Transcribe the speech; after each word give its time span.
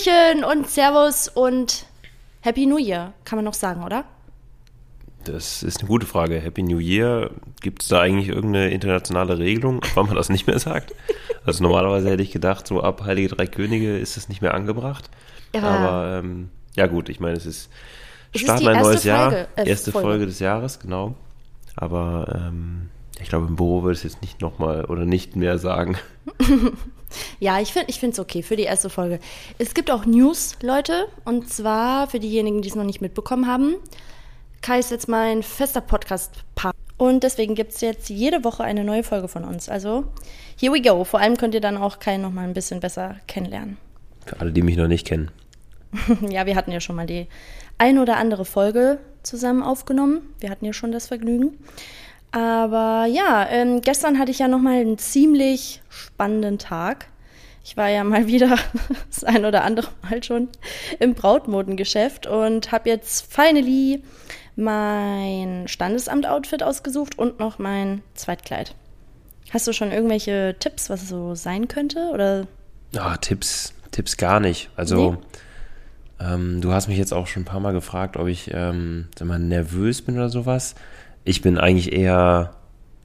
Hallöchen 0.00 0.44
und 0.44 0.68
Servus 0.68 1.28
und 1.28 1.86
Happy 2.40 2.66
New 2.66 2.78
Year, 2.78 3.12
kann 3.24 3.36
man 3.36 3.44
noch 3.44 3.54
sagen, 3.54 3.82
oder? 3.82 4.04
Das 5.24 5.62
ist 5.62 5.80
eine 5.80 5.88
gute 5.88 6.06
Frage. 6.06 6.40
Happy 6.40 6.62
New 6.62 6.78
Year. 6.78 7.30
Gibt 7.60 7.82
es 7.82 7.88
da 7.88 8.00
eigentlich 8.00 8.28
irgendeine 8.28 8.70
internationale 8.70 9.38
Regelung, 9.38 9.80
wann 9.94 10.06
man 10.06 10.16
das 10.16 10.28
nicht 10.28 10.46
mehr 10.46 10.58
sagt? 10.58 10.94
Also 11.44 11.62
normalerweise 11.62 12.10
hätte 12.10 12.22
ich 12.22 12.30
gedacht, 12.30 12.66
so 12.66 12.82
ab 12.82 13.02
Heilige 13.04 13.28
Drei 13.28 13.46
Könige 13.46 13.98
ist 13.98 14.16
das 14.16 14.28
nicht 14.28 14.40
mehr 14.40 14.54
angebracht. 14.54 15.10
Ja. 15.54 15.62
Aber 15.62 16.18
ähm, 16.18 16.50
ja 16.74 16.86
gut, 16.86 17.08
ich 17.08 17.20
meine, 17.20 17.36
es 17.36 17.46
ist 17.46 17.70
Es 18.32 18.42
ist 18.42 18.48
ein 18.50 18.80
neues 18.80 19.04
Jahr, 19.04 19.30
Folge, 19.30 19.48
äh, 19.56 19.68
erste 19.68 19.92
Folge. 19.92 20.08
Folge. 20.08 20.26
des 20.26 20.38
Jahres, 20.38 20.78
genau. 20.78 21.14
Aber 21.76 22.42
ähm, 22.48 22.88
ich 23.22 23.28
glaube, 23.28 23.46
im 23.46 23.56
Büro 23.56 23.82
würde 23.82 23.92
ich 23.92 24.04
es 24.04 24.12
jetzt 24.12 24.22
nicht 24.22 24.40
nochmal 24.40 24.84
oder 24.86 25.04
nicht 25.04 25.36
mehr 25.36 25.58
sagen. 25.58 25.96
Ja, 27.40 27.60
ich 27.60 27.72
finde 27.72 27.88
es 27.88 28.18
okay 28.18 28.42
für 28.42 28.56
die 28.56 28.62
erste 28.62 28.90
Folge. 28.90 29.18
Es 29.58 29.74
gibt 29.74 29.90
auch 29.90 30.06
News, 30.06 30.56
Leute, 30.62 31.08
und 31.24 31.48
zwar 31.48 32.08
für 32.08 32.20
diejenigen, 32.20 32.62
die 32.62 32.68
es 32.68 32.74
noch 32.74 32.84
nicht 32.84 33.00
mitbekommen 33.00 33.46
haben. 33.46 33.74
Kai 34.62 34.78
ist 34.78 34.90
jetzt 34.90 35.08
mein 35.08 35.42
fester 35.42 35.80
Podcast-Partner. 35.80 36.78
Und 36.98 37.22
deswegen 37.22 37.54
gibt 37.54 37.72
es 37.72 37.80
jetzt 37.80 38.10
jede 38.10 38.44
Woche 38.44 38.62
eine 38.62 38.84
neue 38.84 39.02
Folge 39.02 39.26
von 39.26 39.44
uns. 39.44 39.70
Also, 39.70 40.04
here 40.58 40.72
we 40.72 40.82
go. 40.82 41.02
Vor 41.04 41.18
allem 41.18 41.38
könnt 41.38 41.54
ihr 41.54 41.62
dann 41.62 41.78
auch 41.78 41.98
Kai 41.98 42.18
noch 42.18 42.30
mal 42.30 42.44
ein 42.44 42.52
bisschen 42.52 42.80
besser 42.80 43.16
kennenlernen. 43.26 43.78
Für 44.26 44.38
alle, 44.38 44.52
die 44.52 44.62
mich 44.62 44.76
noch 44.76 44.86
nicht 44.86 45.06
kennen. 45.06 45.30
ja, 46.28 46.44
wir 46.44 46.56
hatten 46.56 46.72
ja 46.72 46.80
schon 46.80 46.96
mal 46.96 47.06
die 47.06 47.26
ein 47.78 47.98
oder 47.98 48.18
andere 48.18 48.44
Folge 48.44 48.98
zusammen 49.22 49.62
aufgenommen. 49.62 50.20
Wir 50.40 50.50
hatten 50.50 50.66
ja 50.66 50.74
schon 50.74 50.92
das 50.92 51.06
Vergnügen. 51.06 51.56
Aber 52.32 53.06
ja, 53.06 53.46
ähm, 53.50 53.80
gestern 53.80 54.18
hatte 54.18 54.30
ich 54.30 54.38
ja 54.38 54.48
noch 54.48 54.60
mal 54.60 54.80
einen 54.80 54.98
ziemlich 54.98 55.82
spannenden 55.88 56.58
Tag. 56.58 57.06
Ich 57.64 57.76
war 57.76 57.88
ja 57.88 58.04
mal 58.04 58.26
wieder 58.28 58.56
das 59.08 59.24
ein 59.24 59.44
oder 59.44 59.64
andere 59.64 59.88
Mal 60.02 60.22
schon 60.22 60.48
im 60.98 61.14
Brautmodengeschäft 61.14 62.26
und 62.26 62.72
habe 62.72 62.88
jetzt 62.88 63.32
finally 63.32 64.02
mein 64.56 65.66
Standesamt-Outfit 65.66 66.62
ausgesucht 66.62 67.18
und 67.18 67.38
noch 67.38 67.58
mein 67.58 68.02
Zweitkleid. 68.14 68.74
Hast 69.52 69.66
du 69.66 69.72
schon 69.72 69.90
irgendwelche 69.90 70.54
Tipps, 70.58 70.90
was 70.90 71.02
es 71.02 71.08
so 71.08 71.34
sein 71.34 71.66
könnte? 71.66 72.10
Oder 72.12 72.46
Ah, 72.96 73.16
Tipps, 73.16 73.72
Tipps 73.90 74.16
gar 74.16 74.40
nicht. 74.40 74.70
Also, 74.76 75.18
ähm, 76.20 76.60
du 76.60 76.72
hast 76.72 76.88
mich 76.88 76.98
jetzt 76.98 77.12
auch 77.12 77.26
schon 77.26 77.42
ein 77.42 77.46
paar 77.46 77.60
Mal 77.60 77.72
gefragt, 77.72 78.16
ob 78.16 78.26
ich, 78.28 78.50
ähm, 78.52 79.08
mal, 79.22 79.38
nervös 79.38 80.02
bin 80.02 80.16
oder 80.16 80.28
sowas. 80.28 80.74
Ich 81.24 81.42
bin 81.42 81.58
eigentlich 81.58 81.92
eher, 81.92 82.54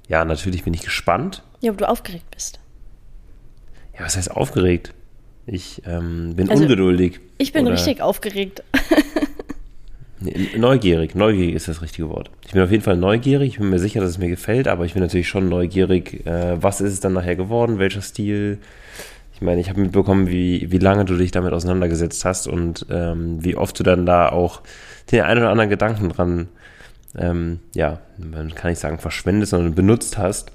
ja, 0.07 0.25
natürlich 0.25 0.63
bin 0.63 0.73
ich 0.73 0.81
gespannt. 0.81 1.43
ja, 1.61 1.71
ob 1.71 1.77
du 1.77 1.87
aufgeregt 1.87 2.29
bist? 2.31 2.59
Ja, 3.97 4.05
was 4.05 4.17
heißt 4.17 4.31
aufgeregt? 4.31 4.93
Ich 5.45 5.81
ähm, 5.85 6.35
bin 6.35 6.49
Also, 6.49 6.63
ungeduldig. 6.63 7.19
Ich 7.37 7.53
bin 7.53 7.67
richtig 7.67 8.01
aufgeregt. 8.01 8.63
Neugierig, 10.57 11.13
neugierig 11.13 11.53
ist 11.55 11.67
das 11.67 11.81
richtige 11.81 12.09
Wort. 12.09 12.31
Ich 12.45 12.53
bin 12.53 12.61
auf 12.63 12.71
jeden 12.71 12.81
Fall 12.83 12.95
neugierig, 12.97 13.49
ich 13.49 13.59
bin 13.59 13.69
mir 13.69 13.79
sicher, 13.79 13.99
dass 13.99 14.11
es 14.11 14.17
mir 14.17 14.29
gefällt, 14.29 14.67
aber 14.67 14.85
ich 14.85 14.93
bin 14.93 15.03
natürlich 15.03 15.27
schon 15.27 15.49
neugierig, 15.49 16.25
äh, 16.25 16.61
was 16.61 16.81
ist 16.81 16.93
es 16.93 16.99
dann 17.01 17.13
nachher 17.13 17.35
geworden, 17.35 17.77
welcher 17.79 18.01
Stil. 18.01 18.59
Ich 19.33 19.41
meine, 19.41 19.59
ich 19.59 19.69
habe 19.69 19.81
mitbekommen, 19.81 20.27
wie, 20.27 20.71
wie 20.71 20.77
lange 20.77 21.03
du 21.05 21.15
dich 21.17 21.31
damit 21.31 21.51
auseinandergesetzt 21.53 22.23
hast 22.25 22.47
und 22.47 22.85
ähm, 22.89 23.43
wie 23.43 23.55
oft 23.57 23.77
du 23.77 23.83
dann 23.83 24.05
da 24.05 24.29
auch 24.29 24.61
den 25.11 25.21
einen 25.21 25.41
oder 25.41 25.51
anderen 25.51 25.69
Gedanken 25.69 26.09
dran, 26.09 26.47
ähm, 27.17 27.59
ja, 27.73 27.99
man 28.17 28.53
kann 28.53 28.71
nicht 28.71 28.79
sagen 28.79 28.99
verschwendest, 28.99 29.51
sondern 29.51 29.75
benutzt 29.75 30.17
hast. 30.17 30.51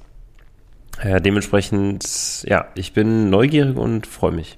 Ja, 1.03 1.21
dementsprechend, 1.21 2.45
ja, 2.47 2.69
ich 2.75 2.93
bin 2.93 3.31
neugierig 3.31 3.77
und 3.77 4.07
freue 4.07 4.33
mich. 4.33 4.57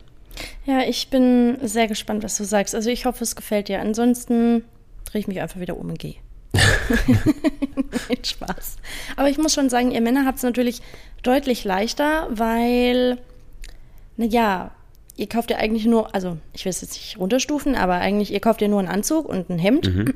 Ja, 0.64 0.80
ich 0.80 1.08
bin 1.08 1.58
sehr 1.62 1.86
gespannt, 1.86 2.24
was 2.24 2.36
du 2.36 2.44
sagst. 2.44 2.74
Also 2.74 2.90
ich 2.90 3.04
hoffe, 3.04 3.22
es 3.22 3.36
gefällt 3.36 3.68
dir. 3.68 3.80
Ansonsten 3.80 4.64
drehe 5.04 5.20
ich 5.20 5.28
mich 5.28 5.40
einfach 5.40 5.60
wieder 5.60 5.76
um 5.76 5.90
und 5.90 5.98
gehe. 5.98 6.14
Nein, 6.54 8.24
Spaß. 8.24 8.76
Aber 9.16 9.28
ich 9.28 9.38
muss 9.38 9.54
schon 9.54 9.70
sagen, 9.70 9.90
ihr 9.90 10.00
Männer 10.00 10.24
habt 10.24 10.38
es 10.38 10.42
natürlich 10.42 10.82
deutlich 11.22 11.64
leichter, 11.64 12.28
weil, 12.30 13.18
naja, 14.16 14.72
ihr 15.16 15.28
kauft 15.28 15.50
ja 15.50 15.58
eigentlich 15.58 15.86
nur, 15.86 16.14
also 16.14 16.38
ich 16.52 16.64
will 16.64 16.70
es 16.70 16.80
jetzt 16.80 16.94
nicht 16.94 17.18
runterstufen, 17.18 17.74
aber 17.74 17.94
eigentlich, 17.94 18.32
ihr 18.32 18.40
kauft 18.40 18.62
ja 18.62 18.68
nur 18.68 18.80
einen 18.80 18.88
Anzug 18.88 19.28
und 19.28 19.50
ein 19.50 19.58
Hemd. 19.58 20.14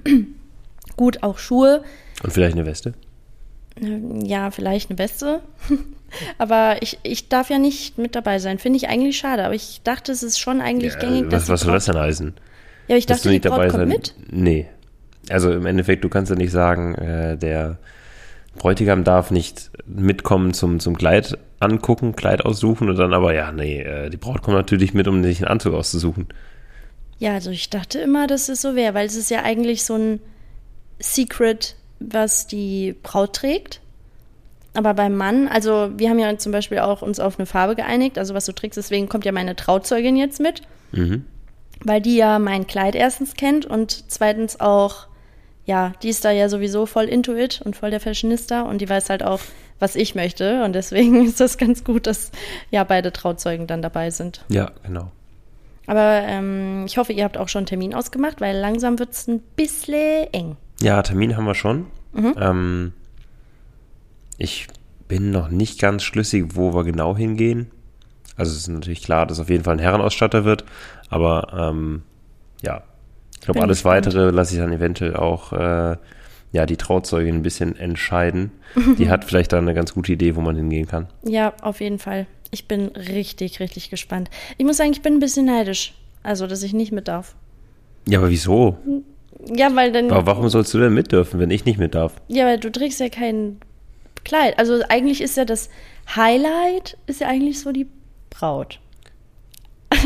Gut, 0.96 1.22
auch 1.22 1.38
Schuhe. 1.38 1.82
Und 2.22 2.32
vielleicht 2.32 2.56
eine 2.56 2.66
Weste? 2.66 2.94
Ja, 3.78 4.50
vielleicht 4.50 4.90
eine 4.90 4.98
Weste. 4.98 5.40
aber 6.38 6.76
ich, 6.80 6.98
ich 7.02 7.28
darf 7.28 7.50
ja 7.50 7.58
nicht 7.58 7.98
mit 7.98 8.14
dabei 8.14 8.38
sein. 8.38 8.58
Finde 8.58 8.78
ich 8.78 8.88
eigentlich 8.88 9.18
schade. 9.18 9.44
Aber 9.44 9.54
ich 9.54 9.82
dachte, 9.84 10.12
es 10.12 10.22
ist 10.22 10.38
schon 10.38 10.60
eigentlich 10.60 10.98
gängig, 10.98 11.28
dass 11.28 11.42
was, 11.44 11.50
was 11.50 11.60
die 11.60 11.64
soll 11.66 11.74
das 11.74 11.84
denn 11.84 11.98
heißen? 11.98 12.34
Ja, 12.88 12.94
aber 12.94 12.98
ich 12.98 13.06
Dass 13.06 13.18
dachte, 13.18 13.28
du 13.28 13.28
die 13.30 13.34
nicht 13.34 13.44
Braut 13.44 13.58
dabei 13.58 13.68
kommt 13.68 13.80
sein? 13.80 13.88
mit. 13.88 14.14
Nee. 14.30 14.66
Also 15.28 15.52
im 15.52 15.66
Endeffekt, 15.66 16.04
du 16.04 16.08
kannst 16.08 16.30
ja 16.30 16.36
nicht 16.36 16.52
sagen, 16.52 16.94
äh, 16.94 17.36
der 17.36 17.78
Bräutigam 18.56 19.04
darf 19.04 19.30
nicht 19.30 19.70
mitkommen 19.86 20.54
zum, 20.54 20.80
zum 20.80 20.96
Kleid 20.96 21.36
angucken, 21.60 22.14
Kleid 22.14 22.44
aussuchen 22.44 22.88
und 22.88 22.96
dann 22.96 23.12
aber, 23.12 23.34
ja, 23.34 23.52
nee, 23.52 23.82
äh, 23.82 24.08
die 24.08 24.16
Braut 24.16 24.42
kommt 24.42 24.56
natürlich 24.56 24.94
mit, 24.94 25.08
um 25.08 25.22
sich 25.22 25.38
einen 25.38 25.48
Anzug 25.48 25.74
auszusuchen. 25.74 26.28
Ja, 27.18 27.34
also 27.34 27.50
ich 27.50 27.70
dachte 27.70 27.98
immer, 27.98 28.26
dass 28.26 28.48
es 28.48 28.62
so 28.62 28.76
wäre, 28.76 28.94
weil 28.94 29.06
es 29.06 29.16
ist 29.16 29.30
ja 29.30 29.42
eigentlich 29.42 29.84
so 29.84 29.94
ein 29.94 30.20
Secret, 30.98 31.74
was 32.00 32.46
die 32.46 32.94
Braut 33.02 33.34
trägt. 33.34 33.80
Aber 34.74 34.92
beim 34.92 35.16
Mann, 35.16 35.48
also 35.48 35.90
wir 35.96 36.10
haben 36.10 36.18
ja 36.18 36.36
zum 36.36 36.52
Beispiel 36.52 36.80
auch 36.80 37.00
uns 37.00 37.18
auf 37.18 37.38
eine 37.38 37.46
Farbe 37.46 37.76
geeinigt, 37.76 38.18
also 38.18 38.34
was 38.34 38.44
du 38.44 38.52
trägst, 38.52 38.76
deswegen 38.76 39.08
kommt 39.08 39.24
ja 39.24 39.32
meine 39.32 39.56
Trauzeugin 39.56 40.16
jetzt 40.16 40.38
mit, 40.38 40.60
Mhm. 40.92 41.24
weil 41.82 42.02
die 42.02 42.16
ja 42.16 42.38
mein 42.38 42.66
Kleid 42.66 42.94
erstens 42.94 43.34
kennt 43.34 43.64
und 43.64 44.10
zweitens 44.10 44.60
auch, 44.60 45.06
ja, 45.64 45.94
die 46.02 46.10
ist 46.10 46.24
da 46.26 46.30
ja 46.30 46.50
sowieso 46.50 46.84
voll 46.84 47.04
into 47.06 47.34
it 47.34 47.62
und 47.64 47.74
voll 47.74 47.90
der 47.90 48.00
Fashionista 48.00 48.62
und 48.62 48.82
die 48.82 48.88
weiß 48.88 49.08
halt 49.08 49.22
auch, 49.22 49.40
was 49.78 49.96
ich 49.96 50.14
möchte 50.14 50.62
und 50.64 50.74
deswegen 50.74 51.24
ist 51.26 51.40
das 51.40 51.56
ganz 51.56 51.82
gut, 51.82 52.06
dass 52.06 52.30
ja 52.70 52.84
beide 52.84 53.12
Trauzeugen 53.12 53.66
dann 53.66 53.80
dabei 53.80 54.10
sind. 54.10 54.44
Ja, 54.50 54.72
genau. 54.84 55.10
Aber 55.86 56.20
ähm, 56.26 56.84
ich 56.86 56.98
hoffe, 56.98 57.12
ihr 57.14 57.24
habt 57.24 57.38
auch 57.38 57.48
schon 57.48 57.60
einen 57.60 57.66
Termin 57.66 57.94
ausgemacht, 57.94 58.40
weil 58.42 58.56
langsam 58.58 58.98
wird 58.98 59.12
es 59.12 59.26
ein 59.26 59.40
bisschen 59.56 60.26
eng. 60.32 60.56
Ja, 60.80 61.02
Termin 61.02 61.36
haben 61.36 61.46
wir 61.46 61.54
schon. 61.54 61.86
Mhm. 62.12 62.34
Ähm, 62.38 62.92
ich 64.38 64.68
bin 65.08 65.30
noch 65.30 65.48
nicht 65.48 65.80
ganz 65.80 66.02
schlüssig, 66.02 66.54
wo 66.54 66.74
wir 66.74 66.84
genau 66.84 67.16
hingehen. 67.16 67.70
Also 68.36 68.52
es 68.52 68.58
ist 68.58 68.68
natürlich 68.68 69.02
klar, 69.02 69.26
dass 69.26 69.38
es 69.38 69.42
auf 69.42 69.50
jeden 69.50 69.64
Fall 69.64 69.76
ein 69.76 69.80
Herrenausstatter 69.80 70.44
wird, 70.44 70.64
aber 71.08 71.70
ähm, 71.70 72.02
ja, 72.62 72.82
ich 73.34 73.40
glaube, 73.40 73.62
alles 73.62 73.78
gespannt. 73.78 74.06
Weitere 74.06 74.30
lasse 74.30 74.54
ich 74.54 74.60
dann 74.60 74.72
eventuell 74.72 75.16
auch 75.16 75.52
äh, 75.52 75.96
ja, 76.52 76.66
die 76.66 76.76
Trauzeugin 76.76 77.36
ein 77.36 77.42
bisschen 77.42 77.76
entscheiden. 77.76 78.50
Die 78.98 79.08
hat 79.10 79.24
vielleicht 79.24 79.52
dann 79.52 79.64
eine 79.64 79.74
ganz 79.74 79.94
gute 79.94 80.12
Idee, 80.12 80.36
wo 80.36 80.40
man 80.40 80.56
hingehen 80.56 80.86
kann. 80.86 81.06
Ja, 81.22 81.54
auf 81.62 81.80
jeden 81.80 81.98
Fall. 81.98 82.26
Ich 82.50 82.68
bin 82.68 82.86
richtig, 82.88 83.60
richtig 83.60 83.90
gespannt. 83.90 84.30
Ich 84.56 84.64
muss 84.64 84.76
sagen, 84.76 84.92
ich 84.92 85.02
bin 85.02 85.14
ein 85.14 85.20
bisschen 85.20 85.46
neidisch. 85.46 85.94
Also, 86.22 86.46
dass 86.46 86.62
ich 86.62 86.72
nicht 86.72 86.92
mit 86.92 87.08
darf. 87.08 87.34
Ja, 88.08 88.18
aber 88.18 88.30
wieso? 88.30 88.78
Ja, 89.54 89.74
weil 89.74 89.92
dann. 89.92 90.10
Aber 90.10 90.26
warum 90.26 90.48
sollst 90.48 90.72
du 90.74 90.78
denn 90.78 90.92
mit 90.94 91.12
dürfen, 91.12 91.38
wenn 91.40 91.50
ich 91.50 91.64
nicht 91.64 91.78
mit 91.78 91.94
darf? 91.94 92.12
Ja, 92.28 92.46
weil 92.46 92.58
du 92.58 92.70
trägst 92.70 93.00
ja 93.00 93.08
kein 93.08 93.58
Kleid. 94.24 94.58
Also 94.58 94.80
eigentlich 94.88 95.20
ist 95.20 95.36
ja 95.36 95.44
das 95.44 95.68
Highlight, 96.16 96.96
ist 97.06 97.20
ja 97.20 97.28
eigentlich 97.28 97.60
so 97.60 97.72
die 97.72 97.86
Braut. 98.30 98.80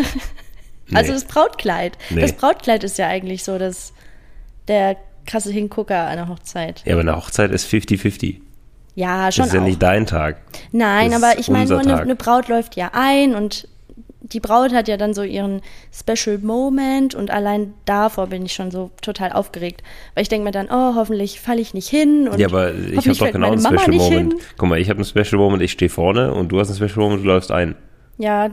Also 0.93 1.13
Nee. 1.13 1.19
das 1.21 1.25
Brautkleid. 1.25 1.97
Nee. 2.11 2.21
Das 2.23 2.33
Brautkleid 2.33 2.83
ist 2.83 2.99
ja 2.99 3.07
eigentlich 3.07 3.45
so 3.45 3.59
das, 3.59 3.93
der 4.67 4.97
krasse 5.25 5.53
Hingucker 5.53 6.09
an 6.09 6.17
der 6.17 6.29
Hochzeit. 6.29 6.83
Ja, 6.85 6.95
aber 6.95 7.03
eine 7.03 7.17
Hochzeit 7.17 7.53
ist 7.53 7.73
50-50. 7.73 8.41
Ja, 8.97 9.31
schon 9.31 9.43
Das 9.43 9.49
ist 9.49 9.55
ja 9.55 9.61
auch. 9.61 9.65
nicht 9.65 9.81
dein 9.81 10.05
Tag. 10.07 10.39
Nein, 10.73 11.13
Das 11.13 11.23
aber 11.23 11.39
ich 11.39 11.49
meine 11.49 11.71
nur, 11.71 11.79
eine, 11.79 11.97
eine 12.01 12.17
Braut 12.17 12.49
läuft 12.49 12.75
ja 12.75 12.91
ein 12.93 13.37
und 13.37 13.69
die 14.33 14.41
Braut 14.41 14.73
hat 14.73 14.89
ja 14.89 14.97
dann 14.97 15.15
so 15.15 15.23
ihren 15.23 15.61
Special 15.93 16.39
Moment 16.39 17.15
und 17.15 17.31
allein 17.31 17.75
davor 17.85 18.29
bin 18.29 18.45
ich 18.45 18.53
schon 18.53 18.71
so 18.71 18.91
total 19.03 19.33
aufgeregt. 19.33 19.83
Weil 20.15 20.23
ich 20.23 20.29
denke 20.29 20.45
mir 20.45 20.53
dann, 20.53 20.69
oh, 20.71 20.95
hoffentlich 20.95 21.41
falle 21.41 21.61
ich 21.61 21.75
nicht 21.75 21.89
hin. 21.89 22.29
Und 22.29 22.39
Ja, 22.39 22.49
aber 22.49 22.75
ich 22.75 22.97
habe 22.97 23.17
doch 23.17 23.33
genau 23.33 23.53
einen 23.53 23.63
Mama 23.63 23.81
Special 23.81 23.97
Moment. 23.97 24.33
hin. 24.35 24.43
Guck 24.57 24.69
mal, 24.69 24.79
ich 24.79 24.89
habe 24.89 24.99
einen 24.99 25.05
Special 25.05 25.41
Moment, 25.41 25.63
ich 25.63 25.73
stehe 25.73 25.89
vorne 25.89 26.33
und 26.33 26.51
du 26.51 26.61
hast 26.61 26.69
einen 26.69 26.77
Special 26.77 27.05
Moment, 27.05 27.23
du 27.25 27.29
läufst 27.29 27.51
ein. 27.51 27.75
Ja, 28.19 28.51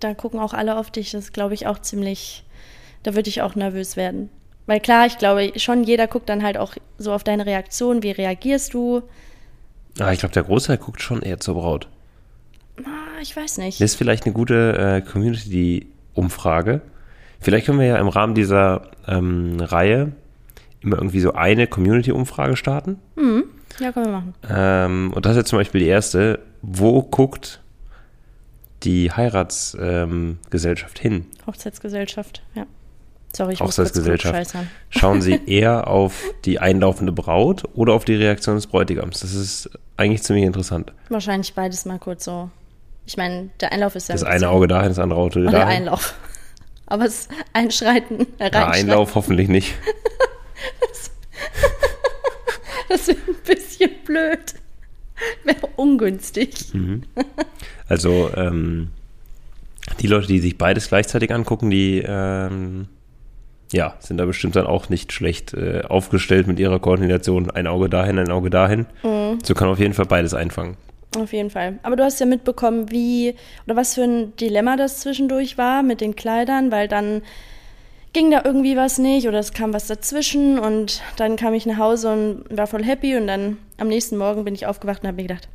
da 0.00 0.14
gucken 0.14 0.40
auch 0.40 0.54
alle 0.54 0.76
auf 0.78 0.90
dich. 0.90 1.10
Das 1.10 1.32
glaube 1.32 1.54
ich 1.54 1.66
auch 1.66 1.78
ziemlich, 1.78 2.44
da 3.02 3.14
würde 3.14 3.28
ich 3.28 3.42
auch 3.42 3.54
nervös 3.54 3.96
werden. 3.96 4.30
Weil 4.66 4.80
klar, 4.80 5.06
ich 5.06 5.18
glaube 5.18 5.52
schon, 5.56 5.84
jeder 5.84 6.06
guckt 6.06 6.28
dann 6.28 6.42
halt 6.42 6.56
auch 6.56 6.74
so 6.96 7.12
auf 7.12 7.24
deine 7.24 7.44
Reaktion. 7.46 8.02
Wie 8.02 8.12
reagierst 8.12 8.72
du? 8.74 9.02
Ah, 9.98 10.12
ich 10.12 10.20
glaube, 10.20 10.32
der 10.32 10.44
Großteil 10.44 10.78
guckt 10.78 11.02
schon 11.02 11.22
eher 11.22 11.40
zur 11.40 11.54
Braut. 11.54 11.88
Ich 13.20 13.36
weiß 13.36 13.58
nicht. 13.58 13.80
Das 13.80 13.92
ist 13.92 13.96
vielleicht 13.96 14.24
eine 14.24 14.32
gute 14.32 14.76
äh, 14.76 15.00
Community-Umfrage. 15.00 16.80
Vielleicht 17.40 17.66
können 17.66 17.78
wir 17.78 17.86
ja 17.86 17.98
im 17.98 18.08
Rahmen 18.08 18.34
dieser 18.34 18.90
ähm, 19.06 19.58
Reihe 19.60 20.12
immer 20.80 20.96
irgendwie 20.96 21.20
so 21.20 21.34
eine 21.34 21.66
Community-Umfrage 21.66 22.56
starten. 22.56 22.98
Ja, 23.78 23.92
können 23.92 24.06
wir 24.06 24.12
machen. 24.12 24.34
Ähm, 24.48 25.12
und 25.14 25.24
das 25.24 25.32
ist 25.32 25.38
jetzt 25.38 25.48
zum 25.48 25.58
Beispiel 25.58 25.80
die 25.80 25.88
erste. 25.88 26.40
Wo 26.62 27.02
guckt 27.02 27.60
die 28.82 29.10
Heiratsgesellschaft 29.10 30.98
ähm, 31.04 31.10
hin? 31.10 31.26
Hochzeitsgesellschaft, 31.46 32.42
ja. 32.54 32.66
Sorry, 33.32 33.54
ich 33.54 33.60
Hochzeitsgesellschaft. 33.60 34.54
Schauen 34.90 35.22
Sie 35.22 35.40
eher 35.46 35.86
auf 35.86 36.22
die 36.44 36.58
einlaufende 36.58 37.12
Braut 37.12 37.64
oder 37.74 37.94
auf 37.94 38.04
die 38.04 38.14
Reaktion 38.14 38.56
des 38.56 38.66
Bräutigams? 38.66 39.20
Das 39.20 39.34
ist 39.34 39.70
eigentlich 39.96 40.22
ziemlich 40.22 40.44
interessant. 40.44 40.92
Wahrscheinlich 41.08 41.54
beides 41.54 41.84
mal 41.84 41.98
kurz 41.98 42.24
so. 42.24 42.50
Ich 43.06 43.16
meine, 43.16 43.50
der 43.60 43.72
Einlauf 43.72 43.96
ist 43.96 44.08
ja. 44.08 44.14
Das 44.14 44.24
eine 44.24 44.48
Auge 44.48 44.68
dahin, 44.68 44.88
das 44.88 44.98
andere 44.98 45.20
Auge 45.20 45.30
dahin. 45.30 45.50
Der 45.50 45.66
Einlauf. 45.66 46.14
Aber 46.86 47.04
das 47.04 47.28
Einschreiten, 47.52 48.26
äh, 48.38 48.50
ja, 48.52 48.68
Einlauf 48.68 49.14
hoffentlich 49.14 49.48
nicht. 49.48 49.74
das, 50.80 51.10
das 52.88 53.08
ist 53.08 53.18
ein 53.28 53.34
bisschen 53.44 53.90
blöd. 54.04 54.54
Wäre 55.44 55.68
ungünstig. 55.76 56.72
Mhm. 56.72 57.02
Also, 57.88 58.30
ähm, 58.34 58.90
die 60.00 60.06
Leute, 60.06 60.26
die 60.26 60.40
sich 60.40 60.58
beides 60.58 60.88
gleichzeitig 60.88 61.32
angucken, 61.32 61.70
die 61.70 62.02
ähm, 62.04 62.88
ja, 63.72 63.94
sind 64.00 64.18
da 64.18 64.24
bestimmt 64.24 64.56
dann 64.56 64.66
auch 64.66 64.88
nicht 64.88 65.12
schlecht 65.12 65.54
äh, 65.54 65.82
aufgestellt 65.82 66.46
mit 66.46 66.58
ihrer 66.58 66.80
Koordination. 66.80 67.50
Ein 67.50 67.66
Auge 67.66 67.88
dahin, 67.88 68.18
ein 68.18 68.30
Auge 68.30 68.50
dahin. 68.50 68.86
Mhm. 69.02 69.38
So 69.42 69.54
kann 69.54 69.68
auf 69.68 69.78
jeden 69.78 69.94
Fall 69.94 70.06
beides 70.06 70.34
einfangen. 70.34 70.76
Auf 71.18 71.32
jeden 71.32 71.50
Fall. 71.50 71.78
Aber 71.82 71.96
du 71.96 72.04
hast 72.04 72.20
ja 72.20 72.26
mitbekommen, 72.26 72.90
wie 72.90 73.34
oder 73.66 73.76
was 73.76 73.94
für 73.94 74.04
ein 74.04 74.36
Dilemma 74.36 74.76
das 74.76 75.00
zwischendurch 75.00 75.58
war 75.58 75.82
mit 75.82 76.00
den 76.00 76.14
Kleidern, 76.14 76.70
weil 76.70 76.86
dann 76.86 77.22
ging 78.12 78.30
da 78.30 78.42
irgendwie 78.44 78.76
was 78.76 78.98
nicht 78.98 79.26
oder 79.28 79.38
es 79.38 79.52
kam 79.52 79.72
was 79.72 79.86
dazwischen 79.86 80.58
und 80.58 81.02
dann 81.16 81.36
kam 81.36 81.54
ich 81.54 81.66
nach 81.66 81.78
Hause 81.78 82.12
und 82.12 82.56
war 82.56 82.66
voll 82.66 82.84
happy 82.84 83.16
und 83.16 83.26
dann 83.26 83.58
am 83.78 83.88
nächsten 83.88 84.16
Morgen 84.16 84.44
bin 84.44 84.54
ich 84.54 84.66
aufgewacht 84.66 85.02
und 85.02 85.08
habe 85.08 85.16
mir 85.16 85.28
gedacht, 85.28 85.48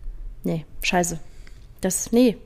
nee, 0.43 0.65
scheiße. 0.81 1.19
Das, 1.81 2.11
nee, 2.11 2.37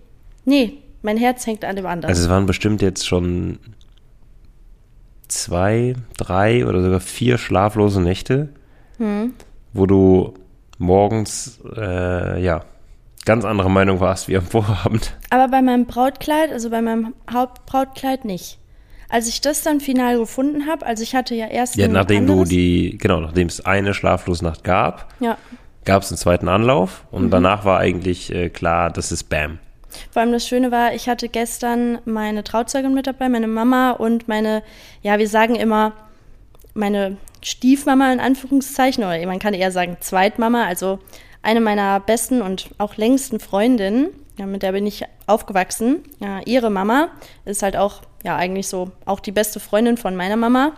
nee, 0.45 0.77
mein 1.01 1.17
Herz 1.17 1.45
hängt 1.45 1.63
an 1.63 1.75
dem 1.75 1.85
anderen. 1.85 2.09
Also 2.09 2.23
es 2.23 2.29
waren 2.29 2.45
bestimmt 2.45 2.81
jetzt 2.81 3.07
schon 3.07 3.59
zwei, 5.27 5.95
drei 6.17 6.65
oder 6.65 6.81
sogar 6.81 6.99
vier 6.99 7.37
schlaflose 7.37 8.01
Nächte, 8.01 8.49
hm. 8.97 9.33
wo 9.73 9.85
du 9.85 10.33
morgens, 10.77 11.59
äh, 11.75 12.41
ja, 12.41 12.65
ganz 13.29 13.45
andere 13.45 13.69
Meinung 13.69 13.99
warst 13.99 14.27
wie 14.27 14.35
am 14.35 14.45
Vorabend. 14.45 15.13
Aber 15.29 15.49
bei 15.49 15.61
meinem 15.61 15.85
Brautkleid, 15.85 16.51
also 16.51 16.71
bei 16.71 16.81
meinem 16.81 17.13
Hauptbrautkleid 17.31 18.25
nicht. 18.25 18.57
Als 19.07 19.27
ich 19.27 19.39
das 19.39 19.61
dann 19.61 19.79
final 19.79 20.17
gefunden 20.17 20.65
habe, 20.65 20.83
also 20.83 21.03
ich 21.03 21.15
hatte 21.15 21.35
ja 21.35 21.45
erst. 21.45 21.75
Ja, 21.75 21.87
nachdem 21.87 22.25
du 22.25 22.43
die, 22.43 22.97
genau, 22.99 23.19
nachdem 23.19 23.47
es 23.47 23.63
eine 23.63 23.93
Schlaflosnacht 23.93 24.63
gab, 24.63 25.13
ja. 25.19 25.37
gab 25.85 26.01
es 26.01 26.11
einen 26.11 26.17
zweiten 26.17 26.47
Anlauf 26.47 27.05
und 27.11 27.25
mhm. 27.25 27.29
danach 27.29 27.65
war 27.65 27.77
eigentlich 27.77 28.33
äh, 28.33 28.49
klar, 28.49 28.89
das 28.89 29.11
ist 29.11 29.25
Bam. 29.29 29.59
Vor 30.09 30.23
allem 30.23 30.31
das 30.31 30.47
Schöne 30.47 30.71
war, 30.71 30.93
ich 30.93 31.07
hatte 31.07 31.29
gestern 31.29 31.99
meine 32.05 32.43
Trauzeugin 32.43 32.95
mit 32.95 33.05
dabei, 33.05 33.29
meine 33.29 33.47
Mama 33.47 33.91
und 33.91 34.27
meine, 34.27 34.63
ja, 35.03 35.19
wir 35.19 35.27
sagen 35.27 35.55
immer, 35.55 35.93
meine 36.73 37.17
Stiefmama 37.43 38.11
in 38.11 38.19
Anführungszeichen, 38.19 39.03
oder 39.03 39.23
man 39.27 39.39
kann 39.39 39.53
eher 39.53 39.71
sagen 39.71 39.97
Zweitmama, 39.99 40.65
also 40.65 40.99
eine 41.41 41.61
meiner 41.61 41.99
besten 41.99 42.41
und 42.41 42.69
auch 42.77 42.97
längsten 42.97 43.39
Freundinnen, 43.39 44.09
ja, 44.37 44.45
mit 44.45 44.63
der 44.63 44.71
bin 44.71 44.87
ich 44.87 45.03
aufgewachsen. 45.27 46.03
Ja, 46.19 46.39
ihre 46.45 46.69
Mama 46.69 47.09
ist 47.45 47.61
halt 47.61 47.75
auch, 47.75 48.01
ja, 48.23 48.35
eigentlich 48.35 48.67
so 48.67 48.91
auch 49.05 49.19
die 49.19 49.31
beste 49.31 49.59
Freundin 49.59 49.97
von 49.97 50.15
meiner 50.15 50.37
Mama 50.37 50.73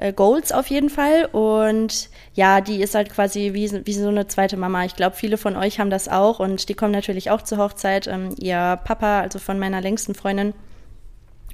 äh, 0.00 0.12
Goals 0.12 0.50
auf 0.50 0.68
jeden 0.68 0.90
Fall. 0.90 1.26
Und 1.26 2.08
ja, 2.34 2.60
die 2.60 2.80
ist 2.82 2.94
halt 2.94 3.10
quasi 3.10 3.52
wie, 3.52 3.70
wie 3.86 3.92
so 3.92 4.08
eine 4.08 4.26
zweite 4.26 4.56
Mama. 4.56 4.84
Ich 4.84 4.96
glaube, 4.96 5.16
viele 5.16 5.36
von 5.36 5.56
euch 5.56 5.78
haben 5.78 5.90
das 5.90 6.08
auch 6.08 6.40
und 6.40 6.68
die 6.68 6.74
kommen 6.74 6.92
natürlich 6.92 7.30
auch 7.30 7.42
zur 7.42 7.58
Hochzeit. 7.58 8.06
Ähm, 8.06 8.34
ihr 8.38 8.78
Papa, 8.84 9.20
also 9.20 9.38
von 9.38 9.58
meiner 9.58 9.80
längsten 9.80 10.14
Freundin, 10.14 10.54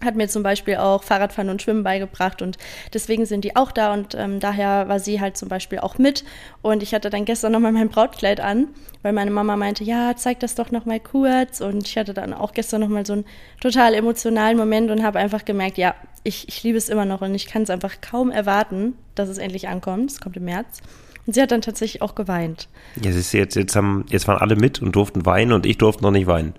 hat 0.05 0.15
mir 0.15 0.29
zum 0.29 0.43
Beispiel 0.43 0.77
auch 0.77 1.03
Fahrradfahren 1.03 1.51
und 1.51 1.63
Schwimmen 1.63 1.83
beigebracht 1.83 2.43
und 2.43 2.59
deswegen 2.93 3.25
sind 3.25 3.45
die 3.45 3.57
auch 3.57 3.73
da 3.73 3.93
und 3.93 4.15
ähm, 4.15 4.41
daher 4.41 4.89
war 4.89 5.01
sie 5.01 5.21
halt 5.21 5.37
zum 5.37 5.49
Beispiel 5.49 5.79
auch 5.79 5.99
mit 5.99 6.25
und 6.63 6.83
ich 6.83 6.95
hatte 6.95 7.11
dann 7.11 7.25
gestern 7.25 7.53
nochmal 7.53 7.73
mein 7.73 7.89
Brautkleid 7.89 8.41
an, 8.41 8.69
weil 9.03 9.13
meine 9.13 9.31
Mama 9.31 9.57
meinte, 9.57 9.85
ja, 9.85 10.15
zeig 10.17 10.41
das 10.41 10.55
doch 10.55 10.71
nochmal 10.71 11.01
kurz 11.01 11.61
und 11.61 11.87
ich 11.87 11.97
hatte 11.97 12.13
dann 12.13 12.35
auch 12.35 12.53
gestern 12.53 12.83
nochmal 12.83 13.07
so 13.07 13.15
einen 13.15 13.25
total 13.61 13.95
emotionalen 13.95 14.57
Moment 14.57 14.91
und 14.91 15.03
habe 15.03 15.19
einfach 15.19 15.45
gemerkt, 15.45 15.79
ja, 15.79 15.95
ich, 16.25 16.49
ich 16.49 16.63
liebe 16.63 16.77
es 16.77 16.89
immer 16.89 17.05
noch 17.05 17.23
und 17.23 17.35
ich 17.35 17.47
kann 17.47 17.63
es 17.63 17.71
einfach 17.71 18.01
kaum 18.01 18.31
erwarten, 18.31 18.95
dass 19.15 19.29
es 19.29 19.39
endlich 19.39 19.69
ankommt, 19.69 20.11
es 20.11 20.21
kommt 20.21 20.37
im 20.37 20.45
März. 20.45 20.81
Und 21.27 21.35
sie 21.35 21.43
hat 21.43 21.51
dann 21.51 21.63
tatsächlich 21.63 22.03
auch 22.03 22.15
geweint. 22.15 22.69
Ja, 23.03 23.11
jetzt, 23.11 23.33
jetzt, 23.33 23.77
haben, 23.77 24.05
jetzt 24.11 24.29
waren 24.29 24.39
alle 24.39 24.55
mit 24.55 24.81
und 24.81 24.95
durften 24.95 25.27
weinen 25.27 25.53
und 25.53 25.67
ich 25.67 25.77
durfte 25.77 26.05
noch 26.05 26.13
nicht 26.13 26.27
weinen. 26.27 26.55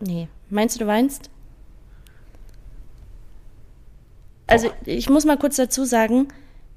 Nee. 0.00 0.28
Meinst 0.50 0.76
du, 0.76 0.80
du 0.80 0.86
weinst? 0.86 1.30
Also 4.48 4.70
ich 4.84 5.08
muss 5.08 5.24
mal 5.24 5.36
kurz 5.36 5.56
dazu 5.56 5.84
sagen, 5.84 6.28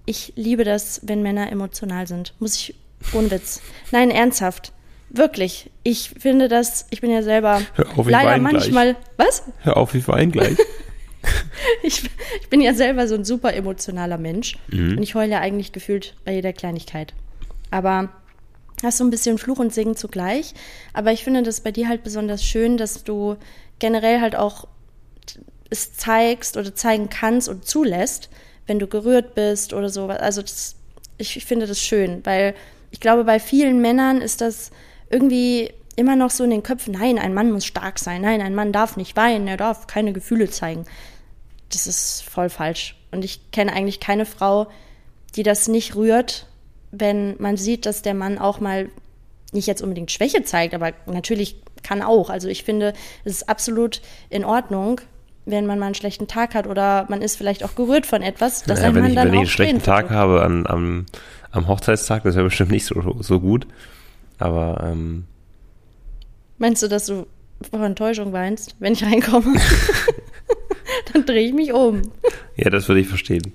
ich 0.06 0.33
liebe 0.35 0.63
das, 0.63 1.01
wenn 1.03 1.23
Männer 1.23 1.51
emotional 1.51 2.06
sind. 2.07 2.33
Muss 2.39 2.56
ich, 2.56 2.75
ohne 3.13 3.31
Witz. 3.31 3.62
Nein, 3.91 4.12
ernsthaft. 4.12 4.73
Wirklich. 5.09 5.69
Ich 5.83 6.12
finde 6.18 6.47
das, 6.47 6.85
ich 6.89 7.01
bin 7.01 7.12
ja 7.12 7.23
selber 7.23 7.62
Hör 7.73 7.97
auf, 7.97 8.06
ich 8.06 8.12
leider 8.12 8.38
manchmal. 8.38 8.94
Gleich. 8.94 9.06
Was? 9.18 9.44
Hör 9.59 9.77
auf, 9.77 9.94
ich 9.94 10.07
weine 10.07 10.31
gleich. 10.31 10.57
ich, 11.83 12.03
ich, 12.41 12.50
bin 12.50 12.62
ja 12.62 12.73
selber 12.73 13.07
so 13.07 13.15
ein 13.15 13.25
super 13.25 13.53
emotionaler 13.53 14.17
Mensch. 14.17 14.57
Mhm. 14.67 14.97
Und 14.97 15.03
ich 15.03 15.15
heule 15.15 15.31
ja 15.31 15.39
eigentlich 15.39 15.71
gefühlt 15.71 16.15
bei 16.24 16.33
jeder 16.33 16.53
Kleinigkeit. 16.53 17.13
Aber 17.71 18.09
hast 18.83 18.97
so 18.97 19.03
ein 19.03 19.09
bisschen 19.09 19.38
Fluch 19.38 19.59
und 19.59 19.74
Segen 19.74 19.95
zugleich. 19.95 20.53
Aber 20.94 21.12
ich 21.12 21.24
finde 21.24 21.44
das 21.44 21.62
bei 21.62 21.71
dir 21.71 21.88
halt 21.88 22.03
besonders 22.03 22.44
schön, 22.44 22.77
dass 22.77 23.03
du 23.03 23.35
generell 23.79 24.21
halt 24.21 24.35
auch 24.35 24.67
es 25.71 25.94
zeigst 25.94 26.57
oder 26.57 26.75
zeigen 26.75 27.09
kannst 27.09 27.50
und 27.50 27.65
zulässt, 27.65 28.29
wenn 28.68 28.77
du 28.77 28.85
gerührt 28.85 29.33
bist 29.33 29.73
oder 29.73 29.89
so. 29.89 30.06
Also 30.07 30.41
das, 30.41 30.75
ich 31.18 31.44
finde 31.45 31.65
das 31.65 31.81
schön, 31.81 32.23
weil 32.25 32.53
ich 32.91 33.00
glaube, 33.00 33.23
bei 33.23 33.39
vielen 33.39 33.81
Männern 33.81 34.21
ist 34.21 34.41
das 34.41 34.69
irgendwie 35.09 35.71
immer 35.95 36.15
noch 36.15 36.29
so 36.29 36.44
in 36.44 36.50
den 36.50 36.63
Köpfen, 36.63 36.94
nein, 36.94 37.18
ein 37.18 37.33
Mann 37.33 37.51
muss 37.51 37.65
stark 37.65 38.00
sein, 38.00 38.21
nein, 38.21 38.41
ein 38.41 38.53
Mann 38.53 38.71
darf 38.71 38.97
nicht 38.97 39.15
weinen, 39.15 39.47
er 39.47 39.57
darf 39.57 39.88
keine 39.88 40.13
Gefühle 40.13 40.50
zeigen. 40.50 40.85
Das 41.69 41.88
ist 41.88 42.24
voll 42.24 42.50
falsch. 42.50 42.97
Und 43.12 43.24
ich 43.24 43.51
kenne 43.51 43.74
eigentlich 43.74 44.00
keine 44.00 44.25
Frau, 44.25 44.67
die 45.36 45.43
das 45.43 45.67
nicht 45.67 45.95
rührt, 45.95 46.48
wenn 46.91 47.36
man 47.39 47.55
sieht, 47.55 47.86
dass 47.86 48.01
der 48.01 48.13
Mann 48.13 48.38
auch 48.38 48.60
mal 48.60 48.89
nicht 49.53 49.67
jetzt 49.67 49.81
unbedingt 49.81 50.12
Schwäche 50.12 50.43
zeigt, 50.43 50.74
aber 50.74 50.91
natürlich 51.05 51.62
kann 51.84 52.01
auch. 52.01 52.29
Also 52.29 52.48
ich 52.48 52.63
finde, 52.63 52.93
es 53.24 53.34
ist 53.34 53.50
absolut 53.50 54.01
in 54.29 54.45
Ordnung, 54.45 55.01
wenn 55.45 55.65
man 55.65 55.79
mal 55.79 55.88
einen 55.88 55.95
schlechten 55.95 56.27
Tag 56.27 56.53
hat 56.53 56.67
oder 56.67 57.05
man 57.10 57.21
ist 57.21 57.36
vielleicht 57.36 57.63
auch 57.63 57.75
gerührt 57.75 58.05
von 58.05 58.21
etwas, 58.21 58.63
dass 58.63 58.79
naja, 58.79 58.95
wenn 58.95 59.05
ich, 59.05 59.15
dann 59.15 59.27
wenn 59.27 59.33
ich 59.33 59.39
einen 59.39 59.48
schlechten 59.48 59.81
Tag 59.81 60.10
habe 60.10 60.43
an, 60.43 60.67
am, 60.67 61.05
am 61.51 61.67
Hochzeitstag, 61.67 62.24
das 62.24 62.36
wäre 62.36 62.45
bestimmt 62.45 62.71
nicht 62.71 62.86
so, 62.86 63.17
so 63.21 63.39
gut. 63.39 63.67
Aber 64.38 64.83
ähm, 64.83 65.25
meinst 66.57 66.83
du, 66.83 66.88
dass 66.88 67.05
du 67.07 67.25
vor 67.69 67.81
Enttäuschung 67.83 68.33
weinst, 68.33 68.75
wenn 68.79 68.93
ich 68.93 69.03
reinkomme? 69.03 69.60
dann 71.13 71.25
drehe 71.25 71.48
ich 71.48 71.53
mich 71.53 71.74
um. 71.74 72.01
Ja, 72.55 72.69
das 72.69 72.88
würde 72.88 73.01
ich 73.01 73.07
verstehen. 73.07 73.53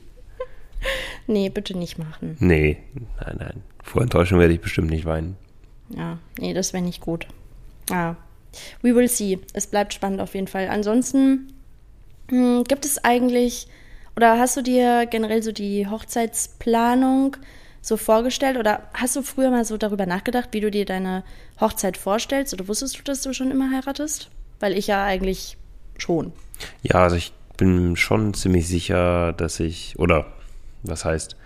Nee, 1.26 1.48
bitte 1.48 1.76
nicht 1.76 1.98
machen. 1.98 2.36
Nee, 2.38 2.78
nein, 3.20 3.36
nein. 3.38 3.62
Vor 3.82 4.02
Enttäuschung 4.02 4.38
werde 4.38 4.54
ich 4.54 4.60
bestimmt 4.60 4.90
nicht 4.90 5.04
weinen. 5.04 5.36
Ja, 5.90 6.18
nee, 6.38 6.54
das 6.54 6.72
wäre 6.72 6.82
nicht 6.82 7.00
gut. 7.00 7.26
Ah, 7.90 8.14
we 8.82 8.94
will 8.94 9.08
see. 9.08 9.38
Es 9.52 9.66
bleibt 9.66 9.94
spannend 9.94 10.20
auf 10.20 10.34
jeden 10.34 10.46
Fall. 10.46 10.68
Ansonsten 10.68 11.52
gibt 12.28 12.84
es 12.84 13.02
eigentlich, 13.04 13.68
oder 14.16 14.38
hast 14.38 14.56
du 14.56 14.62
dir 14.62 15.06
generell 15.06 15.42
so 15.42 15.52
die 15.52 15.86
Hochzeitsplanung 15.86 17.36
so 17.80 17.96
vorgestellt 17.96 18.56
oder 18.56 18.82
hast 18.94 19.14
du 19.14 19.22
früher 19.22 19.50
mal 19.50 19.64
so 19.64 19.76
darüber 19.76 20.06
nachgedacht, 20.06 20.48
wie 20.52 20.60
du 20.60 20.70
dir 20.70 20.84
deine 20.84 21.22
Hochzeit 21.60 21.96
vorstellst 21.96 22.52
oder 22.52 22.66
wusstest 22.66 22.98
du, 22.98 23.02
dass 23.04 23.22
du 23.22 23.32
schon 23.32 23.50
immer 23.50 23.70
heiratest? 23.70 24.28
Weil 24.58 24.72
ich 24.72 24.88
ja 24.88 25.04
eigentlich 25.04 25.56
schon. 25.98 26.32
Ja, 26.82 27.04
also 27.04 27.16
ich 27.16 27.32
bin 27.56 27.96
schon 27.96 28.34
ziemlich 28.34 28.66
sicher, 28.66 29.32
dass 29.32 29.60
ich, 29.60 29.98
oder 29.98 30.26
was 30.82 31.04
heißt, 31.04 31.36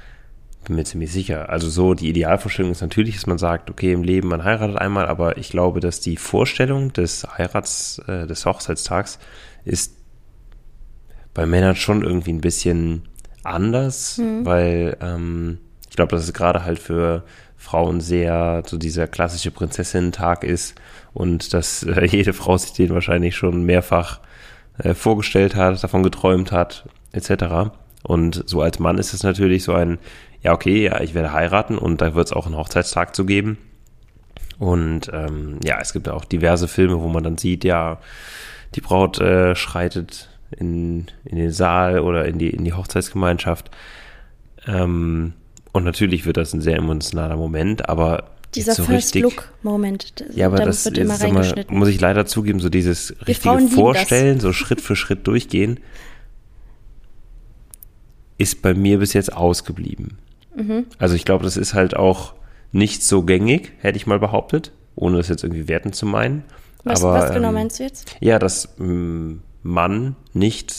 bin 0.64 0.76
mir 0.76 0.84
ziemlich 0.84 1.12
sicher. 1.12 1.48
Also 1.48 1.68
so, 1.68 1.94
die 1.94 2.08
Idealvorstellung 2.08 2.72
ist 2.72 2.80
natürlich, 2.80 3.16
dass 3.16 3.26
man 3.26 3.38
sagt, 3.38 3.70
okay, 3.70 3.92
im 3.92 4.02
Leben, 4.02 4.28
man 4.28 4.44
heiratet 4.44 4.76
einmal, 4.76 5.06
aber 5.06 5.38
ich 5.38 5.50
glaube, 5.50 5.80
dass 5.80 6.00
die 6.00 6.16
Vorstellung 6.16 6.92
des 6.92 7.26
Heirats, 7.38 7.98
äh, 8.06 8.26
des 8.26 8.46
Hochzeitstags 8.46 9.18
ist 9.64 9.99
bei 11.40 11.46
Männern 11.46 11.74
schon 11.74 12.02
irgendwie 12.02 12.34
ein 12.34 12.42
bisschen 12.42 13.08
anders, 13.44 14.18
mhm. 14.18 14.44
weil 14.44 14.98
ähm, 15.00 15.56
ich 15.88 15.96
glaube, 15.96 16.14
dass 16.14 16.24
es 16.24 16.34
gerade 16.34 16.66
halt 16.66 16.78
für 16.78 17.22
Frauen 17.56 18.02
sehr 18.02 18.62
so 18.66 18.76
dieser 18.76 19.06
klassische 19.06 19.50
Prinzessinnen-Tag 19.50 20.44
ist 20.44 20.74
und 21.14 21.54
dass 21.54 21.82
äh, 21.84 22.04
jede 22.10 22.34
Frau 22.34 22.58
sich 22.58 22.74
den 22.74 22.90
wahrscheinlich 22.92 23.36
schon 23.36 23.64
mehrfach 23.64 24.20
äh, 24.76 24.92
vorgestellt 24.92 25.54
hat, 25.54 25.82
davon 25.82 26.02
geträumt 26.02 26.52
hat, 26.52 26.86
etc. 27.12 27.72
Und 28.02 28.44
so 28.46 28.60
als 28.60 28.78
Mann 28.78 28.98
ist 28.98 29.14
es 29.14 29.22
natürlich 29.22 29.64
so 29.64 29.72
ein, 29.72 29.98
ja, 30.42 30.52
okay, 30.52 30.84
ja, 30.84 31.00
ich 31.00 31.14
werde 31.14 31.32
heiraten 31.32 31.78
und 31.78 32.02
da 32.02 32.14
wird 32.14 32.26
es 32.26 32.34
auch 32.34 32.44
einen 32.44 32.58
Hochzeitstag 32.58 33.16
zu 33.16 33.24
geben. 33.24 33.56
Und 34.58 35.10
ähm, 35.14 35.58
ja, 35.64 35.78
es 35.80 35.94
gibt 35.94 36.06
auch 36.10 36.26
diverse 36.26 36.68
Filme, 36.68 37.00
wo 37.00 37.08
man 37.08 37.24
dann 37.24 37.38
sieht, 37.38 37.64
ja, 37.64 37.98
die 38.74 38.82
Braut 38.82 39.18
äh, 39.22 39.56
schreitet 39.56 40.29
in, 40.50 41.06
in 41.24 41.36
den 41.36 41.52
Saal 41.52 42.00
oder 42.00 42.26
in 42.26 42.38
die, 42.38 42.50
in 42.50 42.64
die 42.64 42.72
Hochzeitsgemeinschaft. 42.72 43.70
Ähm, 44.66 45.34
und 45.72 45.84
natürlich 45.84 46.26
wird 46.26 46.36
das 46.36 46.52
ein 46.52 46.60
sehr 46.60 46.76
emotionaler 46.76 47.36
Moment, 47.36 47.88
aber 47.88 48.30
dieser 48.54 48.74
so 48.74 48.84
First 48.84 49.14
richtig, 49.14 49.22
Look 49.22 49.52
Moment, 49.62 50.24
ja, 50.34 50.46
aber 50.46 50.58
das 50.58 50.84
wird 50.84 50.98
immer 50.98 51.16
mal, 51.32 51.64
muss 51.68 51.88
ich 51.88 52.00
leider 52.00 52.26
zugeben, 52.26 52.58
so 52.58 52.68
dieses 52.68 53.10
richtige 53.20 53.40
Frauen 53.40 53.60
lieben 53.60 53.70
Vorstellen, 53.70 54.40
so 54.40 54.52
Schritt 54.52 54.80
für 54.80 54.96
Schritt 54.96 55.26
durchgehen, 55.28 55.78
ist 58.38 58.62
bei 58.62 58.74
mir 58.74 58.98
bis 58.98 59.12
jetzt 59.12 59.32
ausgeblieben. 59.32 60.18
Mhm. 60.56 60.86
Also 60.98 61.14
ich 61.14 61.24
glaube, 61.24 61.44
das 61.44 61.56
ist 61.56 61.74
halt 61.74 61.94
auch 61.94 62.34
nicht 62.72 63.04
so 63.04 63.22
gängig, 63.22 63.72
hätte 63.78 63.96
ich 63.96 64.06
mal 64.06 64.18
behauptet, 64.18 64.72
ohne 64.96 65.18
das 65.18 65.28
jetzt 65.28 65.44
irgendwie 65.44 65.68
werten 65.68 65.92
zu 65.92 66.06
meinen. 66.06 66.42
was, 66.82 67.04
aber, 67.04 67.14
was 67.14 67.32
genau 67.32 67.48
ähm, 67.48 67.54
meinst 67.54 67.78
du 67.78 67.84
jetzt? 67.84 68.16
Ja, 68.20 68.40
dass 68.40 68.68
ähm, 68.80 69.42
man 69.62 70.16
nicht 70.32 70.74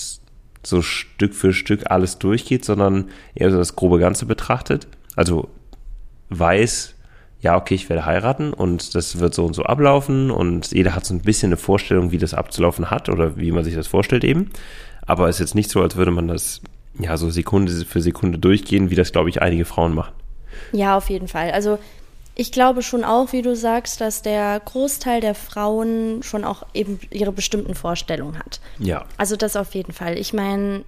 so 0.63 0.81
Stück 0.81 1.33
für 1.33 1.53
Stück 1.53 1.89
alles 1.89 2.19
durchgeht, 2.19 2.65
sondern 2.65 3.09
eher 3.33 3.51
so 3.51 3.57
das 3.57 3.75
grobe 3.75 3.99
Ganze 3.99 4.25
betrachtet. 4.25 4.87
Also 5.15 5.49
weiß, 6.29 6.95
ja, 7.41 7.57
okay, 7.57 7.73
ich 7.73 7.89
werde 7.89 8.05
heiraten 8.05 8.53
und 8.53 8.93
das 8.93 9.19
wird 9.19 9.33
so 9.33 9.45
und 9.45 9.53
so 9.53 9.63
ablaufen 9.63 10.29
und 10.29 10.71
jeder 10.71 10.95
hat 10.95 11.05
so 11.05 11.13
ein 11.13 11.21
bisschen 11.21 11.49
eine 11.49 11.57
Vorstellung, 11.57 12.11
wie 12.11 12.19
das 12.19 12.33
abzulaufen 12.33 12.91
hat 12.91 13.09
oder 13.09 13.37
wie 13.37 13.51
man 13.51 13.63
sich 13.63 13.73
das 13.73 13.87
vorstellt 13.87 14.23
eben. 14.23 14.51
Aber 15.05 15.27
es 15.27 15.37
ist 15.37 15.39
jetzt 15.39 15.55
nicht 15.55 15.71
so, 15.71 15.81
als 15.81 15.95
würde 15.95 16.11
man 16.11 16.27
das 16.27 16.61
ja 16.99 17.17
so 17.17 17.29
Sekunde 17.29 17.73
für 17.85 18.01
Sekunde 18.01 18.37
durchgehen, 18.37 18.91
wie 18.91 18.95
das, 18.95 19.11
glaube 19.11 19.29
ich, 19.29 19.41
einige 19.41 19.65
Frauen 19.65 19.95
machen. 19.95 20.13
Ja, 20.71 20.95
auf 20.95 21.09
jeden 21.09 21.27
Fall. 21.27 21.51
Also 21.51 21.79
ich 22.35 22.51
glaube 22.51 22.81
schon 22.81 23.03
auch, 23.03 23.33
wie 23.33 23.41
du 23.41 23.55
sagst, 23.55 24.01
dass 24.01 24.21
der 24.21 24.59
Großteil 24.59 25.21
der 25.21 25.35
Frauen 25.35 26.23
schon 26.23 26.43
auch 26.43 26.65
eben 26.73 26.99
ihre 27.09 27.31
bestimmten 27.31 27.75
Vorstellungen 27.75 28.39
hat. 28.39 28.61
Ja. 28.79 29.05
Also 29.17 29.35
das 29.35 29.55
auf 29.55 29.75
jeden 29.75 29.93
Fall. 29.93 30.17
Ich 30.17 30.33
meine, 30.33 30.83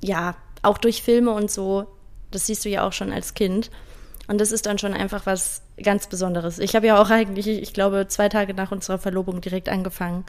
ja, 0.00 0.34
auch 0.62 0.78
durch 0.78 1.02
Filme 1.02 1.32
und 1.32 1.50
so, 1.50 1.86
das 2.30 2.46
siehst 2.46 2.64
du 2.64 2.68
ja 2.68 2.86
auch 2.86 2.92
schon 2.92 3.12
als 3.12 3.34
Kind. 3.34 3.70
Und 4.28 4.40
das 4.40 4.50
ist 4.50 4.66
dann 4.66 4.78
schon 4.78 4.94
einfach 4.94 5.26
was 5.26 5.62
ganz 5.82 6.08
Besonderes. 6.08 6.58
Ich 6.58 6.74
habe 6.74 6.86
ja 6.86 7.00
auch 7.00 7.10
eigentlich, 7.10 7.46
ich 7.46 7.72
glaube, 7.72 8.06
zwei 8.08 8.28
Tage 8.28 8.54
nach 8.54 8.72
unserer 8.72 8.98
Verlobung 8.98 9.40
direkt 9.40 9.68
angefangen, 9.68 10.24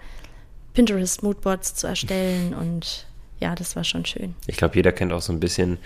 Pinterest 0.74 1.24
Moodboards 1.24 1.74
zu 1.74 1.88
erstellen 1.88 2.54
und 2.54 3.08
ja, 3.40 3.56
das 3.56 3.76
war 3.76 3.84
schon 3.84 4.06
schön. 4.06 4.36
Ich 4.46 4.58
glaube, 4.58 4.76
jeder 4.76 4.92
kennt 4.92 5.14
auch 5.14 5.22
so 5.22 5.32
ein 5.32 5.40
bisschen 5.40 5.78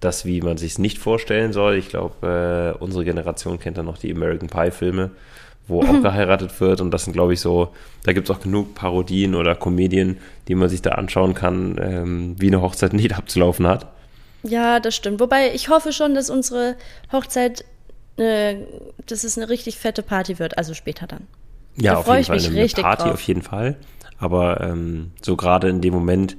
das, 0.00 0.24
wie 0.24 0.40
man 0.40 0.56
sich 0.56 0.72
es 0.72 0.78
nicht 0.78 0.98
vorstellen 0.98 1.52
soll. 1.52 1.76
Ich 1.76 1.88
glaube, 1.88 2.74
äh, 2.76 2.82
unsere 2.82 3.04
Generation 3.04 3.58
kennt 3.58 3.78
dann 3.78 3.86
noch 3.86 3.98
die 3.98 4.12
American 4.14 4.48
Pie 4.48 4.70
Filme, 4.70 5.10
wo 5.68 5.82
auch 5.82 6.00
geheiratet 6.02 6.58
wird. 6.60 6.80
Und 6.80 6.90
das 6.90 7.04
sind, 7.04 7.12
glaube 7.14 7.32
ich, 7.34 7.40
so, 7.40 7.72
da 8.04 8.12
gibt 8.12 8.28
es 8.28 8.36
auch 8.36 8.40
genug 8.40 8.74
Parodien 8.74 9.34
oder 9.34 9.54
Komedien, 9.54 10.18
die 10.48 10.54
man 10.54 10.68
sich 10.68 10.82
da 10.82 10.90
anschauen 10.92 11.34
kann, 11.34 11.76
ähm, 11.80 12.36
wie 12.38 12.48
eine 12.48 12.60
Hochzeit 12.62 12.92
nicht 12.92 13.16
abzulaufen 13.16 13.66
hat. 13.66 13.86
Ja, 14.42 14.78
das 14.80 14.94
stimmt. 14.94 15.18
Wobei 15.20 15.52
ich 15.54 15.68
hoffe 15.70 15.92
schon, 15.92 16.14
dass 16.14 16.30
unsere 16.30 16.76
Hochzeit, 17.10 17.64
äh, 18.16 18.56
dass 19.06 19.24
es 19.24 19.36
eine 19.36 19.48
richtig 19.48 19.78
fette 19.78 20.02
Party 20.02 20.38
wird, 20.38 20.56
also 20.58 20.74
später 20.74 21.06
dann. 21.06 21.26
Ja, 21.74 21.94
Da 21.94 21.98
auf 21.98 22.06
jeden 22.08 22.20
ich 22.20 22.26
Fall 22.26 22.38
eine 22.38 22.54
richtig 22.54 22.84
Party, 22.84 23.02
drauf. 23.04 23.14
auf 23.14 23.22
jeden 23.22 23.42
Fall. 23.42 23.76
Aber 24.18 24.60
ähm, 24.60 25.12
so 25.22 25.36
gerade 25.36 25.68
in 25.68 25.80
dem 25.80 25.92
Moment, 25.92 26.36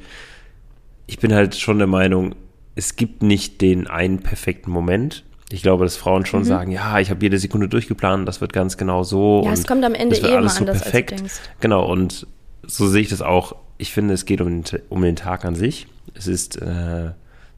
ich 1.06 1.20
bin 1.20 1.34
halt 1.34 1.56
schon 1.56 1.78
der 1.78 1.88
Meinung, 1.88 2.36
es 2.78 2.96
gibt 2.96 3.24
nicht 3.24 3.62
den 3.62 3.88
einen 3.88 4.20
perfekten 4.20 4.70
Moment. 4.72 5.24
Ich 5.50 5.64
glaube, 5.64 5.84
dass 5.84 5.98
Frauen 5.98 6.26
schon 6.26 6.44
sagen, 6.44 6.72
ja, 6.72 7.00
ich 7.00 7.10
habe 7.10 7.24
jede 7.24 7.40
Sekunde 7.40 7.68
durchgeplant, 7.68 8.28
das 8.28 8.40
wird 8.40 8.54
ganz 8.54 8.78
genau 8.78 9.04
so. 9.04 9.40
Mhm. 9.40 9.46
Ja, 9.46 9.54
es 9.54 9.66
kommt 9.66 9.84
am 9.84 9.96
Ende 9.96 10.16
eh 10.16 10.20
alles 10.20 10.30
immer 10.30 10.50
so 10.50 10.60
anders, 10.60 10.76
als 10.76 10.84
du 10.84 10.84
perfekt. 10.84 11.12
denkst. 11.12 11.34
Genau, 11.60 11.92
und 11.92 12.28
so 12.64 12.88
sehe 12.88 13.02
ich 13.02 13.10
das 13.10 13.22
auch. 13.22 13.56
Ich 13.78 13.92
finde, 13.92 14.14
es 14.14 14.26
geht 14.26 14.42
um 14.42 14.62
den, 14.62 14.80
um 14.90 15.02
den 15.02 15.16
Tag 15.16 15.44
an 15.46 15.56
sich. 15.56 15.88
Es 16.14 16.28
ist, 16.28 16.62
äh, 16.62 17.12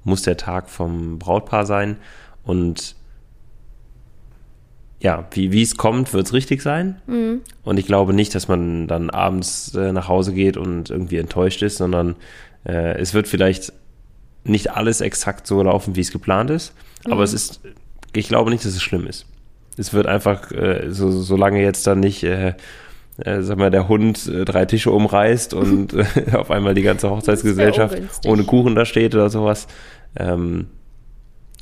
muss 0.03 0.21
der 0.21 0.38
Tag 0.38 0.69
vom 0.69 1.19
Brautpaar 1.19 1.65
sein 1.65 1.97
und 2.43 2.95
ja, 5.01 5.27
wie, 5.31 5.51
wie 5.51 5.61
es 5.61 5.77
kommt, 5.77 6.13
wird 6.13 6.27
es 6.27 6.33
richtig 6.33 6.61
sein. 6.61 7.01
Mhm. 7.07 7.41
Und 7.63 7.77
ich 7.77 7.88
glaube 7.88 8.13
nicht, 8.13 8.35
dass 8.35 8.47
man 8.47 8.88
dann 8.88 9.09
abends 9.09 9.73
äh, 9.75 9.91
nach 9.91 10.07
Hause 10.07 10.33
geht 10.33 10.57
und 10.57 10.89
irgendwie 10.89 11.17
enttäuscht 11.17 11.61
ist, 11.61 11.77
sondern 11.77 12.15
äh, 12.65 12.97
es 12.99 13.13
wird 13.13 13.27
vielleicht 13.27 13.73
nicht 14.50 14.72
alles 14.72 15.01
exakt 15.01 15.48
so 15.48 15.62
laufen, 15.62 15.96
wie 15.96 16.01
es 16.01 16.12
geplant 16.12 16.50
ist. 16.50 16.74
Mhm. 17.06 17.13
Aber 17.13 17.24
es 17.24 17.34
ist, 17.34 17.62
ich 18.13 18.27
glaube 18.27 18.50
nicht, 18.50 18.65
dass 18.65 18.74
es 18.74 18.82
schlimm 18.82 19.08
ist. 19.08 19.25
Es 19.77 19.94
wird 19.94 20.08
einfach, 20.08 20.51
äh, 20.51 20.88
so, 20.89 21.10
solange 21.12 21.62
jetzt 21.62 21.88
dann 21.88 22.01
nicht, 22.01 22.24
äh, 22.24 22.53
äh, 23.18 23.41
sag 23.41 23.58
mal, 23.58 23.72
der 23.72 23.88
Hund 23.88 24.27
äh, 24.27 24.46
drei 24.46 24.65
Tische 24.65 24.91
umreißt 24.91 25.53
und 25.53 25.94
äh, 25.94 26.06
auf 26.34 26.51
einmal 26.51 26.74
die 26.74 26.82
ganze 26.82 27.10
Hochzeitsgesellschaft 27.10 27.98
ohne 28.25 28.44
Kuchen 28.44 28.75
da 28.75 28.86
steht 28.86 29.15
oder 29.15 29.29
sowas, 29.29 29.68
ähm, 30.18 30.68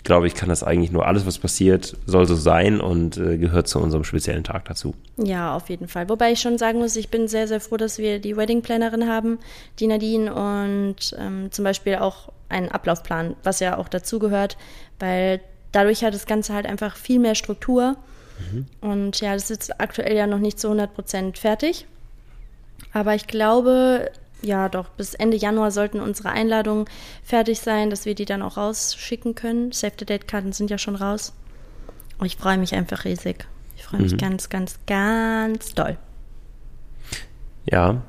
glaube 0.03 0.25
ich, 0.27 0.35
kann 0.35 0.47
das 0.47 0.63
eigentlich 0.63 0.91
nur 0.91 1.05
alles, 1.05 1.25
was 1.25 1.37
passiert, 1.37 1.97
soll 2.05 2.25
so 2.25 2.35
sein 2.35 2.79
und 2.79 3.17
äh, 3.17 3.37
gehört 3.37 3.67
zu 3.67 3.77
unserem 3.79 4.05
speziellen 4.05 4.45
Tag 4.45 4.65
dazu. 4.65 4.95
Ja, 5.17 5.53
auf 5.53 5.69
jeden 5.69 5.89
Fall. 5.89 6.07
Wobei 6.07 6.31
ich 6.31 6.39
schon 6.39 6.57
sagen 6.57 6.79
muss, 6.79 6.95
ich 6.95 7.09
bin 7.09 7.27
sehr, 7.27 7.47
sehr 7.47 7.59
froh, 7.59 7.75
dass 7.75 7.97
wir 7.97 8.19
die 8.19 8.37
Wedding-Plannerin 8.37 9.07
haben, 9.07 9.37
die 9.79 9.87
Nadine, 9.87 10.33
und 10.33 11.13
ähm, 11.19 11.51
zum 11.51 11.65
Beispiel 11.65 11.95
auch 11.95 12.31
einen 12.49 12.69
Ablaufplan, 12.69 13.35
was 13.43 13.59
ja 13.59 13.77
auch 13.77 13.89
dazugehört, 13.89 14.57
weil 14.99 15.41
dadurch 15.71 16.03
hat 16.03 16.13
das 16.13 16.25
Ganze 16.25 16.53
halt 16.53 16.65
einfach 16.65 16.95
viel 16.95 17.19
mehr 17.19 17.35
Struktur. 17.35 17.97
Und 18.81 19.19
ja, 19.19 19.33
das 19.33 19.43
ist 19.43 19.49
jetzt 19.49 19.81
aktuell 19.81 20.15
ja 20.15 20.27
noch 20.27 20.37
nicht 20.37 20.59
zu 20.59 20.67
100 20.67 20.93
Prozent 20.93 21.37
fertig. 21.39 21.87
Aber 22.93 23.15
ich 23.15 23.25
glaube, 23.25 24.11
ja, 24.43 24.69
doch, 24.69 24.89
bis 24.89 25.15
Ende 25.15 25.35
Januar 25.37 25.71
sollten 25.71 25.99
unsere 25.99 26.29
Einladungen 26.29 26.85
fertig 27.23 27.59
sein, 27.59 27.89
dass 27.89 28.05
wir 28.05 28.13
die 28.13 28.25
dann 28.25 28.43
auch 28.43 28.57
rausschicken 28.57 29.33
können. 29.33 29.71
Save-the-Date-Karten 29.71 30.53
sind 30.53 30.69
ja 30.69 30.77
schon 30.77 30.95
raus. 30.95 31.33
Und 32.19 32.27
ich 32.27 32.37
freue 32.37 32.59
mich 32.59 32.75
einfach 32.75 33.05
riesig. 33.05 33.47
Ich 33.75 33.83
freue 33.83 34.01
mich 34.01 34.13
Mhm. 34.13 34.17
ganz, 34.17 34.49
ganz, 34.49 34.79
ganz 34.85 35.73
doll. 35.73 35.97
Ja, 37.65 38.01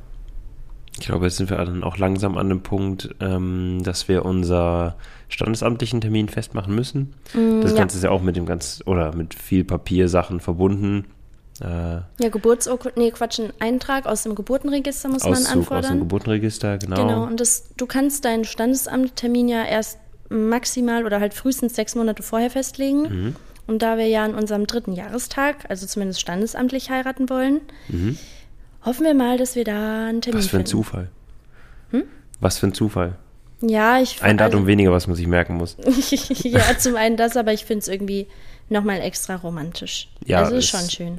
ich 0.98 1.06
glaube, 1.06 1.26
jetzt 1.26 1.36
sind 1.36 1.50
wir 1.50 1.56
dann 1.58 1.84
auch 1.84 1.96
langsam 1.98 2.36
an 2.36 2.48
dem 2.48 2.62
Punkt, 2.62 3.14
ähm, 3.20 3.82
dass 3.84 4.08
wir 4.08 4.24
unser 4.24 4.96
standesamtlichen 5.28 6.00
Termin 6.00 6.28
festmachen 6.28 6.74
müssen. 6.74 7.14
das 7.32 7.34
Mm, 7.34 7.66
ja. 7.66 7.72
Ganze 7.74 7.98
ist 7.98 8.04
ja 8.04 8.10
auch 8.10 8.22
mit 8.22 8.36
dem 8.36 8.46
ganz 8.46 8.82
oder 8.86 9.14
mit 9.14 9.34
viel 9.34 9.64
Papiersachen 9.64 10.40
verbunden. 10.40 11.04
Äh, 11.60 11.64
Ja, 11.64 12.28
Geburtsurkunde, 12.30 12.98
nee, 12.98 13.10
Quatsch, 13.10 13.40
ein 13.40 13.52
Eintrag 13.58 14.06
aus 14.06 14.22
dem 14.22 14.34
Geburtenregister 14.34 15.08
muss 15.08 15.22
man 15.24 15.32
Auszug 15.32 15.46
aus 15.46 15.52
dem 15.52 15.58
anfordern. 15.60 15.98
Geburtenregister, 16.00 16.78
genau. 16.78 16.96
Genau, 16.96 17.22
und 17.24 17.40
das, 17.40 17.68
du 17.76 17.86
kannst 17.86 18.24
deinen 18.24 18.44
Standesamttermin 18.44 19.48
ja 19.48 19.64
erst 19.64 19.98
maximal 20.30 21.04
oder 21.06 21.20
halt 21.20 21.34
frühestens 21.34 21.74
sechs 21.74 21.94
Monate 21.94 22.22
vorher 22.22 22.50
festlegen. 22.50 23.02
Mhm. 23.02 23.36
Und 23.66 23.82
da 23.82 23.98
wir 23.98 24.06
ja 24.06 24.24
an 24.24 24.34
unserem 24.34 24.66
dritten 24.66 24.92
Jahrestag, 24.92 25.66
also 25.68 25.86
zumindest 25.86 26.20
standesamtlich 26.20 26.88
heiraten 26.90 27.28
wollen, 27.28 27.60
hoffen 28.88 29.04
wir 29.04 29.14
mal, 29.14 29.38
dass 29.38 29.54
wir 29.54 29.64
da 29.64 30.06
einen 30.06 30.20
Termin. 30.20 30.38
Was 30.38 30.46
für 30.48 30.56
ein 30.56 30.60
finden. 30.60 30.70
Zufall. 30.70 31.10
Was 32.40 32.58
für 32.58 32.68
ein 32.68 32.74
Zufall. 32.74 33.16
Ja, 33.60 34.00
ich 34.00 34.22
Ein 34.22 34.38
Datum 34.38 34.60
also, 34.60 34.66
weniger, 34.68 34.92
was 34.92 35.08
man 35.08 35.16
sich 35.16 35.26
merken 35.26 35.54
muss. 35.54 35.76
ja, 36.44 36.78
zum 36.78 36.94
einen 36.96 37.16
das, 37.16 37.36
aber 37.36 37.52
ich 37.52 37.64
finde 37.64 37.80
es 37.80 37.88
irgendwie 37.88 38.28
nochmal 38.68 39.00
extra 39.00 39.34
romantisch. 39.34 40.08
Ja, 40.24 40.44
also 40.44 40.56
ist 40.56 40.68
schon 40.68 40.88
schön. 40.88 41.18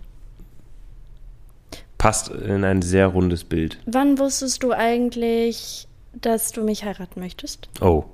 Passt 1.97 2.29
in 2.29 2.63
ein 2.63 2.81
sehr 2.81 3.07
rundes 3.07 3.43
Bild. 3.43 3.77
Wann 3.85 4.17
wusstest 4.17 4.63
du 4.63 4.71
eigentlich, 4.71 5.89
dass 6.13 6.53
du 6.53 6.63
mich 6.63 6.85
heiraten 6.85 7.19
möchtest? 7.19 7.67
Oh. 7.81 8.05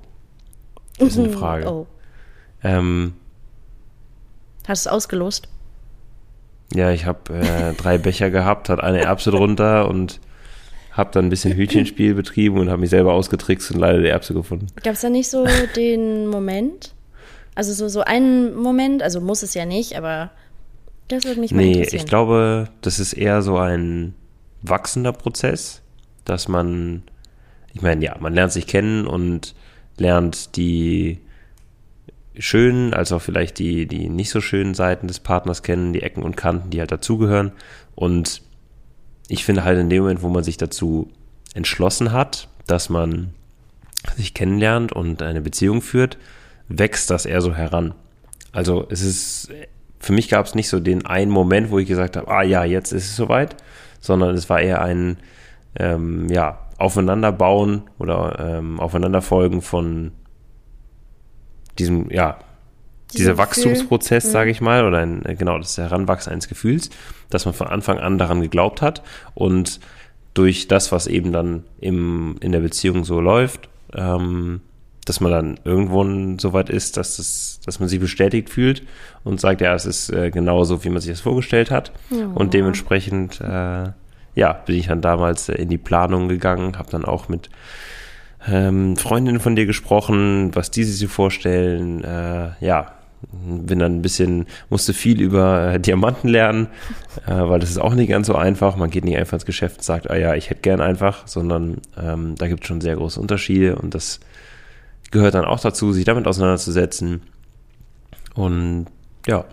Das 0.98 1.10
ist 1.10 1.18
eine 1.18 1.30
Frage. 1.38 1.70
Oh. 1.70 1.86
Ähm, 2.64 3.14
Hast 4.66 4.86
du 4.86 4.88
es 4.88 4.92
ausgelost? 4.92 5.48
Ja, 6.74 6.90
ich 6.90 7.06
habe 7.06 7.34
äh, 7.34 7.72
drei 7.74 7.98
Becher 7.98 8.30
gehabt, 8.30 8.68
hat 8.68 8.80
eine 8.80 9.00
Erbse 9.02 9.30
drunter 9.30 9.88
und 9.88 10.20
habe 10.92 11.10
dann 11.12 11.26
ein 11.26 11.30
bisschen 11.30 11.54
Hütchenspiel 11.54 12.14
betrieben 12.14 12.58
und 12.58 12.70
habe 12.70 12.80
mich 12.80 12.90
selber 12.90 13.12
ausgetrickst 13.12 13.70
und 13.70 13.78
leider 13.80 14.00
die 14.00 14.08
Erbse 14.08 14.32
gefunden. 14.34 14.66
Gab 14.82 14.94
es 14.94 15.02
da 15.02 15.10
nicht 15.10 15.28
so 15.28 15.46
den 15.76 16.26
Moment? 16.26 16.94
Also 17.54 17.72
so, 17.72 17.88
so 17.88 18.00
einen 18.00 18.54
Moment, 18.54 19.02
also 19.02 19.20
muss 19.20 19.42
es 19.42 19.54
ja 19.54 19.64
nicht, 19.66 19.96
aber 19.96 20.30
das 21.08 21.24
würde 21.24 21.40
mich 21.40 21.52
mal 21.52 21.58
Nee, 21.62 21.72
interessieren. 21.74 22.00
ich 22.02 22.06
glaube, 22.08 22.68
das 22.80 22.98
ist 22.98 23.12
eher 23.12 23.42
so 23.42 23.56
ein 23.58 24.14
wachsender 24.62 25.12
Prozess, 25.12 25.82
dass 26.24 26.48
man, 26.48 27.02
ich 27.72 27.82
meine, 27.82 28.04
ja, 28.04 28.16
man 28.18 28.34
lernt 28.34 28.52
sich 28.52 28.66
kennen 28.66 29.06
und 29.06 29.54
lernt 29.98 30.56
die 30.56 31.20
schönen, 32.38 32.94
als 32.94 33.12
auch 33.12 33.22
vielleicht 33.22 33.58
die, 33.58 33.86
die 33.86 34.08
nicht 34.08 34.30
so 34.30 34.40
schönen 34.40 34.74
Seiten 34.74 35.08
des 35.08 35.20
Partners 35.20 35.62
kennen, 35.62 35.92
die 35.92 36.02
Ecken 36.02 36.22
und 36.22 36.36
Kanten, 36.36 36.70
die 36.70 36.80
halt 36.80 36.92
dazugehören. 36.92 37.52
Und 37.94 38.42
ich 39.28 39.44
finde 39.44 39.64
halt 39.64 39.78
in 39.78 39.90
dem 39.90 40.02
Moment, 40.02 40.22
wo 40.22 40.28
man 40.28 40.44
sich 40.44 40.56
dazu 40.56 41.10
entschlossen 41.54 42.12
hat, 42.12 42.48
dass 42.66 42.88
man 42.88 43.32
sich 44.16 44.34
kennenlernt 44.34 44.92
und 44.92 45.22
eine 45.22 45.40
Beziehung 45.40 45.82
führt, 45.82 46.18
wächst 46.68 47.10
das 47.10 47.26
eher 47.26 47.40
so 47.40 47.54
heran. 47.54 47.94
Also 48.52 48.86
es 48.90 49.02
ist, 49.02 49.50
für 49.98 50.12
mich 50.12 50.28
gab 50.28 50.46
es 50.46 50.54
nicht 50.54 50.68
so 50.68 50.80
den 50.80 51.06
einen 51.06 51.30
Moment, 51.30 51.70
wo 51.70 51.78
ich 51.78 51.88
gesagt 51.88 52.16
habe, 52.16 52.28
ah 52.28 52.42
ja, 52.42 52.64
jetzt 52.64 52.92
ist 52.92 53.06
es 53.06 53.16
soweit, 53.16 53.56
sondern 54.00 54.34
es 54.34 54.48
war 54.48 54.60
eher 54.60 54.82
ein, 54.82 55.18
ähm, 55.78 56.28
ja, 56.28 56.60
Aufeinanderbauen 56.78 57.84
oder 57.98 58.36
ähm, 58.38 58.80
Aufeinanderfolgen 58.80 59.62
von 59.62 60.12
diesem, 61.78 62.10
ja, 62.10 62.38
dieser 63.12 63.32
Gefühl. 63.32 63.38
Wachstumsprozess, 63.38 64.26
Mhm. 64.26 64.30
sage 64.30 64.50
ich 64.50 64.60
mal, 64.60 64.84
oder 64.84 64.98
ein, 64.98 65.24
äh, 65.24 65.34
genau, 65.36 65.58
das 65.58 65.78
Heranwachsen 65.78 66.32
eines 66.32 66.48
Gefühls, 66.48 66.90
dass 67.30 67.44
man 67.44 67.54
von 67.54 67.68
Anfang 67.68 67.98
an 67.98 68.18
daran 68.18 68.40
geglaubt 68.40 68.82
hat 68.82 69.02
und 69.34 69.80
durch 70.34 70.68
das, 70.68 70.92
was 70.92 71.06
eben 71.06 71.32
dann 71.32 71.64
im, 71.80 72.36
in 72.40 72.52
der 72.52 72.60
Beziehung 72.60 73.04
so 73.04 73.20
läuft, 73.20 73.68
ähm, 73.94 74.60
dass 75.06 75.20
man 75.20 75.30
dann 75.30 75.60
irgendwo 75.64 76.04
so 76.38 76.52
weit 76.52 76.68
ist, 76.68 76.96
dass, 76.96 77.16
das, 77.16 77.60
dass 77.64 77.78
man 77.78 77.88
sich 77.88 78.00
bestätigt 78.00 78.50
fühlt 78.50 78.82
und 79.22 79.40
sagt, 79.40 79.60
ja, 79.60 79.72
es 79.74 79.86
ist 79.86 80.10
äh, 80.12 80.30
genauso, 80.30 80.82
wie 80.84 80.90
man 80.90 81.00
sich 81.00 81.12
das 81.12 81.20
vorgestellt 81.20 81.70
hat. 81.70 81.92
Und 82.34 82.54
dementsprechend, 82.54 83.40
äh, 83.40 83.90
ja, 84.34 84.52
bin 84.52 84.76
ich 84.76 84.88
dann 84.88 85.00
damals 85.02 85.48
äh, 85.48 85.54
in 85.54 85.68
die 85.68 85.78
Planung 85.78 86.28
gegangen, 86.28 86.76
habe 86.76 86.90
dann 86.90 87.04
auch 87.04 87.28
mit 87.28 87.48
ähm, 88.48 88.96
Freundinnen 88.96 89.40
von 89.40 89.56
dir 89.56 89.66
gesprochen, 89.66 90.54
was 90.54 90.70
die 90.70 90.84
sich 90.84 90.98
so 90.98 91.08
vorstellen. 91.08 92.04
Äh, 92.04 92.50
ja, 92.60 92.92
bin 93.32 93.78
dann 93.78 93.96
ein 93.96 94.02
bisschen, 94.02 94.46
musste 94.68 94.92
viel 94.92 95.20
über 95.20 95.74
äh, 95.74 95.80
Diamanten 95.80 96.28
lernen, 96.28 96.68
äh, 97.26 97.32
weil 97.32 97.58
das 97.58 97.70
ist 97.70 97.78
auch 97.78 97.94
nicht 97.94 98.08
ganz 98.08 98.26
so 98.26 98.34
einfach. 98.34 98.76
Man 98.76 98.90
geht 98.90 99.04
nicht 99.04 99.16
einfach 99.16 99.34
ins 99.34 99.46
Geschäft 99.46 99.78
und 99.78 99.82
sagt, 99.82 100.10
ah 100.10 100.16
ja, 100.16 100.34
ich 100.34 100.50
hätte 100.50 100.60
gern 100.60 100.80
einfach, 100.80 101.26
sondern 101.26 101.80
ähm, 101.98 102.34
da 102.36 102.46
gibt 102.46 102.62
es 102.62 102.68
schon 102.68 102.80
sehr 102.80 102.96
große 102.96 103.20
Unterschiede 103.20 103.76
und 103.76 103.94
das 103.94 104.20
gehört 105.10 105.34
dann 105.34 105.44
auch 105.44 105.60
dazu, 105.60 105.92
sich 105.92 106.04
damit 106.04 106.26
auseinanderzusetzen. 106.26 107.22
Und 108.34 108.86
ja, 109.26 109.44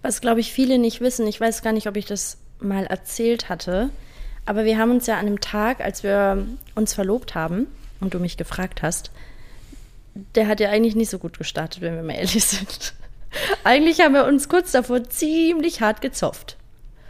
Was, 0.00 0.20
glaube 0.20 0.40
ich, 0.40 0.52
viele 0.52 0.78
nicht 0.78 1.00
wissen, 1.00 1.26
ich 1.26 1.40
weiß 1.40 1.62
gar 1.62 1.72
nicht, 1.72 1.86
ob 1.86 1.96
ich 1.96 2.06
das 2.06 2.38
mal 2.58 2.86
erzählt 2.86 3.48
hatte, 3.48 3.90
aber 4.46 4.64
wir 4.64 4.78
haben 4.78 4.90
uns 4.90 5.06
ja 5.06 5.18
an 5.18 5.26
dem 5.26 5.40
Tag, 5.40 5.80
als 5.80 6.02
wir 6.02 6.46
uns 6.74 6.94
verlobt 6.94 7.34
haben 7.34 7.66
und 8.02 8.14
du 8.14 8.18
mich 8.18 8.36
gefragt 8.36 8.82
hast, 8.82 9.10
der 10.34 10.46
hat 10.48 10.60
ja 10.60 10.68
eigentlich 10.70 10.94
nicht 10.96 11.10
so 11.10 11.18
gut 11.18 11.38
gestartet, 11.38 11.80
wenn 11.80 11.94
wir 11.96 12.02
mal 12.02 12.14
ehrlich 12.14 12.44
sind. 12.44 12.94
Eigentlich 13.64 14.00
haben 14.00 14.12
wir 14.14 14.26
uns 14.26 14.48
kurz 14.48 14.72
davor 14.72 15.04
ziemlich 15.04 15.80
hart 15.80 16.02
gezofft. 16.02 16.56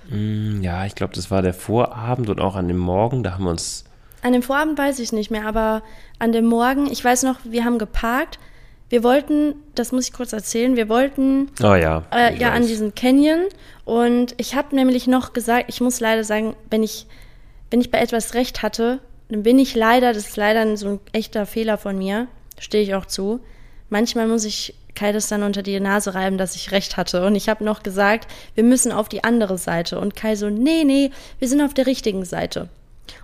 mm, 0.09 0.63
ja, 0.63 0.87
ich 0.87 0.95
glaube, 0.95 1.15
das 1.15 1.31
war 1.31 1.43
der 1.43 1.55
Vorabend 1.55 2.29
und 2.31 2.41
auch 2.41 2.55
an 2.55 2.69
dem 2.69 2.79
Morgen, 2.79 3.23
da 3.25 3.33
haben 3.33 3.45
wir 3.45 3.51
uns 3.51 3.85
An 4.23 4.33
dem 4.33 4.43
Vorabend 4.43 4.79
weiß 4.79 5.01
ich 5.01 5.13
nicht 5.13 5.31
mehr, 5.33 5.47
aber 5.47 5.83
an 6.21 6.31
dem 6.31 6.47
Morgen, 6.47 6.87
ich 6.91 7.05
weiß 7.05 7.25
noch, 7.25 7.41
wir 7.45 7.65
haben 7.65 7.79
geparkt. 7.79 8.39
Wir 8.89 9.03
wollten, 9.03 9.55
das 9.75 9.91
muss 9.91 10.07
ich 10.07 10.13
kurz 10.13 10.33
erzählen, 10.35 10.77
wir 10.77 10.89
wollten 10.91 11.51
Oh 11.63 11.75
ja. 11.75 12.05
äh, 12.13 12.37
ja 12.39 12.53
an 12.53 12.67
diesen 12.67 12.95
Canyon 12.95 13.47
und 13.87 14.35
ich 14.37 14.55
habe 14.55 14.77
nämlich 14.77 15.07
noch 15.09 15.33
gesagt, 15.33 15.65
ich 15.69 15.81
muss 15.81 15.99
leider 15.99 16.23
sagen, 16.25 16.55
wenn 16.71 16.83
ich 16.83 17.07
wenn 17.71 17.81
ich 17.81 17.91
bei 17.91 17.99
etwas 18.01 18.35
recht 18.35 18.63
hatte, 18.63 19.01
dann 19.29 19.43
bin 19.43 19.59
ich 19.59 19.75
leider, 19.75 20.13
das 20.13 20.29
ist 20.29 20.37
leider 20.37 20.77
so 20.77 20.89
ein 20.89 21.01
echter 21.13 21.47
Fehler 21.47 21.79
von 21.79 21.97
mir, 21.97 22.29
stehe 22.59 22.83
ich 22.83 22.95
auch 22.95 23.07
zu. 23.07 23.41
Manchmal 23.89 24.27
muss 24.27 24.45
ich 24.45 24.75
Kai 24.95 25.13
das 25.13 25.29
dann 25.29 25.43
unter 25.43 25.63
die 25.63 25.79
Nase 25.81 26.15
reiben, 26.15 26.39
dass 26.39 26.55
ich 26.55 26.71
recht 26.71 26.97
hatte. 26.97 27.25
Und 27.27 27.35
ich 27.35 27.49
habe 27.49 27.65
noch 27.65 27.83
gesagt, 27.83 28.31
wir 28.55 28.65
müssen 28.65 28.93
auf 28.93 29.09
die 29.09 29.25
andere 29.25 29.57
Seite. 29.57 29.99
Und 29.99 30.15
Kai 30.15 30.37
so, 30.37 30.51
nee, 30.51 30.85
nee, 30.85 31.11
wir 31.39 31.49
sind 31.49 31.63
auf 31.63 31.75
der 31.75 31.87
richtigen 31.87 32.25
Seite. 32.25 32.69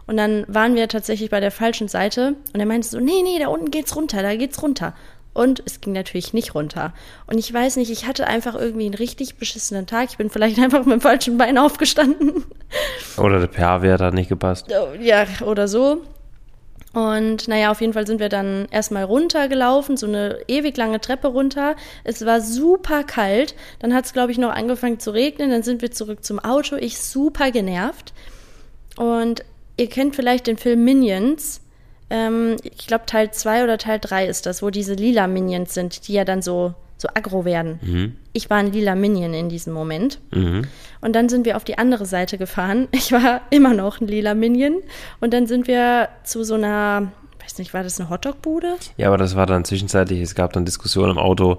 Und 0.07 0.17
dann 0.17 0.45
waren 0.49 0.75
wir 0.75 0.89
tatsächlich 0.89 1.31
bei 1.31 1.41
der 1.41 1.51
falschen 1.51 1.89
Seite. 1.89 2.35
Und 2.53 2.61
er 2.61 2.67
meinte 2.67 2.89
so, 2.89 2.99
nee, 3.01 3.23
nee, 3.23 3.39
da 3.39 3.49
unten 3.49 3.71
geht's 3.71 3.95
runter, 3.95 4.23
da 4.23 4.35
geht's 4.35 4.63
runter. 4.63 4.95
Und 5.35 5.63
es 5.67 5.81
ging 5.81 5.93
natürlich 5.93 6.33
nicht 6.33 6.55
runter. 6.55 6.93
Und 7.27 7.39
ich 7.39 7.53
weiß 7.53 7.77
nicht, 7.77 7.91
ich 7.91 8.07
hatte 8.07 8.27
einfach 8.27 8.55
irgendwie 8.55 8.87
einen 8.87 8.95
richtig 8.95 9.37
beschissenen 9.37 9.87
Tag. 9.87 10.09
Ich 10.11 10.17
bin 10.17 10.31
vielleicht 10.31 10.59
einfach 10.61 10.85
mit 10.85 10.95
dem 10.95 11.01
falschen 11.01 11.39
Bein 11.39 11.59
aufgestanden. 11.59 12.45
Oder 13.17 13.39
der 13.39 13.49
pH-Wert 13.49 14.01
hat 14.01 14.15
nicht 14.15 14.29
gepasst. 14.29 14.67
Ja, 15.01 15.27
oder 15.45 15.69
so. 15.69 16.03
Und 16.95 17.49
naja, 17.49 17.71
auf 17.71 17.81
jeden 17.81 17.93
Fall 17.93 18.07
sind 18.07 18.19
wir 18.19 18.29
dann 18.29 18.67
erstmal 18.71 19.05
runtergelaufen, 19.05 19.97
so 19.97 20.07
eine 20.07 20.39
ewig 20.49 20.77
lange 20.77 21.01
Treppe 21.01 21.29
runter. 21.29 21.77
Es 22.03 22.25
war 22.25 22.41
super 22.41 23.05
kalt. 23.05 23.55
Dann 23.79 23.95
hat 23.95 24.07
es, 24.07 24.13
glaube 24.13 24.33
ich, 24.33 24.39
noch 24.39 24.51
angefangen 24.51 24.99
zu 24.99 25.11
regnen. 25.11 25.51
Dann 25.51 25.63
sind 25.63 25.83
wir 25.83 25.91
zurück 25.91 26.25
zum 26.25 26.39
Auto. 26.39 26.77
Ich 26.77 26.99
super 26.99 27.51
genervt. 27.51 28.15
Und 28.97 29.45
ihr 29.77 29.89
kennt 29.89 30.17
vielleicht 30.17 30.47
den 30.47 30.57
Film 30.57 30.85
Minions. 30.85 31.61
Ähm, 32.11 32.57
ich 32.63 32.87
glaube, 32.87 33.07
Teil 33.07 33.31
2 33.31 33.65
oder 33.65 33.79
Teil 33.79 33.99
3 34.01 34.27
ist 34.27 34.47
das, 34.47 34.63
wo 34.63 34.71
diese 34.71 34.95
lila 34.95 35.27
Minions 35.27 35.75
sind, 35.75 36.09
die 36.09 36.15
ja 36.15 36.25
dann 36.25 36.43
so, 36.43 36.75
so 36.97 37.09
aggro 37.15 37.45
werden. 37.45 38.17
Ich 38.33 38.51
war 38.51 38.59
ein 38.59 38.73
lila 38.73 38.95
Minion 38.95 39.35
in 39.35 39.49
diesem 39.49 39.73
Moment. 39.73 40.21
Mhm. 40.33 40.67
Und 41.01 41.15
dann 41.15 41.29
sind 41.29 41.47
wir 41.47 41.57
auf 41.57 41.65
die 41.65 41.79
andere 41.79 42.07
Seite 42.07 42.39
gefahren. 42.39 42.89
Ich 42.93 43.13
war 43.13 43.43
immer 43.51 43.75
noch 43.75 44.01
ein 44.01 44.09
lila 44.09 44.35
Minion. 44.35 44.77
Und 45.21 45.33
dann 45.35 45.47
sind 45.47 45.67
wir 45.69 46.09
zu 46.25 46.45
so 46.45 46.55
einer, 46.55 47.13
weiß 47.41 47.59
nicht, 47.59 47.75
war 47.75 47.83
das 47.83 48.01
eine 48.01 48.11
Hotdog-Bude? 48.11 48.77
Ja, 48.97 49.09
aber 49.09 49.19
das 49.19 49.37
war 49.37 49.47
dann 49.47 49.65
zwischenzeitlich, 49.65 50.21
es 50.21 50.35
gab 50.35 50.53
dann 50.53 50.65
Diskussionen 50.65 51.13
im 51.13 51.19
Auto. 51.19 51.59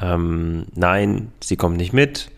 Ähm, 0.00 0.66
nein, 0.74 1.32
sie 1.40 1.56
kommt 1.56 1.76
nicht 1.76 1.92
mit. 1.92 2.30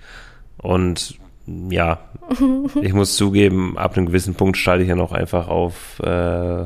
Und 0.59 1.19
ja, 1.47 2.01
ich 2.81 2.93
muss 2.93 3.17
zugeben, 3.17 3.77
ab 3.77 3.97
einem 3.97 4.07
gewissen 4.07 4.35
Punkt 4.35 4.57
schalte 4.57 4.83
ich 4.83 4.89
ja 4.89 4.97
noch 4.97 5.13
einfach 5.13 5.49
auf, 5.49 6.01
äh, 6.01 6.65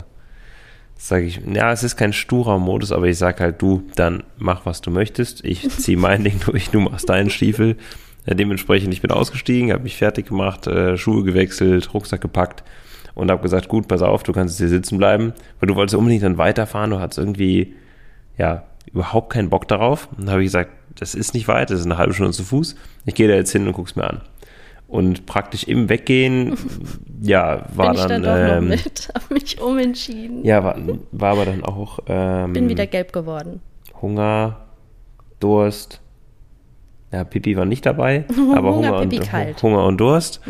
sage 0.99 1.25
ich, 1.27 1.41
ja, 1.47 1.73
es 1.73 1.85
ist 1.85 1.97
kein 1.97 2.13
sturer 2.13 2.59
Modus, 2.59 2.93
aber 2.93 3.07
ich 3.07 3.17
sage 3.17 3.43
halt, 3.45 3.63
du, 3.63 3.85
dann 3.95 4.25
mach, 4.37 4.67
was 4.67 4.81
du 4.81 4.91
möchtest. 4.91 5.45
Ich 5.45 5.69
ziehe 5.79 5.97
mein 5.97 6.25
Ding 6.25 6.41
durch, 6.45 6.71
du 6.71 6.81
machst 6.81 7.09
deinen 7.09 7.31
Stiefel. 7.31 7.77
Äh, 8.27 8.35
dementsprechend, 8.35 8.93
ich 8.93 9.01
bin 9.01 9.13
ausgestiegen, 9.13 9.73
habe 9.73 9.85
mich 9.85 9.97
fertig 9.97 10.27
gemacht, 10.27 10.67
äh, 10.67 10.99
Schuhe 10.99 11.23
gewechselt, 11.23 11.95
Rucksack 11.95 12.21
gepackt 12.21 12.65
und 13.15 13.31
habe 13.31 13.43
gesagt, 13.43 13.69
gut, 13.69 13.89
pass 13.89 14.03
auf, 14.03 14.25
du 14.25 14.33
kannst 14.33 14.55
jetzt 14.55 14.59
hier 14.59 14.69
sitzen 14.69 14.99
bleiben, 14.99 15.33
weil 15.61 15.69
du 15.69 15.77
wolltest 15.77 15.95
unbedingt 15.95 16.25
dann 16.25 16.37
weiterfahren, 16.37 16.91
du 16.91 16.99
hattest 16.99 17.19
irgendwie, 17.19 17.75
ja, 18.37 18.65
überhaupt 18.93 19.33
keinen 19.33 19.51
Bock 19.51 19.69
darauf. 19.69 20.09
Und 20.13 20.23
dann 20.23 20.31
habe 20.31 20.43
ich 20.43 20.49
gesagt, 20.49 20.73
das 20.97 21.15
ist 21.15 21.33
nicht 21.33 21.47
weit, 21.47 21.71
das 21.71 21.81
ist 21.81 21.87
eine 21.87 21.99
halbe 21.99 22.13
Stunde 22.13 22.33
zu 22.33 22.43
Fuß. 22.43 22.75
Ich 23.07 23.15
gehe 23.15 23.29
da 23.29 23.35
jetzt 23.35 23.53
hin 23.53 23.67
und 23.67 23.73
guck's 23.73 23.95
mir 23.95 24.05
an. 24.05 24.21
Und 24.89 25.27
praktisch 25.27 25.65
im 25.65 25.91
Weggehen, 25.91 26.57
ja, 27.23 27.67
war 27.75 27.93
Bin 27.93 28.01
ich 28.01 28.07
dann, 28.07 28.23
dann 28.23 28.23
doch 28.23 28.49
noch 28.49 28.57
ähm, 28.59 28.69
mit, 28.69 29.09
habe 29.15 29.35
mich 29.35 29.61
umentschieden. 29.61 30.45
ja, 30.45 30.65
war, 30.65 30.77
war 31.13 31.33
aber 31.33 31.45
dann 31.45 31.63
auch 31.63 31.99
ähm, 32.07 32.55
Bin 32.55 32.69
wieder 32.69 32.87
gelb 32.87 33.13
geworden. 33.13 33.61
Hunger, 34.01 34.65
Durst. 35.41 36.01
Ja, 37.13 37.25
Pipi 37.25 37.57
war 37.57 37.65
nicht 37.65 37.87
dabei, 37.87 38.25
aber 38.55 38.75
Hunger, 38.75 39.01
Hunger, 39.01 39.47
und. 39.47 39.63
Hunger 39.63 39.85
und 39.85 39.99
Durst. 39.99 40.41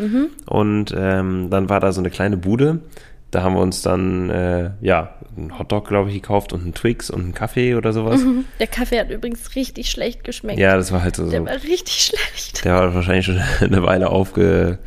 Und 0.45 0.95
ähm, 0.97 1.49
dann 1.49 1.69
war 1.69 1.79
da 1.79 1.91
so 1.91 2.01
eine 2.01 2.09
kleine 2.09 2.37
Bude. 2.37 2.81
Da 3.31 3.43
haben 3.43 3.53
wir 3.55 3.61
uns 3.61 3.81
dann, 3.83 4.29
äh, 4.31 4.71
ja, 4.81 5.13
einen 5.37 5.59
Hotdog, 5.59 5.87
glaube 5.87 6.09
ich, 6.09 6.15
gekauft 6.15 6.51
und 6.51 6.61
einen 6.63 6.73
Twix 6.73 7.09
und 7.11 7.21
einen 7.21 7.33
Kaffee 7.35 7.75
oder 7.75 7.93
sowas. 7.93 8.21
Der 8.59 8.65
Kaffee 8.67 8.99
hat 8.99 9.11
übrigens 9.11 9.55
richtig 9.55 9.91
schlecht 9.91 10.23
geschmeckt. 10.23 10.57
Ja, 10.59 10.75
das 10.75 10.91
war 10.91 11.03
halt 11.03 11.15
so. 11.15 11.29
Der 11.29 11.41
so 11.41 11.45
war 11.45 11.53
richtig 11.53 12.01
schlecht. 12.05 12.65
der 12.65 12.73
war 12.75 12.93
wahrscheinlich 12.95 13.25
schon 13.25 13.39
eine 13.61 13.83
Weile 13.83 14.09
aufge, 14.09 14.79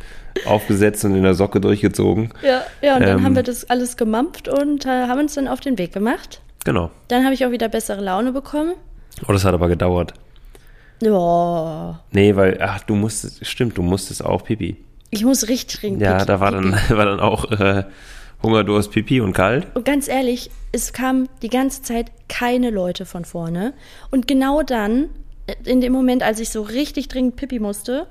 aufgesetzt 0.45 1.05
und 1.05 1.15
in 1.15 1.23
der 1.23 1.35
Socke 1.35 1.61
durchgezogen. 1.61 2.33
Ja, 2.41 2.63
ja 2.81 2.95
und 2.97 3.03
dann 3.03 3.19
Ähm. 3.19 3.23
haben 3.23 3.35
wir 3.35 3.43
das 3.43 3.69
alles 3.69 3.95
gemampft 3.95 4.49
und 4.49 4.85
äh, 4.85 4.89
haben 5.07 5.19
uns 5.21 5.35
dann 5.35 5.47
auf 5.47 5.61
den 5.61 5.77
Weg 5.77 5.93
gemacht. 5.93 6.41
Genau. 6.65 6.91
Dann 7.07 7.23
habe 7.23 7.33
ich 7.33 7.45
auch 7.45 7.51
wieder 7.51 7.69
bessere 7.69 8.01
Laune 8.01 8.33
bekommen. 8.33 8.73
Oh, 9.27 9.31
das 9.31 9.45
hat 9.45 9.53
aber 9.53 9.69
gedauert. 9.69 10.13
Ja, 11.01 11.99
Nee, 12.11 12.35
weil, 12.35 12.59
ach, 12.61 12.81
du 12.83 12.95
musstest, 12.95 13.45
stimmt, 13.45 13.77
du 13.77 13.81
musstest 13.83 14.23
auch 14.23 14.43
Pipi. 14.45 14.77
ich 15.09 15.23
muss 15.25 15.47
richtig 15.47 15.79
dringend 15.81 16.01
Ja, 16.01 16.17
Pipi- 16.17 16.25
da 16.25 16.39
war 16.39 16.51
dann, 16.51 16.73
war 16.89 17.05
dann 17.05 17.19
auch 17.19 17.51
äh, 17.51 17.83
Hunger, 18.43 18.63
Durst, 18.63 18.91
Pipi 18.91 19.21
und 19.21 19.33
kalt. 19.33 19.67
Und 19.73 19.85
ganz 19.85 20.07
ehrlich, 20.07 20.51
es 20.71 20.91
kamen 20.93 21.29
die 21.41 21.49
ganze 21.49 21.81
Zeit 21.81 22.11
keine 22.27 22.69
Leute 22.69 23.05
von 23.05 23.25
vorne. 23.25 23.73
Und 24.11 24.27
genau 24.27 24.63
dann, 24.63 25.09
äh, 25.47 25.55
in 25.65 25.81
dem 25.81 25.93
Moment, 25.93 26.23
als 26.23 26.39
ich 26.39 26.49
so 26.49 26.61
richtig 26.61 27.07
dringend 27.07 27.35
Pipi 27.37 27.59
musste, 27.59 28.07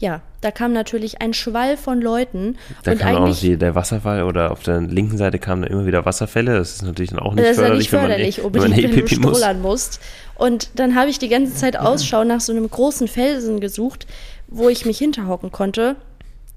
ja, 0.00 0.22
da 0.40 0.52
kam 0.52 0.72
natürlich 0.72 1.20
ein 1.20 1.34
Schwall 1.34 1.76
von 1.76 2.00
Leuten. 2.00 2.56
Da 2.84 2.92
und 2.92 2.98
kam 2.98 3.16
auch 3.16 3.28
noch 3.28 3.40
der 3.40 3.74
Wasserfall 3.74 4.22
oder 4.22 4.52
auf 4.52 4.62
der 4.62 4.80
linken 4.80 5.16
Seite 5.18 5.40
kamen 5.40 5.62
dann 5.62 5.72
immer 5.72 5.86
wieder 5.86 6.04
Wasserfälle. 6.04 6.56
Das 6.56 6.74
ist 6.74 6.82
natürlich 6.82 7.10
dann 7.10 7.18
auch 7.18 7.34
nicht 7.34 7.44
das 7.44 7.52
ist 7.52 7.56
ja 7.58 7.62
förderlich, 7.64 7.78
nicht 7.78 7.90
förderlich, 7.90 8.38
wenn 8.44 8.52
man, 8.52 8.72
eh- 8.72 8.76
wenn 8.76 8.90
man 8.90 8.98
eh 8.98 9.02
Pipi 9.02 9.18
muss. 9.18 9.44
musst. 9.60 10.00
Und 10.36 10.70
dann 10.76 10.94
habe 10.94 11.10
ich 11.10 11.18
die 11.18 11.28
ganze 11.28 11.54
Zeit 11.54 11.76
Ausschau 11.76 12.22
nach 12.22 12.40
so 12.40 12.52
einem 12.52 12.70
großen 12.70 13.08
Felsen 13.08 13.58
gesucht, 13.58 14.06
wo 14.46 14.68
ich 14.68 14.86
mich 14.86 14.98
hinterhocken 14.98 15.50
konnte. 15.50 15.96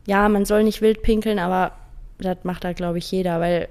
Ja, 0.06 0.30
man 0.30 0.46
soll 0.46 0.64
nicht 0.64 0.82
wild 0.82 1.02
pinkeln, 1.02 1.40
aber 1.40 1.72
das 2.22 2.38
macht 2.44 2.64
da, 2.64 2.74
glaube 2.74 2.98
ich, 2.98 3.12
jeder, 3.12 3.40
weil 3.40 3.68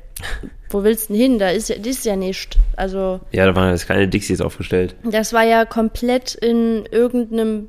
wo 0.71 0.85
willst 0.85 1.09
du 1.09 1.15
denn 1.15 1.23
hin? 1.23 1.39
Da 1.39 1.51
ist 1.51 1.69
ja, 1.69 1.77
ist 1.77 2.05
ja 2.05 2.17
nichts. 2.17 2.57
Also, 2.77 3.21
Ja, 3.33 3.47
da 3.47 3.55
waren 3.57 3.71
jetzt 3.71 3.87
keine 3.89 4.07
Dixies 4.09 4.41
aufgestellt. 4.41 4.95
das 5.05 5.33
war 5.33 5.45
ja 5.45 5.65
komplett 5.65 6.35
in 6.35 6.85
irgendeinem 6.91 7.69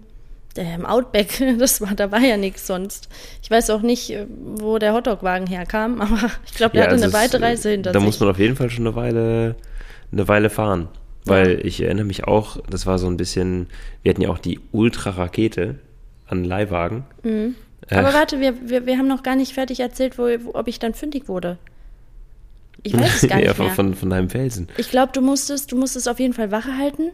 äh, 0.58 0.76
im 0.76 0.86
Outback. 0.86 1.42
Das 1.58 1.82
war, 1.82 1.96
da 1.96 2.12
war 2.12 2.20
ja 2.20 2.38
nichts 2.38 2.68
sonst. 2.68 3.08
Ich 3.42 3.50
weiß 3.50 3.70
auch 3.70 3.82
nicht, 3.82 4.10
äh, 4.12 4.26
wo 4.56 4.78
der 4.78 4.94
Hotdog-Wagen 4.94 5.48
herkam, 5.48 6.02
aber 6.02 6.30
ich 6.46 6.54
glaube, 6.54 6.74
der 6.74 6.82
ja, 6.82 6.92
hatte 6.92 7.02
also 7.04 7.06
eine 7.06 7.14
weite 7.14 7.42
Reise 7.42 7.70
hinter 7.72 7.92
Da 7.92 8.00
sich. 8.00 8.06
muss 8.06 8.20
man 8.20 8.30
auf 8.30 8.40
jeden 8.40 8.56
Fall 8.56 8.70
schon 8.70 8.86
eine 8.86 8.96
Weile, 8.96 9.56
eine 10.12 10.28
Weile 10.28 10.50
fahren. 10.50 10.88
Weil 11.24 11.64
ich 11.68 11.80
erinnere 11.80 12.06
mich 12.06 12.24
auch, 12.24 12.58
das 12.68 12.88
war 12.88 12.98
so 12.98 13.06
ein 13.06 13.16
bisschen, 13.16 13.68
wir 14.02 14.10
hatten 14.10 14.22
ja 14.24 14.30
auch 14.30 14.40
die 14.40 14.60
Ultra-Rakete 14.72 15.76
an 16.26 16.44
Leihwagen. 16.44 17.04
Mhm. 17.22 17.56
Äh. 17.92 17.96
Aber 17.96 18.14
warte, 18.14 18.40
wir, 18.40 18.70
wir, 18.70 18.86
wir 18.86 18.98
haben 18.98 19.08
noch 19.08 19.22
gar 19.22 19.36
nicht 19.36 19.54
fertig 19.54 19.82
erzählt, 19.82 20.18
wo, 20.18 20.24
wo, 20.24 20.56
ob 20.56 20.68
ich 20.68 20.80
dann 20.80 20.94
fündig 20.94 21.28
wurde. 21.28 21.58
Ich 22.84 22.98
weiß 22.98 23.24
es 23.24 23.30
gar 23.30 23.36
nicht 23.36 23.46
ja, 23.46 23.54
von, 23.54 23.66
mehr. 23.66 23.76
von, 23.76 23.94
von 23.94 24.10
deinem 24.10 24.30
Felsen. 24.30 24.70
Ich 24.78 24.90
glaube, 24.90 25.12
du 25.14 25.22
musstest, 25.22 25.72
du 25.72 25.78
musstest 25.78 26.10
auf 26.10 26.20
jeden 26.20 26.34
Fall 26.34 26.52
Wache 26.52 26.78
halten. 26.78 27.12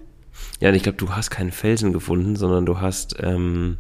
Ja, 0.62 0.70
und 0.70 0.76
ich 0.76 0.84
glaube, 0.84 0.98
du 0.98 1.10
hast 1.10 1.32
keinen 1.32 1.52
Felsen 1.52 1.94
gefunden, 1.94 2.36
sondern 2.36 2.66
du 2.66 2.80
hast, 2.80 3.16
ähm, 3.22 3.78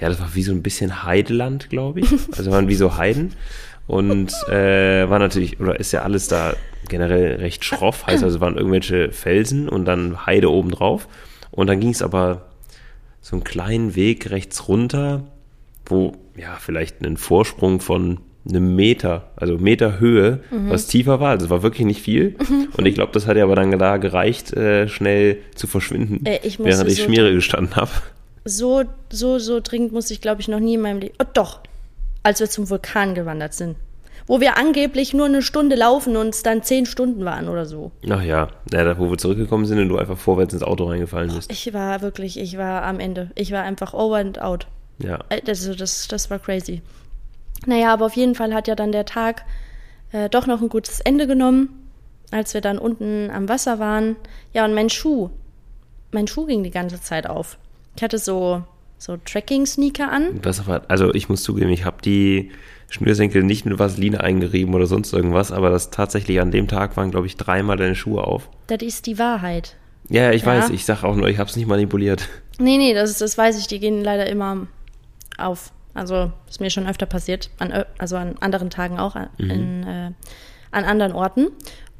ja, 0.00 0.08
das 0.08 0.20
war 0.20 0.34
wie 0.34 0.44
so 0.44 0.52
ein 0.52 0.62
bisschen 0.62 1.02
Heideland, 1.02 1.68
glaube 1.68 2.00
ich. 2.00 2.08
Also 2.36 2.52
waren 2.52 2.68
wie 2.68 2.76
so 2.76 2.96
Heiden. 2.96 3.34
Und 3.88 4.32
äh, 4.48 5.10
war 5.10 5.18
natürlich, 5.18 5.58
oder 5.58 5.78
ist 5.78 5.90
ja 5.90 6.02
alles 6.02 6.28
da 6.28 6.54
generell 6.88 7.36
recht 7.36 7.64
schroff, 7.64 8.06
heißt 8.06 8.22
also, 8.22 8.36
es 8.36 8.40
waren 8.40 8.56
irgendwelche 8.56 9.10
Felsen 9.10 9.68
und 9.68 9.84
dann 9.86 10.24
Heide 10.24 10.50
oben 10.52 10.70
drauf. 10.70 11.08
Und 11.50 11.66
dann 11.66 11.80
ging 11.80 11.90
es 11.90 12.00
aber 12.00 12.46
so 13.20 13.36
einen 13.36 13.44
kleinen 13.44 13.94
Weg 13.94 14.30
rechts 14.30 14.68
runter, 14.68 15.24
wo 15.86 16.12
ja 16.36 16.56
vielleicht 16.60 17.04
einen 17.04 17.16
Vorsprung 17.16 17.80
von 17.80 18.18
einem 18.48 18.74
Meter, 18.74 19.30
also 19.36 19.56
Meter 19.58 20.00
Höhe, 20.00 20.40
was 20.50 20.88
tiefer 20.88 21.20
war. 21.20 21.30
Also 21.30 21.44
es 21.46 21.50
war 21.50 21.62
wirklich 21.62 21.86
nicht 21.86 22.02
viel. 22.02 22.34
Und 22.76 22.86
ich 22.86 22.94
glaube, 22.94 23.12
das 23.12 23.26
hat 23.28 23.36
ja 23.36 23.44
aber 23.44 23.54
dann 23.54 23.78
da 23.78 23.98
gereicht, 23.98 24.52
äh, 24.54 24.88
schnell 24.88 25.38
zu 25.54 25.66
verschwinden, 25.68 26.26
Äh, 26.26 26.40
ich 26.42 26.58
während 26.58 26.88
ich 26.90 26.96
so- 26.98 27.04
Schmiere 27.04 27.32
gestanden 27.32 27.76
habe. 27.76 27.90
So, 28.44 28.82
so, 29.10 29.38
so 29.38 29.60
dringend 29.62 29.92
musste 29.92 30.12
ich, 30.14 30.20
glaube 30.20 30.40
ich, 30.40 30.48
noch 30.48 30.58
nie 30.58 30.74
in 30.74 30.80
meinem 30.80 30.98
Leben. 30.98 31.14
Oh, 31.22 31.26
doch, 31.32 31.60
als 32.24 32.40
wir 32.40 32.50
zum 32.50 32.68
Vulkan 32.68 33.14
gewandert 33.14 33.54
sind. 33.54 33.76
Wo 34.26 34.40
wir 34.40 34.56
angeblich 34.56 35.14
nur 35.14 35.26
eine 35.26 35.42
Stunde 35.42 35.76
laufen 35.76 36.16
und 36.16 36.28
es 36.34 36.42
dann 36.42 36.62
zehn 36.64 36.86
Stunden 36.86 37.24
waren 37.24 37.48
oder 37.48 37.66
so. 37.66 37.92
Ach 38.08 38.22
ja, 38.22 38.48
ja, 38.72 38.84
da 38.84 38.98
wo 38.98 39.10
wir 39.10 39.18
zurückgekommen 39.18 39.66
sind 39.66 39.78
und 39.78 39.88
du 39.88 39.98
einfach 39.98 40.18
vorwärts 40.18 40.52
ins 40.54 40.62
Auto 40.64 40.84
reingefallen 40.84 41.32
bist. 41.34 41.50
Ich 41.52 41.72
war 41.74 42.02
wirklich, 42.02 42.38
ich 42.40 42.56
war 42.58 42.82
am 42.82 42.98
Ende. 42.98 43.30
Ich 43.36 43.52
war 43.52 43.62
einfach 43.62 43.94
over 43.94 44.16
and 44.16 44.40
out. 44.40 44.66
Ja. 44.98 45.18
Also 45.46 45.74
das, 45.74 46.06
das 46.08 46.30
war 46.30 46.38
crazy. 46.38 46.82
Naja, 47.66 47.92
aber 47.92 48.06
auf 48.06 48.16
jeden 48.16 48.34
Fall 48.34 48.54
hat 48.54 48.68
ja 48.68 48.74
dann 48.74 48.92
der 48.92 49.04
Tag 49.04 49.44
äh, 50.12 50.28
doch 50.28 50.46
noch 50.46 50.60
ein 50.62 50.68
gutes 50.68 51.00
Ende 51.00 51.26
genommen, 51.26 51.88
als 52.30 52.54
wir 52.54 52.60
dann 52.60 52.78
unten 52.78 53.30
am 53.30 53.48
Wasser 53.48 53.78
waren. 53.78 54.16
Ja, 54.52 54.64
und 54.64 54.74
mein 54.74 54.90
Schuh, 54.90 55.30
mein 56.10 56.26
Schuh 56.26 56.46
ging 56.46 56.62
die 56.62 56.70
ganze 56.70 57.00
Zeit 57.00 57.26
auf. 57.28 57.58
Ich 57.96 58.02
hatte 58.02 58.18
so, 58.18 58.62
so 58.98 59.16
Trekking-Sneaker 59.16 60.10
an. 60.10 60.40
Das 60.42 60.62
also 60.88 61.14
ich 61.14 61.28
muss 61.28 61.42
zugeben, 61.42 61.70
ich 61.70 61.84
habe 61.84 62.02
die 62.02 62.50
Schnürsenkel 62.90 63.42
nicht 63.42 63.64
mit 63.64 63.78
Vaseline 63.78 64.20
eingerieben 64.20 64.74
oder 64.74 64.86
sonst 64.86 65.12
irgendwas, 65.12 65.52
aber 65.52 65.70
das 65.70 65.90
tatsächlich 65.90 66.40
an 66.40 66.50
dem 66.50 66.68
Tag 66.68 66.96
waren, 66.96 67.10
glaube 67.10 67.26
ich, 67.26 67.36
dreimal 67.36 67.76
deine 67.76 67.94
Schuhe 67.94 68.24
auf. 68.24 68.48
Das 68.66 68.82
ist 68.82 69.06
die 69.06 69.18
Wahrheit. 69.18 69.76
Ja, 70.08 70.30
ich 70.32 70.42
Ja. 70.42 70.48
weiß, 70.48 70.70
ich 70.70 70.84
sag 70.84 71.04
auch 71.04 71.14
nur, 71.16 71.28
ich 71.28 71.38
habe 71.38 71.48
es 71.48 71.56
nicht 71.56 71.68
manipuliert. 71.68 72.28
Nee, 72.58 72.76
nee, 72.76 72.92
das, 72.92 73.16
das 73.18 73.38
weiß 73.38 73.58
ich, 73.58 73.66
die 73.66 73.78
gehen 73.78 74.02
leider 74.04 74.26
immer 74.26 74.66
auf. 75.38 75.72
Also 75.94 76.32
ist 76.48 76.60
mir 76.60 76.70
schon 76.70 76.88
öfter 76.88 77.06
passiert, 77.06 77.50
an, 77.58 77.84
also 77.98 78.16
an 78.16 78.36
anderen 78.40 78.70
Tagen 78.70 78.98
auch, 78.98 79.14
an, 79.14 79.28
in, 79.38 79.82
äh, 79.82 80.10
an 80.70 80.84
anderen 80.84 81.12
Orten. 81.12 81.48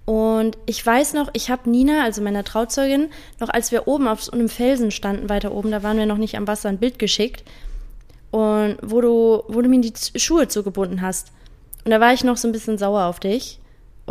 Und 0.04 0.58
ich 0.66 0.84
weiß 0.84 1.14
noch, 1.14 1.28
ich 1.32 1.50
habe 1.50 1.70
Nina, 1.70 2.02
also 2.02 2.22
meiner 2.22 2.42
Trauzeugin, 2.42 3.10
noch 3.38 3.50
als 3.50 3.70
wir 3.70 3.86
oben 3.86 4.08
auf 4.08 4.22
so 4.22 4.32
einem 4.32 4.48
Felsen 4.48 4.90
standen, 4.90 5.28
weiter 5.28 5.52
oben, 5.52 5.70
da 5.70 5.82
waren 5.82 5.98
wir 5.98 6.06
noch 6.06 6.16
nicht 6.16 6.36
am 6.36 6.48
Wasser, 6.48 6.68
ein 6.68 6.78
Bild 6.78 6.98
geschickt. 6.98 7.44
Und 8.30 8.78
wo 8.82 9.00
du, 9.00 9.44
wo 9.48 9.60
du 9.60 9.68
mir 9.68 9.80
die 9.80 9.92
Schuhe 10.18 10.48
zugebunden 10.48 11.02
hast. 11.02 11.32
Und 11.84 11.90
da 11.90 12.00
war 12.00 12.12
ich 12.14 12.24
noch 12.24 12.38
so 12.38 12.48
ein 12.48 12.52
bisschen 12.52 12.78
sauer 12.78 13.04
auf 13.04 13.20
dich. 13.20 13.60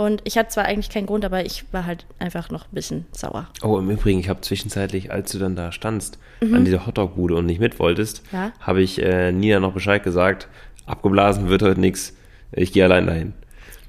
Und 0.02 0.22
ich 0.24 0.36
hatte 0.38 0.50
zwar 0.50 0.66
eigentlich 0.66 0.90
keinen 0.90 1.06
Grund, 1.06 1.24
aber 1.26 1.46
ich 1.46 1.64
war 1.72 1.86
halt 1.86 2.06
einfach 2.18 2.50
noch 2.50 2.64
ein 2.64 2.74
bisschen 2.74 3.06
sauer. 3.12 3.48
Oh, 3.62 3.78
im 3.78 3.90
Übrigen, 3.92 4.20
ich 4.20 4.30
habe 4.30 4.42
zwischenzeitlich, 4.42 5.12
als 5.12 5.32
du 5.32 5.38
dann 5.38 5.56
da 5.56 5.72
standst, 5.72 6.18
an 6.42 6.66
dieser 6.66 6.88
Hotdog-Bude 6.88 7.36
und 7.36 7.46
nicht 7.46 7.60
mit 7.60 7.78
wolltest, 7.78 8.24
Mhm. 8.32 8.38
Ja. 8.38 8.52
habe 8.62 8.82
ich 8.82 9.00
äh, 9.00 9.32
Nina 9.32 9.60
noch 9.60 9.74
Bescheid 9.74 10.02
gesagt, 10.04 10.48
abgeblasen 10.88 11.50
wird 11.50 11.62
heute 11.62 11.80
nix, 11.80 12.14
ich 12.52 12.74
gehe 12.74 12.84
allein 12.84 13.06
dahin. 13.06 13.34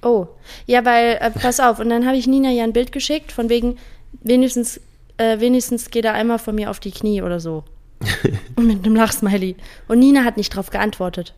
Oh, 0.03 0.27
ja, 0.67 0.85
weil, 0.85 1.17
äh, 1.21 1.31
pass 1.31 1.61
auf, 1.61 1.79
und 1.79 1.89
dann 1.89 2.07
habe 2.07 2.17
ich 2.19 2.27
Nina 2.27 2.51
ja 2.51 2.65
ein 2.65 2.75
Bild 2.75 2.93
geschickt, 2.93 3.33
von 3.33 3.49
wegen, 3.49 3.79
wenigstens, 4.21 4.81
äh, 5.17 5.41
wenigstens 5.41 5.91
geht 5.91 6.05
er 6.05 6.13
einmal 6.13 6.39
von 6.39 6.55
mir 6.55 6.69
auf 6.71 6.79
die 6.81 6.91
Knie 6.91 7.23
oder 7.23 7.41
so. 7.41 7.65
und 8.57 8.67
mit 8.67 8.85
einem 8.85 8.97
Lachsmiley. 8.97 9.57
Und 9.89 10.01
Nina 10.01 10.25
hat 10.25 10.37
nicht 10.37 10.55
drauf 10.55 10.69
geantwortet. 10.71 11.35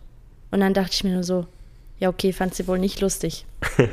Und 0.50 0.60
dann 0.60 0.74
dachte 0.74 0.90
ich 0.94 1.04
mir 1.04 1.12
nur 1.12 1.22
so, 1.22 1.46
ja, 2.00 2.08
okay, 2.08 2.32
fand 2.32 2.54
sie 2.54 2.66
wohl 2.66 2.78
nicht 2.80 3.00
lustig. 3.00 3.44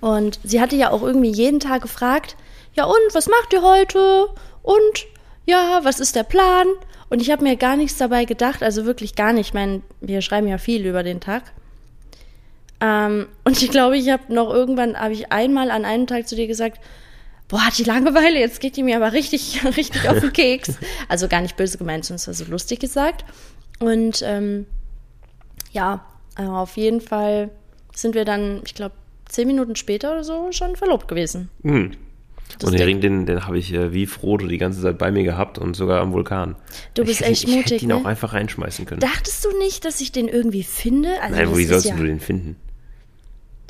und 0.00 0.38
sie 0.44 0.60
hatte 0.60 0.76
ja 0.76 0.90
auch 0.90 1.02
irgendwie 1.02 1.30
jeden 1.30 1.60
Tag 1.60 1.82
gefragt, 1.82 2.36
ja, 2.74 2.84
und, 2.84 3.14
was 3.14 3.28
macht 3.28 3.52
ihr 3.52 3.62
heute? 3.62 4.28
Und, 4.62 5.06
ja, 5.46 5.80
was 5.82 6.00
ist 6.00 6.14
der 6.14 6.22
Plan? 6.22 6.66
Und 7.10 7.22
ich 7.22 7.30
habe 7.30 7.42
mir 7.42 7.56
gar 7.56 7.76
nichts 7.76 7.96
dabei 7.98 8.24
gedacht, 8.24 8.62
also 8.62 8.84
wirklich 8.84 9.14
gar 9.14 9.32
nicht. 9.32 9.48
Ich 9.48 9.54
meine, 9.54 9.82
wir 10.00 10.20
schreiben 10.20 10.46
ja 10.46 10.58
viel 10.58 10.86
über 10.86 11.02
den 11.02 11.20
Tag. 11.20 11.42
Ähm, 12.80 13.26
und 13.44 13.62
ich 13.62 13.70
glaube, 13.70 13.96
ich 13.96 14.10
habe 14.10 14.32
noch 14.32 14.52
irgendwann, 14.52 14.98
habe 14.98 15.14
ich 15.14 15.32
einmal 15.32 15.70
an 15.70 15.84
einem 15.84 16.06
Tag 16.06 16.28
zu 16.28 16.36
dir 16.36 16.46
gesagt, 16.46 16.80
boah, 17.48 17.68
die 17.76 17.84
Langeweile, 17.84 18.38
jetzt 18.38 18.60
geht 18.60 18.76
die 18.76 18.82
mir 18.82 18.96
aber 18.96 19.12
richtig, 19.12 19.60
richtig 19.76 20.08
auf 20.08 20.20
den 20.20 20.32
Keks. 20.34 20.74
Also 21.08 21.28
gar 21.28 21.40
nicht 21.40 21.56
böse 21.56 21.78
gemeint, 21.78 22.04
sondern 22.04 22.20
es 22.20 22.26
war 22.26 22.34
so 22.34 22.44
lustig 22.44 22.80
gesagt. 22.80 23.24
Und 23.80 24.22
ähm, 24.22 24.66
ja, 25.72 26.04
äh, 26.36 26.46
auf 26.46 26.76
jeden 26.76 27.00
Fall 27.00 27.50
sind 27.94 28.14
wir 28.14 28.24
dann, 28.24 28.60
ich 28.64 28.74
glaube, 28.74 28.94
zehn 29.28 29.46
Minuten 29.46 29.76
später 29.76 30.12
oder 30.12 30.24
so 30.24 30.52
schon 30.52 30.76
verlobt 30.76 31.08
gewesen. 31.08 31.50
Hm. 31.62 31.92
Das 32.58 32.70
und 32.70 32.78
den. 32.78 32.86
Ring, 32.86 33.00
den, 33.00 33.26
den 33.26 33.46
habe 33.46 33.58
ich 33.58 33.72
äh, 33.74 33.92
wie 33.92 34.06
Frodo 34.06 34.46
die 34.46 34.58
ganze 34.58 34.80
Zeit 34.80 34.98
bei 34.98 35.10
mir 35.10 35.22
gehabt 35.22 35.58
und 35.58 35.74
sogar 35.76 36.00
am 36.00 36.12
Vulkan. 36.12 36.56
Du 36.94 37.04
bist 37.04 37.20
ich 37.20 37.20
hätte, 37.20 37.30
echt 37.32 37.44
ich 37.44 37.54
mutig, 37.54 37.72
hätte 37.72 37.84
ihn 37.84 37.88
ne? 37.88 37.96
auch 37.96 38.04
einfach 38.04 38.32
reinschmeißen 38.32 38.86
können. 38.86 39.00
Dachtest 39.00 39.44
du 39.44 39.56
nicht, 39.58 39.84
dass 39.84 40.00
ich 40.00 40.12
den 40.12 40.28
irgendwie 40.28 40.62
finde? 40.62 41.10
Also 41.22 41.36
Nein, 41.36 41.56
wie 41.56 41.64
sollst 41.64 41.86
ja, 41.86 41.94
du 41.94 42.04
den 42.04 42.20
finden? 42.20 42.56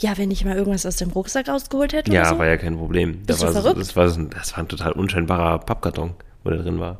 Ja, 0.01 0.17
wenn 0.17 0.31
ich 0.31 0.45
mal 0.45 0.57
irgendwas 0.57 0.87
aus 0.87 0.97
dem 0.97 1.11
Rucksack 1.11 1.49
rausgeholt 1.49 1.93
hätte 1.93 2.13
Ja, 2.13 2.27
so. 2.27 2.39
war 2.39 2.47
ja 2.47 2.57
kein 2.57 2.77
Problem. 2.77 3.19
Da 3.27 3.33
Bist 3.33 3.43
du 3.43 3.47
war 3.47 3.53
so, 3.53 3.61
verrückt? 3.63 3.81
das, 3.81 3.97
war 3.97 4.09
so 4.09 4.21
ein, 4.21 4.31
das 4.31 4.53
war 4.53 4.61
ein 4.61 4.69
total 4.69 4.93
unscheinbarer 4.93 5.59
Pappkarton, 5.59 6.15
wo 6.45 6.51
der 6.51 6.61
drin 6.61 6.79
war. 6.79 6.99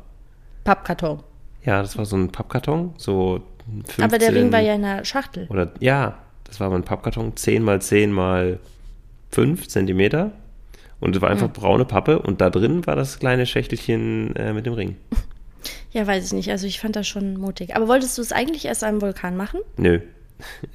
Pappkarton. 0.65 1.23
Ja, 1.63 1.81
das 1.81 1.97
war 1.97 2.05
so 2.05 2.17
ein 2.17 2.29
Pappkarton, 2.29 2.93
so 2.97 3.41
15, 3.65 4.03
Aber 4.03 4.17
der 4.17 4.33
Ring 4.33 4.51
war 4.51 4.59
ja 4.59 4.75
in 4.75 4.81
der 4.81 5.05
Schachtel. 5.05 5.47
Oder, 5.49 5.71
ja, 5.79 6.17
das 6.49 6.59
war 6.59 6.67
aber 6.67 6.75
ein 6.75 6.83
Pappkarton, 6.83 7.35
10 7.35 7.63
mal 7.63 7.81
10 7.81 8.11
mal 8.11 8.59
5 9.31 9.67
Zentimeter. 9.67 10.31
Und 10.99 11.15
es 11.15 11.21
war 11.21 11.29
einfach 11.29 11.49
braune 11.51 11.85
Pappe 11.85 12.19
und 12.19 12.41
da 12.41 12.49
drin 12.49 12.85
war 12.85 12.95
das 12.97 13.19
kleine 13.19 13.45
Schächtelchen 13.45 14.35
äh, 14.35 14.51
mit 14.53 14.65
dem 14.65 14.73
Ring. 14.73 14.97
Ja, 15.91 16.05
weiß 16.05 16.27
ich 16.27 16.33
nicht. 16.33 16.51
Also 16.51 16.67
ich 16.67 16.79
fand 16.79 16.95
das 16.95 17.07
schon 17.07 17.35
mutig. 17.37 17.75
Aber 17.75 17.87
wolltest 17.87 18.15
du 18.17 18.21
es 18.21 18.31
eigentlich 18.31 18.65
erst 18.65 18.83
am 18.83 19.01
Vulkan 19.01 19.35
machen? 19.35 19.59
Nö. 19.75 19.99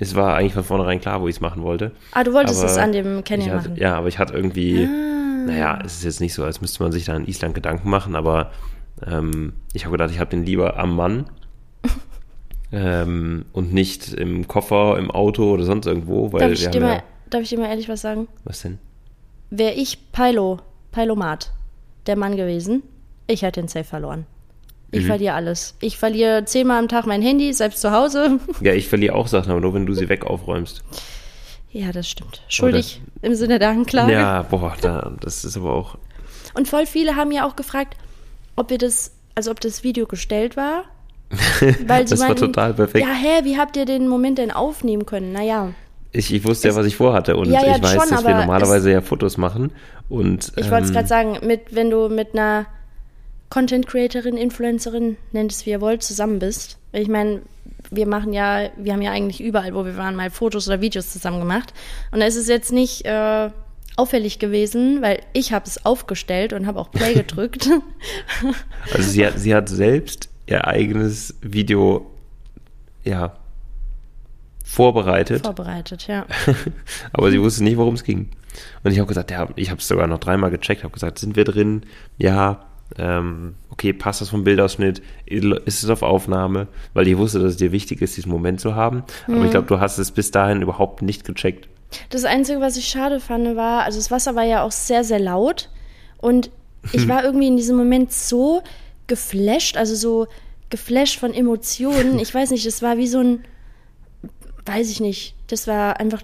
Es 0.00 0.14
war 0.16 0.36
eigentlich 0.36 0.54
von 0.54 0.64
vornherein 0.64 1.00
klar, 1.00 1.22
wo 1.22 1.28
ich 1.28 1.36
es 1.36 1.40
machen 1.40 1.62
wollte. 1.62 1.92
Ah, 2.12 2.24
du 2.24 2.32
wolltest 2.32 2.60
Aber 2.60 2.70
es 2.70 2.76
an 2.76 2.90
dem 2.92 3.22
Canyon 3.22 3.52
hatte, 3.52 3.68
machen. 3.70 3.80
Ja, 3.80 3.96
aber 3.96 4.08
ich 4.08 4.18
hatte 4.18 4.34
irgendwie, 4.34 4.84
Ah. 4.84 5.46
naja, 5.46 5.78
es 5.84 5.98
ist 5.98 6.04
jetzt 6.04 6.20
nicht 6.20 6.34
so, 6.34 6.42
als 6.44 6.60
müsste 6.60 6.82
man 6.82 6.90
sich 6.90 7.04
da 7.04 7.14
in 7.16 7.26
Island 7.28 7.54
Gedanken 7.54 7.88
machen, 7.88 8.16
aber 8.16 8.50
ähm, 9.06 9.52
ich 9.72 9.84
habe 9.84 9.92
gedacht, 9.92 10.10
ich 10.10 10.18
habe 10.18 10.30
den 10.30 10.44
lieber 10.44 10.76
am 10.78 10.96
Mann 10.96 11.26
ähm, 12.74 13.44
und 13.52 13.72
nicht 13.72 14.12
im 14.14 14.48
Koffer, 14.48 14.98
im 14.98 15.10
Auto 15.10 15.52
oder 15.52 15.64
sonst 15.64 15.86
irgendwo, 15.86 16.32
weil 16.32 16.40
Darf 16.40 16.48
wir 16.50 16.54
ich, 16.54 16.64
haben 16.66 16.72
dir 16.72 16.80
mal, 16.80 16.94
ja, 16.96 17.02
darf 17.30 17.42
ich 17.42 17.48
dir 17.50 17.58
mal 17.58 17.68
ehrlich 17.68 17.88
was 17.88 18.00
sagen? 18.00 18.28
was 18.44 18.62
denn? 18.62 18.78
Wäre 19.50 19.74
ich 19.74 20.10
Pilo, 20.12 20.58
Pilomat, 20.92 21.52
der 22.06 22.16
Mann 22.16 22.36
gewesen, 22.36 22.82
ich 23.26 23.42
hätte 23.42 23.60
den 23.60 23.68
Safe 23.68 23.84
verloren. 23.84 24.26
Ich 24.90 25.02
Mhm. 25.04 25.06
verliere 25.06 25.34
alles. 25.34 25.74
Ich 25.80 25.96
verliere 25.98 26.44
zehnmal 26.44 26.78
am 26.78 26.88
Tag 26.88 27.06
mein 27.06 27.22
Handy, 27.22 27.52
selbst 27.52 27.80
zu 27.80 27.90
Hause. 27.90 28.38
Ja, 28.60 28.72
ich 28.74 28.88
verliere 28.88 29.14
auch 29.14 29.26
Sachen, 29.28 29.50
aber 29.50 29.60
nur 29.60 29.74
wenn 29.74 29.86
du 29.86 29.94
sie 29.94 30.08
weg 30.08 30.24
aufräumst. 30.24 30.82
ja, 31.72 31.90
das 31.92 32.08
stimmt. 32.08 32.42
Schuldig 32.48 33.00
im 33.22 33.34
Sinne 33.34 33.58
der 33.58 33.70
Anklage. 33.70 34.12
Ja, 34.12 34.42
boah, 34.42 34.76
da, 34.80 35.12
das 35.20 35.44
ist 35.44 35.56
aber 35.56 35.72
auch. 35.72 35.98
Und 36.54 36.68
voll 36.68 36.86
viele 36.86 37.16
haben 37.16 37.32
ja 37.32 37.46
auch 37.46 37.56
gefragt, 37.56 37.96
ob 38.54 38.70
wir 38.70 38.78
das, 38.78 39.12
also 39.34 39.50
ob 39.50 39.58
das 39.60 39.82
Video 39.82 40.06
gestellt 40.06 40.56
war. 40.56 40.84
Weil 41.86 42.06
sie 42.06 42.14
Das 42.14 42.20
war 42.20 42.28
meinten, 42.28 42.46
total 42.46 42.74
perfekt. 42.74 43.06
Ja, 43.06 43.12
hä, 43.12 43.44
wie 43.44 43.58
habt 43.58 43.76
ihr 43.76 43.84
den 43.84 44.08
Moment 44.08 44.38
denn 44.38 44.50
aufnehmen 44.50 45.06
können? 45.06 45.32
Naja, 45.32 45.70
Ich, 46.12 46.32
ich 46.32 46.44
wusste 46.44 46.68
ja, 46.68 46.74
was 46.74 46.86
ich 46.86 46.96
vorhatte 46.96 47.36
und 47.36 47.50
Ja, 47.50 47.64
ja, 47.64 47.76
ich 47.76 47.82
weiß, 47.82 47.92
schon, 47.92 48.10
dass 48.10 48.24
wir 48.24 48.34
normalerweise 48.34 48.90
ja 48.90 49.00
Fotos 49.00 49.36
machen. 49.36 49.72
Und 50.08 50.52
ich 50.56 50.70
wollte 50.70 50.84
es 50.84 50.90
ähm, 50.90 50.94
gerade 50.94 51.08
sagen, 51.08 51.38
mit, 51.46 51.74
wenn 51.74 51.90
du 51.90 52.08
mit 52.08 52.34
einer 52.34 52.66
Content 53.50 53.86
Creatorin, 53.86 54.36
Influencerin, 54.36 55.16
nennt 55.32 55.52
es 55.52 55.64
wie 55.66 55.70
ihr 55.70 55.80
wollt, 55.80 56.02
zusammen 56.02 56.38
bist. 56.38 56.78
Ich 56.92 57.08
meine, 57.08 57.42
wir 57.90 58.06
machen 58.06 58.32
ja, 58.32 58.70
wir 58.76 58.92
haben 58.92 59.02
ja 59.02 59.12
eigentlich 59.12 59.40
überall, 59.40 59.74
wo 59.74 59.84
wir 59.84 59.96
waren, 59.96 60.16
mal 60.16 60.30
Fotos 60.30 60.68
oder 60.68 60.80
Videos 60.80 61.12
zusammen 61.12 61.40
gemacht. 61.40 61.72
Und 62.10 62.20
da 62.20 62.26
ist 62.26 62.36
es 62.36 62.48
jetzt 62.48 62.72
nicht 62.72 63.04
äh, 63.04 63.50
auffällig 63.96 64.38
gewesen, 64.38 65.02
weil 65.02 65.20
ich 65.32 65.52
habe 65.52 65.66
es 65.66 65.84
aufgestellt 65.84 66.52
und 66.52 66.66
habe 66.66 66.80
auch 66.80 66.90
Play 66.90 67.14
gedrückt. 67.14 67.70
Also 68.92 69.10
sie 69.10 69.26
hat, 69.26 69.38
sie 69.38 69.54
hat 69.54 69.68
selbst 69.68 70.28
ihr 70.46 70.66
eigenes 70.66 71.34
Video, 71.42 72.10
ja, 73.04 73.34
vorbereitet, 74.64 75.44
Vorbereitet, 75.44 76.06
ja. 76.06 76.26
aber 77.12 77.30
sie 77.30 77.40
wusste 77.40 77.64
nicht, 77.64 77.76
worum 77.76 77.94
es 77.94 78.04
ging. 78.04 78.30
Und 78.82 78.92
ich 78.92 78.98
habe 78.98 79.08
gesagt, 79.08 79.30
ja, 79.30 79.48
ich 79.56 79.70
habe 79.70 79.80
es 79.80 79.88
sogar 79.88 80.06
noch 80.06 80.18
dreimal 80.18 80.50
gecheckt, 80.50 80.84
habe 80.84 80.92
gesagt, 80.94 81.18
sind 81.18 81.36
wir 81.36 81.44
drin? 81.44 81.82
Ja, 82.18 82.66
Ähm, 82.98 83.54
okay, 83.70 83.92
passt 83.94 84.20
das 84.20 84.28
vom 84.28 84.44
Bildausschnitt? 84.44 85.02
Ist 85.24 85.82
es 85.82 85.88
auf 85.90 86.02
Aufnahme? 86.02 86.68
Weil 86.92 87.08
ich 87.08 87.16
wusste, 87.16 87.38
dass 87.40 87.52
es 87.52 87.56
dir 87.56 87.72
wichtig 87.72 88.02
ist, 88.02 88.16
diesen 88.16 88.30
Moment 88.30 88.60
zu 88.60 88.74
haben. 88.76 89.02
Aber 89.26 89.38
Mhm. 89.38 89.44
ich 89.46 89.50
glaube, 89.52 89.66
du 89.66 89.80
hast 89.80 89.96
es 89.98 90.10
bis 90.12 90.30
dahin 90.30 90.60
überhaupt 90.62 91.00
nicht 91.00 91.24
gecheckt. 91.24 91.66
Das 92.10 92.24
Einzige, 92.24 92.60
was 92.60 92.76
ich 92.76 92.86
schade 92.86 93.20
fand, 93.20 93.56
war, 93.56 93.82
also 93.84 93.98
das 93.98 94.10
Wasser 94.10 94.34
war 94.36 94.44
ja 94.44 94.62
auch 94.62 94.70
sehr, 94.70 95.02
sehr 95.02 95.18
laut. 95.18 95.70
Und 96.18 96.50
ich 96.92 97.08
war 97.08 97.24
irgendwie 97.24 97.48
in 97.48 97.56
diesem 97.56 97.76
Moment 97.76 98.12
so 98.12 98.62
geflasht, 99.06 99.76
also 99.76 99.94
so 99.94 100.26
geflasht 100.70 101.18
von 101.18 101.34
Emotionen. 101.34 102.18
Ich 102.24 102.34
weiß 102.34 102.50
nicht, 102.50 102.66
das 102.66 102.82
war 102.82 102.96
wie 102.96 103.06
so 103.06 103.18
ein, 103.20 103.44
weiß 104.66 104.90
ich 104.90 105.00
nicht, 105.00 105.34
das 105.48 105.66
war 105.66 106.00
einfach, 106.00 106.22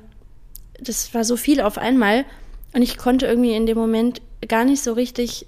das 0.81 1.13
war 1.15 1.25
so 1.25 1.37
viel 1.37 1.61
auf 1.61 1.79
einmal. 1.79 2.25
Und 2.73 2.83
ich 2.83 2.99
konnte 2.99 3.27
irgendwie 3.27 3.55
in 3.55 3.67
dem 3.67 3.77
Moment 3.77 4.23
gar 4.47 4.65
nicht 4.65 4.83
so 4.83 4.93
richtig 4.93 5.47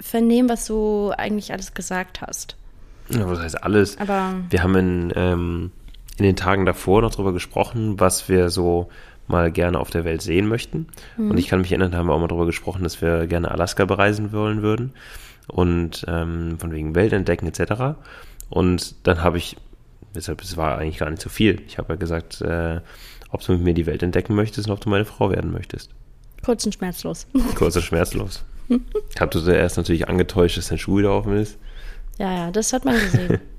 vernehmen, 0.00 0.48
was 0.48 0.66
du 0.66 1.12
eigentlich 1.16 1.52
alles 1.52 1.74
gesagt 1.74 2.20
hast. 2.20 2.56
Ja, 3.08 3.28
was 3.28 3.40
heißt 3.40 3.62
alles? 3.62 3.98
Aber 3.98 4.34
Wir 4.48 4.62
haben 4.62 4.74
in, 4.76 5.12
ähm, 5.16 5.70
in 6.18 6.24
den 6.24 6.36
Tagen 6.36 6.64
davor 6.66 7.02
noch 7.02 7.14
drüber 7.14 7.32
gesprochen, 7.32 7.98
was 8.00 8.28
wir 8.28 8.48
so 8.50 8.88
mal 9.28 9.50
gerne 9.50 9.78
auf 9.78 9.90
der 9.90 10.04
Welt 10.04 10.22
sehen 10.22 10.46
möchten. 10.46 10.88
Und 11.16 11.38
ich 11.38 11.48
kann 11.48 11.60
mich 11.60 11.70
erinnern, 11.70 11.92
da 11.92 11.98
haben 11.98 12.08
wir 12.08 12.14
auch 12.14 12.20
mal 12.20 12.28
drüber 12.28 12.46
gesprochen, 12.46 12.82
dass 12.82 13.00
wir 13.00 13.26
gerne 13.26 13.50
Alaska 13.50 13.84
bereisen 13.84 14.32
wollen 14.32 14.62
würden. 14.62 14.92
Und 15.48 16.04
ähm, 16.08 16.58
von 16.58 16.72
wegen 16.72 16.94
Welt 16.94 17.12
entdecken 17.12 17.46
etc. 17.46 17.98
Und 18.48 18.94
dann 19.06 19.22
habe 19.22 19.38
ich, 19.38 19.56
deshalb, 20.14 20.40
es 20.42 20.56
war 20.56 20.78
eigentlich 20.78 20.98
gar 20.98 21.10
nicht 21.10 21.22
so 21.22 21.28
viel. 21.28 21.60
Ich 21.66 21.78
habe 21.78 21.94
ja 21.94 21.96
gesagt, 21.96 22.40
äh, 22.40 22.80
ob 23.30 23.42
du 23.44 23.52
mit 23.52 23.62
mir 23.62 23.74
die 23.74 23.86
Welt 23.86 24.02
entdecken 24.02 24.34
möchtest 24.34 24.68
und 24.68 24.74
ob 24.74 24.80
du 24.80 24.88
meine 24.88 25.04
Frau 25.04 25.30
werden 25.30 25.52
möchtest. 25.52 25.90
kurz 26.44 26.64
und 26.66 26.74
schmerzlos. 26.74 27.26
Kurz 27.54 27.76
und 27.76 27.82
schmerzlos. 27.82 28.44
Ich 29.14 29.20
habe 29.20 29.38
zuerst 29.38 29.76
natürlich 29.76 30.08
angetäuscht, 30.08 30.56
dass 30.56 30.68
dein 30.68 30.78
Schuh 30.78 30.98
wieder 30.98 31.12
offen 31.12 31.36
ist. 31.36 31.58
Ja, 32.18 32.32
ja, 32.32 32.50
das 32.50 32.72
hat 32.72 32.84
man 32.84 32.94
gesehen. 32.94 33.40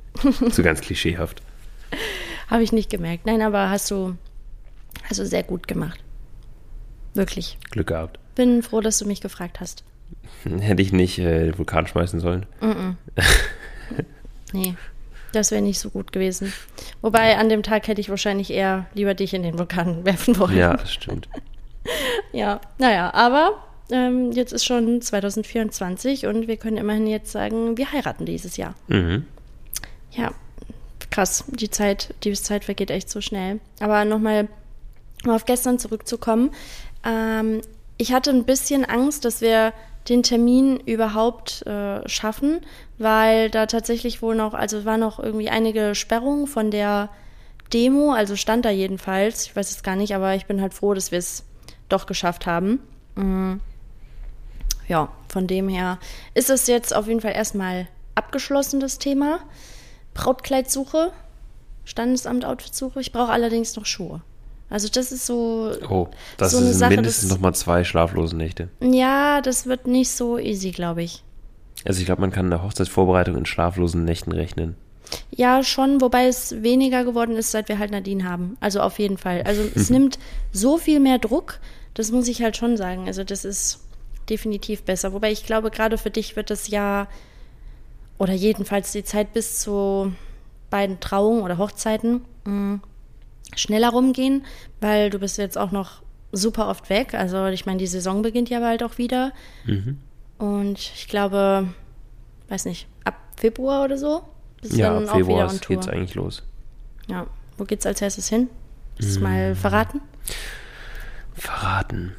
So 0.51 0.61
ganz 0.61 0.79
klischeehaft. 0.81 1.41
Habe 2.47 2.61
ich 2.61 2.71
nicht 2.71 2.91
gemerkt. 2.91 3.25
Nein, 3.25 3.41
aber 3.41 3.71
hast 3.71 3.89
du, 3.89 4.15
hast 5.09 5.19
du 5.19 5.25
sehr 5.25 5.41
gut 5.41 5.67
gemacht. 5.67 5.99
Wirklich. 7.15 7.57
Glück 7.71 7.87
gehabt. 7.87 8.19
Bin 8.35 8.61
froh, 8.61 8.79
dass 8.79 8.99
du 8.99 9.05
mich 9.05 9.21
gefragt 9.21 9.59
hast. 9.59 9.83
Hätte 10.59 10.81
ich 10.81 10.93
nicht 10.93 11.19
äh, 11.19 11.45
den 11.45 11.57
Vulkan 11.57 11.87
schmeißen 11.87 12.19
sollen. 12.19 12.45
Nee, 14.55 14.75
das 15.31 15.49
wäre 15.49 15.63
nicht 15.63 15.79
so 15.79 15.89
gut 15.89 16.11
gewesen. 16.11 16.53
Wobei 17.01 17.37
an 17.37 17.49
dem 17.49 17.63
Tag 17.63 17.87
hätte 17.87 17.99
ich 17.99 18.09
wahrscheinlich 18.09 18.51
eher 18.51 18.85
lieber 18.93 19.15
dich 19.15 19.33
in 19.33 19.41
den 19.43 19.57
Vulkan 19.57 20.05
werfen 20.05 20.37
wollen. 20.37 20.55
Ja, 20.55 20.77
das 20.77 20.93
stimmt. 20.93 21.27
Ja, 22.31 22.61
naja, 22.77 23.11
aber 23.13 23.63
ähm, 23.91 24.31
jetzt 24.31 24.53
ist 24.53 24.63
schon 24.63 25.01
2024 25.01 26.27
und 26.27 26.47
wir 26.47 26.57
können 26.57 26.77
immerhin 26.77 27.07
jetzt 27.07 27.31
sagen, 27.31 27.77
wir 27.77 27.91
heiraten 27.91 28.25
dieses 28.25 28.57
Jahr. 28.57 28.75
Mhm. 28.87 29.25
Ja, 30.11 30.31
krass. 31.09 31.43
Die 31.47 31.69
Zeit, 31.69 32.13
die 32.23 32.33
Zeit 32.33 32.63
vergeht 32.63 32.91
echt 32.91 33.09
so 33.09 33.19
schnell. 33.19 33.59
Aber 33.79 34.05
nochmal 34.05 34.47
um 35.25 35.31
auf 35.31 35.45
gestern 35.45 35.79
zurückzukommen. 35.79 36.51
Ähm, 37.03 37.61
ich 37.97 38.13
hatte 38.13 38.29
ein 38.29 38.45
bisschen 38.45 38.85
Angst, 38.85 39.25
dass 39.25 39.41
wir 39.41 39.73
den 40.09 40.23
Termin 40.23 40.79
überhaupt 40.79 41.65
äh, 41.65 42.07
schaffen, 42.07 42.61
weil 42.97 43.49
da 43.49 43.65
tatsächlich 43.65 44.21
wohl 44.21 44.35
noch, 44.35 44.53
also 44.53 44.85
war 44.85 44.97
noch 44.97 45.19
irgendwie 45.19 45.49
einige 45.49 45.95
Sperrungen 45.95 46.47
von 46.47 46.71
der 46.71 47.09
Demo, 47.71 48.11
also 48.11 48.35
stand 48.35 48.65
da 48.65 48.69
jedenfalls. 48.69 49.45
Ich 49.45 49.55
weiß 49.55 49.71
es 49.71 49.83
gar 49.83 49.95
nicht, 49.95 50.13
aber 50.13 50.35
ich 50.35 50.45
bin 50.45 50.61
halt 50.61 50.73
froh, 50.73 50.93
dass 50.93 51.11
wir 51.11 51.19
es 51.19 51.43
doch 51.89 52.05
geschafft 52.05 52.45
haben. 52.45 52.79
Mm. 53.15 53.55
Ja, 54.87 55.09
von 55.29 55.47
dem 55.47 55.69
her 55.69 55.97
ist 56.33 56.49
es 56.49 56.67
jetzt 56.67 56.93
auf 56.93 57.07
jeden 57.07 57.21
Fall 57.21 57.33
erstmal 57.33 57.87
abgeschlossen, 58.15 58.79
das 58.79 58.99
Thema. 58.99 59.39
Brautkleidsuche, 60.13 61.11
Standesamt-Outfitsuche. 61.85 62.99
Ich 62.99 63.11
brauche 63.11 63.31
allerdings 63.31 63.75
noch 63.75 63.85
Schuhe. 63.85 64.21
Also 64.73 64.87
das 64.91 65.11
ist 65.11 65.25
so, 65.27 65.71
Oh, 65.87 66.07
das 66.37 66.51
So 66.51 66.57
eine 66.57 66.67
sind 66.67 66.79
Sache, 66.79 66.95
mindestens 66.95 67.29
nochmal 67.29 67.53
zwei 67.53 67.83
schlaflose 67.83 68.35
Nächte. 68.35 68.69
ja, 68.81 69.39
das 69.41 69.67
wird 69.67 69.85
nicht 69.87 70.09
so 70.09 70.37
easy, 70.39 70.71
glaube 70.71 71.03
ich. 71.03 71.23
Also 71.85 71.99
ich 71.99 72.05
glaube, 72.05 72.21
man 72.21 72.31
kann 72.31 72.47
eine 72.51 72.63
Hochzeitsvorbereitung 72.63 73.35
in 73.37 73.45
schlaflosen 73.45 74.03
Nächten 74.03 74.31
rechnen. 74.31 74.75
Ja, 75.29 75.63
schon, 75.63 76.01
wobei 76.01 76.25
es 76.27 76.63
weniger 76.63 77.03
geworden 77.03 77.35
ist, 77.35 77.51
seit 77.51 77.69
wir 77.69 77.77
halt 77.77 77.91
Nadine 77.91 78.23
haben. 78.27 78.57
Also 78.61 78.79
auf 78.81 78.97
jeden 78.99 79.17
Fall. 79.17 79.43
Also 79.43 79.61
es 79.75 79.89
nimmt 79.89 80.17
so 80.51 80.77
viel 80.77 80.99
mehr 80.99 81.19
Druck, 81.19 81.59
das 81.93 82.11
muss 82.11 82.27
ich 82.27 82.41
halt 82.41 82.57
schon 82.57 82.75
sagen. 82.77 83.05
Also 83.07 83.23
das 83.23 83.45
ist 83.45 83.79
definitiv 84.29 84.83
besser. 84.83 85.13
Wobei 85.13 85.31
ich 85.31 85.45
glaube, 85.45 85.69
gerade 85.69 85.97
für 85.99 86.09
dich 86.09 86.35
wird 86.35 86.49
das 86.49 86.67
Jahr 86.69 87.07
oder 88.17 88.33
jedenfalls 88.33 88.91
die 88.91 89.03
Zeit 89.03 89.33
bis 89.33 89.59
zu 89.59 90.13
beiden 90.69 90.99
Trauungen 90.99 91.43
oder 91.43 91.57
Hochzeiten 91.59 92.21
mh, 92.45 92.79
schneller 93.59 93.89
rumgehen, 93.89 94.45
weil 94.81 95.09
du 95.09 95.19
bist 95.19 95.37
jetzt 95.37 95.57
auch 95.57 95.71
noch 95.71 96.01
super 96.31 96.67
oft 96.67 96.89
weg. 96.89 97.13
Also 97.13 97.45
ich 97.47 97.65
meine, 97.65 97.77
die 97.77 97.87
Saison 97.87 98.21
beginnt 98.21 98.49
ja 98.49 98.59
bald 98.59 98.83
auch 98.83 98.97
wieder. 98.97 99.31
Und 100.37 100.79
ich 100.79 101.07
glaube, 101.07 101.67
weiß 102.49 102.65
nicht, 102.65 102.87
ab 103.03 103.15
Februar 103.37 103.83
oder 103.83 103.97
so 103.97 104.23
bist 104.61 104.75
Ja, 104.75 104.89
du 104.89 104.95
ab 104.95 104.99
dann 105.01 105.09
auch 105.09 105.15
wieder 105.27 105.49
Februar 105.49 105.59
geht's 105.67 105.87
eigentlich 105.87 106.15
los. 106.15 106.43
Ja, 107.07 107.27
wo 107.57 107.65
geht's 107.65 107.85
als 107.85 108.01
erstes 108.01 108.29
hin? 108.29 108.49
Du 108.97 109.05
es 109.05 109.19
mal 109.19 109.55
verraten? 109.55 110.01
Verraten. 111.33 112.15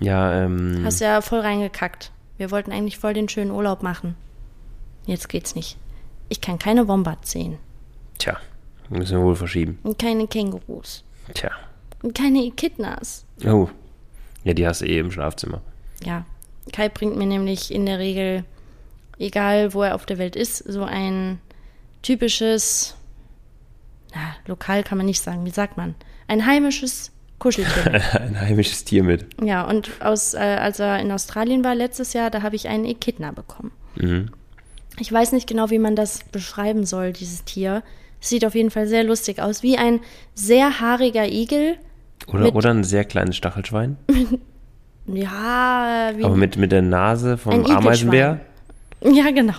Ja, 0.00 0.44
ähm. 0.44 0.82
Hast 0.84 1.00
ja 1.00 1.20
voll 1.20 1.40
reingekackt. 1.40 2.12
Wir 2.36 2.50
wollten 2.50 2.70
eigentlich 2.70 2.98
voll 2.98 3.14
den 3.14 3.28
schönen 3.28 3.50
Urlaub 3.50 3.82
machen. 3.82 4.14
Jetzt 5.06 5.28
geht's 5.28 5.54
nicht. 5.54 5.76
Ich 6.28 6.40
kann 6.40 6.58
keine 6.58 6.86
Wombats 6.86 7.30
sehen. 7.32 7.58
Tja, 8.18 8.36
müssen 8.90 9.18
wir 9.18 9.24
wohl 9.24 9.36
verschieben. 9.36 9.78
Und 9.82 9.98
keine 9.98 10.26
Kängurus. 10.26 11.04
Tja. 11.34 11.50
Und 12.02 12.14
keine 12.14 12.44
Echidnas. 12.44 13.24
Oh. 13.44 13.68
Ja, 14.44 14.54
die 14.54 14.66
hast 14.66 14.80
du 14.80 14.86
eh 14.86 14.98
im 14.98 15.10
Schlafzimmer. 15.10 15.60
Ja, 16.04 16.24
Kai 16.72 16.88
bringt 16.88 17.16
mir 17.16 17.26
nämlich 17.26 17.72
in 17.72 17.86
der 17.86 17.98
Regel, 17.98 18.44
egal 19.18 19.74
wo 19.74 19.82
er 19.82 19.94
auf 19.94 20.06
der 20.06 20.18
Welt 20.18 20.36
ist, 20.36 20.58
so 20.58 20.84
ein 20.84 21.40
typisches, 22.02 22.94
na, 24.14 24.36
lokal 24.46 24.82
kann 24.84 24.98
man 24.98 25.06
nicht 25.06 25.20
sagen, 25.20 25.44
wie 25.44 25.50
sagt 25.50 25.76
man? 25.76 25.94
Ein 26.28 26.46
heimisches 26.46 27.10
Kuscheltier. 27.38 28.02
Ein 28.20 28.40
heimisches 28.40 28.84
Tier 28.84 29.04
mit. 29.04 29.26
ja, 29.42 29.64
und 29.64 30.02
aus, 30.02 30.34
äh, 30.34 30.38
als 30.38 30.80
er 30.80 30.98
in 30.98 31.12
Australien 31.12 31.62
war 31.62 31.74
letztes 31.74 32.12
Jahr, 32.12 32.30
da 32.30 32.42
habe 32.42 32.56
ich 32.56 32.68
einen 32.68 32.84
Echidna 32.84 33.30
bekommen. 33.30 33.70
Mhm. 33.94 34.30
Ich 34.98 35.12
weiß 35.12 35.30
nicht 35.32 35.48
genau, 35.48 35.70
wie 35.70 35.78
man 35.78 35.94
das 35.94 36.24
beschreiben 36.24 36.84
soll, 36.84 37.12
dieses 37.12 37.44
Tier. 37.44 37.84
Sieht 38.20 38.44
auf 38.44 38.54
jeden 38.54 38.70
Fall 38.70 38.86
sehr 38.86 39.04
lustig 39.04 39.40
aus, 39.40 39.62
wie 39.62 39.76
ein 39.78 40.00
sehr 40.34 40.80
haariger 40.80 41.26
Igel. 41.28 41.76
Oder, 42.26 42.54
oder 42.54 42.70
ein 42.70 42.84
sehr 42.84 43.04
kleines 43.04 43.36
Stachelschwein. 43.36 43.96
Ja, 45.10 46.12
wie 46.16 46.24
Aber 46.24 46.36
mit, 46.36 46.58
mit 46.58 46.70
der 46.70 46.82
Nase 46.82 47.38
vom. 47.38 47.64
Ameisenbär. 47.64 48.40
ja, 49.00 49.30
genau. 49.30 49.54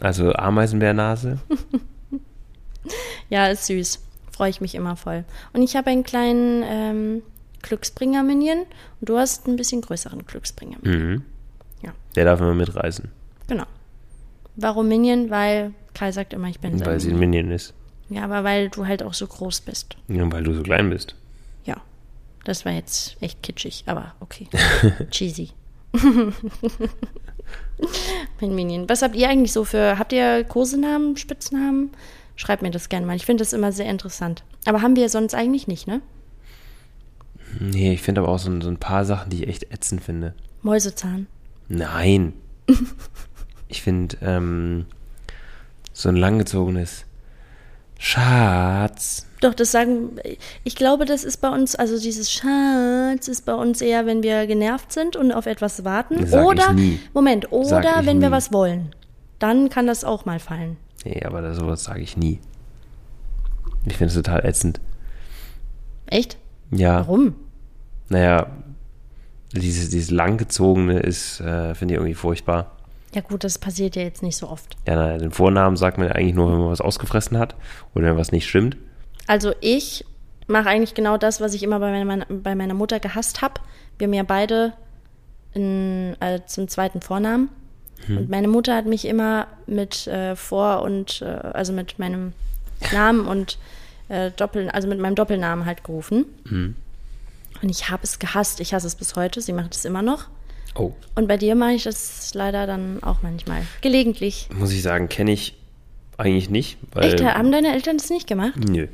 Also 0.00 0.32
Ameisenbärnase. 0.32 1.38
Ja, 3.30 3.48
ist 3.48 3.66
süß. 3.66 4.00
Freue 4.30 4.50
ich 4.50 4.60
mich 4.60 4.74
immer 4.74 4.96
voll. 4.96 5.24
Und 5.54 5.62
ich 5.62 5.76
habe 5.76 5.90
einen 5.90 6.04
kleinen 6.04 6.62
ähm, 6.62 7.22
Glücksbringer-Minion 7.62 8.58
und 9.00 9.08
du 9.08 9.16
hast 9.16 9.46
einen 9.46 9.56
bisschen 9.56 9.80
größeren 9.80 10.26
Glücksbringer. 10.26 10.76
Mhm. 10.82 11.22
Ja. 11.82 11.92
Der 12.14 12.26
darf 12.26 12.40
immer 12.40 12.54
mitreisen. 12.54 13.10
Genau. 13.48 13.64
Warum 14.56 14.88
Minion? 14.88 15.30
Weil 15.30 15.72
Kai 15.94 16.12
sagt 16.12 16.34
immer, 16.34 16.48
ich 16.48 16.60
bin 16.60 16.84
Weil 16.84 17.00
sie 17.00 17.10
ein 17.10 17.18
Minion 17.18 17.50
ist. 17.50 17.72
Ja, 18.08 18.24
aber 18.24 18.44
weil 18.44 18.68
du 18.68 18.86
halt 18.86 19.02
auch 19.02 19.14
so 19.14 19.26
groß 19.26 19.62
bist. 19.62 19.96
Ja, 20.08 20.30
weil 20.30 20.42
du 20.42 20.54
so 20.54 20.62
klein 20.62 20.90
bist. 20.90 21.14
Ja. 21.64 21.80
Das 22.44 22.64
war 22.64 22.72
jetzt 22.72 23.16
echt 23.20 23.42
kitschig, 23.42 23.84
aber 23.86 24.14
okay. 24.20 24.48
Cheesy. 25.10 25.50
mein 28.40 28.54
Minion. 28.54 28.88
Was 28.88 29.02
habt 29.02 29.16
ihr 29.16 29.28
eigentlich 29.28 29.52
so 29.52 29.64
für, 29.64 29.98
habt 29.98 30.12
ihr 30.12 30.44
Kosenamen, 30.44 31.16
Spitznamen? 31.16 31.90
Schreibt 32.36 32.62
mir 32.62 32.70
das 32.70 32.88
gerne 32.88 33.06
mal. 33.06 33.16
Ich 33.16 33.26
finde 33.26 33.42
das 33.42 33.52
immer 33.52 33.72
sehr 33.72 33.86
interessant. 33.86 34.44
Aber 34.66 34.82
haben 34.82 34.96
wir 34.96 35.08
sonst 35.08 35.34
eigentlich 35.34 35.68
nicht, 35.68 35.86
ne? 35.86 36.00
Nee, 37.60 37.92
ich 37.94 38.02
finde 38.02 38.22
aber 38.22 38.30
auch 38.30 38.38
so, 38.38 38.60
so 38.60 38.68
ein 38.68 38.78
paar 38.78 39.04
Sachen, 39.04 39.30
die 39.30 39.44
ich 39.44 39.48
echt 39.48 39.72
ätzend 39.72 40.02
finde. 40.02 40.34
Mäusezahn. 40.62 41.28
Nein. 41.68 42.32
ich 43.68 43.82
finde 43.82 44.16
ähm, 44.22 44.86
so 45.92 46.08
ein 46.08 46.16
langgezogenes 46.16 47.04
Schatz. 48.04 49.26
Doch, 49.40 49.54
das 49.54 49.72
sagen, 49.72 50.16
ich 50.62 50.76
glaube, 50.76 51.04
das 51.06 51.24
ist 51.24 51.38
bei 51.38 51.48
uns, 51.48 51.74
also 51.74 51.98
dieses 51.98 52.30
Schatz 52.30 53.28
ist 53.28 53.46
bei 53.46 53.54
uns 53.54 53.80
eher, 53.80 54.04
wenn 54.06 54.22
wir 54.22 54.46
genervt 54.46 54.92
sind 54.92 55.16
und 55.16 55.32
auf 55.32 55.46
etwas 55.46 55.84
warten. 55.84 56.18
Das 56.20 56.30
sag 56.30 56.44
oder, 56.44 56.72
nie. 56.74 56.98
Moment, 57.14 57.50
oder 57.50 58.02
wenn 58.04 58.20
wir 58.20 58.28
nie. 58.28 58.34
was 58.34 58.52
wollen. 58.52 58.94
Dann 59.38 59.68
kann 59.70 59.86
das 59.86 60.04
auch 60.04 60.24
mal 60.26 60.38
fallen. 60.38 60.76
Nee, 61.04 61.22
aber 61.24 61.40
da- 61.42 61.54
sowas 61.54 61.84
sage 61.84 62.00
ich 62.00 62.16
nie. 62.16 62.40
Ich 63.86 63.96
finde 63.96 64.08
es 64.10 64.14
total 64.14 64.44
ätzend. 64.46 64.80
Echt? 66.06 66.36
Ja, 66.70 67.00
Warum? 67.06 67.34
naja, 68.10 68.46
dieses, 69.52 69.88
dieses 69.90 70.10
langgezogene 70.10 70.98
ist, 71.00 71.40
äh, 71.40 71.74
finde 71.74 71.94
ich 71.94 71.98
irgendwie 72.00 72.14
furchtbar. 72.14 72.73
Ja 73.14 73.20
gut, 73.20 73.44
das 73.44 73.58
passiert 73.58 73.94
ja 73.96 74.02
jetzt 74.02 74.22
nicht 74.22 74.36
so 74.36 74.48
oft. 74.48 74.76
Ja, 74.86 74.96
na, 74.96 75.18
den 75.18 75.30
Vornamen 75.30 75.76
sagt 75.76 75.98
man 75.98 76.08
ja 76.08 76.14
eigentlich 76.14 76.34
nur, 76.34 76.50
wenn 76.50 76.58
man 76.58 76.70
was 76.70 76.80
ausgefressen 76.80 77.38
hat 77.38 77.54
oder 77.94 78.08
wenn 78.08 78.16
was 78.16 78.32
nicht 78.32 78.48
stimmt. 78.48 78.76
Also 79.26 79.52
ich 79.60 80.04
mache 80.46 80.68
eigentlich 80.68 80.94
genau 80.94 81.16
das, 81.16 81.40
was 81.40 81.54
ich 81.54 81.62
immer 81.62 81.78
bei 81.78 82.04
meiner, 82.04 82.26
bei 82.28 82.54
meiner 82.54 82.74
Mutter 82.74 82.98
gehasst 83.00 83.40
habe. 83.40 83.60
Wir 83.98 84.06
haben 84.06 84.14
ja 84.14 84.24
beide 84.24 84.72
einen, 85.54 86.20
äh, 86.20 86.40
zum 86.46 86.68
zweiten 86.68 87.00
Vornamen. 87.00 87.48
Und 88.08 88.28
meine 88.28 88.48
Mutter 88.48 88.76
hat 88.76 88.84
mich 88.84 89.06
immer 89.06 89.46
mit 89.66 90.06
äh, 90.08 90.36
Vor- 90.36 90.82
und, 90.82 91.22
äh, 91.22 91.24
also 91.24 91.72
mit 91.72 91.98
meinem 91.98 92.34
Namen 92.92 93.26
und 93.26 93.58
äh, 94.08 94.30
Doppel, 94.32 94.68
also 94.68 94.88
mit 94.88 94.98
meinem 94.98 95.14
Doppelnamen 95.14 95.64
halt 95.64 95.84
gerufen. 95.84 96.26
Und 97.62 97.70
ich 97.70 97.88
habe 97.90 98.02
es 98.02 98.18
gehasst. 98.18 98.60
Ich 98.60 98.74
hasse 98.74 98.86
es 98.86 98.94
bis 98.94 99.16
heute. 99.16 99.40
Sie 99.40 99.54
macht 99.54 99.74
es 99.74 99.86
immer 99.86 100.02
noch. 100.02 100.26
Oh. 100.74 100.92
Und 101.14 101.28
bei 101.28 101.36
dir 101.36 101.54
mache 101.54 101.72
ich 101.72 101.84
das 101.84 102.34
leider 102.34 102.66
dann 102.66 103.02
auch 103.02 103.22
manchmal. 103.22 103.62
Gelegentlich. 103.80 104.48
Muss 104.52 104.72
ich 104.72 104.82
sagen, 104.82 105.08
kenne 105.08 105.32
ich 105.32 105.56
eigentlich 106.16 106.50
nicht. 106.50 106.78
Echt? 106.96 107.22
Haben 107.22 107.52
deine 107.52 107.72
Eltern 107.72 107.98
das 107.98 108.10
nicht 108.10 108.26
gemacht? 108.26 108.54
Nö. 108.68 108.88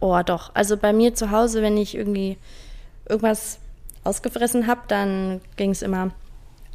Oh, 0.00 0.20
doch. 0.24 0.50
Also 0.54 0.76
bei 0.76 0.92
mir 0.92 1.14
zu 1.14 1.30
Hause, 1.30 1.62
wenn 1.62 1.76
ich 1.76 1.94
irgendwie 1.94 2.36
irgendwas 3.08 3.58
ausgefressen 4.04 4.66
habe, 4.66 4.82
dann 4.88 5.40
ging 5.56 5.70
es 5.70 5.82
immer 5.82 6.10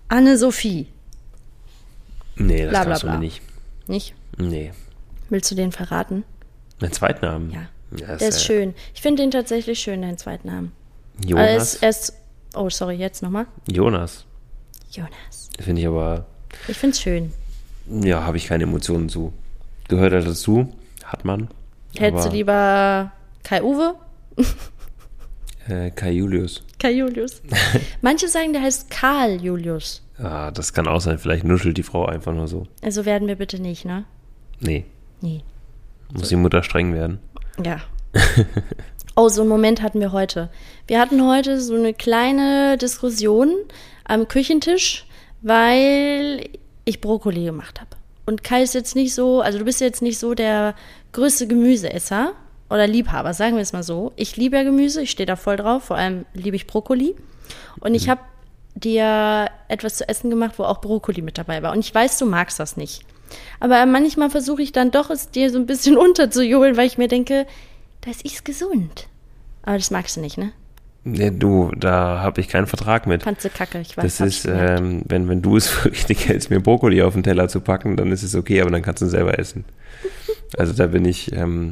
Anne-Sophie. 0.07 0.87
Nee, 2.35 2.65
das 2.65 2.85
darfst 2.85 3.03
du 3.03 3.07
mir 3.07 3.19
nicht. 3.19 3.41
Nicht? 3.87 4.15
Nee. 4.37 4.71
Willst 5.29 5.51
du 5.51 5.55
den 5.55 5.71
verraten? 5.71 6.23
Mein 6.79 6.91
Zweitnamen? 6.91 7.51
Ja. 7.51 7.69
Ja, 7.97 8.15
Der 8.15 8.29
ist 8.29 8.37
äh, 8.37 8.45
schön. 8.45 8.73
Ich 8.93 9.01
finde 9.01 9.23
den 9.23 9.31
tatsächlich 9.31 9.79
schön, 9.79 10.01
deinen 10.01 10.17
zweiten 10.17 10.47
Namen. 10.47 10.71
Er 11.23 11.29
Jonas. 11.29 11.73
ist, 11.75 11.83
er 11.83 11.89
ist, 11.89 12.13
oh, 12.55 12.69
sorry, 12.69 12.95
jetzt 12.95 13.21
nochmal. 13.21 13.47
Jonas. 13.69 14.25
Jonas. 14.91 15.49
Finde 15.59 15.81
ich 15.81 15.87
aber, 15.87 16.25
Ich 16.67 16.77
finde 16.77 16.93
es 16.95 17.01
schön. 17.01 17.31
ja, 17.87 18.23
habe 18.23 18.37
ich 18.37 18.47
keine 18.47 18.63
Emotionen 18.63 19.09
zu. 19.09 19.33
Gehört 19.87 20.13
er 20.13 20.21
dazu? 20.21 20.73
Hat 21.03 21.25
man. 21.25 21.49
Hättest 21.97 22.27
du 22.27 22.31
lieber 22.31 23.11
Kai-Uwe? 23.43 23.95
Äh, 25.67 25.91
Kai 25.91 26.11
Julius. 26.11 26.63
Kai 26.79 26.91
Julius. 26.91 27.41
Manche 28.01 28.27
sagen, 28.27 28.51
der 28.51 28.63
heißt 28.63 28.89
Karl 28.89 29.39
Julius. 29.41 30.01
Ah, 30.17 30.49
das 30.49 30.73
kann 30.73 30.87
auch 30.87 31.01
sein. 31.01 31.19
Vielleicht 31.19 31.43
nuschelt 31.43 31.77
die 31.77 31.83
Frau 31.83 32.05
einfach 32.07 32.33
nur 32.33 32.47
so. 32.47 32.65
Also 32.81 33.05
werden 33.05 33.27
wir 33.27 33.35
bitte 33.35 33.61
nicht, 33.61 33.85
ne? 33.85 34.05
Nee. 34.59 34.85
Nee. 35.21 35.43
Muss 36.13 36.29
die 36.29 36.35
Mutter 36.35 36.63
streng 36.63 36.93
werden. 36.93 37.19
Ja. 37.63 37.79
oh, 39.15 39.29
so 39.29 39.41
einen 39.41 39.49
Moment 39.49 39.81
hatten 39.81 39.99
wir 39.99 40.11
heute. 40.11 40.49
Wir 40.87 40.99
hatten 40.99 41.25
heute 41.25 41.61
so 41.61 41.75
eine 41.75 41.93
kleine 41.93 42.77
Diskussion 42.77 43.53
am 44.05 44.27
Küchentisch, 44.27 45.05
weil 45.41 46.49
ich 46.85 47.01
Brokkoli 47.01 47.45
gemacht 47.45 47.79
habe. 47.79 47.91
Und 48.25 48.43
Kai 48.43 48.63
ist 48.63 48.73
jetzt 48.73 48.95
nicht 48.95 49.13
so, 49.13 49.41
also 49.41 49.59
du 49.59 49.65
bist 49.65 49.81
jetzt 49.81 50.01
nicht 50.01 50.19
so 50.19 50.33
der 50.33 50.75
größte 51.11 51.47
Gemüseesser 51.47 52.33
oder 52.69 52.87
Liebhaber, 52.87 53.33
sagen 53.33 53.55
wir 53.55 53.61
es 53.61 53.73
mal 53.73 53.83
so. 53.83 54.13
Ich 54.15 54.37
liebe 54.37 54.55
ja 54.55 54.63
Gemüse, 54.63 55.01
ich 55.01 55.11
stehe 55.11 55.25
da 55.25 55.35
voll 55.35 55.57
drauf, 55.57 55.85
vor 55.85 55.97
allem 55.97 56.25
liebe 56.33 56.55
ich 56.55 56.67
Brokkoli. 56.67 57.15
Und 57.79 57.95
ich 57.95 58.09
habe 58.09 58.21
dir 58.75 59.49
etwas 59.67 59.95
zu 59.95 60.07
essen 60.07 60.29
gemacht, 60.29 60.53
wo 60.57 60.63
auch 60.63 60.81
Brokkoli 60.81 61.21
mit 61.21 61.37
dabei 61.37 61.61
war. 61.61 61.73
Und 61.73 61.79
ich 61.79 61.93
weiß, 61.93 62.17
du 62.19 62.25
magst 62.25 62.59
das 62.59 62.77
nicht. 62.77 63.03
Aber 63.59 63.85
manchmal 63.85 64.29
versuche 64.29 64.61
ich 64.61 64.71
dann 64.71 64.91
doch, 64.91 65.09
es 65.09 65.31
dir 65.31 65.49
so 65.49 65.57
ein 65.57 65.65
bisschen 65.65 65.97
unterzujubeln, 66.05 66.77
weil 66.77 66.87
ich 66.87 66.97
mir 66.97 67.07
denke, 67.07 67.47
das 68.01 68.21
ist 68.21 68.45
gesund. 68.45 69.07
Aber 69.63 69.77
das 69.77 69.91
magst 69.91 70.17
du 70.17 70.21
nicht, 70.21 70.37
ne? 70.37 70.53
Nee, 71.03 71.31
du, 71.31 71.71
da 71.75 72.19
habe 72.19 72.41
ich 72.41 72.47
keinen 72.47 72.67
Vertrag 72.67 73.07
mit. 73.07 73.23
Fandst 73.23 73.43
du 73.43 73.49
kacke, 73.49 73.79
ich 73.79 73.97
weiß. 73.97 74.03
Das 74.17 74.19
ist, 74.19 74.45
ähm, 74.45 75.01
wenn, 75.07 75.27
wenn 75.29 75.41
du 75.41 75.57
es 75.57 75.83
richtig 75.85 76.27
hältst, 76.27 76.49
mir 76.51 76.59
Brokkoli 76.59 77.01
auf 77.01 77.13
den 77.13 77.23
Teller 77.23 77.47
zu 77.47 77.59
packen, 77.59 77.95
dann 77.97 78.11
ist 78.11 78.21
es 78.21 78.35
okay, 78.35 78.61
aber 78.61 78.69
dann 78.69 78.83
kannst 78.83 79.01
du 79.01 79.05
ihn 79.05 79.11
selber 79.11 79.37
essen. 79.39 79.65
Also 80.57 80.73
da 80.73 80.87
bin 80.87 81.05
ich, 81.05 81.31
ähm, 81.31 81.71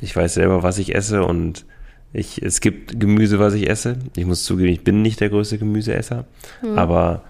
ich 0.00 0.16
weiß 0.16 0.32
selber, 0.32 0.62
was 0.62 0.78
ich 0.78 0.94
esse 0.94 1.24
und 1.24 1.66
ich, 2.14 2.40
es 2.42 2.62
gibt 2.62 2.98
Gemüse, 2.98 3.38
was 3.38 3.52
ich 3.52 3.68
esse. 3.68 3.98
Ich 4.16 4.24
muss 4.24 4.44
zugeben, 4.44 4.70
ich 4.70 4.82
bin 4.82 5.02
nicht 5.02 5.20
der 5.20 5.28
größte 5.28 5.58
Gemüseesser, 5.58 6.24
Hm. 6.60 6.78
aber 6.78 7.24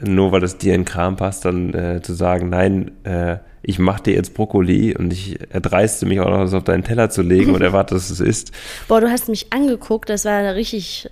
nur 0.00 0.32
weil 0.32 0.42
es 0.42 0.58
dir 0.58 0.74
in 0.74 0.84
Kram 0.84 1.14
passt, 1.14 1.44
dann 1.44 1.74
äh, 1.74 2.02
zu 2.02 2.12
sagen, 2.14 2.48
nein, 2.48 2.90
äh, 3.04 3.36
ich 3.62 3.78
mache 3.78 4.02
dir 4.04 4.14
jetzt 4.14 4.34
Brokkoli 4.34 4.96
und 4.96 5.12
ich 5.12 5.38
erdreiste 5.50 6.06
mich 6.06 6.20
auch 6.20 6.30
noch, 6.30 6.40
das 6.40 6.54
auf 6.54 6.64
deinen 6.64 6.84
Teller 6.84 7.10
zu 7.10 7.22
legen 7.22 7.54
und 7.54 7.62
erwarte, 7.62 7.94
dass 7.94 8.10
es 8.10 8.20
isst. 8.20 8.52
Boah, 8.86 9.00
du 9.00 9.10
hast 9.10 9.28
mich 9.28 9.52
angeguckt, 9.52 10.08
das 10.08 10.24
war 10.24 10.54
richtig, 10.54 11.08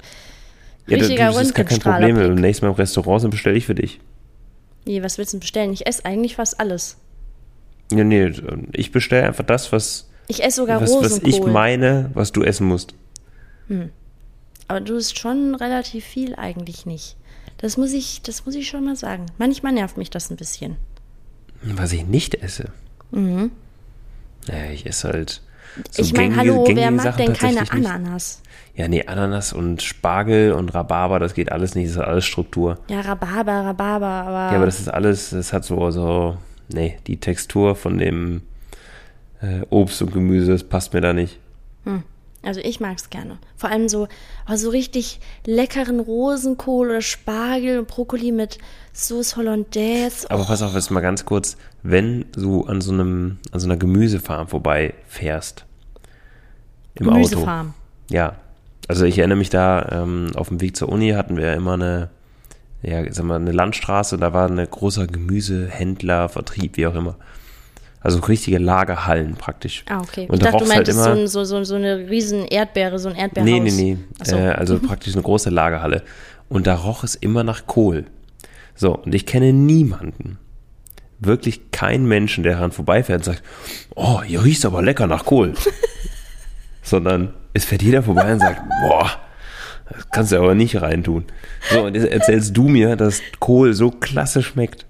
Ja, 0.86 0.96
du, 0.96 1.04
richtiger 1.04 1.26
das 1.26 1.42
ist 1.42 1.54
gar 1.54 1.64
kein 1.64 1.78
Problem. 1.78 2.00
Wenn 2.00 2.16
Röntgenstrahlerblick. 2.16 2.42
nächstes 2.42 2.62
Mal 2.62 2.68
im 2.68 2.74
Restaurant 2.74 3.20
sind, 3.22 3.30
bestelle 3.30 3.56
ich 3.56 3.66
für 3.66 3.74
dich. 3.74 4.00
Nee, 4.84 5.02
was 5.02 5.18
willst 5.18 5.32
du 5.32 5.36
denn 5.36 5.40
bestellen? 5.40 5.72
Ich 5.72 5.86
esse 5.86 6.04
eigentlich 6.04 6.36
fast 6.36 6.60
alles. 6.60 6.96
Ja, 7.92 8.04
nee, 8.04 8.32
ich 8.72 8.92
bestelle 8.92 9.26
einfach 9.26 9.44
das, 9.44 9.72
was, 9.72 10.08
Ich 10.28 10.42
esse 10.42 10.56
sogar 10.56 10.80
was, 10.80 10.92
was 10.92 11.18
ich 11.18 11.42
meine, 11.42 12.10
was 12.14 12.32
du 12.32 12.42
essen 12.42 12.66
musst. 12.66 12.94
Aber 14.68 14.80
du 14.80 14.96
isst 14.96 15.18
schon 15.18 15.54
relativ 15.54 16.04
viel 16.04 16.34
eigentlich 16.34 16.86
nicht. 16.86 17.16
Das 17.58 17.76
muss 17.76 17.92
ich, 17.92 18.22
das 18.22 18.44
muss 18.44 18.54
ich 18.54 18.68
schon 18.68 18.84
mal 18.84 18.96
sagen. 18.96 19.26
Manchmal 19.38 19.72
nervt 19.72 19.96
mich 19.96 20.10
das 20.10 20.30
ein 20.30 20.36
bisschen. 20.36 20.76
Was 21.62 21.92
ich 21.92 22.06
nicht 22.06 22.34
esse. 22.34 22.70
Naja, 23.10 24.70
ich 24.72 24.86
esse 24.86 25.08
halt. 25.08 25.42
So 25.90 26.02
Mhm. 26.02 26.06
ich 26.06 26.12
meine, 26.14 26.36
hallo, 26.36 26.64
wer 26.66 26.74
gängige 26.74 26.90
mag 26.92 27.04
Sachen 27.04 27.16
denn 27.26 27.32
keine 27.34 27.60
nicht. 27.60 27.72
Ananas? 27.72 28.42
Ja, 28.74 28.88
nee, 28.88 29.04
Ananas 29.06 29.52
und 29.52 29.82
Spargel 29.82 30.52
und 30.52 30.74
Rhabarber, 30.74 31.18
das 31.18 31.34
geht 31.34 31.50
alles 31.52 31.74
nicht, 31.74 31.90
das 31.90 31.96
hat 31.98 32.06
alles 32.08 32.24
Struktur. 32.26 32.78
Ja, 32.88 33.00
Rhabarber, 33.00 33.64
Rhabarber, 33.64 34.06
aber. 34.06 34.52
Ja, 34.52 34.56
aber 34.56 34.66
das 34.66 34.80
ist 34.80 34.88
alles, 34.88 35.30
das 35.30 35.52
hat 35.52 35.64
so, 35.64 35.90
so, 35.90 36.36
nee, 36.68 36.98
die 37.06 37.18
Textur 37.18 37.74
von 37.74 37.98
dem 37.98 38.42
äh, 39.40 39.60
Obst 39.70 40.02
und 40.02 40.12
Gemüse, 40.12 40.52
das 40.52 40.64
passt 40.64 40.92
mir 40.94 41.00
da 41.00 41.12
nicht. 41.12 41.38
Also 42.46 42.60
ich 42.60 42.78
mag 42.78 42.96
es 42.96 43.10
gerne. 43.10 43.38
Vor 43.56 43.70
allem 43.70 43.88
so, 43.88 44.06
oh, 44.48 44.56
so 44.56 44.70
richtig 44.70 45.18
leckeren 45.44 45.98
Rosenkohl 45.98 46.90
oder 46.90 47.00
Spargel 47.00 47.80
und 47.80 47.88
Brokkoli 47.88 48.30
mit 48.30 48.58
Sauce 48.92 49.36
Hollandaise. 49.36 50.30
Aber 50.30 50.44
pass 50.44 50.62
auf, 50.62 50.74
jetzt 50.74 50.90
mal 50.90 51.00
ganz 51.00 51.24
kurz, 51.24 51.56
wenn 51.82 52.24
du 52.32 52.64
an 52.64 52.80
so 52.80 52.92
einem, 52.92 53.38
an 53.50 53.58
so 53.58 53.66
einer 53.66 53.76
Gemüsefarm 53.76 54.46
vorbeifährst. 54.46 55.66
Im 56.94 57.08
Auto. 57.08 57.16
Gemüsefarm. 57.16 57.74
Ja. 58.10 58.36
Also 58.86 59.04
ich 59.04 59.18
erinnere 59.18 59.38
mich 59.38 59.50
da, 59.50 59.88
ähm, 59.90 60.30
auf 60.36 60.48
dem 60.48 60.60
Weg 60.60 60.76
zur 60.76 60.88
Uni 60.88 61.10
hatten 61.10 61.36
wir 61.36 61.52
immer 61.54 61.74
eine, 61.74 62.10
ja, 62.82 63.12
sag 63.12 63.24
mal, 63.24 63.36
eine 63.40 63.50
Landstraße, 63.50 64.16
da 64.18 64.32
war 64.32 64.48
ein 64.48 64.64
großer 64.64 65.08
Gemüsehändler, 65.08 66.28
Vertrieb, 66.28 66.76
wie 66.76 66.86
auch 66.86 66.94
immer. 66.94 67.16
Also 68.06 68.20
richtige 68.20 68.58
Lagerhallen 68.58 69.34
praktisch. 69.34 69.84
Ah, 69.88 69.98
okay. 69.98 70.28
Und 70.28 70.34
ich 70.36 70.38
da 70.44 70.52
dachte, 70.52 70.64
du 70.64 70.70
halt 70.70 70.76
meintest 70.86 71.02
so, 71.02 71.10
immer- 71.10 71.26
so, 71.26 71.42
so, 71.42 71.64
so 71.64 71.74
eine 71.74 72.08
riesen 72.08 72.44
Erdbeere, 72.46 73.00
so 73.00 73.08
ein 73.08 73.16
Erdbeerhaus. 73.16 73.50
Nee, 73.50 73.58
nee, 73.58 73.72
nee. 73.72 73.98
So. 74.22 74.36
Äh, 74.36 74.50
also 74.50 74.78
praktisch 74.78 75.14
eine 75.14 75.24
große 75.24 75.50
Lagerhalle. 75.50 76.04
Und 76.48 76.68
da 76.68 76.76
roch 76.76 77.02
es 77.02 77.16
immer 77.16 77.42
nach 77.42 77.66
Kohl. 77.66 78.04
So, 78.76 78.94
und 78.96 79.12
ich 79.12 79.26
kenne 79.26 79.52
niemanden, 79.52 80.38
wirklich 81.18 81.72
keinen 81.72 82.06
Menschen, 82.06 82.44
der 82.44 82.52
daran 82.52 82.70
vorbeifährt 82.70 83.22
und 83.22 83.24
sagt, 83.24 83.42
oh, 83.96 84.22
hier 84.22 84.44
riecht 84.44 84.64
aber 84.64 84.82
lecker 84.82 85.08
nach 85.08 85.24
Kohl. 85.24 85.54
Sondern 86.84 87.34
es 87.54 87.64
fährt 87.64 87.82
jeder 87.82 88.04
vorbei 88.04 88.32
und 88.32 88.38
sagt, 88.38 88.62
boah, 88.82 89.10
das 89.90 90.08
kannst 90.12 90.30
du 90.30 90.36
aber 90.36 90.54
nicht 90.54 90.80
reintun. 90.80 91.24
So, 91.72 91.82
und 91.82 91.96
jetzt 91.96 92.06
erzählst 92.06 92.56
du 92.56 92.68
mir, 92.68 92.94
dass 92.94 93.20
Kohl 93.40 93.74
so 93.74 93.90
klasse 93.90 94.44
schmeckt. 94.44 94.86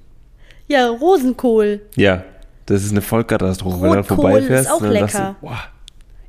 Ja, 0.69 0.89
Rosenkohl. 0.91 1.81
Ja, 1.95 2.25
das 2.67 2.83
ist 2.85 2.91
eine 2.93 3.01
Vollkatastrophe, 3.03 3.81
wenn 3.83 3.93
du 3.93 4.03
vorbeifährst. 4.05 4.67
ist 4.69 4.73
auch 4.73 4.81
und 4.81 4.87
dann 4.89 4.99
sagst 5.01 5.15
lecker. 5.15 5.37
Du, 5.41 5.47
boah. 5.47 5.59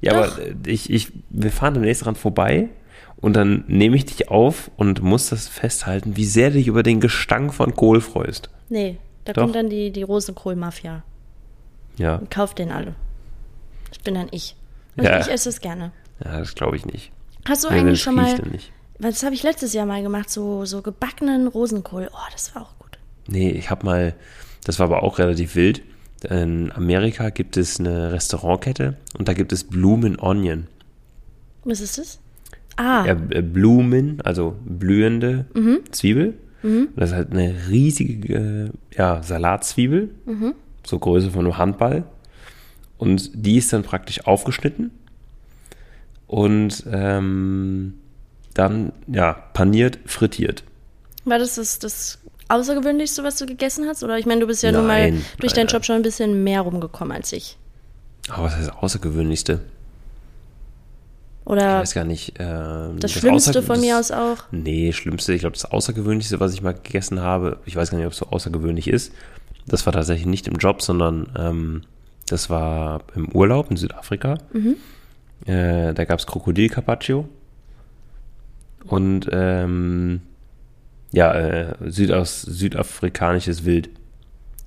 Ja, 0.02 0.13
aber 0.13 0.39
äh, 0.39 0.54
ich, 0.67 0.90
ich, 0.90 1.12
wir 1.29 1.52
fahren 1.52 1.73
demnächst 1.73 2.06
dran 2.06 2.15
vorbei 2.15 2.69
und 3.17 3.33
dann 3.33 3.63
nehme 3.67 3.96
ich 3.96 4.06
dich 4.06 4.29
auf 4.29 4.69
und 4.77 5.02
muss 5.02 5.29
das 5.29 5.48
festhalten, 5.48 6.15
wie 6.15 6.25
sehr 6.25 6.50
du 6.52 6.58
dich 6.58 6.67
über 6.67 6.83
den 6.83 7.00
Gestank 7.00 7.54
von 7.54 7.75
Kohl 7.75 8.00
freust. 8.02 8.50
Nee, 8.69 8.98
da 9.25 9.33
Doch. 9.33 9.44
kommt 9.44 9.56
dann 9.56 9.69
die, 9.69 9.92
die 9.92 10.04
Rosenkohl-Mafia 10.04 11.04
Ja, 11.98 12.15
und 12.17 12.29
kauft 12.29 12.60
den 12.60 12.71
alle. 12.71 12.94
Das 13.90 14.00
bin 14.00 14.13
dann 14.13 14.27
ich. 14.31 14.56
Also 14.98 15.10
Ja. 15.10 15.19
ich 15.21 15.27
esse 15.29 15.50
es 15.50 15.62
gerne. 15.62 15.92
ja 16.23 16.40
das 16.40 16.54
glaube 16.54 16.75
ich 16.75 16.85
nicht. 16.85 17.12
Hast 17.48 17.63
du 17.63 17.69
wenn 17.69 17.79
eigentlich 17.79 18.02
schon 18.02 18.15
mal, 18.15 18.35
weil 19.00 19.12
das 19.12 19.23
habe 19.23 19.33
ich 19.33 19.42
letztes 19.44 19.73
Jahr 19.73 19.85
mal 19.85 20.04
gemacht, 20.04 20.29
so, 20.29 20.65
so 20.65 20.81
gebackenen 20.81 21.48
Rosenkohl. 21.48 22.10
Oh, 22.13 22.29
das 22.31 22.54
war 22.54 22.62
auch 22.63 22.77
gut. 22.77 23.00
Nee, 23.27 23.50
ich 23.52 23.69
habe 23.71 23.85
mal, 23.85 24.13
das 24.65 24.79
war 24.79 24.85
aber 24.88 25.02
auch 25.04 25.17
relativ 25.17 25.56
wild. 25.56 25.81
In 26.23 26.71
Amerika 26.71 27.29
gibt 27.29 27.57
es 27.57 27.79
eine 27.79 28.11
Restaurantkette 28.11 28.97
und 29.17 29.27
da 29.27 29.33
gibt 29.33 29.53
es 29.53 29.63
Blumen 29.63 30.19
Onion. 30.19 30.67
Was 31.63 31.79
ist 31.81 31.97
das? 31.97 32.19
Ah, 32.75 33.05
Ja, 33.05 33.17
äh, 33.29 33.41
Blumen, 33.41 34.21
also 34.21 34.55
blühende 34.65 35.45
Zwiebel. 35.91 36.35
Und 36.63 36.89
Das 36.95 37.09
ist 37.11 37.15
halt 37.15 37.31
eine 37.31 37.53
riesige 37.69 38.33
äh, 38.33 38.97
ja, 38.97 39.21
Salatzwiebel, 39.21 40.09
so 40.85 40.99
Größe 40.99 41.29
von 41.31 41.45
einem 41.45 41.57
Handball. 41.57 42.03
Und 42.97 43.29
die 43.33 43.57
ist 43.57 43.71
dann 43.73 43.83
praktisch 43.83 44.25
aufgeschnitten 44.25 44.89
und 46.25 46.83
ähm, 46.91 47.93
dann 48.55 48.91
ja 49.07 49.33
paniert, 49.33 49.99
frittiert. 50.05 50.63
war 51.25 51.37
das 51.37 51.55
das, 51.55 51.77
das 51.79 52.19
Außergewöhnlichste, 52.50 53.23
was 53.23 53.37
du 53.37 53.45
gegessen 53.45 53.87
hast? 53.87 54.04
Oder 54.04 54.17
ich 54.17 54.25
meine, 54.25 54.41
du 54.41 54.48
bist 54.48 54.63
ja 54.63 54.71
nun 54.71 54.87
mal 54.87 55.12
Nein, 55.12 55.25
durch 55.39 55.52
nein, 55.54 55.56
deinen 55.58 55.65
nein. 55.67 55.73
Job 55.73 55.85
schon 55.85 55.95
ein 55.98 56.02
bisschen 56.02 56.43
mehr 56.43 56.62
rumgekommen 56.62 57.15
als 57.15 57.31
ich. 57.33 57.58
Aber 58.29 58.43
was 58.45 58.56
heißt 58.56 58.67
das 58.69 58.75
Außergewöhnlichste? 58.77 59.62
Ich 61.41 61.48
Oder 61.52 61.79
weiß 61.79 61.93
gar 61.93 62.04
nicht. 62.04 62.33
ähm, 62.39 63.00
das, 63.00 63.12
Schlimmste 63.13 63.52
Außergewö- 63.52 63.63
von 63.63 63.79
mir 63.79 63.95
das- 63.98 64.12
aus 64.12 64.17
auch. 64.39 64.43
Nee, 64.52 64.91
Schlimmste, 64.91 65.33
ich 65.33 65.39
glaube, 65.41 65.54
das 65.54 65.65
Außergewöhnlichste, 65.65 66.39
was 66.39 66.54
ich 66.54 66.62
mal 66.62 66.73
gegessen 66.73 67.21
habe, 67.21 67.60
ich 67.65 67.75
weiß 67.75 67.89
gar 67.91 67.98
nicht, 67.98 68.08
ob 68.08 68.13
es 68.13 68.19
so 68.19 68.25
außergewöhnlich 68.27 68.87
ist. 68.89 69.13
Das 69.65 69.85
war 69.85 69.93
tatsächlich 69.93 70.25
nicht 70.27 70.48
im 70.48 70.56
Job, 70.58 70.81
sondern 70.81 71.27
ähm, 71.37 71.81
das 72.27 72.50
war 72.50 73.02
im 73.15 73.29
Urlaub 73.33 73.71
in 73.71 73.77
Südafrika. 73.77 74.37
Äh, 75.45 75.93
da 75.93 76.06
gab 76.06 76.19
es 76.19 76.27
Krokodil 76.27 76.69
Carpaccio. 76.69 77.27
Und 78.85 79.27
ähm, 79.31 80.21
ja, 81.12 81.33
äh, 81.33 81.73
Südaus, 81.87 82.41
südafrikanisches 82.41 83.65
Wild. 83.65 83.89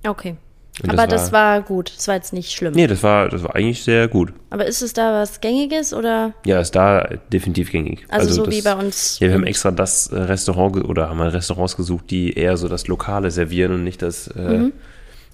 Okay. 0.05 0.35
Und 0.81 0.89
Aber 0.89 1.05
das 1.05 1.23
das 1.23 1.31
war, 1.31 1.61
gut. 1.61 1.93
Das 1.95 2.07
war 2.07 2.15
jetzt 2.15 2.33
nicht 2.33 2.51
schlimm. 2.51 2.73
Nee, 2.73 2.87
das 2.87 3.03
war, 3.03 3.27
das 3.29 3.43
war 3.43 3.55
eigentlich 3.55 3.83
sehr 3.83 4.07
gut. 4.07 4.33
Aber 4.49 4.65
ist 4.65 4.81
es 4.81 4.93
da 4.93 5.13
was 5.13 5.41
Gängiges 5.41 5.93
oder? 5.93 6.33
Ja, 6.45 6.59
ist 6.59 6.71
da 6.71 7.07
definitiv 7.31 7.71
gängig. 7.71 8.05
Also, 8.09 8.33
so 8.33 8.45
das, 8.45 8.55
wie 8.55 8.61
bei 8.61 8.73
uns. 8.75 9.19
Ja, 9.19 9.27
wir 9.27 9.35
haben 9.35 9.43
extra 9.43 9.69
das 9.71 10.07
äh, 10.07 10.17
Restaurant 10.17 10.77
oder 10.85 11.09
haben 11.09 11.17
mal 11.17 11.29
Restaurants 11.29 11.75
gesucht, 11.75 12.09
die 12.09 12.33
eher 12.33 12.57
so 12.57 12.67
das 12.67 12.87
Lokale 12.87 13.29
servieren 13.31 13.73
und 13.73 13.83
nicht 13.83 14.01
das 14.01 14.27
äh, 14.27 14.57
Mhm. 14.57 14.73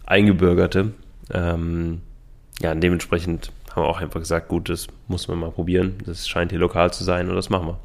Eingebürgerte. 0.06 0.92
Ähm, 1.34 2.02
ja, 2.62 2.74
dementsprechend 2.74 3.52
haben 3.72 3.84
wir 3.84 3.90
auch 3.90 4.02
einfach 4.02 4.20
gesagt, 4.20 4.48
gut, 4.48 4.70
das 4.70 4.88
muss 5.08 5.28
man 5.28 5.38
mal 5.38 5.52
probieren. 5.52 5.96
Das 6.06 6.28
scheint 6.28 6.52
hier 6.52 6.60
lokal 6.60 6.92
zu 6.92 7.04
sein 7.04 7.30
und 7.30 7.36
das 7.36 7.50
machen 7.50 7.68
wir. 7.68 7.80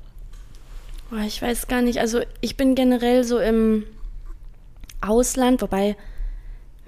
Boah, 1.12 1.20
ich 1.26 1.42
weiß 1.42 1.66
gar 1.66 1.82
nicht. 1.82 2.00
Also 2.00 2.20
ich 2.40 2.56
bin 2.56 2.74
generell 2.74 3.22
so 3.22 3.38
im 3.38 3.84
Ausland, 5.02 5.60
wobei, 5.60 5.94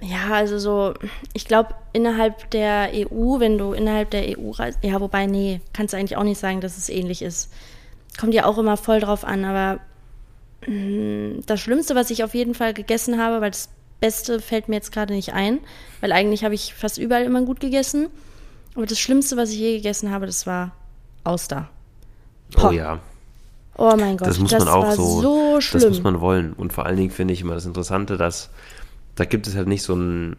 ja, 0.01 0.33
also 0.33 0.57
so, 0.57 0.95
ich 1.33 1.45
glaube, 1.45 1.75
innerhalb 1.93 2.49
der 2.49 2.89
EU, 2.91 3.39
wenn 3.39 3.59
du 3.59 3.73
innerhalb 3.73 4.09
der 4.09 4.39
EU 4.39 4.49
reist, 4.49 4.79
ja, 4.81 4.99
wobei, 4.99 5.27
nee, 5.27 5.61
kannst 5.73 5.93
du 5.93 5.97
eigentlich 5.97 6.17
auch 6.17 6.23
nicht 6.23 6.39
sagen, 6.39 6.59
dass 6.59 6.75
es 6.75 6.89
ähnlich 6.89 7.21
ist. 7.21 7.53
Kommt 8.19 8.33
ja 8.33 8.45
auch 8.45 8.57
immer 8.57 8.77
voll 8.77 8.99
drauf 8.99 9.23
an, 9.25 9.45
aber 9.45 9.79
mh, 10.65 11.43
das 11.45 11.59
Schlimmste, 11.59 11.93
was 11.93 12.09
ich 12.09 12.23
auf 12.23 12.33
jeden 12.33 12.55
Fall 12.55 12.73
gegessen 12.73 13.21
habe, 13.21 13.41
weil 13.41 13.51
das 13.51 13.69
Beste 13.99 14.39
fällt 14.39 14.69
mir 14.69 14.77
jetzt 14.77 14.91
gerade 14.91 15.13
nicht 15.13 15.33
ein, 15.33 15.59
weil 16.01 16.11
eigentlich 16.11 16.43
habe 16.43 16.55
ich 16.55 16.73
fast 16.73 16.97
überall 16.97 17.25
immer 17.25 17.43
gut 17.43 17.59
gegessen. 17.59 18.07
Aber 18.73 18.87
das 18.87 18.97
Schlimmste, 18.97 19.37
was 19.37 19.51
ich 19.51 19.59
je 19.59 19.75
gegessen 19.75 20.09
habe, 20.09 20.25
das 20.25 20.47
war 20.47 20.71
Auster. 21.23 21.69
Oh 22.59 22.71
ja, 22.71 23.01
Oh 23.77 23.93
mein 23.97 24.17
Gott, 24.17 24.27
das 24.27 24.39
muss 24.39 24.51
man 24.51 24.67
auch 24.67 24.91
so, 24.91 25.21
so 25.21 25.61
schlimm. 25.61 25.81
das 25.81 25.89
muss 25.89 26.03
man 26.03 26.21
wollen. 26.21 26.53
Und 26.53 26.71
vor 26.73 26.85
allen 26.85 26.97
Dingen 26.97 27.11
finde 27.11 27.33
ich 27.33 27.41
immer 27.41 27.55
das 27.55 27.65
Interessante, 27.65 28.17
dass 28.17 28.49
da 29.15 29.25
gibt 29.25 29.47
es 29.47 29.55
halt 29.55 29.67
nicht 29.67 29.83
so 29.83 29.95
ein 29.95 30.35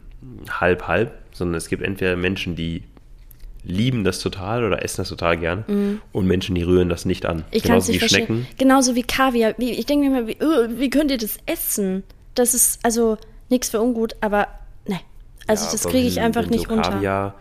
Halb-Halb, 0.49 1.13
sondern 1.33 1.57
es 1.57 1.69
gibt 1.69 1.83
entweder 1.83 2.17
Menschen, 2.17 2.57
die 2.57 2.83
lieben 3.63 4.05
das 4.05 4.21
total 4.21 4.65
oder 4.65 4.85
essen 4.85 4.99
das 4.99 5.09
total 5.09 5.37
gern 5.37 6.01
und 6.13 6.27
Menschen, 6.27 6.55
die 6.55 6.63
rühren 6.63 6.89
das 6.89 7.05
nicht 7.05 7.27
an. 7.27 7.45
Ich 7.51 7.65
Genauso 7.65 7.91
nicht 7.91 7.97
wie 7.97 7.99
verstehen. 7.99 8.27
Schnecken. 8.27 8.47
Genauso 8.59 8.95
wie 8.95 9.03
Kaviar. 9.03 9.55
Wie, 9.59 9.73
ich 9.73 9.87
denke 9.87 10.09
mir 10.09 10.19
immer, 10.19 10.29
wie, 10.29 10.33
äh, 10.33 10.79
wie 10.79 10.89
könnt 10.89 11.11
ihr 11.11 11.19
das 11.19 11.39
essen? 11.47 12.05
Das 12.35 12.55
ist 12.55 12.79
also 12.85 13.19
nichts 13.49 13.71
für 13.71 13.81
ungut, 13.81 14.15
aber 14.21 14.47
ne. 14.87 15.01
Also 15.47 15.65
Ja, 15.65 15.73
das 15.73 15.83
kriege 15.83 16.07
ich 16.07 16.21
einfach 16.21 16.45
wenn 16.45 16.51
nicht 16.51 16.69
so 16.69 16.75
runter. 16.75 16.91
Kaviar, 16.91 17.35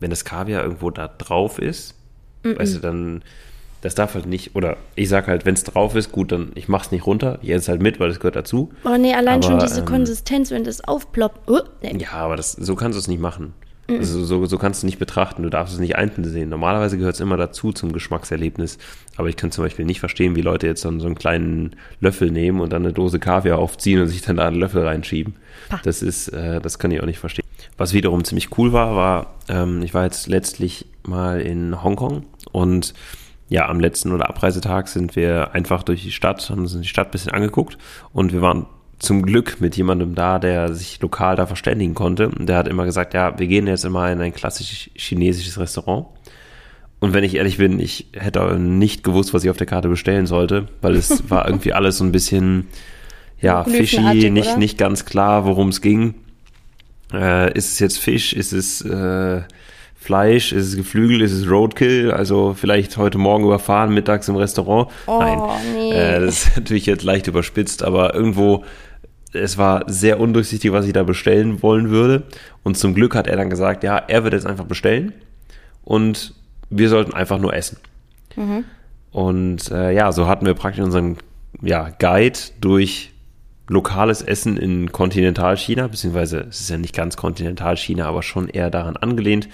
wenn 0.00 0.10
das 0.10 0.24
Kaviar 0.24 0.62
irgendwo 0.64 0.90
da 0.90 1.06
drauf 1.06 1.58
ist, 1.58 1.94
weißt 2.42 2.76
du, 2.76 2.78
dann, 2.80 3.22
das 3.80 3.94
darf 3.94 4.14
halt 4.14 4.26
nicht, 4.26 4.56
oder 4.56 4.76
ich 4.94 5.08
sag 5.08 5.28
halt, 5.28 5.46
wenn 5.46 5.54
es 5.54 5.64
drauf 5.64 5.94
ist, 5.94 6.10
gut, 6.10 6.32
dann 6.32 6.50
ich 6.54 6.68
mach's 6.68 6.90
nicht 6.90 7.06
runter, 7.06 7.38
ich 7.42 7.50
esse 7.50 7.58
es 7.58 7.68
halt 7.68 7.82
mit, 7.82 8.00
weil 8.00 8.08
das 8.08 8.18
gehört 8.18 8.36
dazu. 8.36 8.70
Oh 8.84 8.96
nee, 8.98 9.14
allein 9.14 9.42
schon 9.42 9.54
Aber, 9.54 9.66
diese 9.66 9.80
ähm, 9.80 9.86
Konsistenz, 9.86 10.50
wenn 10.50 10.64
das 10.64 10.82
aufploppt. 10.82 11.48
Uh, 11.48 11.60
nee. 11.82 11.96
Ja, 11.98 12.12
aber 12.12 12.36
das, 12.36 12.52
so 12.52 12.74
kannst 12.74 12.96
du 12.96 13.00
es 13.00 13.08
nicht 13.08 13.20
machen. 13.20 13.54
Mhm. 13.88 13.96
Also 13.96 14.24
so, 14.24 14.46
so 14.46 14.58
kannst 14.58 14.82
du 14.82 14.86
nicht 14.86 14.98
betrachten, 14.98 15.42
du 15.42 15.50
darfst 15.50 15.74
es 15.74 15.80
nicht 15.80 15.96
einzeln 15.96 16.24
sehen. 16.24 16.48
Normalerweise 16.50 16.98
gehört 16.98 17.14
es 17.14 17.20
immer 17.20 17.36
dazu 17.36 17.72
zum 17.72 17.92
Geschmackserlebnis. 17.92 18.78
Aber 19.16 19.28
ich 19.28 19.36
kann 19.36 19.50
zum 19.50 19.64
Beispiel 19.64 19.84
nicht 19.84 20.00
verstehen, 20.00 20.36
wie 20.36 20.42
Leute 20.42 20.66
jetzt 20.66 20.84
dann 20.84 21.00
so 21.00 21.06
einen 21.06 21.14
kleinen 21.14 21.76
Löffel 22.00 22.30
nehmen 22.30 22.60
und 22.60 22.72
dann 22.72 22.84
eine 22.84 22.92
Dose 22.92 23.18
Kaviar 23.18 23.58
aufziehen 23.58 24.00
und 24.00 24.08
sich 24.08 24.22
dann 24.22 24.36
da 24.36 24.46
einen 24.46 24.58
Löffel 24.58 24.84
reinschieben. 24.84 25.36
Pah. 25.68 25.80
Das 25.82 26.02
ist, 26.02 26.28
äh, 26.28 26.60
das 26.60 26.78
kann 26.78 26.90
ich 26.90 27.00
auch 27.00 27.06
nicht 27.06 27.18
verstehen. 27.18 27.44
Was 27.76 27.92
wiederum 27.92 28.24
ziemlich 28.24 28.58
cool 28.58 28.72
war, 28.72 28.94
war, 28.94 29.34
ähm, 29.48 29.82
ich 29.82 29.94
war 29.94 30.04
jetzt 30.04 30.28
letztlich 30.28 30.86
mal 31.04 31.40
in 31.40 31.82
Hongkong 31.82 32.24
und 32.52 32.92
ja, 33.48 33.68
am 33.68 33.80
letzten 33.80 34.12
oder 34.12 34.28
Abreisetag 34.28 34.88
sind 34.88 35.16
wir 35.16 35.54
einfach 35.54 35.82
durch 35.82 36.02
die 36.02 36.12
Stadt, 36.12 36.48
haben 36.50 36.60
uns 36.60 36.78
die 36.78 36.86
Stadt 36.86 37.08
ein 37.08 37.12
bisschen 37.12 37.32
angeguckt 37.32 37.78
und 38.12 38.32
wir 38.32 38.42
waren 38.42 38.66
zum 38.98 39.22
Glück 39.22 39.60
mit 39.60 39.76
jemandem 39.76 40.14
da, 40.14 40.38
der 40.38 40.74
sich 40.74 41.00
lokal 41.00 41.36
da 41.36 41.46
verständigen 41.46 41.94
konnte. 41.94 42.28
Und 42.28 42.48
der 42.48 42.56
hat 42.56 42.68
immer 42.68 42.84
gesagt, 42.84 43.14
ja, 43.14 43.38
wir 43.38 43.46
gehen 43.46 43.66
jetzt 43.66 43.84
immer 43.84 44.10
in 44.10 44.20
ein 44.20 44.34
klassisch 44.34 44.90
chinesisches 44.94 45.58
Restaurant. 45.58 46.06
Und 47.00 47.12
wenn 47.12 47.22
ich 47.22 47.36
ehrlich 47.36 47.58
bin, 47.58 47.78
ich 47.78 48.06
hätte 48.12 48.58
nicht 48.58 49.04
gewusst, 49.04 49.32
was 49.32 49.44
ich 49.44 49.50
auf 49.50 49.56
der 49.56 49.68
Karte 49.68 49.88
bestellen 49.88 50.26
sollte, 50.26 50.66
weil 50.80 50.96
es 50.96 51.22
war 51.30 51.46
irgendwie 51.46 51.72
alles 51.72 51.98
so 51.98 52.04
ein 52.04 52.10
bisschen, 52.10 52.66
ja, 53.40 53.62
fishy, 53.62 54.30
nicht, 54.30 54.48
oder? 54.48 54.58
nicht 54.58 54.78
ganz 54.78 55.04
klar, 55.04 55.44
worum 55.44 55.68
es 55.68 55.80
ging. 55.80 56.14
Äh, 57.12 57.56
ist 57.56 57.72
es 57.72 57.78
jetzt 57.78 57.98
Fisch? 57.98 58.32
Ist 58.32 58.52
es 58.52 58.80
äh, 58.80 59.42
Fleisch? 59.98 60.52
Ist 60.52 60.68
es 60.68 60.76
Geflügel? 60.76 61.20
Ist 61.20 61.32
es 61.32 61.50
Roadkill? 61.50 62.12
Also 62.12 62.54
vielleicht 62.54 62.96
heute 62.96 63.18
Morgen 63.18 63.44
überfahren, 63.44 63.92
mittags 63.92 64.28
im 64.28 64.36
Restaurant? 64.36 64.90
Oh, 65.06 65.18
Nein, 65.18 65.38
nee. 65.74 65.90
äh, 65.92 66.20
das 66.20 66.46
ist 66.46 66.56
natürlich 66.56 66.86
jetzt 66.86 67.02
leicht 67.02 67.26
überspitzt, 67.26 67.82
aber 67.82 68.14
irgendwo, 68.14 68.64
es 69.32 69.58
war 69.58 69.84
sehr 69.88 70.20
undurchsichtig, 70.20 70.72
was 70.72 70.86
ich 70.86 70.92
da 70.92 71.02
bestellen 71.02 71.62
wollen 71.62 71.90
würde. 71.90 72.22
Und 72.62 72.78
zum 72.78 72.94
Glück 72.94 73.14
hat 73.14 73.26
er 73.26 73.36
dann 73.36 73.50
gesagt, 73.50 73.82
ja, 73.82 73.98
er 73.98 74.24
wird 74.24 74.34
jetzt 74.34 74.46
einfach 74.46 74.66
bestellen 74.66 75.12
und 75.84 76.32
wir 76.70 76.88
sollten 76.88 77.12
einfach 77.12 77.38
nur 77.38 77.52
essen. 77.52 77.78
Und 79.10 79.70
äh, 79.70 79.92
ja, 79.92 80.12
so 80.12 80.28
hatten 80.28 80.46
wir 80.46 80.54
praktisch 80.54 80.84
unseren 80.84 81.16
ja, 81.60 81.90
Guide 81.98 82.38
durch 82.60 83.12
lokales 83.68 84.22
Essen 84.22 84.56
in 84.56 84.92
Kontinentalchina, 84.92 85.88
beziehungsweise 85.88 86.46
es 86.48 86.60
ist 86.60 86.70
ja 86.70 86.78
nicht 86.78 86.94
ganz 86.94 87.16
Kontinentalchina, 87.16 88.06
aber 88.06 88.22
schon 88.22 88.48
eher 88.48 88.70
daran 88.70 88.96
angelehnt. 88.96 89.48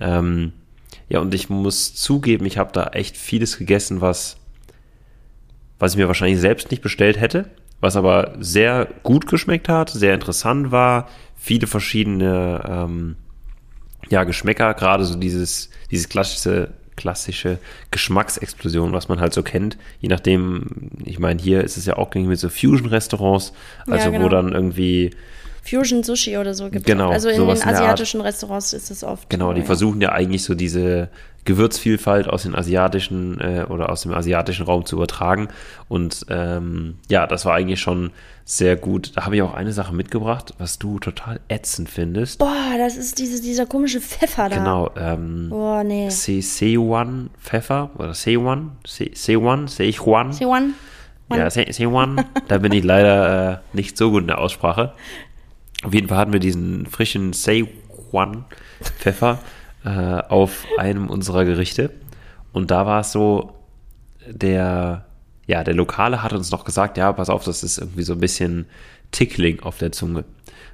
Ähm, 0.00 0.52
ja, 1.08 1.20
und 1.20 1.34
ich 1.34 1.48
muss 1.48 1.94
zugeben, 1.94 2.46
ich 2.46 2.58
habe 2.58 2.72
da 2.72 2.88
echt 2.88 3.16
vieles 3.16 3.58
gegessen, 3.58 4.00
was, 4.00 4.36
was 5.78 5.92
ich 5.92 5.98
mir 5.98 6.08
wahrscheinlich 6.08 6.40
selbst 6.40 6.70
nicht 6.70 6.82
bestellt 6.82 7.18
hätte, 7.18 7.50
was 7.80 7.96
aber 7.96 8.34
sehr 8.40 8.88
gut 9.02 9.26
geschmeckt 9.26 9.68
hat, 9.68 9.90
sehr 9.90 10.14
interessant 10.14 10.70
war, 10.70 11.08
viele 11.36 11.66
verschiedene 11.66 12.62
ähm, 12.68 13.16
ja, 14.10 14.24
Geschmäcker, 14.24 14.74
gerade 14.74 15.04
so 15.04 15.16
dieses, 15.16 15.70
dieses 15.90 16.08
klassische, 16.08 16.70
klassische 16.96 17.58
Geschmacksexplosion, 17.90 18.92
was 18.92 19.08
man 19.08 19.20
halt 19.20 19.32
so 19.32 19.42
kennt. 19.42 19.78
Je 20.00 20.08
nachdem, 20.08 20.90
ich 21.04 21.18
meine, 21.18 21.40
hier 21.40 21.62
ist 21.62 21.76
es 21.76 21.86
ja 21.86 21.96
auch 21.96 22.10
gängig 22.10 22.28
mit 22.28 22.38
so 22.38 22.48
Fusion-Restaurants, 22.48 23.52
Ja, 23.86 23.94
also 23.94 24.10
genau. 24.10 24.24
wo 24.24 24.28
dann 24.28 24.52
irgendwie, 24.52 25.10
Fusion 25.68 26.02
Sushi 26.02 26.36
oder 26.38 26.54
so 26.54 26.68
gibt 26.70 26.86
Genau, 26.86 27.10
Also 27.10 27.28
in 27.28 27.40
den 27.40 27.48
in 27.56 27.62
asiatischen 27.62 28.20
Restaurants 28.20 28.72
ist 28.72 28.90
es 28.90 29.04
oft. 29.04 29.28
genau, 29.30 29.52
die 29.52 29.60
ja. 29.60 29.66
versuchen 29.66 30.00
ja 30.00 30.12
eigentlich 30.12 30.42
so 30.44 30.54
diese 30.54 31.08
Gewürzvielfalt 31.44 32.28
aus 32.28 32.42
den 32.42 32.54
asiatischen 32.54 33.40
äh, 33.40 33.64
oder 33.68 33.90
aus 33.90 34.02
dem 34.02 34.12
asiatischen 34.12 34.66
Raum 34.66 34.84
zu 34.84 34.96
übertragen. 34.96 35.48
Und 35.88 36.26
ähm, 36.28 36.96
ja, 37.08 37.26
das 37.26 37.44
war 37.46 37.54
eigentlich 37.54 37.80
schon 37.80 38.10
sehr 38.44 38.76
gut. 38.76 39.12
Da 39.16 39.24
habe 39.24 39.36
ich 39.36 39.42
auch 39.42 39.54
eine 39.54 39.72
Sache 39.72 39.94
mitgebracht, 39.94 40.54
was 40.58 40.78
du 40.78 40.98
total 40.98 41.40
ätzend 41.48 41.88
findest. 41.88 42.38
Boah, 42.38 42.74
das 42.78 42.96
ist 42.96 43.18
diese, 43.18 43.40
dieser 43.42 43.64
komische 43.66 44.00
Pfeffer 44.00 44.48
da. 44.50 44.56
Genau, 44.58 44.90
ähm, 44.98 45.46
Boah, 45.48 45.82
nee. 45.84 46.10
Se- 46.10 46.42
Szechuan 46.42 47.30
Pfeffer 47.40 47.90
oder 47.96 48.12
Szechuan, 48.14 48.72
Se- 48.86 49.10
Szechuan, 49.14 49.68
Szechuan. 49.68 50.32
Siwan? 50.32 50.74
Ja, 51.32 51.48
Se- 51.50 51.66
Szechuan. 51.70 52.24
Da 52.48 52.58
bin 52.58 52.72
ich 52.72 52.84
leider 52.84 53.52
äh, 53.52 53.56
nicht 53.72 53.96
so 53.98 54.10
gut 54.10 54.22
in 54.22 54.26
der 54.28 54.38
Aussprache. 54.38 54.92
Auf 55.84 55.94
jeden 55.94 56.08
Fall 56.08 56.18
hatten 56.18 56.32
wir 56.32 56.40
diesen 56.40 56.86
frischen 56.86 57.32
Szechuan 57.32 58.44
Pfeffer 58.80 59.38
äh, 59.84 59.88
auf 59.88 60.66
einem 60.76 61.08
unserer 61.08 61.44
Gerichte. 61.44 61.90
Und 62.52 62.70
da 62.70 62.86
war 62.86 63.00
es 63.00 63.12
so, 63.12 63.54
der, 64.26 65.06
ja, 65.46 65.64
der 65.64 65.74
Lokale 65.74 66.22
hat 66.22 66.32
uns 66.32 66.50
noch 66.50 66.64
gesagt, 66.64 66.96
ja, 66.96 67.12
pass 67.12 67.30
auf, 67.30 67.44
das 67.44 67.62
ist 67.62 67.78
irgendwie 67.78 68.02
so 68.02 68.14
ein 68.14 68.20
bisschen 68.20 68.66
Tickling 69.12 69.60
auf 69.60 69.78
der 69.78 69.92
Zunge. 69.92 70.24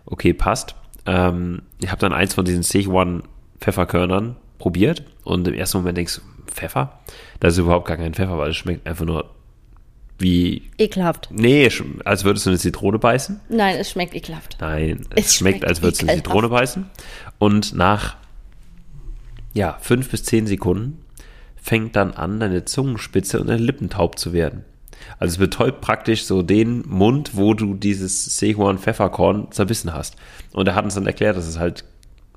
Okay, 0.07 0.33
passt. 0.33 0.75
Ähm, 1.07 1.63
ich 1.81 1.91
habe 1.91 2.01
dann 2.01 2.13
eins 2.13 2.35
von 2.35 2.45
diesen 2.45 2.63
Szechuan 2.63 3.23
Pfefferkörnern 3.61 4.37
probiert 4.59 5.05
und 5.25 5.47
im 5.47 5.55
ersten 5.55 5.79
Moment 5.79 5.99
denkst 5.99 6.17
du, 6.17 6.21
Pfeffer? 6.51 6.99
Das 7.41 7.55
ist 7.55 7.59
überhaupt 7.59 7.87
gar 7.87 7.97
kein 7.97 8.15
Pfeffer, 8.15 8.39
weil 8.39 8.51
es 8.51 8.57
schmeckt 8.57 8.87
einfach 8.87 9.05
nur 9.05 9.34
wie, 10.19 10.63
Ekelhaft. 10.79 11.29
nee, 11.33 11.69
als 12.05 12.25
würdest 12.25 12.47
du 12.47 12.51
eine 12.51 12.59
Zitrone 12.59 12.99
beißen. 12.99 13.41
Nein, 13.49 13.77
es 13.79 13.91
schmeckt 13.91 14.15
ekelhaft. 14.15 14.57
Nein, 14.61 15.07
es, 15.11 15.27
Es 15.27 15.35
schmeckt, 15.35 15.59
schmeckt 15.59 15.65
als 15.65 15.83
würdest 15.83 16.03
du 16.03 16.07
eine. 16.07 16.17
Zitrone 16.17 16.49
beißen. 16.49 16.87
Und 17.39 17.75
nach, 17.75 18.17
ja, 19.55 19.77
fünf 19.81 20.11
bis 20.11 20.23
zehn 20.23 20.47
Sekunden 20.47 21.05
fängt 21.57 21.97
dann 21.97 22.13
an, 22.13 22.41
deine 22.41 22.65
Zungenspitze 22.65 23.41
und 23.41 23.49
deine 23.49 23.63
Lippen 23.63 23.91
taub 23.91 24.19
zu 24.19 24.33
werden. 24.33 24.65
Also 25.19 25.33
es 25.33 25.39
betäubt 25.39 25.81
praktisch 25.81 26.25
so 26.25 26.43
den 26.43 26.85
Mund, 26.89 27.31
wo 27.35 27.55
du 27.55 27.75
dieses 27.75 28.25
Szechuan 28.25 28.79
Pfefferkorn 28.79 29.51
zerbissen 29.51 29.93
hast. 29.93 30.17
Und 30.53 30.69
er 30.69 30.75
hat 30.75 30.85
uns 30.85 30.95
dann 30.95 31.07
erklärt, 31.07 31.37
dass 31.37 31.47
es 31.47 31.59
halt, 31.59 31.85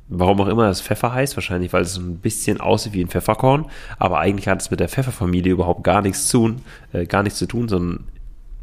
warum 0.10 0.42
auch 0.42 0.48
immer 0.48 0.68
das 0.68 0.82
Pfeffer 0.82 1.14
heißt, 1.14 1.36
wahrscheinlich 1.36 1.74
weil 1.74 1.84
es 1.84 1.94
so 1.94 2.02
ein 2.02 2.18
bisschen 2.18 2.62
aussieht 2.62 2.94
wie 2.94 3.02
ein 3.02 3.10
Pfefferkorn, 3.10 3.66
aber 3.98 4.20
eigentlich 4.20 4.48
hat 4.48 4.62
es 4.62 4.72
mit 4.72 4.80
der 4.80 4.90
Pfefferfamilie 4.90 5.52
überhaupt 5.52 5.84
gar 5.84 6.02
nichts 6.02 6.28
zu 6.28 6.40
tun, 6.40 6.62
äh, 6.94 7.06
gar 7.06 7.24
nichts 7.24 7.40
zu 7.40 7.46
tun, 7.46 7.68
sondern 7.68 8.06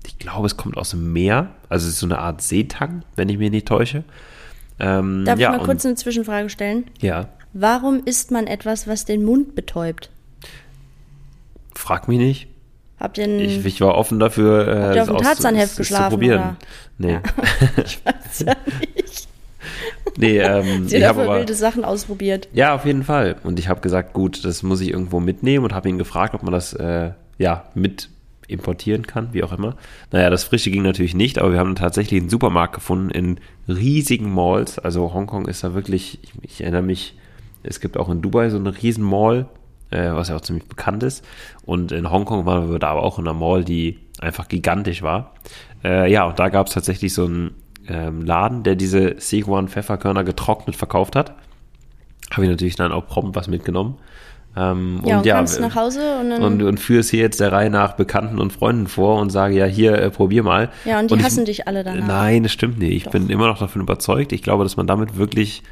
ich 0.06 0.18
glaube, 0.18 0.46
es 0.46 0.56
kommt 0.56 0.76
aus 0.76 0.90
dem 0.90 1.12
Meer. 1.12 1.50
Also 1.68 1.86
es 1.86 1.94
ist 1.94 2.00
so 2.00 2.06
eine 2.06 2.18
Art 2.18 2.42
Seetang, 2.42 3.04
wenn 3.16 3.28
ich 3.28 3.38
mich 3.38 3.50
nicht 3.50 3.66
täusche. 3.66 4.04
Ähm, 4.78 5.24
Darf 5.24 5.38
ja, 5.38 5.52
ich 5.52 5.58
mal 5.58 5.64
kurz 5.64 5.86
eine 5.86 5.94
Zwischenfrage 5.94 6.48
stellen? 6.50 6.84
Ja. 7.00 7.28
Warum 7.52 8.02
isst 8.04 8.30
man 8.30 8.46
etwas, 8.46 8.86
was 8.86 9.04
den 9.04 9.24
Mund 9.24 9.54
betäubt? 9.54 10.10
Frag 11.74 12.08
mich 12.08 12.18
nicht. 12.18 12.48
Habt 12.98 13.18
ihr 13.18 13.28
ich, 13.28 13.64
ich, 13.64 13.80
war 13.80 13.94
offen 13.96 14.18
dafür, 14.18 14.68
äh, 14.68 14.82
habt 14.82 14.96
ihr 14.96 15.02
auf 15.02 15.08
dem 15.08 15.18
Tarzanheft 15.18 15.76
geschlafen, 15.76 16.04
zu 16.04 16.10
probieren. 16.10 16.40
Oder? 16.40 16.56
Nee. 16.98 17.12
Ja. 17.12 17.22
ich 17.84 18.04
weiß 18.04 18.44
ja 18.46 18.54
nicht. 18.96 19.28
Nee, 20.16 20.38
ähm, 20.38 20.88
Sie 20.88 21.06
haben 21.06 21.18
wilde 21.18 21.54
Sachen 21.54 21.84
ausprobiert. 21.84 22.48
Ja, 22.52 22.74
auf 22.74 22.84
jeden 22.84 23.02
Fall. 23.02 23.36
Und 23.42 23.58
ich 23.58 23.68
habe 23.68 23.80
gesagt, 23.80 24.12
gut, 24.12 24.44
das 24.44 24.62
muss 24.62 24.80
ich 24.80 24.90
irgendwo 24.90 25.20
mitnehmen 25.20 25.64
und 25.64 25.74
habe 25.74 25.88
ihn 25.88 25.98
gefragt, 25.98 26.34
ob 26.34 26.42
man 26.42 26.52
das 26.52 26.72
äh, 26.74 27.10
ja 27.38 27.64
mit 27.74 28.08
importieren 28.46 29.06
kann, 29.06 29.28
wie 29.32 29.42
auch 29.42 29.52
immer. 29.52 29.76
Naja, 30.10 30.30
das 30.30 30.44
Frische 30.44 30.70
ging 30.70 30.82
natürlich 30.82 31.14
nicht, 31.14 31.38
aber 31.38 31.52
wir 31.52 31.58
haben 31.58 31.74
tatsächlich 31.76 32.20
einen 32.20 32.30
Supermarkt 32.30 32.74
gefunden 32.74 33.10
in 33.10 33.40
riesigen 33.68 34.32
Malls. 34.32 34.78
Also 34.78 35.14
Hongkong 35.14 35.48
ist 35.48 35.64
da 35.64 35.74
wirklich, 35.74 36.18
ich, 36.22 36.32
ich 36.42 36.60
erinnere 36.60 36.82
mich, 36.82 37.16
es 37.62 37.80
gibt 37.80 37.96
auch 37.96 38.10
in 38.10 38.20
Dubai 38.20 38.50
so 38.50 38.58
eine 38.58 38.82
riesen 38.82 39.04
Mall, 39.04 39.46
äh, 39.90 40.12
was 40.12 40.28
ja 40.28 40.36
auch 40.36 40.42
ziemlich 40.42 40.66
bekannt 40.66 41.02
ist. 41.02 41.24
Und 41.64 41.92
in 41.92 42.10
Hongkong 42.10 42.46
waren 42.46 42.70
wir 42.70 42.78
da 42.78 42.90
aber 42.90 43.02
auch 43.02 43.18
in 43.18 43.26
einer 43.26 43.38
Mall, 43.38 43.64
die 43.64 43.98
einfach 44.20 44.48
gigantisch 44.48 45.02
war. 45.02 45.34
Äh, 45.82 46.10
ja, 46.10 46.24
und 46.24 46.38
da 46.38 46.48
gab 46.48 46.66
es 46.66 46.74
tatsächlich 46.74 47.14
so 47.14 47.24
einen 47.24 47.54
ähm, 47.88 48.22
Laden, 48.22 48.62
der 48.62 48.76
diese 48.76 49.16
Sichuan 49.18 49.68
Pfefferkörner 49.68 50.24
getrocknet 50.24 50.76
verkauft 50.76 51.16
hat. 51.16 51.34
Habe 52.30 52.44
ich 52.44 52.50
natürlich 52.50 52.76
dann 52.76 52.92
auch 52.92 53.06
prompt 53.06 53.36
was 53.36 53.48
mitgenommen. 53.48 53.96
Ähm, 54.56 55.00
ja, 55.04 55.14
und, 55.14 55.18
und 55.20 55.26
ja, 55.26 55.36
kommst 55.36 55.60
nach 55.60 55.74
Hause 55.74 56.18
und 56.20 56.30
dann. 56.30 56.42
Und, 56.42 56.62
und 56.62 56.78
führe 56.78 57.00
es 57.00 57.10
hier 57.10 57.20
jetzt 57.20 57.40
der 57.40 57.50
Reihe 57.50 57.70
nach 57.70 57.94
Bekannten 57.94 58.38
und 58.38 58.52
Freunden 58.52 58.86
vor 58.86 59.20
und 59.20 59.30
sage, 59.30 59.56
ja, 59.56 59.66
hier, 59.66 59.94
äh, 59.94 60.10
probier 60.10 60.42
mal. 60.44 60.70
Ja, 60.84 61.00
und 61.00 61.10
die 61.10 61.14
und 61.14 61.24
hassen 61.24 61.40
ich, 61.40 61.46
dich 61.46 61.68
alle 61.68 61.82
dann. 61.82 62.06
Nein, 62.06 62.44
das 62.44 62.52
stimmt 62.52 62.78
nicht. 62.78 62.92
Ich 62.92 63.04
Doch. 63.04 63.12
bin 63.12 63.28
immer 63.30 63.48
noch 63.48 63.58
davon 63.58 63.82
überzeugt. 63.82 64.32
Ich 64.32 64.42
glaube, 64.42 64.62
dass 64.62 64.76
man 64.76 64.86
damit 64.86 65.16
wirklich 65.16 65.62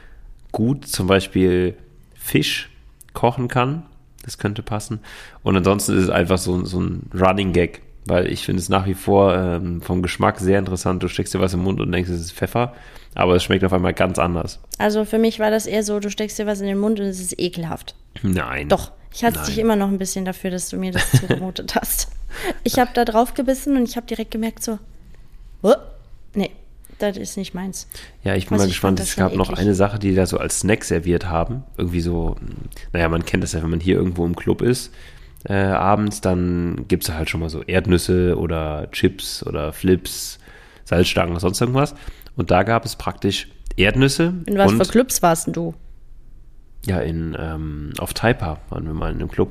gut 0.51 0.87
zum 0.87 1.07
Beispiel 1.07 1.77
Fisch 2.15 2.71
kochen 3.13 3.49
kann. 3.49 3.85
Das 4.25 4.39
könnte 4.39 4.63
passen. 4.63 5.01
Und 5.43 5.57
ansonsten 5.57 5.97
ist 5.97 6.05
es 6.05 6.11
einfach 6.11 6.39
so, 6.39 6.65
so 6.65 6.81
ein 6.81 7.11
Running 7.15 7.53
Gag, 7.53 7.83
weil 8.07 8.31
ich 8.31 8.45
finde 8.45 8.61
es 8.61 8.69
nach 8.69 8.87
wie 8.87 8.95
vor 8.95 9.37
ähm, 9.37 9.81
vom 9.81 10.03
Geschmack 10.03 10.41
sehr 10.41 10.59
interessant. 10.59 11.03
Du 11.03 11.09
steckst 11.09 11.35
dir 11.35 11.41
was 11.41 11.55
im 11.55 11.61
Mund 11.61 11.81
und 11.81 11.93
denkst, 11.93 12.11
es 12.11 12.21
ist 12.21 12.33
Pfeffer, 12.33 12.75
aber 13.15 13.37
es 13.37 13.45
schmeckt 13.45 13.65
auf 13.65 13.73
einmal 13.73 13.95
ganz 13.95 14.19
anders. 14.19 14.61
Also 14.79 15.05
für 15.05 15.19
mich 15.19 15.39
war 15.39 15.51
das 15.51 15.67
eher 15.67 15.83
so, 15.83 16.01
du 16.01 16.11
steckst 16.11 16.39
dir 16.39 16.47
was 16.47 16.61
in 16.61 16.67
den 16.67 16.79
Mund 16.79 17.01
und 17.01 17.07
es 17.07 17.21
ist 17.21 17.39
ekelhaft. 17.39 17.95
Nein. 18.23 18.69
Doch, 18.69 18.93
ich 19.15 19.25
hatte 19.25 19.45
dich 19.45 19.59
immer 19.59 19.77
noch 19.77 19.89
ein 19.89 19.99
bisschen 19.99 20.25
dafür, 20.25 20.51
dass 20.51 20.69
du 20.69 20.77
mir 20.77 20.93
das 20.93 21.11
zugemutet 21.21 21.75
hast. 21.75 22.09
Ich 22.65 22.79
habe 22.79 22.91
da 22.95 23.05
drauf 23.05 23.35
gebissen 23.35 23.77
und 23.77 23.89
ich 23.89 23.97
habe 23.97 24.07
direkt 24.07 24.31
gemerkt 24.31 24.63
so, 24.63 24.79
oh, 25.63 25.75
nee, 26.35 26.51
das 26.99 27.17
ist 27.17 27.37
nicht 27.37 27.55
meins. 27.55 27.89
Ja, 28.25 28.35
ich 28.35 28.47
bin 28.47 28.55
also 28.55 28.65
mal 28.65 28.69
gespannt. 28.69 29.01
Es 29.01 29.17
gab 29.17 29.35
noch 29.35 29.51
eine 29.51 29.75
Sache, 29.75 29.99
die 29.99 30.15
da 30.15 30.27
so 30.27 30.39
als 30.39 30.61
Snack 30.61 30.85
serviert 30.85 31.27
haben. 31.27 31.65
Irgendwie 31.77 32.01
so, 32.01 32.37
naja, 32.93 33.09
man 33.09 33.25
kennt 33.25 33.43
das 33.43 33.53
ja, 33.53 33.63
wenn 33.63 33.71
man 33.71 33.81
hier 33.81 33.97
irgendwo 33.97 34.25
im 34.25 34.37
Club 34.37 34.63
ist, 34.63 34.93
äh, 35.49 35.55
abends, 35.55 36.21
dann 36.21 36.87
gibt 36.89 37.05
es 37.05 37.13
halt 37.13 37.31
schon 37.31 37.41
mal 37.41 37.49
so 37.49 37.63
Erdnüsse 37.63 38.37
oder 38.39 38.89
Chips 38.93 39.45
oder 39.45 39.73
Flips, 39.73 40.39
Salzstangen, 40.85 41.39
sonst 41.39 41.61
irgendwas. 41.61 41.95
Und 42.37 42.51
da 42.51 42.63
gab 42.63 42.85
es 42.85 42.97
praktisch 42.97 43.49
Erdnüsse. 43.77 44.35
In 44.47 44.59
was 44.59 44.73
für 44.73 44.85
Clubs 44.85 45.23
warst 45.23 45.47
denn 45.47 45.55
du? 45.55 45.75
Ja, 46.87 46.99
in, 46.99 47.37
ähm, 47.39 47.93
auf 47.99 48.15
Taipa 48.15 48.59
waren 48.71 48.87
wir 48.87 48.95
mal 48.95 49.13
in 49.13 49.19
einem 49.19 49.31
Club. 49.31 49.51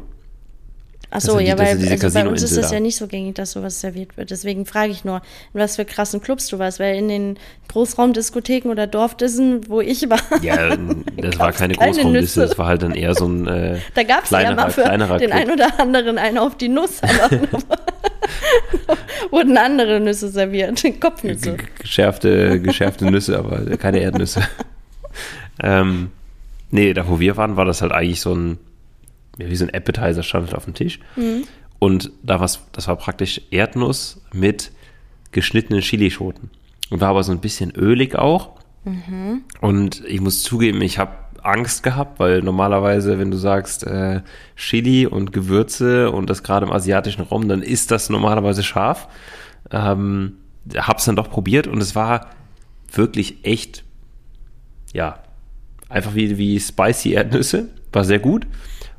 Ach 1.13 1.19
so, 1.19 1.39
ja, 1.39 1.59
weil 1.59 1.67
also 1.67 2.09
bei 2.13 2.25
uns 2.25 2.41
ist 2.41 2.55
das 2.55 2.69
da. 2.69 2.75
ja 2.75 2.79
nicht 2.79 2.95
so 2.95 3.05
gängig, 3.05 3.35
dass 3.35 3.51
sowas 3.51 3.81
serviert 3.81 4.15
wird. 4.15 4.31
Deswegen 4.31 4.65
frage 4.65 4.93
ich 4.93 5.03
nur, 5.03 5.17
in 5.53 5.59
was 5.59 5.75
für 5.75 5.83
krassen 5.83 6.21
Clubs 6.21 6.47
du 6.47 6.57
warst, 6.57 6.79
weil 6.79 6.95
in 6.95 7.09
den 7.09 7.37
Großraumdiskotheken 7.67 8.69
oder 8.69 8.87
Dorfdissen, 8.87 9.69
wo 9.69 9.81
ich 9.81 10.09
war. 10.09 10.21
Ja, 10.41 10.73
das 11.17 11.37
war 11.37 11.51
keine, 11.51 11.75
keine 11.75 11.91
Großraumdisse, 11.91 12.39
das 12.41 12.57
war 12.57 12.67
halt 12.67 12.83
dann 12.83 12.95
eher 12.95 13.13
so 13.13 13.27
ein 13.27 13.45
äh, 13.45 13.79
Da 13.93 14.03
gab 14.03 14.23
es 14.23 14.29
ja 14.29 14.55
mal 14.55 14.71
für 14.71 14.83
den 14.83 15.01
Club. 15.01 15.33
einen 15.33 15.51
oder 15.51 15.79
anderen 15.81 16.17
einen 16.17 16.37
auf 16.37 16.55
die 16.55 16.69
Nuss. 16.69 17.01
wurden 19.31 19.57
andere 19.57 19.99
Nüsse 19.99 20.29
serviert, 20.29 20.81
Kopfnüsse. 21.01 21.57
Geschärfte, 21.79 22.61
geschärfte 22.61 23.11
Nüsse, 23.11 23.37
aber 23.37 23.65
keine 23.77 23.99
Erdnüsse. 23.99 24.43
ähm, 25.61 26.11
nee, 26.69 26.93
da 26.93 27.09
wo 27.09 27.19
wir 27.19 27.35
waren, 27.35 27.57
war 27.57 27.65
das 27.65 27.81
halt 27.81 27.91
eigentlich 27.91 28.21
so 28.21 28.33
ein 28.33 28.59
wie 29.37 29.55
so 29.55 29.65
ein 29.65 29.73
Appetizer 29.73 30.23
stand 30.23 30.53
auf 30.55 30.65
dem 30.65 30.73
Tisch. 30.73 30.99
Mhm. 31.15 31.43
Und 31.79 32.11
da 32.21 32.39
was, 32.39 32.61
das 32.73 32.87
war 32.87 32.95
praktisch 32.95 33.41
Erdnuss 33.49 34.21
mit 34.33 34.71
geschnittenen 35.31 35.81
Chilischoten. 35.81 36.49
Und 36.89 37.01
war 37.01 37.09
aber 37.09 37.23
so 37.23 37.31
ein 37.31 37.39
bisschen 37.39 37.71
ölig 37.71 38.15
auch. 38.15 38.59
Mhm. 38.83 39.43
Und 39.61 40.03
ich 40.05 40.21
muss 40.21 40.43
zugeben, 40.43 40.81
ich 40.81 40.97
habe 40.99 41.13
Angst 41.41 41.83
gehabt, 41.83 42.19
weil 42.19 42.41
normalerweise, 42.41 43.17
wenn 43.17 43.31
du 43.31 43.37
sagst 43.37 43.83
äh, 43.83 44.21
Chili 44.55 45.07
und 45.07 45.33
Gewürze 45.33 46.11
und 46.11 46.29
das 46.29 46.43
gerade 46.43 46.65
im 46.65 46.71
asiatischen 46.71 47.23
Raum, 47.23 47.47
dann 47.47 47.63
ist 47.63 47.91
das 47.91 48.09
normalerweise 48.09 48.63
scharf. 48.63 49.07
Ähm, 49.71 50.33
hab's 50.75 51.05
dann 51.05 51.15
doch 51.15 51.29
probiert 51.29 51.67
und 51.67 51.81
es 51.81 51.95
war 51.95 52.27
wirklich 52.93 53.43
echt, 53.43 53.83
ja, 54.93 55.19
einfach 55.89 56.13
wie, 56.13 56.37
wie 56.37 56.59
spicy 56.59 57.13
Erdnüsse. 57.13 57.69
War 57.91 58.03
sehr 58.03 58.19
gut. 58.19 58.45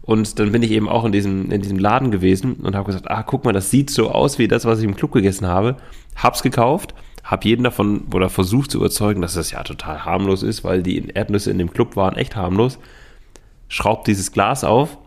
Und 0.03 0.41
dann 0.41 0.51
bin 0.51 0.63
ich 0.63 0.73
eben 0.73 0.89
auch 0.89 1.05
in 1.05 1.13
diesem, 1.13 1.51
in 1.51 1.63
diesem 1.63 1.79
Laden 1.79 2.11
gewesen 2.11 2.55
und 2.55 2.75
habe 2.75 2.87
gesagt, 2.87 3.11
ah, 3.11 3.23
guck 3.23 3.45
mal, 3.45 3.53
das 3.53 3.71
sieht 3.71 3.89
so 3.89 4.11
aus 4.11 4.39
wie 4.39 4.49
das, 4.49 4.65
was 4.65 4.81
ich 4.81 4.85
im 4.85 4.97
Club 4.97 5.13
gegessen 5.13 5.47
habe. 5.47 5.77
Hab's 6.17 6.43
gekauft, 6.43 6.95
hab 7.23 7.45
jeden 7.45 7.63
davon 7.63 8.09
oder 8.13 8.29
versucht 8.29 8.73
zu 8.73 8.79
überzeugen, 8.79 9.23
dass 9.23 9.35
das 9.35 9.53
ja 9.53 9.63
total 9.63 10.05
harmlos 10.05 10.43
ist, 10.43 10.65
weil 10.65 10.83
die 10.83 11.09
Erdnüsse 11.09 11.53
in 11.53 11.59
dem 11.59 11.73
Club 11.73 11.95
waren 11.95 12.17
echt 12.17 12.35
harmlos. 12.35 12.81
Schraubt 13.69 14.09
dieses 14.09 14.33
Glas 14.33 14.65
auf. 14.65 14.99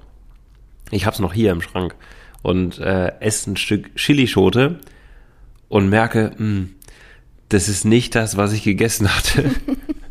Ich 0.91 1.05
hab's 1.05 1.19
noch 1.19 1.33
hier 1.33 1.51
im 1.51 1.61
Schrank 1.61 1.95
und 2.41 2.79
äh, 2.79 3.11
esse 3.19 3.51
ein 3.51 3.57
Stück 3.57 3.95
Chilischote 3.95 4.79
und 5.67 5.89
merke, 5.89 6.31
mh, 6.31 6.37
hm, 6.37 6.75
das 7.49 7.67
ist 7.69 7.85
nicht 7.85 8.15
das, 8.15 8.37
was 8.37 8.53
ich 8.53 8.63
gegessen 8.63 9.13
hatte. 9.13 9.51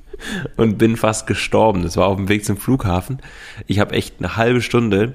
und 0.57 0.79
bin 0.79 0.97
fast 0.97 1.27
gestorben. 1.27 1.83
Das 1.83 1.97
war 1.97 2.07
auf 2.07 2.17
dem 2.17 2.29
Weg 2.29 2.45
zum 2.45 2.57
Flughafen. 2.57 3.21
Ich 3.67 3.79
habe 3.79 3.95
echt 3.95 4.17
eine 4.19 4.37
halbe 4.37 4.61
Stunde 4.61 5.15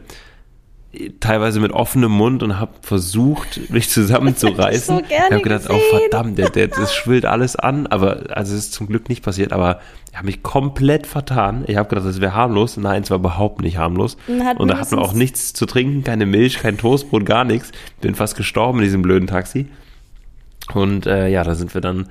teilweise 1.19 1.59
mit 1.59 1.71
offenem 1.71 2.11
Mund 2.11 2.41
und 2.41 2.59
habe 2.59 2.71
versucht, 2.81 3.69
mich 3.69 3.89
zusammenzureißen. 3.89 4.99
ich 5.09 5.15
so 5.15 5.23
habe 5.23 5.41
gedacht, 5.41 5.67
gesehen. 5.67 5.81
oh 5.93 5.97
verdammt, 5.97 6.37
der, 6.39 6.49
der, 6.49 6.67
das 6.67 6.95
schwillt 6.95 7.25
alles 7.25 7.55
an, 7.55 7.85
aber 7.85 8.35
also 8.35 8.55
es 8.55 8.65
ist 8.65 8.73
zum 8.73 8.87
Glück 8.87 9.07
nicht 9.07 9.23
passiert, 9.23 9.53
aber 9.53 9.81
ich 10.09 10.17
habe 10.17 10.25
mich 10.25 10.41
komplett 10.41 11.05
vertan. 11.05 11.63
Ich 11.67 11.77
habe 11.77 11.87
gedacht, 11.87 12.07
das 12.07 12.19
wäre 12.19 12.33
harmlos. 12.33 12.77
Nein, 12.77 13.03
es 13.03 13.11
war 13.11 13.19
überhaupt 13.19 13.61
nicht 13.61 13.77
harmlos. 13.77 14.17
und 14.27 14.67
da 14.67 14.79
hatten 14.79 14.97
wir 14.97 15.01
auch 15.01 15.13
nichts 15.13 15.53
zu 15.53 15.67
trinken, 15.67 16.03
keine 16.03 16.25
Milch, 16.25 16.57
kein 16.57 16.77
Toastbrot, 16.77 17.25
gar 17.25 17.43
nichts. 17.43 17.71
Bin 18.01 18.15
fast 18.15 18.35
gestorben 18.35 18.79
in 18.79 18.85
diesem 18.85 19.03
blöden 19.03 19.27
Taxi. 19.27 19.67
Und 20.73 21.05
äh, 21.05 21.27
ja, 21.27 21.43
da 21.43 21.53
sind 21.53 21.73
wir 21.75 21.81
dann 21.81 22.07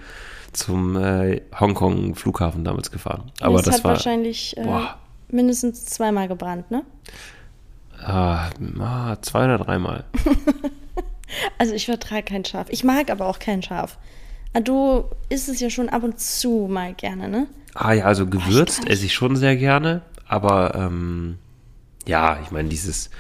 zum 0.58 0.96
äh, 0.96 1.40
Hongkong-Flughafen 1.58 2.64
damals 2.64 2.90
gefahren. 2.90 3.30
Aber 3.40 3.56
das, 3.56 3.64
das 3.64 3.74
hat 3.76 3.84
war 3.84 3.92
wahrscheinlich 3.92 4.56
äh, 4.56 4.64
mindestens 5.28 5.86
zweimal 5.86 6.28
gebrannt, 6.28 6.70
ne? 6.70 6.84
Ah, 8.02 8.50
ah, 8.80 9.16
zwei 9.22 9.44
oder 9.44 9.58
dreimal. 9.58 10.04
also 11.58 11.74
ich 11.74 11.86
vertrage 11.86 12.22
kein 12.22 12.44
Schaf. 12.44 12.68
Ich 12.70 12.84
mag 12.84 13.10
aber 13.10 13.26
auch 13.26 13.38
kein 13.38 13.62
Schaf. 13.62 13.98
Ah, 14.52 14.60
du 14.60 15.04
isst 15.28 15.48
es 15.48 15.60
ja 15.60 15.70
schon 15.70 15.88
ab 15.88 16.02
und 16.02 16.20
zu 16.20 16.68
mal 16.70 16.94
gerne, 16.94 17.28
ne? 17.28 17.46
Ah 17.74 17.92
ja, 17.92 18.04
also 18.04 18.26
gewürzt 18.26 18.88
esse 18.88 19.06
ich 19.06 19.14
schon 19.14 19.36
sehr 19.36 19.56
gerne, 19.56 20.02
aber 20.26 20.74
ähm, 20.74 21.38
ja, 22.06 22.40
ich 22.42 22.50
meine, 22.50 22.68
dieses 22.68 23.10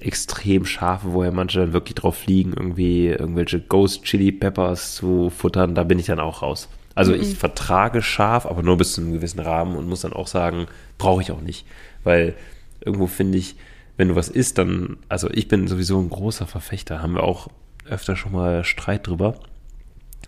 extrem 0.00 0.64
scharfe, 0.64 1.12
wo 1.12 1.24
ja 1.24 1.30
manche 1.30 1.60
dann 1.60 1.72
wirklich 1.72 1.96
drauf 1.96 2.18
fliegen, 2.18 2.52
irgendwie 2.56 3.08
irgendwelche 3.08 3.60
Ghost 3.60 4.04
Chili 4.04 4.32
Peppers 4.32 4.94
zu 4.94 5.30
futtern, 5.30 5.74
da 5.74 5.82
bin 5.82 5.98
ich 5.98 6.06
dann 6.06 6.20
auch 6.20 6.42
raus. 6.42 6.68
Also 6.94 7.12
mhm. 7.12 7.20
ich 7.20 7.36
vertrage 7.36 8.02
scharf, 8.02 8.46
aber 8.46 8.62
nur 8.62 8.76
bis 8.76 8.92
zu 8.92 9.00
einem 9.00 9.12
gewissen 9.12 9.40
Rahmen 9.40 9.76
und 9.76 9.88
muss 9.88 10.02
dann 10.02 10.12
auch 10.12 10.26
sagen, 10.26 10.66
brauche 10.98 11.22
ich 11.22 11.32
auch 11.32 11.40
nicht. 11.40 11.66
Weil 12.04 12.34
irgendwo 12.80 13.06
finde 13.06 13.38
ich, 13.38 13.56
wenn 13.96 14.08
du 14.08 14.16
was 14.16 14.28
isst, 14.28 14.58
dann, 14.58 14.96
also 15.08 15.28
ich 15.30 15.48
bin 15.48 15.66
sowieso 15.66 16.00
ein 16.00 16.10
großer 16.10 16.46
Verfechter, 16.46 17.02
haben 17.02 17.14
wir 17.14 17.24
auch 17.24 17.48
öfter 17.84 18.16
schon 18.16 18.32
mal 18.32 18.64
Streit 18.64 19.06
drüber, 19.06 19.34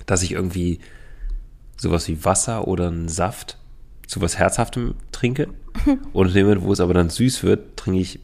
dass 0.07 0.23
ich 0.23 0.33
irgendwie 0.33 0.81
sowas 1.77 2.09
wie 2.09 2.25
Wasser 2.25 2.67
oder 2.67 2.89
einen 2.89 3.09
Saft 3.09 3.59
zu 4.07 4.21
was 4.21 4.39
Herzhaftem 4.39 4.95
trinke. 5.13 5.49
und 6.13 6.29
in 6.29 6.35
dem 6.35 6.47
Moment, 6.47 6.65
wo 6.65 6.73
es 6.73 6.81
aber 6.81 6.95
dann 6.95 7.11
süß 7.11 7.43
wird, 7.45 7.77
trinke 7.77 8.01
ich 8.01 8.21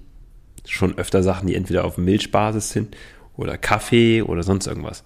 schon 0.66 0.98
öfter 0.98 1.22
Sachen, 1.22 1.46
die 1.46 1.54
entweder 1.54 1.84
auf 1.84 1.98
Milchbasis 1.98 2.70
sind 2.70 2.96
oder 3.36 3.58
Kaffee 3.58 4.22
oder 4.22 4.42
sonst 4.42 4.66
irgendwas. 4.66 5.04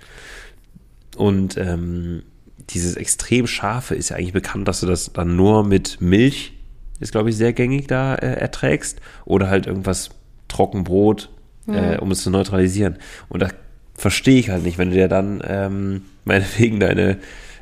Und 1.16 1.56
ähm, 1.56 2.22
dieses 2.70 2.96
extrem 2.96 3.46
scharfe 3.46 3.94
ist 3.94 4.10
ja 4.10 4.16
eigentlich 4.16 4.32
bekannt, 4.32 4.68
dass 4.68 4.80
du 4.80 4.86
das 4.86 5.12
dann 5.12 5.36
nur 5.36 5.64
mit 5.64 6.00
Milch, 6.00 6.54
ist 7.00 7.12
glaube 7.12 7.30
ich 7.30 7.36
sehr 7.36 7.52
gängig 7.52 7.86
da 7.88 8.14
äh, 8.14 8.34
erträgst, 8.34 9.00
oder 9.24 9.48
halt 9.48 9.66
irgendwas 9.66 10.10
Trockenbrot, 10.48 11.30
mhm. 11.66 11.74
äh, 11.74 11.98
um 11.98 12.10
es 12.10 12.22
zu 12.22 12.30
neutralisieren. 12.30 12.98
Und 13.28 13.40
da 13.42 13.48
verstehe 13.94 14.38
ich 14.38 14.50
halt 14.50 14.62
nicht, 14.62 14.78
wenn 14.78 14.90
du 14.90 14.96
dir 14.96 15.08
dann 15.08 15.42
ähm, 15.46 16.02
meinetwegen 16.24 16.80
deine 16.80 17.18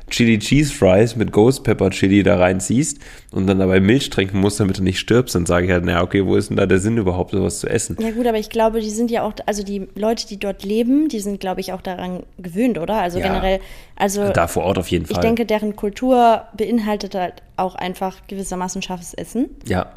Chili 0.09 0.39
Cheese 0.39 0.73
Fries 0.73 1.15
mit 1.15 1.31
Ghost 1.31 1.63
Pepper 1.63 1.89
Chili 1.89 2.23
da 2.23 2.37
reinziehst 2.37 2.99
und 3.31 3.47
dann 3.47 3.59
dabei 3.59 3.79
Milch 3.79 4.09
trinken 4.09 4.39
musst, 4.39 4.59
damit 4.59 4.77
du 4.77 4.83
nicht 4.83 4.99
stirbst, 4.99 5.35
dann 5.35 5.45
sage 5.45 5.65
ich 5.65 5.71
halt, 5.71 5.85
naja, 5.85 6.01
okay, 6.01 6.25
wo 6.25 6.35
ist 6.35 6.49
denn 6.49 6.57
da 6.57 6.65
der 6.65 6.79
Sinn 6.79 6.97
überhaupt, 6.97 7.31
sowas 7.31 7.59
zu 7.59 7.67
essen? 7.67 7.97
Ja 7.99 8.11
gut, 8.11 8.27
aber 8.27 8.37
ich 8.37 8.49
glaube, 8.49 8.81
die 8.81 8.89
sind 8.89 9.11
ja 9.11 9.23
auch, 9.23 9.33
also 9.45 9.63
die 9.63 9.87
Leute, 9.95 10.27
die 10.27 10.37
dort 10.37 10.63
leben, 10.63 11.07
die 11.07 11.19
sind, 11.19 11.39
glaube 11.39 11.61
ich, 11.61 11.73
auch 11.73 11.81
daran 11.81 12.23
gewöhnt, 12.37 12.77
oder? 12.77 12.95
Also 12.95 13.19
ja, 13.19 13.27
generell, 13.27 13.59
also 13.95 14.29
da 14.29 14.47
vor 14.47 14.63
Ort 14.63 14.77
auf 14.77 14.87
jeden 14.89 15.05
Fall. 15.05 15.17
Ich 15.17 15.21
denke, 15.21 15.45
deren 15.45 15.75
Kultur 15.75 16.43
beinhaltet 16.55 17.15
halt 17.15 17.35
auch 17.57 17.75
einfach 17.75 18.27
gewissermaßen 18.27 18.81
scharfes 18.81 19.13
Essen. 19.13 19.49
Ja. 19.65 19.93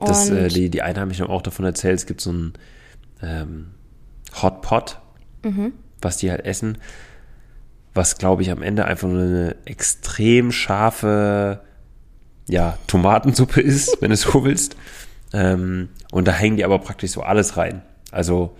Das, 0.00 0.30
äh, 0.30 0.48
die, 0.48 0.70
die 0.70 0.82
Einheimischen 0.82 1.24
haben 1.24 1.32
auch 1.32 1.42
davon 1.42 1.64
erzählt, 1.64 1.96
es 1.98 2.06
gibt 2.06 2.20
so 2.20 2.30
einen 2.30 2.52
ähm, 3.22 3.66
Hot 4.42 4.62
Pot, 4.62 4.98
mhm. 5.42 5.72
was 6.00 6.18
die 6.18 6.30
halt 6.30 6.44
essen 6.44 6.78
was 7.98 8.16
glaube 8.16 8.42
ich 8.42 8.50
am 8.50 8.62
Ende 8.62 8.84
einfach 8.84 9.08
nur 9.08 9.22
eine 9.22 9.56
extrem 9.66 10.52
scharfe 10.52 11.60
ja, 12.48 12.78
Tomatensuppe 12.86 13.60
ist, 13.60 14.00
wenn 14.00 14.10
du 14.10 14.16
so 14.16 14.44
willst. 14.44 14.76
Ähm, 15.34 15.90
und 16.10 16.26
da 16.26 16.32
hängen 16.32 16.56
die 16.56 16.64
aber 16.64 16.78
praktisch 16.78 17.10
so 17.10 17.22
alles 17.22 17.58
rein. 17.58 17.82
Also 18.10 18.56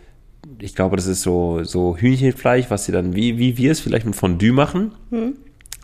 ich 0.59 0.75
glaube, 0.75 0.97
das 0.97 1.07
ist 1.07 1.23
so, 1.23 1.65
so 1.65 1.97
Hühnchenfleisch, 1.97 2.67
was 2.69 2.85
sie 2.85 2.93
dann, 2.93 3.15
wie, 3.15 3.39
wie 3.39 3.57
wir 3.57 3.73
es 3.73 3.81
vielleicht 3.81 4.05
mit 4.05 4.17
Fondue 4.17 4.53
machen, 4.53 4.93
hm. 5.11 5.37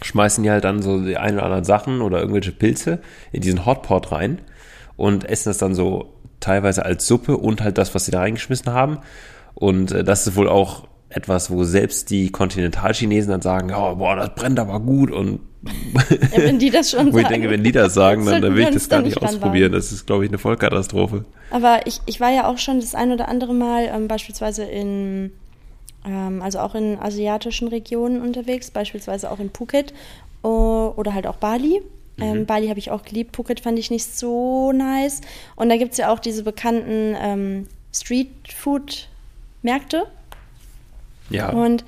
schmeißen 0.02 0.42
die 0.42 0.50
halt 0.50 0.64
dann 0.64 0.82
so 0.82 1.02
die 1.02 1.16
ein 1.16 1.34
oder 1.34 1.44
anderen 1.44 1.64
Sachen 1.64 2.02
oder 2.02 2.18
irgendwelche 2.18 2.52
Pilze 2.52 3.00
in 3.32 3.40
diesen 3.40 3.64
Hotpot 3.64 4.12
rein 4.12 4.40
und 4.96 5.24
essen 5.24 5.48
das 5.50 5.58
dann 5.58 5.74
so 5.74 6.12
teilweise 6.40 6.84
als 6.84 7.06
Suppe 7.06 7.38
und 7.38 7.62
halt 7.62 7.78
das, 7.78 7.94
was 7.94 8.04
sie 8.04 8.10
da 8.10 8.20
reingeschmissen 8.20 8.72
haben. 8.72 8.98
Und 9.54 9.92
äh, 9.92 10.04
das 10.04 10.26
ist 10.26 10.36
wohl 10.36 10.48
auch 10.48 10.86
etwas, 11.14 11.50
wo 11.50 11.64
selbst 11.64 12.10
die 12.10 12.30
Kontinentalchinesen 12.30 13.30
dann 13.30 13.42
sagen, 13.42 13.72
oh, 13.74 13.96
boah, 13.96 14.16
das 14.16 14.34
brennt 14.34 14.58
aber 14.58 14.80
gut 14.80 15.10
und 15.10 15.40
ja, 15.62 16.02
wenn 16.36 16.58
die 16.58 16.70
das 16.70 16.90
schon 16.90 17.12
wo 17.12 17.18
ich 17.18 17.28
denke, 17.28 17.50
wenn 17.50 17.64
die 17.64 17.72
das 17.72 17.94
sagen, 17.94 18.26
dann, 18.26 18.42
dann 18.42 18.54
will 18.54 18.64
ich 18.64 18.70
das 18.70 18.88
gar 18.88 19.00
nicht 19.00 19.22
ausprobieren. 19.22 19.72
Das 19.72 19.92
ist, 19.92 20.06
glaube 20.06 20.24
ich, 20.24 20.30
eine 20.30 20.38
Vollkatastrophe. 20.38 21.24
Aber 21.50 21.86
ich, 21.86 22.00
ich 22.06 22.20
war 22.20 22.30
ja 22.30 22.48
auch 22.48 22.58
schon 22.58 22.80
das 22.80 22.94
ein 22.94 23.12
oder 23.12 23.28
andere 23.28 23.54
Mal 23.54 23.90
ähm, 23.94 24.08
beispielsweise 24.08 24.64
in, 24.64 25.32
ähm, 26.04 26.42
also 26.42 26.58
auch 26.58 26.74
in 26.74 26.98
asiatischen 26.98 27.68
Regionen 27.68 28.20
unterwegs, 28.20 28.70
beispielsweise 28.70 29.30
auch 29.30 29.38
in 29.38 29.50
Phuket 29.50 29.94
oh, 30.42 30.92
oder 30.96 31.14
halt 31.14 31.26
auch 31.26 31.36
Bali. 31.36 31.80
Ähm, 32.18 32.40
mhm. 32.40 32.46
Bali 32.46 32.68
habe 32.68 32.78
ich 32.78 32.90
auch 32.90 33.04
geliebt, 33.04 33.36
Phuket 33.36 33.60
fand 33.60 33.78
ich 33.78 33.90
nicht 33.90 34.16
so 34.16 34.72
nice. 34.72 35.20
Und 35.56 35.68
da 35.68 35.76
gibt 35.76 35.92
es 35.92 35.98
ja 35.98 36.12
auch 36.12 36.18
diese 36.18 36.42
bekannten 36.42 37.16
ähm, 37.18 37.66
Street-Food-Märkte. 37.92 40.06
Ja. 41.30 41.50
Und 41.50 41.84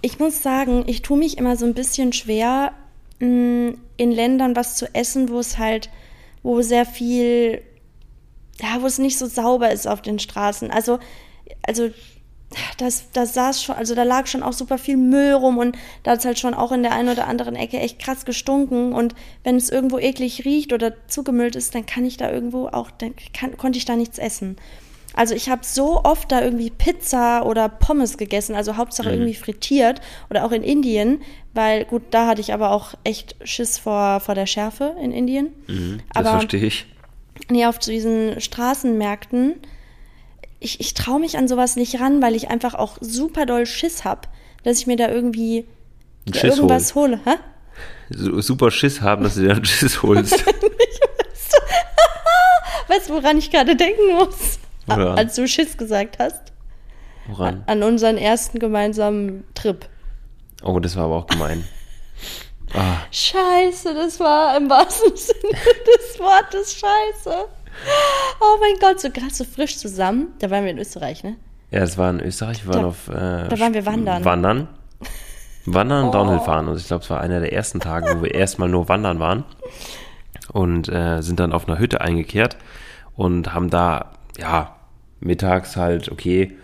ich 0.00 0.18
muss 0.18 0.42
sagen, 0.42 0.84
ich 0.86 1.02
tue 1.02 1.18
mich 1.18 1.38
immer 1.38 1.56
so 1.56 1.66
ein 1.66 1.74
bisschen 1.74 2.12
schwer, 2.12 2.72
mm, 3.20 3.70
in 3.96 4.12
Ländern 4.12 4.56
was 4.56 4.76
zu 4.76 4.94
essen, 4.94 5.28
wo 5.30 5.38
es 5.38 5.58
halt, 5.58 5.90
wo 6.42 6.62
sehr 6.62 6.86
viel, 6.86 7.62
ja, 8.60 8.80
wo 8.80 8.86
es 8.86 8.98
nicht 8.98 9.18
so 9.18 9.26
sauber 9.26 9.70
ist 9.70 9.86
auf 9.86 10.02
den 10.02 10.18
Straßen. 10.18 10.70
Also, 10.70 10.98
also 11.66 11.90
das, 12.78 13.10
das 13.12 13.34
saß 13.34 13.62
schon, 13.62 13.74
also 13.74 13.94
da 13.94 14.04
lag 14.04 14.26
schon 14.26 14.42
auch 14.42 14.52
super 14.52 14.78
viel 14.78 14.96
Müll 14.96 15.32
rum 15.32 15.58
und 15.58 15.76
da 16.02 16.12
hat 16.12 16.20
es 16.20 16.24
halt 16.24 16.38
schon 16.38 16.54
auch 16.54 16.72
in 16.72 16.82
der 16.82 16.92
einen 16.92 17.08
oder 17.08 17.26
anderen 17.26 17.56
Ecke 17.56 17.78
echt 17.78 17.98
krass 17.98 18.24
gestunken. 18.24 18.92
Und 18.92 19.14
wenn 19.42 19.56
es 19.56 19.68
irgendwo 19.68 19.98
eklig 19.98 20.44
riecht 20.44 20.72
oder 20.72 20.94
zugemüllt 21.08 21.56
ist, 21.56 21.74
dann 21.74 21.86
kann 21.86 22.04
ich 22.04 22.16
da 22.16 22.30
irgendwo 22.30 22.68
auch, 22.68 22.90
dann 22.90 23.14
kann, 23.34 23.56
konnte 23.56 23.78
ich 23.78 23.84
da 23.84 23.96
nichts 23.96 24.18
essen. 24.18 24.56
Also 25.16 25.34
ich 25.34 25.48
habe 25.48 25.62
so 25.64 26.04
oft 26.04 26.30
da 26.30 26.42
irgendwie 26.42 26.70
Pizza 26.70 27.46
oder 27.46 27.70
Pommes 27.70 28.18
gegessen, 28.18 28.54
also 28.54 28.76
Hauptsache 28.76 29.08
mhm. 29.08 29.14
irgendwie 29.14 29.34
frittiert 29.34 30.02
oder 30.28 30.44
auch 30.44 30.52
in 30.52 30.62
Indien, 30.62 31.22
weil 31.54 31.86
gut, 31.86 32.02
da 32.10 32.26
hatte 32.26 32.42
ich 32.42 32.52
aber 32.52 32.70
auch 32.70 32.92
echt 33.02 33.34
Schiss 33.42 33.78
vor, 33.78 34.20
vor 34.20 34.34
der 34.34 34.44
Schärfe 34.44 34.94
in 35.02 35.12
Indien. 35.12 35.48
Mhm, 35.66 36.00
das 36.12 36.26
aber, 36.26 36.38
verstehe 36.38 36.66
ich. 36.66 36.84
Nee, 37.50 37.64
auf 37.64 37.78
diesen 37.78 38.42
Straßenmärkten, 38.42 39.54
ich, 40.60 40.80
ich 40.80 40.92
traue 40.92 41.18
mich 41.18 41.38
an 41.38 41.48
sowas 41.48 41.76
nicht 41.76 41.98
ran, 41.98 42.20
weil 42.20 42.34
ich 42.34 42.50
einfach 42.50 42.74
auch 42.74 42.98
super 43.00 43.46
doll 43.46 43.64
Schiss 43.64 44.04
habe, 44.04 44.28
dass 44.64 44.78
ich 44.78 44.86
mir 44.86 44.96
da 44.96 45.08
irgendwie 45.08 45.64
irgendwas 46.30 46.94
hole. 46.94 47.20
Hä? 47.24 47.36
So, 48.10 48.38
super 48.42 48.70
Schiss 48.70 49.00
haben, 49.00 49.24
dass 49.24 49.36
du 49.36 49.42
dir 49.42 49.54
einen 49.54 49.64
Schiss 49.64 50.02
holst. 50.02 50.44
weißt 52.88 53.08
du, 53.08 53.14
woran 53.14 53.38
ich 53.38 53.50
gerade 53.50 53.76
denken 53.76 54.14
muss? 54.14 54.58
Woran? 54.86 55.18
Als 55.18 55.34
du 55.34 55.46
Schiss 55.46 55.76
gesagt 55.76 56.18
hast. 56.18 56.52
Woran? 57.28 57.64
An 57.66 57.82
unseren 57.82 58.16
ersten 58.16 58.58
gemeinsamen 58.58 59.44
Trip. 59.54 59.88
Oh, 60.62 60.78
das 60.80 60.96
war 60.96 61.04
aber 61.04 61.16
auch 61.16 61.26
gemein. 61.26 61.64
Ah. 62.74 62.96
Scheiße, 63.12 63.94
das 63.94 64.18
war 64.18 64.56
im 64.56 64.68
wahrsten 64.68 65.16
Sinne 65.16 65.52
des 65.52 66.18
Wortes 66.18 66.74
Scheiße. 66.74 67.46
Oh 68.40 68.56
mein 68.60 68.78
Gott, 68.80 69.00
so 69.00 69.08
gerade 69.08 69.32
so 69.32 69.44
frisch 69.44 69.78
zusammen. 69.78 70.34
Da 70.40 70.50
waren 70.50 70.64
wir 70.64 70.72
in 70.72 70.78
Österreich, 70.78 71.22
ne? 71.22 71.36
Ja, 71.70 71.80
das 71.80 71.96
war 71.96 72.10
in 72.10 72.20
Österreich. 72.20 72.66
Wir 72.66 72.74
waren 72.74 72.82
da, 72.82 72.88
auf. 72.88 73.08
Äh, 73.08 73.48
da 73.48 73.60
waren 73.60 73.72
wir 73.72 73.86
wandern. 73.86 74.24
Wandern. 74.24 74.68
Wandern 75.66 76.04
und 76.04 76.08
oh. 76.10 76.12
Downhill 76.12 76.40
fahren. 76.40 76.68
Und 76.68 76.76
ich 76.76 76.86
glaube, 76.86 77.04
es 77.04 77.10
war 77.10 77.20
einer 77.20 77.40
der 77.40 77.52
ersten 77.52 77.80
Tage, 77.80 78.18
wo 78.18 78.22
wir 78.22 78.34
erstmal 78.34 78.68
nur 78.68 78.88
wandern 78.88 79.20
waren. 79.20 79.44
Und 80.52 80.88
äh, 80.88 81.22
sind 81.22 81.40
dann 81.40 81.52
auf 81.52 81.68
einer 81.68 81.78
Hütte 81.78 82.00
eingekehrt 82.00 82.56
und 83.14 83.52
haben 83.52 83.68
da, 83.70 84.12
ja, 84.38 84.75
mittags 85.20 85.76
halt, 85.76 86.10
okay, 86.10 86.56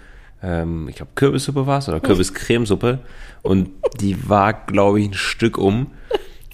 ähm, 0.43 0.89
ich 0.89 0.97
glaube 0.97 1.13
Kürbissuppe 1.15 1.67
war 1.67 1.79
es 1.79 1.89
oder 1.89 2.01
Kürbiscremesuppe 2.01 3.01
und 3.43 3.71
die 4.01 4.29
war, 4.29 4.53
glaube 4.53 5.01
ich, 5.01 5.11
ein 5.11 5.15
Stück 5.15 5.59
um. 5.59 5.89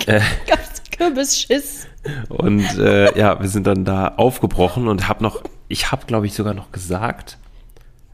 Äh, 0.07 0.21
Gab's 0.47 0.81
Kürbisschiss. 0.97 1.89
Und 2.29 2.79
äh, 2.79 3.19
ja, 3.19 3.41
wir 3.41 3.49
sind 3.49 3.67
dann 3.67 3.85
da 3.85 4.15
aufgebrochen 4.17 4.87
und 4.87 5.09
hab 5.09 5.21
noch, 5.21 5.43
ich 5.67 5.91
habe, 5.91 6.07
glaube 6.07 6.27
ich, 6.27 6.35
sogar 6.35 6.55
noch 6.55 6.71
gesagt, 6.71 7.37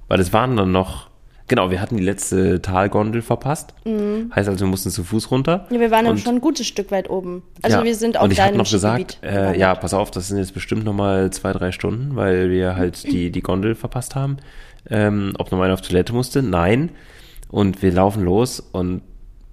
weil 0.08 0.18
es 0.18 0.32
waren 0.32 0.56
dann 0.56 0.72
noch 0.72 1.10
Genau, 1.46 1.70
wir 1.70 1.80
hatten 1.80 1.98
die 1.98 2.02
letzte 2.02 2.62
Talgondel 2.62 3.20
verpasst. 3.20 3.74
Mhm. 3.84 4.32
Heißt 4.34 4.48
also, 4.48 4.64
wir 4.64 4.66
mussten 4.66 4.90
zu 4.90 5.04
Fuß 5.04 5.30
runter. 5.30 5.66
Ja, 5.70 5.78
wir 5.78 5.90
waren 5.90 6.06
dann 6.06 6.16
schon 6.16 6.36
ein 6.36 6.40
gutes 6.40 6.66
Stück 6.66 6.90
weit 6.90 7.10
oben. 7.10 7.42
Also 7.60 7.78
ja, 7.78 7.84
wir 7.84 7.94
sind 7.94 8.16
auf 8.16 8.24
Und 8.24 8.30
ich 8.30 8.40
habe 8.40 8.56
noch 8.56 8.70
gesagt, 8.70 9.18
äh, 9.22 9.58
ja, 9.58 9.74
pass 9.74 9.92
auf, 9.92 10.10
das 10.10 10.28
sind 10.28 10.38
jetzt 10.38 10.54
bestimmt 10.54 10.84
nochmal 10.84 11.30
zwei, 11.32 11.52
drei 11.52 11.70
Stunden, 11.70 12.16
weil 12.16 12.50
wir 12.50 12.76
halt 12.76 13.04
die, 13.04 13.30
die 13.30 13.42
Gondel 13.42 13.74
verpasst 13.74 14.14
haben. 14.14 14.38
Ähm, 14.88 15.34
ob 15.38 15.52
noch 15.52 15.60
einer 15.60 15.74
auf 15.74 15.82
Toilette 15.82 16.14
musste? 16.14 16.42
Nein. 16.42 16.90
Und 17.50 17.82
wir 17.82 17.92
laufen 17.92 18.24
los 18.24 18.60
und 18.60 19.02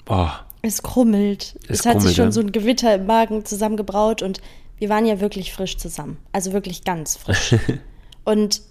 boah. 0.06 0.46
Es 0.62 0.84
krummelt. 0.84 1.56
Es, 1.68 1.82
es 1.82 1.86
hat 1.86 2.02
sich 2.02 2.16
schon 2.16 2.32
so 2.32 2.40
ein 2.40 2.54
Gewitter 2.54 2.96
im 2.96 3.06
Magen 3.06 3.44
zusammengebraut 3.44 4.22
und 4.22 4.40
wir 4.78 4.88
waren 4.90 5.06
ja 5.06 5.20
wirklich 5.20 5.54
frisch 5.54 5.78
zusammen. 5.78 6.18
Also 6.32 6.54
wirklich 6.54 6.86
ganz 6.86 7.18
frisch. 7.18 7.56
und 8.24 8.62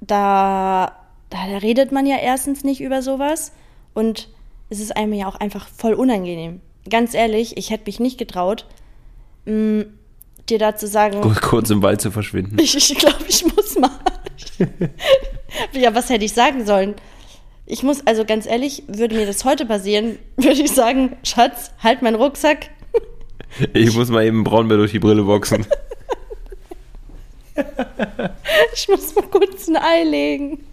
da 0.00 1.01
da, 1.32 1.50
da 1.50 1.58
redet 1.58 1.92
man 1.92 2.06
ja 2.06 2.18
erstens 2.18 2.62
nicht 2.62 2.80
über 2.80 3.00
sowas 3.02 3.52
und 3.94 4.28
es 4.68 4.80
ist 4.80 4.96
einem 4.96 5.14
ja 5.14 5.26
auch 5.26 5.36
einfach 5.36 5.66
voll 5.68 5.94
unangenehm. 5.94 6.60
Ganz 6.88 7.14
ehrlich, 7.14 7.56
ich 7.56 7.70
hätte 7.70 7.84
mich 7.86 8.00
nicht 8.00 8.18
getraut, 8.18 8.66
mh, 9.46 9.54
mm, 9.54 9.84
dir 10.48 10.58
da 10.58 10.76
zu 10.76 10.86
sagen. 10.86 11.20
Kurz 11.40 11.70
im 11.70 11.82
Wald 11.82 12.00
zu 12.00 12.10
verschwinden. 12.10 12.56
Ich, 12.60 12.74
ich 12.74 12.98
glaube, 12.98 13.24
ich 13.28 13.44
muss 13.44 13.78
mal. 13.78 13.90
ja, 15.72 15.94
was 15.94 16.10
hätte 16.10 16.24
ich 16.24 16.32
sagen 16.32 16.66
sollen? 16.66 16.94
Ich 17.64 17.82
muss, 17.82 18.06
also 18.06 18.24
ganz 18.24 18.46
ehrlich, 18.46 18.82
würde 18.88 19.14
mir 19.14 19.26
das 19.26 19.44
heute 19.44 19.64
passieren, 19.64 20.18
würde 20.36 20.60
ich 20.60 20.72
sagen, 20.72 21.16
Schatz, 21.22 21.70
halt 21.82 22.02
meinen 22.02 22.16
Rucksack. 22.16 22.70
Ich 23.74 23.94
muss 23.94 24.08
mal 24.08 24.24
eben 24.24 24.44
Braunbär 24.44 24.78
durch 24.78 24.92
die 24.92 24.98
Brille 24.98 25.24
boxen. 25.24 25.66
ich 28.72 28.88
muss 28.88 29.14
mal 29.14 29.26
kurz 29.26 29.68
ein 29.68 29.76
Ei 29.76 30.04
legen. 30.04 30.64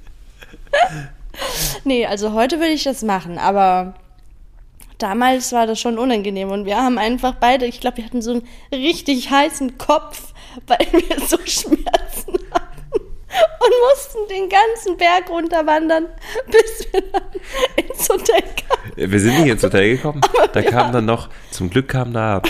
nee, 1.84 2.06
also 2.06 2.34
heute 2.34 2.60
würde 2.60 2.72
ich 2.72 2.84
das 2.84 3.04
machen, 3.04 3.38
aber 3.38 3.94
damals 4.98 5.52
war 5.52 5.66
das 5.66 5.80
schon 5.80 5.98
unangenehm 5.98 6.52
und 6.52 6.66
wir 6.66 6.78
haben 6.78 6.98
einfach 6.98 7.36
beide, 7.36 7.66
ich 7.66 7.80
glaube, 7.80 7.98
wir 7.98 8.06
hatten 8.06 8.22
so 8.22 8.32
einen 8.32 8.48
richtig 8.72 9.32
heißen 9.32 9.78
Kopf, 9.78 10.34
weil 10.68 10.86
wir 10.92 11.20
so 11.26 11.38
Schmerzen 11.46 12.34
hatten 12.52 13.00
und 13.60 13.74
mussten 13.90 14.28
den 14.30 14.50
ganzen 14.50 14.98
Berg 14.98 15.30
runterwandern, 15.30 16.06
bis 16.48 16.88
wir 16.92 17.02
dann 17.12 17.24
ins 17.76 18.10
Hotel 18.10 18.42
kamen. 18.42 19.12
Wir 19.12 19.20
sind 19.20 19.40
nicht 19.40 19.52
ins 19.52 19.64
Hotel 19.64 19.96
gekommen. 19.96 20.22
Aber 20.24 20.48
da 20.48 20.62
kam 20.62 20.92
dann 20.92 21.06
noch, 21.06 21.30
zum 21.52 21.70
Glück 21.70 21.88
kam 21.88 22.14
da, 22.14 22.42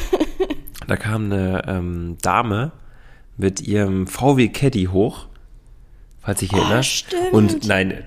da 0.88 0.98
kam 0.98 1.26
eine 1.26 1.64
ähm, 1.68 2.18
Dame 2.22 2.72
mit 3.38 3.62
ihrem 3.62 4.08
VW 4.08 4.50
Caddy 4.50 4.86
hoch 4.86 5.29
falls 6.30 6.42
ich. 6.44 6.54
Oh, 6.54 6.82
stimmt. 6.84 7.34
Und 7.34 7.68
nein, 7.68 8.04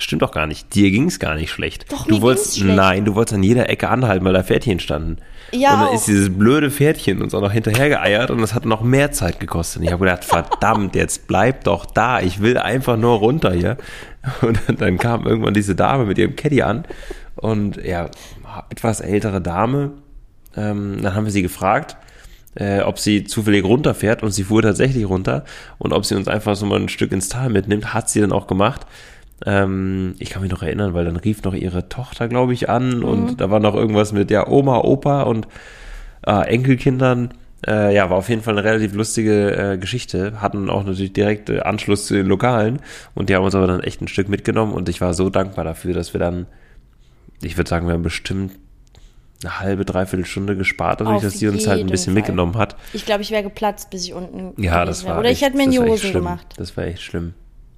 Stimmt 0.00 0.22
doch 0.22 0.30
gar 0.30 0.46
nicht. 0.46 0.74
Dir 0.76 0.92
ging 0.92 1.08
es 1.08 1.18
gar 1.18 1.34
nicht 1.34 1.50
schlecht. 1.50 1.90
Doch, 1.90 2.06
du 2.06 2.20
wolltest, 2.20 2.58
schlecht. 2.58 2.76
nein, 2.76 3.04
du 3.04 3.16
wolltest 3.16 3.34
an 3.34 3.42
jeder 3.42 3.68
Ecke 3.68 3.88
anhalten, 3.88 4.24
weil 4.24 4.32
da 4.32 4.44
Pferdchen 4.44 4.78
standen. 4.78 5.16
Ja, 5.50 5.72
Und 5.74 5.80
dann 5.80 5.88
auch. 5.88 5.94
ist 5.94 6.06
dieses 6.06 6.30
blöde 6.30 6.70
Pferdchen 6.70 7.20
uns 7.20 7.34
auch 7.34 7.40
noch 7.40 7.50
hinterhergeeiert 7.50 8.30
und 8.30 8.40
das 8.40 8.54
hat 8.54 8.64
noch 8.64 8.80
mehr 8.80 9.10
Zeit 9.10 9.40
gekostet. 9.40 9.80
Und 9.80 9.86
ich 9.86 9.92
habe 9.92 10.04
gedacht, 10.04 10.24
verdammt, 10.24 10.94
jetzt 10.94 11.26
bleib 11.26 11.64
doch 11.64 11.84
da. 11.84 12.20
Ich 12.20 12.40
will 12.40 12.58
einfach 12.58 12.96
nur 12.96 13.18
runter 13.18 13.52
hier. 13.52 13.76
Und 14.40 14.60
dann 14.80 14.98
kam 14.98 15.26
irgendwann 15.26 15.54
diese 15.54 15.74
Dame 15.74 16.04
mit 16.04 16.16
ihrem 16.18 16.36
Caddy 16.36 16.62
an 16.62 16.84
und 17.34 17.76
ja, 17.84 18.08
etwas 18.70 19.00
ältere 19.00 19.40
Dame. 19.40 19.92
Ähm, 20.56 20.98
dann 21.02 21.14
haben 21.16 21.24
wir 21.24 21.32
sie 21.32 21.42
gefragt, 21.42 21.96
äh, 22.54 22.80
ob 22.80 22.98
sie 22.98 23.24
zufällig 23.24 23.64
runterfährt 23.64 24.22
und 24.22 24.30
sie 24.30 24.44
fuhr 24.44 24.62
tatsächlich 24.62 25.08
runter 25.08 25.44
und 25.78 25.92
ob 25.92 26.04
sie 26.04 26.14
uns 26.14 26.28
einfach 26.28 26.56
so 26.56 26.66
mal 26.66 26.80
ein 26.80 26.88
Stück 26.88 27.12
ins 27.12 27.28
Tal 27.28 27.50
mitnimmt, 27.50 27.94
hat 27.94 28.10
sie 28.10 28.20
dann 28.20 28.32
auch 28.32 28.46
gemacht. 28.46 28.86
Ähm, 29.46 30.14
ich 30.18 30.30
kann 30.30 30.42
mich 30.42 30.50
noch 30.50 30.62
erinnern, 30.62 30.94
weil 30.94 31.04
dann 31.04 31.16
rief 31.16 31.42
noch 31.44 31.54
ihre 31.54 31.88
Tochter, 31.88 32.28
glaube 32.28 32.52
ich, 32.54 32.68
an 32.68 33.04
und 33.04 33.40
da 33.40 33.50
war 33.50 33.60
noch 33.60 33.74
irgendwas 33.74 34.12
mit 34.12 34.30
ja 34.30 34.48
Oma, 34.48 34.78
Opa 34.78 35.22
und 35.22 35.46
äh, 36.26 36.48
Enkelkindern. 36.48 37.34
Äh, 37.66 37.94
ja, 37.94 38.08
war 38.08 38.16
auf 38.16 38.28
jeden 38.28 38.42
Fall 38.42 38.56
eine 38.56 38.64
relativ 38.68 38.94
lustige 38.94 39.72
äh, 39.74 39.78
Geschichte. 39.78 40.40
Hatten 40.40 40.70
auch 40.70 40.84
natürlich 40.84 41.12
direkt 41.12 41.50
äh, 41.50 41.60
Anschluss 41.60 42.06
zu 42.06 42.14
den 42.14 42.26
Lokalen 42.26 42.80
und 43.14 43.28
die 43.28 43.34
haben 43.34 43.44
uns 43.44 43.54
aber 43.54 43.66
dann 43.66 43.80
echt 43.80 44.00
ein 44.00 44.08
Stück 44.08 44.28
mitgenommen 44.28 44.72
und 44.72 44.88
ich 44.88 45.00
war 45.00 45.14
so 45.14 45.28
dankbar 45.28 45.64
dafür, 45.64 45.92
dass 45.92 46.14
wir 46.14 46.20
dann, 46.20 46.46
ich 47.42 47.56
würde 47.56 47.68
sagen, 47.68 47.86
wir 47.86 47.94
haben 47.94 48.02
bestimmt 48.02 48.52
eine 49.42 49.60
halbe, 49.60 49.84
dreiviertel 49.84 50.26
Stunde 50.26 50.56
gespart, 50.56 51.00
dadurch, 51.00 51.22
dass 51.22 51.34
die 51.34 51.46
uns 51.48 51.66
halt 51.66 51.80
ein 51.80 51.86
bisschen 51.86 52.12
Fall. 52.12 52.20
mitgenommen 52.22 52.56
hat. 52.56 52.76
Ich 52.92 53.06
glaube, 53.06 53.22
ich 53.22 53.30
wäre 53.30 53.42
geplatzt, 53.44 53.90
bis 53.90 54.04
ich 54.04 54.14
unten 54.14 54.60
Ja, 54.60 54.84
das 54.84 55.04
wäre. 55.04 55.12
war 55.14 55.20
Oder 55.20 55.30
ich 55.30 55.34
echt, 55.34 55.42
hätte 55.42 55.56
mir 55.56 55.64
in 55.64 55.70
das 55.70 55.80
die 55.80 55.90
Hosen 55.90 56.12
gemacht. 56.12 56.46
Das 56.56 56.76
war 56.76 56.84
echt 56.84 57.02
schlimm. 57.02 57.34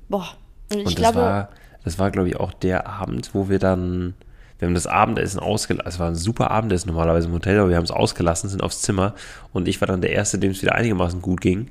Boah. 0.08 0.28
Und 0.72 0.78
ich 0.78 0.86
Und 0.86 0.96
glaube, 0.96 1.18
das 1.18 1.24
war, 1.24 1.48
das 1.84 1.98
war, 1.98 2.10
glaube 2.10 2.28
ich, 2.28 2.36
auch 2.36 2.52
der 2.52 2.86
Abend, 2.86 3.30
wo 3.34 3.48
wir 3.48 3.58
dann, 3.58 4.14
wir 4.58 4.66
haben 4.68 4.74
das 4.74 4.86
Abendessen 4.86 5.40
ausgelassen, 5.40 5.88
es 5.88 5.98
war 5.98 6.08
ein 6.08 6.14
super 6.14 6.50
Abendessen 6.50 6.88
normalerweise 6.88 7.28
im 7.28 7.34
Hotel, 7.34 7.58
aber 7.58 7.68
wir 7.70 7.76
haben 7.76 7.84
es 7.84 7.90
ausgelassen, 7.90 8.48
sind 8.48 8.62
aufs 8.62 8.80
Zimmer 8.82 9.14
und 9.52 9.68
ich 9.68 9.80
war 9.80 9.88
dann 9.88 10.00
der 10.00 10.12
Erste, 10.12 10.38
dem 10.38 10.52
es 10.52 10.62
wieder 10.62 10.74
einigermaßen 10.74 11.20
gut 11.20 11.40
ging. 11.40 11.68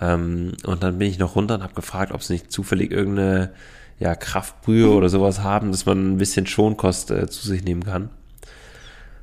Ähm, 0.00 0.52
und 0.64 0.82
dann 0.82 0.98
bin 0.98 1.08
ich 1.08 1.18
noch 1.18 1.34
runter 1.34 1.54
und 1.54 1.62
habe 1.62 1.74
gefragt, 1.74 2.12
ob 2.12 2.20
es 2.20 2.28
nicht 2.30 2.52
zufällig 2.52 2.90
irgendeine 2.90 3.50
ja, 3.98 4.14
Kraftbrühe 4.14 4.90
oder 4.90 5.08
sowas 5.08 5.42
haben, 5.42 5.70
dass 5.72 5.84
man 5.86 6.12
ein 6.12 6.16
bisschen 6.18 6.46
Schonkost 6.46 7.10
äh, 7.10 7.28
zu 7.28 7.46
sich 7.46 7.64
nehmen 7.64 7.84
kann. 7.84 8.10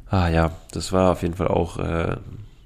Ah 0.09 0.29
ja, 0.29 0.51
das 0.71 0.91
war 0.93 1.11
auf 1.11 1.21
jeden 1.21 1.35
Fall 1.35 1.47
auch 1.49 1.77
äh, 1.79 2.15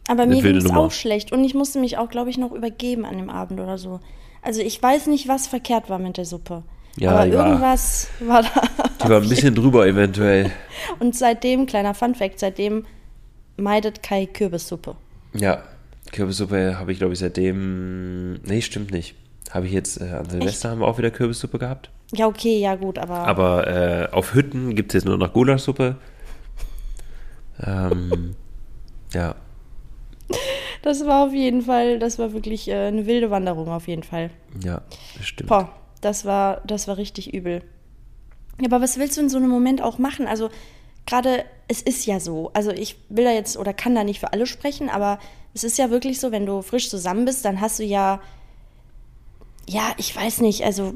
aber 0.07 0.25
mir 0.25 0.41
ging 0.41 0.55
es 0.57 0.69
auch 0.69 0.91
schlecht. 0.91 1.31
Und 1.31 1.43
ich 1.43 1.53
musste 1.53 1.79
mich 1.79 1.97
auch, 1.97 2.09
glaube 2.09 2.29
ich, 2.29 2.37
noch 2.37 2.51
übergeben 2.51 3.05
an 3.05 3.17
dem 3.17 3.29
Abend 3.29 3.59
oder 3.59 3.77
so. 3.77 3.99
Also 4.41 4.61
ich 4.61 4.81
weiß 4.81 5.07
nicht, 5.07 5.27
was 5.27 5.47
verkehrt 5.47 5.89
war 5.89 5.99
mit 5.99 6.17
der 6.17 6.25
Suppe. 6.25 6.63
Ja, 6.97 7.11
aber 7.11 7.25
die 7.25 7.33
war- 7.33 7.47
irgendwas 7.47 8.09
war 8.19 8.41
da. 8.43 8.49
die 9.05 9.09
war 9.09 9.21
ein 9.21 9.29
bisschen 9.29 9.55
drüber 9.55 9.87
eventuell. 9.87 10.51
Und 10.99 11.15
seitdem, 11.15 11.65
kleiner 11.65 11.93
Funfact, 11.93 12.39
seitdem 12.39 12.85
meidet 13.55 14.03
Kai 14.03 14.25
Kürbissuppe. 14.25 14.95
Ja, 15.33 15.63
Kürbissuppe 16.11 16.77
habe 16.77 16.91
ich, 16.91 16.97
glaube 16.97 17.13
ich, 17.13 17.19
seitdem. 17.19 18.33
Nee, 18.43 18.61
stimmt 18.61 18.91
nicht. 18.91 19.15
Habe 19.51 19.67
ich 19.67 19.71
jetzt 19.71 20.01
äh, 20.01 20.09
an 20.09 20.29
Silvester 20.29 20.71
haben 20.71 20.79
wir 20.81 20.87
auch 20.87 20.97
wieder 20.97 21.11
Kürbissuppe 21.11 21.59
gehabt. 21.59 21.89
Ja, 22.13 22.27
okay, 22.27 22.59
ja 22.59 22.75
gut, 22.75 22.97
aber, 22.99 23.19
Aber 23.19 23.67
äh, 23.67 24.07
auf 24.11 24.33
Hütten 24.33 24.75
gibt 24.75 24.91
es 24.91 24.95
jetzt 24.95 25.05
nur 25.05 25.17
noch 25.17 25.31
Gulaschsuppe. 25.31 25.95
Ähm, 27.66 28.36
ja, 29.14 29.36
das 30.82 31.05
war 31.05 31.26
auf 31.26 31.34
jeden 31.34 31.62
Fall, 31.62 31.99
das 31.99 32.18
war 32.18 32.34
wirklich 32.34 32.68
äh, 32.68 32.88
eine 32.88 33.05
wilde 33.05 33.30
Wanderung 33.30 33.70
auf 33.70 33.88
jeden 33.88 34.03
Fall. 34.03 34.32
ja, 34.64 34.82
das 35.18 35.28
stimmt. 35.28 35.49
Boah, 35.49 35.72
das 36.01 36.26
war, 36.26 36.62
das 36.66 36.88
war 36.88 36.97
richtig 36.97 37.34
übel. 37.34 37.62
Ja, 38.59 38.68
aber 38.68 38.82
was 38.82 38.97
willst 38.97 39.18
du 39.18 39.22
in 39.22 39.30
so 39.30 39.38
einem 39.38 39.49
Moment 39.49 39.82
auch 39.82 39.97
machen? 39.97 40.28
Also 40.28 40.49
gerade, 41.05 41.45
es 41.68 41.82
ist 41.82 42.05
ja 42.05 42.20
so. 42.20 42.51
Also 42.53 42.72
ich 42.72 42.97
will 43.09 43.26
da 43.26 43.32
jetzt 43.32 43.57
oder 43.57 43.74
kann 43.74 43.95
da 43.95 44.03
nicht 44.03 44.20
für 44.20 44.34
alle 44.34 44.47
sprechen, 44.47 44.89
aber 44.89 45.20
es 45.53 45.64
ist 45.64 45.78
ja 45.78 45.89
wirklich 45.89 46.20
so, 46.20 46.32
wenn 46.32 46.45
du 46.45 46.62
frisch 46.62 46.89
zusammen 46.89 47.26
bist, 47.26 47.45
dann 47.45 47.62
hast 47.62 47.80
du 47.80 47.84
ja, 47.84 48.20
ja, 49.68 49.93
ich 49.97 50.16
weiß 50.16 50.41
nicht, 50.41 50.64
also 50.64 50.95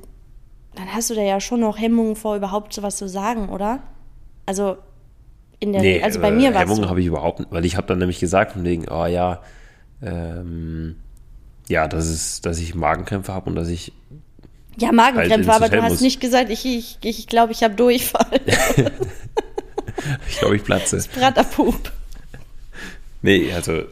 dann 0.73 0.93
hast 0.93 1.09
du 1.09 1.13
da 1.13 1.21
ja 1.21 1.39
schon 1.39 1.59
noch 1.59 1.77
Hemmungen 1.77 2.15
vor, 2.15 2.35
überhaupt 2.35 2.73
sowas 2.73 2.97
zu 2.97 3.07
sagen, 3.07 3.49
oder? 3.49 3.83
Also 4.45 4.77
in 5.65 5.73
der, 5.73 5.81
Nee, 5.81 6.01
also 6.01 6.19
bei 6.19 6.29
äh, 6.29 6.31
mir 6.31 6.53
war 6.53 6.61
Hemmungen 6.61 6.83
so. 6.83 6.89
habe 6.89 7.01
ich 7.01 7.07
überhaupt 7.07 7.39
nicht, 7.39 7.51
weil 7.51 7.65
ich 7.65 7.75
habe 7.77 7.87
dann 7.87 7.99
nämlich 7.99 8.19
gesagt 8.19 8.53
von 8.53 8.63
wegen, 8.63 8.87
oh 8.89 9.05
ja, 9.05 9.41
ähm, 10.01 10.95
ja, 11.67 11.87
dass, 11.87 12.05
es, 12.05 12.41
dass 12.41 12.59
ich 12.59 12.75
Magenkrämpfe 12.75 13.33
habe 13.33 13.49
und 13.49 13.55
dass 13.55 13.67
ich, 13.69 13.91
Ja, 14.77 14.87
halt 14.87 14.95
Magenkrämpfe, 14.95 15.35
ins 15.35 15.49
aber 15.49 15.69
du 15.69 15.81
hast 15.81 15.91
muss. 15.93 16.01
nicht 16.01 16.19
gesagt, 16.19 16.49
ich 16.49 16.61
glaube, 16.61 16.77
ich, 16.77 17.19
ich, 17.19 17.27
glaub, 17.27 17.49
ich 17.51 17.63
habe 17.63 17.75
Durchfall. 17.75 18.39
ich 20.29 20.37
glaube, 20.39 20.55
ich 20.55 20.63
platze. 20.63 20.99
Bratterpup. 21.17 21.91
Nee, 23.21 23.51
also 23.53 23.83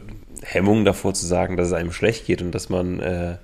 Hemmungen 0.42 0.84
davor 0.84 1.14
zu 1.14 1.26
sagen, 1.26 1.56
dass 1.56 1.68
es 1.68 1.72
einem 1.72 1.92
schlecht 1.92 2.26
geht 2.26 2.42
und 2.42 2.52
dass 2.52 2.68
man 2.68 3.00
äh, 3.00 3.36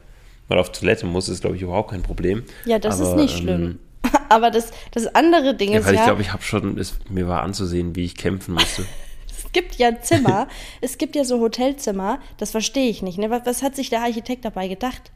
mal 0.49 0.59
auf 0.59 0.71
Toilette 0.73 1.07
muss, 1.07 1.29
ist, 1.29 1.41
glaube 1.41 1.57
ich, 1.57 1.63
überhaupt 1.63 1.91
kein 1.91 2.03
Problem. 2.03 2.45
Ja, 2.65 2.79
das 2.79 3.01
Aber, 3.01 3.11
ist 3.11 3.17
nicht 3.17 3.35
ähm, 3.39 3.41
schlimm. 3.43 3.79
Aber 4.29 4.51
das, 4.51 4.71
das 4.93 5.15
andere 5.15 5.55
Ding 5.55 5.73
Ja, 5.73 5.81
ist 5.81 5.87
weil 5.87 5.95
ja, 5.95 6.01
ich 6.01 6.07
glaube, 6.07 6.23
ich 6.23 6.33
habe 6.33 6.43
schon, 6.43 6.79
es, 6.79 6.95
mir 7.09 7.29
war 7.29 7.43
anzusehen, 7.43 7.97
wie 7.97 8.05
ich 8.05 8.17
kämpfen 8.17 8.55
musste. 8.55 8.85
es 9.29 9.53
gibt 9.53 9.77
ja 9.77 10.01
Zimmer, 10.01 10.49
es 10.81 10.99
gibt 10.99 11.17
ja 11.17 11.25
so 11.25 11.41
Hotelzimmer, 11.41 12.21
das 12.37 12.51
verstehe 12.51 12.89
ich 12.89 13.03
nicht. 13.03 13.19
Ne? 13.19 13.31
Was, 13.31 13.47
was 13.47 13.63
hat 13.63 13.77
sich 13.77 13.91
der 13.91 14.03
Architekt 14.03 14.45
dabei 14.45 14.69
gedacht? 14.69 15.11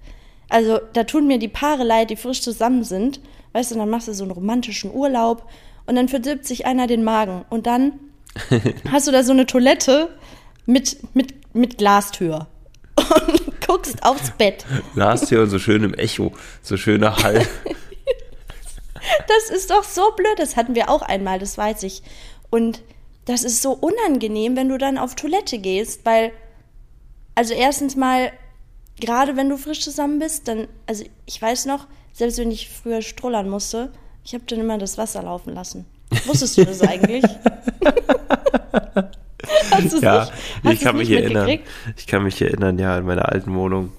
Also, 0.48 0.80
da 0.92 1.04
tun 1.04 1.26
mir 1.26 1.38
die 1.38 1.48
Paare 1.48 1.84
leid, 1.84 2.10
die 2.10 2.16
frisch 2.16 2.42
zusammen 2.42 2.84
sind. 2.84 3.20
Weißt 3.52 3.70
du, 3.70 3.76
dann 3.76 3.88
machst 3.88 4.08
du 4.08 4.14
so 4.14 4.24
einen 4.24 4.32
romantischen 4.32 4.92
Urlaub 4.92 5.48
und 5.86 5.96
dann 5.96 6.08
verdirbt 6.08 6.44
sich 6.44 6.66
einer 6.66 6.86
den 6.86 7.04
Magen. 7.04 7.44
Und 7.50 7.66
dann 7.66 7.92
hast 8.90 9.06
du 9.06 9.12
da 9.12 9.22
so 9.22 9.32
eine 9.32 9.46
Toilette 9.46 10.10
mit, 10.66 11.14
mit, 11.14 11.54
mit 11.54 11.78
Glastür 11.78 12.48
und 12.96 13.60
guckst 13.66 14.02
aufs 14.02 14.30
Bett. 14.32 14.64
Hier 15.28 15.42
und 15.42 15.50
so 15.50 15.58
schön 15.58 15.84
im 15.84 15.94
Echo, 15.94 16.32
so 16.62 16.76
schöner 16.76 17.16
Hall. 17.22 17.46
Das 19.28 19.50
ist 19.50 19.70
doch 19.70 19.84
so 19.84 20.12
blöd. 20.16 20.38
Das 20.38 20.56
hatten 20.56 20.74
wir 20.74 20.90
auch 20.90 21.02
einmal, 21.02 21.38
das 21.38 21.56
weiß 21.58 21.82
ich. 21.82 22.02
Und 22.50 22.82
das 23.24 23.44
ist 23.44 23.62
so 23.62 23.72
unangenehm, 23.72 24.56
wenn 24.56 24.68
du 24.68 24.78
dann 24.78 24.98
auf 24.98 25.14
Toilette 25.14 25.58
gehst, 25.58 26.04
weil, 26.04 26.32
also 27.34 27.54
erstens 27.54 27.96
mal, 27.96 28.32
gerade 29.00 29.36
wenn 29.36 29.48
du 29.48 29.56
frisch 29.56 29.80
zusammen 29.80 30.18
bist, 30.18 30.46
dann, 30.48 30.68
also 30.86 31.04
ich 31.26 31.40
weiß 31.40 31.66
noch, 31.66 31.86
selbst 32.12 32.38
wenn 32.38 32.50
ich 32.50 32.68
früher 32.68 33.02
strollern 33.02 33.48
musste, 33.48 33.92
ich 34.24 34.34
habe 34.34 34.44
dann 34.46 34.60
immer 34.60 34.78
das 34.78 34.98
Wasser 34.98 35.22
laufen 35.22 35.54
lassen. 35.54 35.86
Wusstest 36.26 36.56
du 36.58 36.64
das 36.64 36.80
eigentlich? 36.82 37.24
Hast 39.70 40.02
ja, 40.02 40.28
nicht, 40.62 40.74
ich 40.74 40.80
kann 40.80 40.96
mich 40.96 41.10
erinnern. 41.10 41.58
Ich 41.96 42.06
kann 42.06 42.22
mich 42.22 42.40
erinnern, 42.40 42.78
ja, 42.78 42.96
in 42.98 43.04
meiner 43.04 43.28
alten 43.30 43.54
Wohnung. 43.54 43.92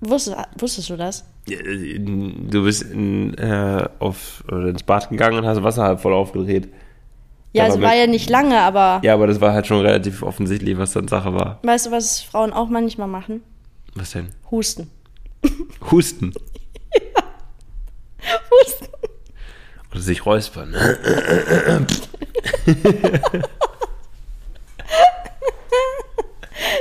Wusstest, 0.00 0.36
wusstest 0.58 0.90
du 0.90 0.96
das? 0.96 1.24
Ja, 1.48 1.58
Du 1.62 2.62
bist 2.64 2.82
in, 2.82 3.34
äh, 3.34 3.88
auf, 3.98 4.44
ins 4.50 4.82
Bad 4.84 5.10
gegangen 5.10 5.38
und 5.38 5.46
hast 5.46 5.62
Wasser 5.62 5.82
halb 5.84 6.00
voll 6.00 6.12
aufgedreht. 6.12 6.68
Ja, 7.52 7.66
es 7.66 7.74
mit- 7.76 7.82
war 7.84 7.94
ja 7.96 8.06
nicht 8.06 8.28
lange, 8.30 8.60
aber 8.60 9.00
Ja, 9.02 9.14
aber 9.14 9.26
das 9.26 9.40
war 9.40 9.52
halt 9.52 9.66
schon 9.66 9.80
relativ 9.80 10.22
offensichtlich, 10.22 10.76
was 10.78 10.92
dann 10.92 11.08
Sache 11.08 11.32
war. 11.34 11.58
weißt 11.62 11.86
du, 11.86 11.90
was 11.90 12.20
Frauen 12.20 12.52
auch 12.52 12.68
manchmal 12.68 13.08
machen? 13.08 13.42
Was 13.94 14.10
denn? 14.12 14.28
Husten. 14.50 14.90
Husten. 15.90 16.32
Husten. 18.50 18.86
Oder 19.90 20.00
sich 20.00 20.24
räuspern. 20.26 20.74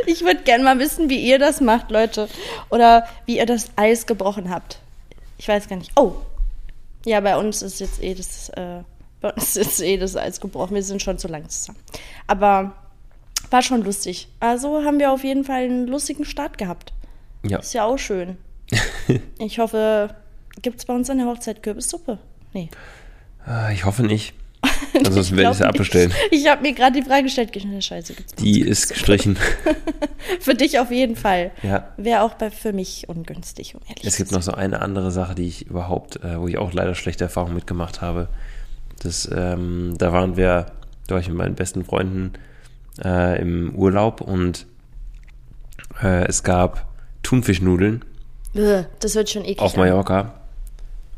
Ich 0.06 0.22
würde 0.22 0.44
gerne 0.44 0.64
mal 0.64 0.80
wissen, 0.80 1.10
wie 1.10 1.20
ihr 1.20 1.40
das 1.40 1.62
macht, 1.62 1.92
Leute. 1.92 2.28
Oder 2.70 3.08
wie 3.26 3.38
ihr 3.38 3.46
das 3.46 3.70
Eis 3.76 4.06
gebrochen 4.06 4.50
habt. 4.50 4.80
Ich 5.38 5.48
weiß 5.48 5.68
gar 5.68 5.76
nicht. 5.78 5.92
Oh. 5.96 6.14
Ja, 7.06 7.20
bei 7.22 7.38
uns 7.38 7.62
ist 7.62 7.80
jetzt 7.80 8.02
eh 8.04 8.14
das, 8.14 8.50
äh, 8.50 8.82
bei 9.22 9.32
uns 9.34 9.56
ist 9.56 9.82
eh 9.82 9.98
das 9.98 10.16
Eis 10.16 10.40
gebrochen. 10.42 10.76
Wir 10.76 10.84
sind 10.84 11.02
schon 11.02 11.18
zu 11.18 11.28
lang 11.28 11.48
zusammen. 11.50 11.80
Aber 12.28 12.74
war 13.50 13.62
schon 13.62 13.84
lustig. 13.84 14.28
Also 14.40 14.84
haben 14.84 15.00
wir 15.00 15.12
auf 15.12 15.24
jeden 15.24 15.44
Fall 15.44 15.64
einen 15.64 15.88
lustigen 15.88 16.26
Start 16.26 16.58
gehabt. 16.58 16.94
Ja. 17.44 17.60
Ist 17.60 17.74
ja 17.74 17.86
auch 17.86 17.98
schön. 17.98 18.38
Ich 19.40 19.60
hoffe, 19.60 20.14
gibt 20.62 20.80
es 20.80 20.86
bei 20.86 20.94
uns 20.94 21.10
an 21.10 21.20
der 21.20 21.28
Hochzeit 21.28 21.64
Kürbissuppe? 21.64 22.18
Nee. 22.54 22.70
Ah, 23.46 23.70
Ich 23.72 23.86
hoffe 23.86 24.04
nicht. 24.04 24.34
Ansonsten 25.06 25.38
werde 25.38 25.52
ich 25.52 25.58
sie 25.58 25.66
abbestellen. 25.66 26.14
Ich 26.32 26.48
habe 26.48 26.62
mir 26.62 26.74
gerade 26.74 27.00
die 27.00 27.08
Frage 27.08 27.24
gestellt, 27.24 27.52
scheiße, 27.54 28.14
gibt's 28.14 28.36
Die 28.36 28.62
ist 28.62 28.90
gestrichen. 28.90 29.38
Für 30.40 30.56
dich 30.56 30.80
auf 30.80 30.92
jeden 30.92 31.16
Fall. 31.16 31.52
Ja. 31.64 31.90
Wäre 31.98 32.22
auch 32.22 32.34
bei, 32.34 32.52
für 32.52 32.74
mich 32.74 33.08
ungünstig, 33.08 33.76
um 33.76 33.82
ehrlich 33.88 34.06
Es 34.06 34.18
gibt 34.18 34.30
zu 34.30 34.36
noch 34.36 34.42
so 34.42 34.52
eine 34.54 34.82
andere 34.82 35.12
Sache, 35.12 35.36
die 35.36 35.48
ich 35.48 35.68
überhaupt, 35.68 36.18
äh, 36.24 36.40
wo 36.40 36.48
ich 36.48 36.58
auch 36.58 36.74
leider 36.74 36.96
schlechte 36.96 37.24
Erfahrungen 37.24 37.56
mitgemacht 37.56 38.02
habe. 38.02 38.28
Das, 39.02 39.30
ähm, 39.34 39.94
da 39.98 40.12
waren 40.12 40.38
wir, 40.38 40.68
da 41.08 41.16
war 41.16 41.22
ich 41.22 41.28
mit 41.28 41.38
meinen 41.38 41.56
besten 41.56 41.86
Freunden 41.86 42.34
äh, 43.04 43.42
im 43.42 43.76
Urlaub 43.76 44.22
und 44.22 44.66
äh, 46.02 46.26
es 46.26 46.44
gab 46.44 46.88
Thunfischnudeln 47.24 48.04
sein. 48.54 48.86
Das 49.00 49.16
wird 49.16 49.30
schon 49.30 49.44
eklig. 49.44 49.60
auf 49.60 49.76
an. 49.76 49.82
Mallorca 49.82 50.34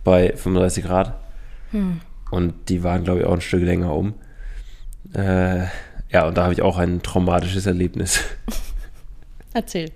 bei 0.04 0.34
35 0.36 0.84
Grad. 0.84 1.14
Hm. 1.72 2.02
Und 2.32 2.54
die 2.70 2.84
waren, 2.84 3.04
glaube 3.04 3.22
ich, 3.22 3.26
auch 3.26 3.34
ein 3.34 3.42
Stück 3.42 3.64
länger 3.64 3.94
um. 3.96 4.14
Äh, 5.14 5.66
ja, 6.12 6.28
und 6.28 6.38
da 6.38 6.44
habe 6.44 6.54
ich 6.54 6.62
auch 6.62 6.78
ein 6.78 7.02
traumatisches 7.02 7.66
Erlebnis. 7.66 8.20
Erzähl. 9.54 9.92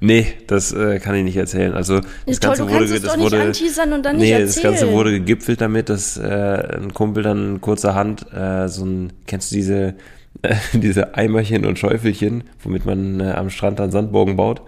Nee, 0.00 0.26
das 0.46 0.72
äh, 0.72 0.98
kann 0.98 1.14
ich 1.14 1.24
nicht 1.24 1.36
erzählen. 1.36 1.72
Also 1.72 2.00
das 2.26 2.40
toll, 2.40 2.56
Ganze 2.56 2.66
du 2.66 2.72
wurde, 2.72 3.00
das 3.00 3.18
wurde, 3.18 4.16
nee, 4.16 4.38
das. 4.38 4.60
Ganze 4.60 4.90
wurde 4.90 5.12
gegipfelt 5.12 5.60
damit, 5.60 5.88
dass 5.88 6.16
äh, 6.16 6.24
ein 6.24 6.92
Kumpel 6.92 7.22
dann 7.22 7.60
kurzerhand 7.60 8.26
äh, 8.32 8.68
so 8.68 8.84
ein, 8.84 9.12
kennst 9.26 9.52
du 9.52 9.56
diese 9.56 9.94
äh, 10.42 10.54
diese 10.72 11.14
Eimerchen 11.14 11.64
und 11.64 11.78
Schäufelchen, 11.78 12.44
womit 12.62 12.86
man 12.86 13.20
äh, 13.20 13.32
am 13.32 13.50
Strand 13.50 13.78
dann 13.78 13.90
Sandburgen 13.90 14.36
baut? 14.36 14.62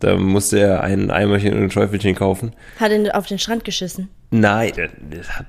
Da 0.00 0.16
musste 0.16 0.58
er 0.58 0.82
ein 0.82 1.10
Eimerchen 1.10 1.54
und 1.54 1.62
ein 1.62 1.70
Schäufelchen 1.70 2.14
kaufen. 2.14 2.52
Hat 2.78 2.92
ihn 2.92 3.10
auf 3.10 3.26
den 3.26 3.38
Strand 3.38 3.64
geschissen. 3.64 4.08
Nein, 4.30 4.72
das 5.10 5.30
hat. 5.30 5.46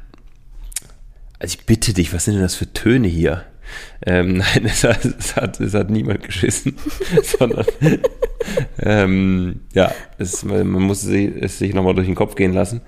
Also 1.39 1.57
ich 1.59 1.65
bitte 1.65 1.93
dich, 1.93 2.13
was 2.13 2.25
sind 2.25 2.35
denn 2.35 2.43
das 2.43 2.55
für 2.55 2.71
Töne 2.73 3.07
hier? 3.07 3.43
Ähm, 4.05 4.37
nein, 4.37 4.65
es 4.65 4.83
hat, 4.83 5.03
es, 5.05 5.35
hat, 5.35 5.59
es 5.59 5.73
hat 5.73 5.89
niemand 5.89 6.23
geschissen, 6.23 6.77
sondern 7.23 7.65
ähm, 8.79 9.61
ja, 9.73 9.91
es, 10.17 10.43
man 10.43 10.93
sich- 10.93 11.31
es 11.41 11.59
sich 11.59 11.73
nochmal 11.73 11.93
durch 11.95 12.07
den 12.07 12.15
Kopf 12.15 12.35
gehen 12.35 12.53
lassen. 12.53 12.81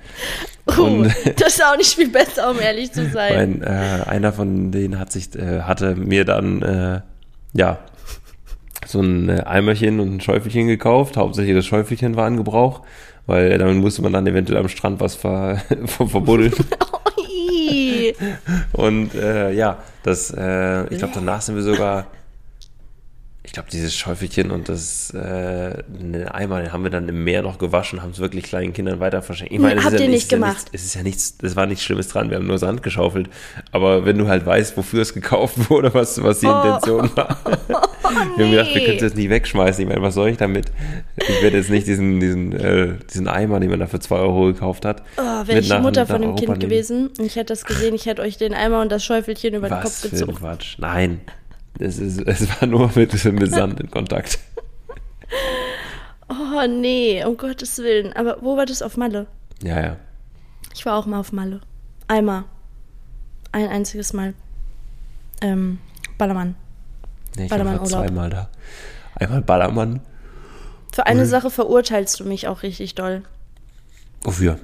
Oh, 0.68 0.84
Und- 0.84 1.06
das 1.38 1.56
ist 1.56 1.64
auch 1.64 1.78
nicht 1.78 1.94
viel 1.94 2.10
besser, 2.10 2.50
um 2.52 2.60
ehrlich 2.60 2.92
zu 2.92 3.10
sein. 3.10 3.60
Mein, 3.60 3.64
äh, 3.64 4.04
einer 4.08 4.32
von 4.34 4.72
denen 4.72 5.00
hat 5.00 5.12
sich, 5.12 5.36
äh, 5.36 5.62
hatte 5.62 5.96
mir 5.96 6.26
dann 6.26 6.62
äh, 6.62 7.02
ja 7.54 7.80
so 8.86 9.02
ein 9.02 9.30
äh, 9.30 9.42
Eimerchen 9.46 10.00
und 10.00 10.16
ein 10.16 10.22
Schäufelchen 10.22 10.68
gekauft. 10.68 11.18
Hauptsächlich 11.18 11.56
das 11.56 11.66
Schäufelchen 11.66 12.16
war 12.16 12.28
in 12.28 12.38
Gebrauch, 12.38 12.84
weil 13.26 13.58
damit 13.58 13.76
musste 13.78 14.02
man 14.02 14.14
dann 14.14 14.26
eventuell 14.28 14.60
am 14.60 14.70
Strand 14.70 15.00
was 15.02 15.16
ver, 15.16 15.62
ver 15.86 16.08
verbuddeln. 16.08 16.54
Und 18.74 19.14
äh, 19.16 19.52
ja, 19.52 19.78
das, 20.04 20.32
äh, 20.32 20.84
ich 20.94 21.00
glaube, 21.00 21.14
danach 21.16 21.42
sind 21.42 21.56
wir 21.56 21.64
sogar, 21.64 22.08
ich 23.50 23.54
glaube, 23.54 23.70
dieses 23.72 23.96
Schäufelchen 23.96 24.52
und 24.52 24.70
das 24.70 25.12
äh, 25.12 25.84
Eimer, 26.32 26.62
den 26.62 26.72
haben 26.72 26.84
wir 26.84 26.92
dann 26.92 27.10
im 27.10 27.24
Meer 27.24 27.42
noch 27.42 27.58
gewaschen, 27.58 28.04
haben 28.04 28.12
es 28.12 28.20
wirklich 28.20 28.44
kleinen 28.44 28.74
Kindern 28.74 29.00
weiter 29.00 29.24
verschenkt. 29.24 29.52
Ich 29.52 29.60
Nee, 29.60 29.74
es 29.74 29.84
habt 29.84 29.94
ist 29.96 30.00
ja 30.00 30.06
ihr 30.06 30.12
nichts- 30.12 30.12
nicht 30.12 30.22
es 30.22 30.24
ist 30.26 30.32
ja 30.32 30.38
gemacht? 30.38 30.58
Nichts, 30.58 30.70
es 30.74 30.86
ist 30.86 30.94
ja 30.94 31.02
nichts, 31.02 31.38
es 31.42 31.56
war 31.56 31.66
nichts 31.66 31.84
Schlimmes 31.84 32.08
dran, 32.10 32.30
wir 32.30 32.38
haben 32.38 32.46
nur 32.46 32.60
Sand 32.60 32.84
geschaufelt. 32.84 33.28
Aber 33.72 34.06
wenn 34.06 34.20
du 34.20 34.28
halt 34.28 34.46
weißt, 34.46 34.78
wofür 34.78 35.02
es 35.02 35.16
gekauft 35.16 35.56
wurde, 35.72 35.92
was, 35.96 36.22
was 36.22 36.42
die 36.42 36.46
Oh. 36.46 36.62
Intention 36.62 37.10
war. 37.16 37.40
wir 38.38 38.46
haben 38.46 38.52
gedacht, 38.52 38.70
wir 38.76 38.86
können 38.86 39.00
das 39.00 39.16
nicht 39.16 39.32
wegschmeißen. 39.32 39.82
Ich 39.82 39.90
meine, 39.90 40.04
was 40.04 40.14
soll 40.14 40.30
ich 40.30 40.38
damit? 40.38 40.68
Ich 41.18 41.42
werde 41.42 41.58
jetzt 41.58 41.72
nicht 41.72 41.88
diesen, 41.88 42.20
diesen, 42.20 42.54
äh, 42.54 42.94
diesen 43.12 43.28
Eimer, 43.28 43.60
den 43.60 43.72
man 43.72 43.80
da 43.80 43.88
für 43.88 44.00
2 44.00 44.16
Euro 44.16 44.46
gekauft 44.46 44.86
hat. 44.86 45.02
Oh, 45.18 45.22
wäre 45.48 45.58
ich 45.58 45.70
nach- 45.70 45.82
Mutter 45.82 46.06
von 46.06 46.22
dem 46.22 46.32
Europa 46.32 46.46
Kind 46.46 46.50
nehmen. 46.60 46.70
gewesen 46.70 47.08
und 47.18 47.26
ich 47.26 47.36
hätte 47.36 47.48
das 47.48 47.66
gesehen, 47.66 47.96
ich 47.96 48.06
hätte 48.06 48.22
euch 48.22 48.38
den 48.38 48.54
Eimer 48.54 48.80
und 48.82 48.92
das 48.92 49.04
Schäufelchen 49.04 49.56
über 49.56 49.70
den 49.70 49.74
Kopf 49.82 49.86
Was 49.86 50.02
für 50.02 50.08
ein 50.10 50.12
gezogen. 50.12 50.36
Quatsch. 50.36 50.76
Nein. 50.78 51.22
Es, 51.78 52.00
ist, 52.00 52.22
es 52.22 52.50
war 52.50 52.68
nur 52.68 52.92
mit, 52.96 53.24
mit 53.24 53.52
Sand 53.52 53.80
in 53.80 53.92
Kontakt. 53.92 54.40
Oh 56.28 56.68
nee, 56.68 57.24
um 57.24 57.38
Gottes 57.38 57.78
Willen. 57.80 58.14
Aber 58.14 58.38
wo 58.42 58.58
war 58.58 58.66
das 58.66 58.82
auf 58.82 58.98
Malle? 58.98 59.28
Ja, 59.64 59.82
ja. 59.82 59.98
Ich 60.74 60.86
war 60.86 60.98
auch 60.98 61.06
mal 61.06 61.20
auf 61.20 61.32
Malle. 61.32 61.62
Einmal. 62.08 62.46
Ein 63.52 63.68
einziges 63.68 64.14
Mal. 64.14 64.34
Ähm, 65.42 65.80
Ballermann. 66.18 66.56
Nee, 67.36 67.46
ich 67.46 67.50
Ballermann 67.50 67.80
war 67.80 67.86
zweimal 67.86 68.30
da. 68.30 68.50
Einmal 69.16 69.42
Ballermann. 69.42 70.02
Für 70.92 71.06
eine 71.06 71.26
Sache 71.26 71.50
verurteilst 71.52 72.20
du 72.20 72.26
mich 72.26 72.48
auch 72.48 72.64
richtig 72.64 72.96
doll. 72.96 73.24
Wofür? 74.22 74.60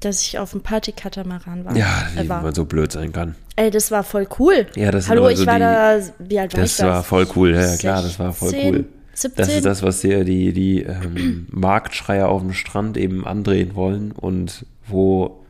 Dass 0.00 0.22
ich 0.22 0.38
auf 0.38 0.52
dem 0.52 0.60
Partykatamaran 0.60 1.64
war. 1.64 1.76
Ja, 1.76 2.06
äh, 2.16 2.22
wie 2.24 2.28
war. 2.28 2.42
man 2.42 2.54
so 2.54 2.64
blöd 2.64 2.92
sein 2.92 3.12
kann. 3.12 3.34
Ey, 3.56 3.70
das 3.70 3.90
war 3.90 4.04
voll 4.04 4.28
cool. 4.38 4.66
Ja, 4.76 4.90
das 4.92 5.08
Hallo, 5.08 5.28
ich 5.28 5.38
so 5.38 5.46
war 5.46 5.54
die- 5.54 5.60
da, 5.60 5.98
wie 6.20 6.38
alt 6.38 6.52
war 6.54 6.62
ich 6.62 6.70
Das 6.70 6.76
da? 6.76 6.86
war 6.88 7.02
voll 7.04 7.26
cool, 7.34 7.54
ja, 7.54 7.66
ja 7.72 7.76
klar, 7.76 8.02
das 8.02 8.18
war 8.18 8.32
voll 8.32 8.50
16, 8.50 8.74
cool. 8.74 8.84
17? 9.14 9.32
Das 9.44 9.48
ist 9.52 9.64
das, 9.64 9.82
was 9.82 10.00
dir 10.00 10.24
die, 10.24 10.52
die 10.52 10.82
ähm, 10.84 11.46
Marktschreier 11.50 12.28
auf 12.28 12.40
dem 12.42 12.52
Strand 12.52 12.96
eben 12.96 13.26
andrehen 13.26 13.74
wollen 13.74 14.12
und 14.12 14.64
wo 14.86 15.44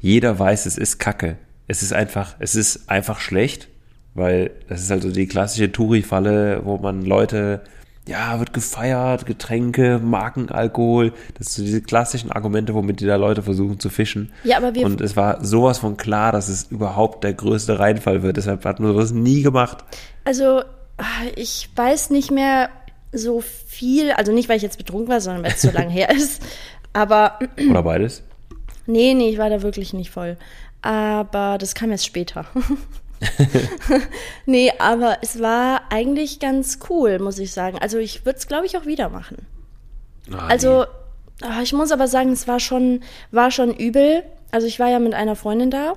jeder 0.00 0.38
weiß, 0.38 0.66
es 0.66 0.78
ist 0.78 0.98
Kacke. 0.98 1.36
Es 1.66 1.82
ist 1.82 1.92
einfach, 1.92 2.36
es 2.38 2.54
ist 2.54 2.88
einfach 2.88 3.18
schlecht, 3.18 3.66
weil 4.14 4.52
das 4.68 4.82
ist 4.82 4.92
also 4.92 5.10
die 5.10 5.26
klassische 5.26 5.72
Touri-Falle, 5.72 6.62
wo 6.64 6.76
man 6.78 7.02
Leute, 7.04 7.62
ja, 8.08 8.38
wird 8.38 8.52
gefeiert, 8.52 9.26
Getränke, 9.26 10.00
Markenalkohol, 10.02 11.12
das 11.38 11.54
sind 11.54 11.56
so 11.56 11.62
diese 11.64 11.82
klassischen 11.82 12.32
Argumente, 12.32 12.74
womit 12.74 13.00
die 13.00 13.06
da 13.06 13.16
Leute 13.16 13.42
versuchen 13.42 13.78
zu 13.78 13.90
fischen. 13.90 14.32
Ja, 14.44 14.56
aber 14.56 14.74
wir- 14.74 14.86
Und 14.86 15.00
es 15.00 15.14
war 15.16 15.44
sowas 15.44 15.78
von 15.78 15.96
klar, 15.96 16.32
dass 16.32 16.48
es 16.48 16.64
überhaupt 16.70 17.22
der 17.24 17.34
größte 17.34 17.78
Reinfall 17.78 18.22
wird. 18.22 18.36
Deshalb 18.38 18.64
hat 18.64 18.80
man 18.80 18.92
sowas 18.92 19.12
nie 19.12 19.42
gemacht. 19.42 19.84
Also, 20.24 20.62
ich 21.36 21.68
weiß 21.76 22.10
nicht 22.10 22.30
mehr 22.30 22.70
so 23.12 23.40
viel, 23.40 24.10
also 24.12 24.32
nicht, 24.32 24.48
weil 24.48 24.56
ich 24.56 24.62
jetzt 24.62 24.78
betrunken 24.78 25.08
war, 25.08 25.20
sondern 25.20 25.44
weil 25.44 25.52
es 25.52 25.62
so 25.62 25.70
lange 25.70 25.90
her 25.90 26.10
ist. 26.10 26.42
Aber 26.92 27.38
Oder 27.70 27.82
beides. 27.82 28.22
nee, 28.86 29.14
nee, 29.14 29.28
ich 29.30 29.38
war 29.38 29.50
da 29.50 29.62
wirklich 29.62 29.92
nicht 29.92 30.10
voll. 30.10 30.36
Aber 30.82 31.56
das 31.58 31.74
kam 31.74 31.90
erst 31.90 32.06
später. 32.06 32.46
nee, 34.46 34.72
aber 34.78 35.18
es 35.22 35.40
war 35.40 35.82
eigentlich 35.90 36.40
ganz 36.40 36.78
cool, 36.88 37.18
muss 37.18 37.38
ich 37.38 37.52
sagen. 37.52 37.78
Also 37.78 37.98
ich 37.98 38.24
würde 38.24 38.38
es, 38.38 38.46
glaube 38.46 38.66
ich, 38.66 38.76
auch 38.76 38.86
wieder 38.86 39.08
machen. 39.08 39.46
Ah, 40.32 40.46
Also, 40.48 40.86
ah, 41.42 41.62
ich 41.62 41.72
muss 41.72 41.90
aber 41.92 42.06
sagen, 42.08 42.32
es 42.32 42.46
war 42.48 42.60
schon, 42.60 43.02
war 43.30 43.50
schon 43.50 43.74
übel. 43.74 44.22
Also 44.50 44.66
ich 44.66 44.78
war 44.78 44.88
ja 44.88 44.98
mit 44.98 45.14
einer 45.14 45.36
Freundin 45.36 45.70
da. 45.70 45.94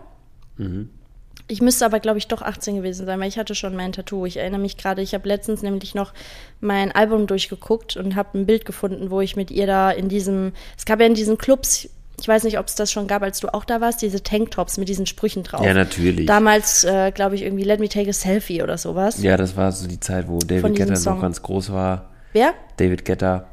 Ich 1.48 1.62
müsste 1.62 1.86
aber, 1.86 2.00
glaube 2.00 2.18
ich, 2.18 2.28
doch 2.28 2.42
18 2.42 2.78
gewesen 2.78 3.06
sein, 3.06 3.20
weil 3.20 3.28
ich 3.28 3.38
hatte 3.38 3.56
schon 3.56 3.76
mein 3.76 3.92
Tattoo. 3.92 4.26
Ich 4.26 4.38
erinnere 4.38 4.62
mich 4.62 4.78
gerade, 4.78 5.02
ich 5.02 5.14
habe 5.14 5.28
letztens 5.28 5.62
nämlich 5.62 5.96
noch 5.96 6.14
mein 6.62 6.92
Album 6.94 7.28
durchgeguckt 7.28 7.98
und 7.98 8.16
habe 8.16 8.38
ein 8.38 8.46
Bild 8.46 8.64
gefunden, 8.66 9.12
wo 9.12 9.20
ich 9.22 9.36
mit 9.36 9.52
ihr 9.52 9.68
da 9.68 9.92
in 9.92 10.08
diesem, 10.08 10.54
es 10.78 10.86
gab 10.86 11.00
ja 11.02 11.06
in 11.08 11.14
diesen 11.14 11.38
Clubs, 11.38 11.90
ich 12.22 12.28
weiß 12.28 12.44
nicht, 12.44 12.60
ob 12.60 12.68
es 12.68 12.76
das 12.76 12.92
schon 12.92 13.08
gab, 13.08 13.24
als 13.24 13.40
du 13.40 13.54
auch 13.54 13.66
da 13.66 13.82
warst, 13.82 14.02
diese 14.02 14.22
Tanktops 14.22 14.78
mit 14.78 14.88
diesen 14.88 15.06
Sprüchen 15.08 15.44
drauf. 15.44 15.66
Ja, 15.66 15.74
natürlich. 15.74 16.28
Damals, 16.28 16.84
äh, 16.84 17.12
glaube 17.12 17.36
ich, 17.36 17.42
irgendwie 17.42 17.64
Let 17.64 17.80
me 17.80 17.90
take 17.90 18.10
a 18.10 18.14
selfie 18.14 18.62
oder 18.62 18.78
sowas. 18.78 19.22
Ja, 19.22 19.38
das 19.38 19.58
war 19.58 19.72
so 19.72 19.88
die 19.88 20.00
Zeit, 20.00 20.28
wo 20.28 20.38
David 20.40 20.76
Guetta 20.78 20.96
Song. 20.96 21.16
noch 21.16 21.22
ganz 21.24 21.42
groß 21.42 21.72
war. 21.74 22.10
Wer? 22.34 22.54
David 22.78 23.04
Guetta. 23.06 23.46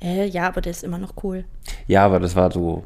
Äh, 0.00 0.26
ja, 0.26 0.46
aber 0.48 0.60
der 0.60 0.70
ist 0.70 0.84
immer 0.84 0.98
noch 0.98 1.12
cool. 1.22 1.44
Ja, 1.86 2.04
aber 2.04 2.18
das 2.18 2.34
war 2.34 2.50
so, 2.50 2.84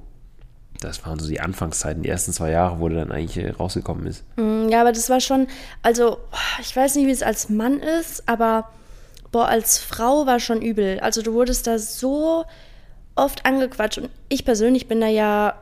das 0.81 1.05
waren 1.07 1.19
so 1.21 1.29
die 1.29 1.41
Anfangszeiten, 1.41 2.03
die 2.03 2.09
ersten 2.09 2.33
zwei 2.33 2.51
Jahre, 2.51 2.81
wo 2.81 2.89
der 2.89 3.05
dann 3.05 3.13
eigentlich 3.13 3.37
äh, 3.45 3.51
rausgekommen 3.51 4.07
ist. 4.07 4.25
Mm, 4.37 4.69
Ja, 4.71 4.81
aber 4.81 4.93
das 4.93 5.09
war 5.09 5.21
schon, 5.21 5.47
also 5.83 6.19
ich 6.61 6.75
weiß 6.75 6.97
nicht, 6.97 7.07
wie 7.07 7.11
es 7.13 7.23
als 7.23 7.49
Mann 7.49 7.79
ist, 7.79 8.29
aber 8.29 8.69
boah, 9.31 9.47
als 9.47 9.79
Frau 9.79 10.27
war 10.27 10.41
schon 10.41 10.61
übel. 10.63 10.99
Also 11.01 11.23
du 11.23 11.33
wurdest 11.35 11.67
da 11.67 11.79
so 11.79 12.45
oft 13.15 13.45
angequatscht 13.45 13.99
und 13.99 14.11
ich 14.29 14.45
persönlich 14.45 14.89
bin 14.89 15.01
da 15.01 15.07
ja, 15.07 15.55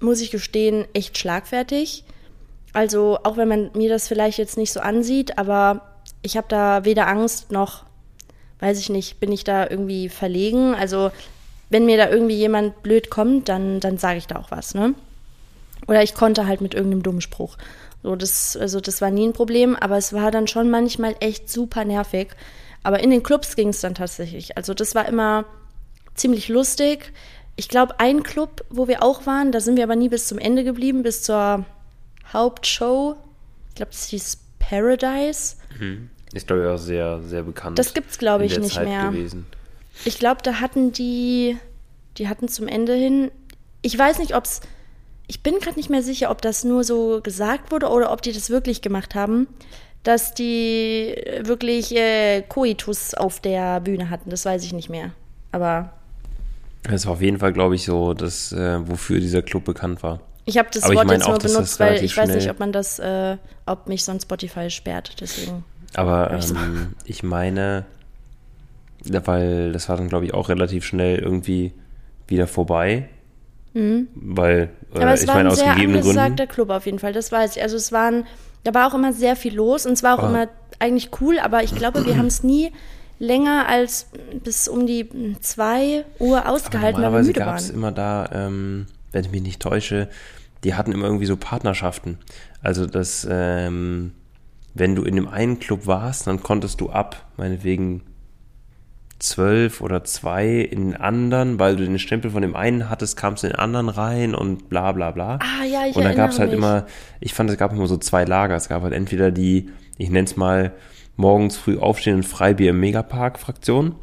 muss 0.00 0.20
ich 0.20 0.30
gestehen, 0.30 0.86
echt 0.92 1.18
schlagfertig. 1.18 2.04
Also 2.72 3.18
auch 3.22 3.36
wenn 3.36 3.48
man 3.48 3.70
mir 3.74 3.88
das 3.88 4.08
vielleicht 4.08 4.38
jetzt 4.38 4.56
nicht 4.56 4.72
so 4.72 4.80
ansieht, 4.80 5.38
aber 5.38 5.82
ich 6.22 6.36
habe 6.36 6.46
da 6.48 6.84
weder 6.84 7.06
Angst 7.06 7.52
noch, 7.52 7.84
weiß 8.60 8.78
ich 8.78 8.90
nicht, 8.90 9.20
bin 9.20 9.30
ich 9.30 9.44
da 9.44 9.68
irgendwie 9.68 10.08
verlegen. 10.08 10.74
Also 10.74 11.10
wenn 11.70 11.86
mir 11.86 11.96
da 11.96 12.08
irgendwie 12.08 12.36
jemand 12.36 12.82
blöd 12.82 13.10
kommt, 13.10 13.48
dann, 13.48 13.80
dann 13.80 13.98
sage 13.98 14.18
ich 14.18 14.26
da 14.26 14.36
auch 14.36 14.50
was, 14.50 14.74
ne? 14.74 14.94
Oder 15.86 16.02
ich 16.02 16.14
konnte 16.14 16.46
halt 16.46 16.60
mit 16.60 16.74
irgendeinem 16.74 17.02
dummen 17.02 17.20
Spruch. 17.20 17.56
So, 18.02 18.16
das, 18.16 18.56
also 18.56 18.80
das 18.80 19.00
war 19.00 19.10
nie 19.10 19.26
ein 19.26 19.32
Problem, 19.32 19.76
aber 19.76 19.96
es 19.96 20.12
war 20.12 20.30
dann 20.30 20.46
schon 20.46 20.70
manchmal 20.70 21.14
echt 21.20 21.50
super 21.50 21.84
nervig. 21.84 22.28
Aber 22.82 23.00
in 23.00 23.10
den 23.10 23.22
Clubs 23.22 23.56
ging 23.56 23.68
es 23.68 23.80
dann 23.80 23.94
tatsächlich. 23.94 24.56
Also 24.56 24.74
das 24.74 24.94
war 24.94 25.06
immer 25.08 25.46
ziemlich 26.14 26.48
lustig. 26.48 27.12
Ich 27.56 27.68
glaube, 27.68 28.00
ein 28.00 28.22
Club, 28.22 28.64
wo 28.70 28.88
wir 28.88 29.02
auch 29.02 29.26
waren, 29.26 29.52
da 29.52 29.60
sind 29.60 29.76
wir 29.76 29.84
aber 29.84 29.96
nie 29.96 30.08
bis 30.08 30.26
zum 30.26 30.38
Ende 30.38 30.64
geblieben, 30.64 31.02
bis 31.02 31.22
zur 31.22 31.64
Hauptshow. 32.32 33.16
Ich 33.68 33.74
glaube, 33.76 33.92
das 33.92 34.06
hieß 34.06 34.38
Paradise. 34.58 35.56
Ist, 36.32 36.46
glaube 36.46 36.62
ich, 36.62 36.68
auch 36.68 36.78
sehr, 36.78 37.20
sehr 37.22 37.42
bekannt. 37.42 37.78
Das 37.78 37.94
gibt's, 37.94 38.18
glaube 38.18 38.44
in 38.44 38.50
ich, 38.50 38.58
nicht 38.58 38.74
Zeit 38.74 38.88
mehr. 38.88 39.10
Gewesen. 39.10 39.46
Ich 40.04 40.18
glaube, 40.18 40.40
da 40.42 40.60
hatten 40.60 40.92
die, 40.92 41.56
die 42.18 42.28
hatten 42.28 42.48
zum 42.48 42.66
Ende 42.66 42.94
hin, 42.94 43.30
ich 43.82 43.96
weiß 43.96 44.18
nicht, 44.18 44.34
ob's, 44.34 44.60
ich 45.26 45.42
bin 45.42 45.58
gerade 45.58 45.76
nicht 45.76 45.90
mehr 45.90 46.02
sicher, 46.02 46.30
ob 46.30 46.42
das 46.42 46.64
nur 46.64 46.82
so 46.84 47.20
gesagt 47.22 47.70
wurde 47.70 47.88
oder 47.88 48.10
ob 48.10 48.22
die 48.22 48.32
das 48.32 48.50
wirklich 48.50 48.82
gemacht 48.82 49.14
haben, 49.14 49.46
dass 50.02 50.34
die 50.34 51.14
wirklich 51.42 51.94
äh, 51.94 52.42
Koitus 52.42 53.14
auf 53.14 53.40
der 53.40 53.80
Bühne 53.80 54.10
hatten. 54.10 54.30
Das 54.30 54.44
weiß 54.44 54.64
ich 54.64 54.72
nicht 54.72 54.90
mehr. 54.90 55.12
Aber 55.52 55.92
Das 56.90 57.06
war 57.06 57.14
auf 57.14 57.22
jeden 57.22 57.38
Fall, 57.38 57.52
glaube 57.52 57.74
ich, 57.74 57.84
so, 57.84 58.14
das, 58.14 58.52
äh, 58.52 58.88
wofür 58.88 59.18
dieser 59.20 59.42
Club 59.42 59.64
bekannt 59.64 60.02
war. 60.02 60.20
ich 60.44 60.58
habe 60.58 60.68
das 60.72 60.84
Aber 60.84 60.92
ich 60.92 60.98
Wort 60.98 61.06
meine 61.06 61.18
jetzt 61.18 61.26
auch, 61.26 61.30
nur 61.30 61.38
benutzt, 61.38 61.80
weil 61.80 62.04
ich 62.04 62.16
weiß 62.16 62.34
nicht, 62.34 62.50
ob 62.50 62.60
man 62.60 62.72
das, 62.72 62.98
äh, 62.98 63.36
ob 63.66 63.88
mich 63.88 64.04
sonst 64.04 64.24
Spotify 64.24 64.68
sperrt. 64.70 65.16
Deswegen. 65.20 65.64
Aber 65.94 66.36
ich 66.38 66.50
ähm, 66.50 66.94
ich 67.04 67.22
meine, 67.22 67.86
weil 69.04 69.72
das 69.72 69.88
war 69.88 69.96
dann, 69.96 70.08
glaube 70.08 70.26
ich, 70.26 70.34
auch 70.34 70.48
relativ 70.48 70.84
schnell 70.84 71.18
irgendwie 71.18 71.72
wieder 72.26 72.46
vorbei. 72.46 73.08
Mhm. 73.72 74.08
Weil, 74.14 74.70
äh, 74.94 75.00
Aber 75.00 75.14
es 75.14 75.22
ich 75.22 75.28
war 75.28 75.36
meine, 75.36 75.48
ein 75.48 75.52
aus 75.52 75.58
sehr 75.58 75.72
angesagter 75.72 76.46
Club 76.46 76.70
auf 76.70 76.86
jeden 76.86 76.98
Fall, 76.98 77.12
das 77.12 77.32
weiß 77.32 77.56
ich. 77.56 77.62
Also 77.62 77.76
es 77.76 77.92
waren, 77.92 78.26
da 78.62 78.74
war 78.74 78.88
auch 78.88 78.94
immer 78.94 79.12
sehr 79.12 79.36
viel 79.36 79.54
los 79.54 79.86
und 79.86 79.92
es 79.92 80.02
war 80.02 80.18
auch 80.18 80.22
ah. 80.22 80.28
immer 80.28 80.48
eigentlich 80.78 81.10
cool, 81.20 81.38
aber 81.38 81.62
ich 81.62 81.74
glaube, 81.74 82.04
wir 82.04 82.16
haben 82.18 82.26
es 82.26 82.42
nie 82.42 82.72
länger 83.18 83.68
als 83.68 84.08
bis 84.42 84.68
um 84.68 84.86
die 84.86 85.08
2 85.40 86.04
Uhr 86.18 86.48
ausgehalten, 86.48 87.02
weil 87.02 87.12
wir 87.12 87.22
müde 87.22 87.40
waren. 87.40 87.48
gab 87.48 87.58
es 87.58 87.70
immer 87.70 87.92
da, 87.92 88.28
ähm, 88.32 88.86
wenn 89.12 89.24
ich 89.24 89.30
mich 89.30 89.42
nicht 89.42 89.62
täusche, 89.62 90.08
die 90.64 90.74
hatten 90.74 90.92
immer 90.92 91.06
irgendwie 91.06 91.26
so 91.26 91.36
Partnerschaften. 91.36 92.18
Also 92.62 92.86
das, 92.86 93.26
ähm, 93.30 94.12
wenn 94.74 94.94
du 94.94 95.02
in 95.02 95.14
dem 95.14 95.28
einen 95.28 95.60
Club 95.60 95.86
warst, 95.86 96.26
dann 96.26 96.42
konntest 96.42 96.80
du 96.80 96.90
ab, 96.90 97.26
meinetwegen 97.36 98.02
zwölf 99.20 99.80
oder 99.80 100.04
zwei 100.04 100.48
in 100.48 100.90
den 100.90 100.96
anderen, 101.00 101.58
weil 101.58 101.76
du 101.76 101.84
den 101.84 101.98
Stempel 101.98 102.30
von 102.30 102.42
dem 102.42 102.56
einen 102.56 102.90
hattest, 102.90 103.16
kamst 103.16 103.42
du 103.42 103.46
in 103.46 103.52
den 103.52 103.58
anderen 103.58 103.88
rein 103.88 104.34
und 104.34 104.68
bla 104.68 104.92
bla 104.92 105.12
bla. 105.12 105.38
Ah 105.40 105.64
ja, 105.64 105.86
ich 105.86 105.96
Und 105.96 106.04
dann 106.04 106.16
gab 106.16 106.30
es 106.30 106.38
halt 106.38 106.50
mich. 106.50 106.58
immer, 106.58 106.86
ich 107.20 107.32
fand, 107.32 107.48
es 107.50 107.56
gab 107.56 107.72
immer 107.72 107.86
so 107.86 107.96
zwei 107.96 108.24
Lager. 108.24 108.56
Es 108.56 108.68
gab 108.68 108.82
halt 108.82 108.92
entweder 108.92 109.30
die, 109.30 109.70
ich 109.96 110.10
nenne 110.10 110.24
es 110.26 110.36
mal, 110.36 110.72
morgens 111.16 111.56
früh 111.56 111.78
aufstehen 111.78 112.16
und 112.16 112.22
Freibier 112.24 112.70
im 112.70 112.80
Megapark-Fraktion. 112.80 113.94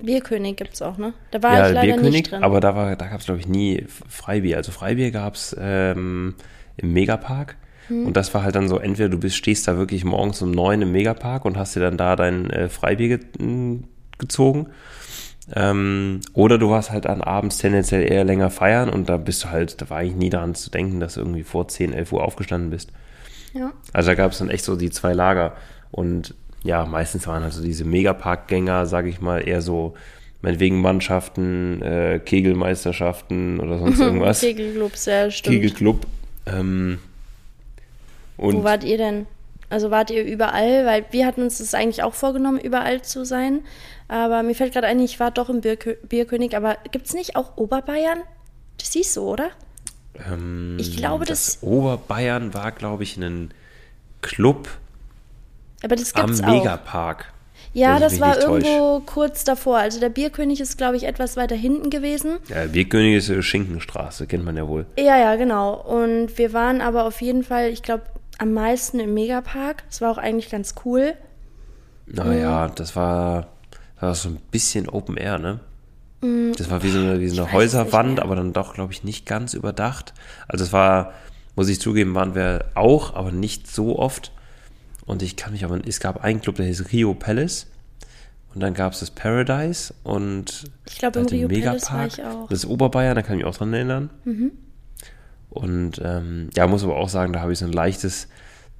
Bierkönig 0.00 0.56
gibt 0.56 0.74
es 0.74 0.82
auch, 0.82 0.96
ne? 0.96 1.12
Da 1.30 1.42
war 1.42 1.54
ja, 1.54 1.68
ich 1.68 1.74
leider 1.74 1.92
Bierkönig, 1.92 2.12
nicht 2.12 2.32
drin. 2.32 2.44
aber 2.44 2.60
da, 2.60 2.76
war, 2.76 2.94
da 2.94 3.06
gab 3.06 3.20
es, 3.20 3.26
glaube 3.26 3.40
ich, 3.40 3.48
nie 3.48 3.84
Freibier. 4.08 4.56
Also 4.56 4.70
Freibier 4.70 5.10
gab 5.10 5.34
es 5.34 5.56
ähm, 5.58 6.34
im 6.76 6.92
Megapark. 6.92 7.56
Hm. 7.88 8.06
Und 8.06 8.16
das 8.16 8.32
war 8.32 8.44
halt 8.44 8.54
dann 8.54 8.68
so, 8.68 8.78
entweder 8.78 9.08
du 9.08 9.18
bist, 9.18 9.36
stehst 9.36 9.66
da 9.66 9.76
wirklich 9.76 10.04
morgens 10.04 10.40
um 10.40 10.52
neun 10.52 10.82
im 10.82 10.92
Megapark 10.92 11.44
und 11.44 11.56
hast 11.56 11.74
dir 11.74 11.80
dann 11.80 11.96
da 11.96 12.14
dein 12.14 12.48
äh, 12.50 12.68
Freibier 12.68 13.18
ge 13.18 13.80
gezogen. 14.18 14.68
Ähm, 15.54 16.20
oder 16.34 16.58
du 16.58 16.70
warst 16.70 16.90
halt 16.90 17.06
dann 17.06 17.22
abends 17.22 17.58
tendenziell 17.58 18.10
eher 18.10 18.24
länger 18.24 18.50
feiern 18.50 18.90
und 18.90 19.08
da 19.08 19.16
bist 19.16 19.44
du 19.44 19.50
halt, 19.50 19.80
da 19.80 19.88
war 19.88 19.98
eigentlich 19.98 20.16
nie 20.16 20.30
daran 20.30 20.54
zu 20.54 20.70
denken, 20.70 21.00
dass 21.00 21.14
du 21.14 21.20
irgendwie 21.20 21.44
vor 21.44 21.68
10, 21.68 21.92
11 21.92 22.12
Uhr 22.12 22.24
aufgestanden 22.24 22.70
bist. 22.70 22.90
Ja. 23.54 23.72
Also 23.92 24.10
da 24.10 24.14
gab 24.14 24.32
es 24.32 24.38
dann 24.38 24.50
echt 24.50 24.64
so 24.64 24.76
die 24.76 24.90
zwei 24.90 25.12
Lager. 25.12 25.56
Und 25.90 26.34
ja, 26.68 26.84
meistens 26.84 27.26
waren 27.26 27.42
also 27.42 27.62
diese 27.62 27.86
Megaparkgänger, 27.86 28.84
sage 28.84 29.08
ich 29.08 29.22
mal, 29.22 29.38
eher 29.48 29.62
so 29.62 29.94
meinetwegen 30.42 30.82
Mannschaften, 30.82 31.80
äh, 31.80 32.20
Kegelmeisterschaften 32.22 33.58
oder 33.58 33.78
sonst 33.78 33.98
irgendwas. 34.00 34.40
Kegelclub, 34.40 34.94
sehr 34.94 35.30
stimmt. 35.30 35.54
Kegelclub. 35.54 36.06
Ähm, 36.44 36.98
Wo 38.36 38.62
wart 38.64 38.84
ihr 38.84 38.98
denn? 38.98 39.26
Also 39.70 39.90
wart 39.90 40.10
ihr 40.10 40.22
überall? 40.24 40.84
Weil 40.84 41.06
wir 41.10 41.24
hatten 41.24 41.42
uns 41.42 41.56
das 41.56 41.72
eigentlich 41.72 42.02
auch 42.02 42.12
vorgenommen, 42.12 42.60
überall 42.60 43.00
zu 43.00 43.24
sein. 43.24 43.60
Aber 44.08 44.42
mir 44.42 44.54
fällt 44.54 44.74
gerade 44.74 44.88
ein, 44.88 45.00
ich 45.00 45.18
war 45.20 45.30
doch 45.30 45.48
im 45.48 45.62
Bierkö 45.62 45.94
Bierkönig. 46.06 46.54
Aber 46.54 46.76
gibt 46.92 47.06
es 47.06 47.14
nicht 47.14 47.34
auch 47.34 47.56
Oberbayern? 47.56 48.18
Das 48.76 48.92
siehst 48.92 49.16
du, 49.16 49.22
oder? 49.22 49.48
Ähm, 50.30 50.76
ich 50.78 50.98
glaube, 50.98 51.24
das, 51.24 51.46
das 51.46 51.62
Oberbayern 51.62 52.52
war, 52.52 52.72
glaube 52.72 53.04
ich, 53.04 53.16
ein 53.16 53.54
Club 54.20 54.68
aber 55.82 55.96
das 55.96 56.12
gibt's 56.12 56.40
Am 56.42 56.54
Megapark. 56.54 57.32
Ja, 57.72 57.98
das 57.98 58.20
war 58.20 58.38
irgendwo 58.40 58.98
täusch. 58.98 59.06
kurz 59.06 59.44
davor. 59.44 59.78
Also 59.78 60.00
der 60.00 60.08
Bierkönig 60.08 60.60
ist, 60.60 60.78
glaube 60.78 60.96
ich, 60.96 61.04
etwas 61.04 61.36
weiter 61.36 61.54
hinten 61.54 61.90
gewesen. 61.90 62.38
Ja, 62.48 62.66
Bierkönig 62.66 63.28
ist 63.28 63.44
Schinkenstraße, 63.44 64.26
kennt 64.26 64.44
man 64.44 64.56
ja 64.56 64.66
wohl. 64.66 64.86
Ja, 64.96 65.18
ja, 65.18 65.36
genau. 65.36 65.74
Und 65.74 66.38
wir 66.38 66.52
waren 66.52 66.80
aber 66.80 67.04
auf 67.04 67.20
jeden 67.20 67.44
Fall, 67.44 67.68
ich 67.68 67.82
glaube, 67.82 68.04
am 68.38 68.52
meisten 68.52 69.00
im 69.00 69.14
Megapark. 69.14 69.84
Das 69.88 70.00
war 70.00 70.10
auch 70.10 70.18
eigentlich 70.18 70.50
ganz 70.50 70.74
cool. 70.84 71.14
Naja, 72.06 72.68
mhm. 72.68 72.74
das 72.76 72.96
war, 72.96 73.48
das 73.96 74.02
war 74.02 74.14
so 74.14 74.28
ein 74.30 74.38
bisschen 74.50 74.88
Open 74.88 75.16
Air, 75.16 75.38
ne? 75.38 75.60
Mhm. 76.20 76.54
Das 76.56 76.70
war 76.70 76.82
wie 76.82 76.90
so 76.90 76.98
eine, 76.98 77.20
wie 77.20 77.28
so 77.28 77.42
eine 77.42 77.52
Häuserwand, 77.52 78.20
aber 78.20 78.34
dann 78.34 78.52
doch, 78.52 78.74
glaube 78.74 78.92
ich, 78.92 79.04
nicht 79.04 79.26
ganz 79.26 79.54
überdacht. 79.54 80.14
Also 80.46 80.64
es 80.64 80.72
war, 80.72 81.12
muss 81.54 81.68
ich 81.68 81.80
zugeben, 81.80 82.14
waren 82.14 82.34
wir 82.34 82.66
auch, 82.74 83.14
aber 83.14 83.30
nicht 83.30 83.70
so 83.70 83.98
oft. 83.98 84.32
Und 85.08 85.22
ich 85.22 85.36
kann 85.36 85.52
mich 85.52 85.64
aber, 85.64 85.80
es 85.86 86.00
gab 86.00 86.22
einen 86.22 86.42
Club, 86.42 86.56
der 86.56 86.66
hieß 86.66 86.92
Rio 86.92 87.14
Palace. 87.14 87.66
Und 88.54 88.60
dann 88.60 88.74
gab 88.74 88.92
es 88.92 89.00
das 89.00 89.10
Paradise 89.10 89.94
und 90.02 90.64
ich 90.86 90.98
glaube, 90.98 91.20
im 91.20 91.26
Rio 91.26 91.48
Megapark. 91.48 92.16
Das 92.48 92.58
ist 92.58 92.66
Oberbayern, 92.66 93.14
da 93.14 93.22
kann 93.22 93.36
ich 93.38 93.44
mich 93.44 93.46
auch 93.46 93.56
dran 93.56 93.72
erinnern. 93.72 94.10
Mhm. 94.24 94.52
Und 95.48 96.00
ähm, 96.04 96.50
ja, 96.54 96.66
muss 96.66 96.84
aber 96.84 96.96
auch 96.96 97.08
sagen, 97.08 97.32
da 97.32 97.40
habe 97.40 97.52
ich 97.52 97.58
so 97.58 97.64
ein 97.64 97.72
leichtes 97.72 98.28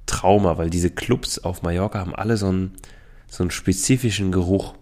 Trauma, 0.05 0.59
weil 0.59 0.69
diese 0.69 0.91
Clubs 0.91 1.39
auf 1.39 1.63
Mallorca 1.63 1.99
haben 1.99 2.15
alle 2.15 2.37
so 2.37 2.47
einen, 2.47 2.75
so 3.27 3.43
einen 3.43 3.51
spezifischen 3.51 4.31
Geruch. 4.31 4.75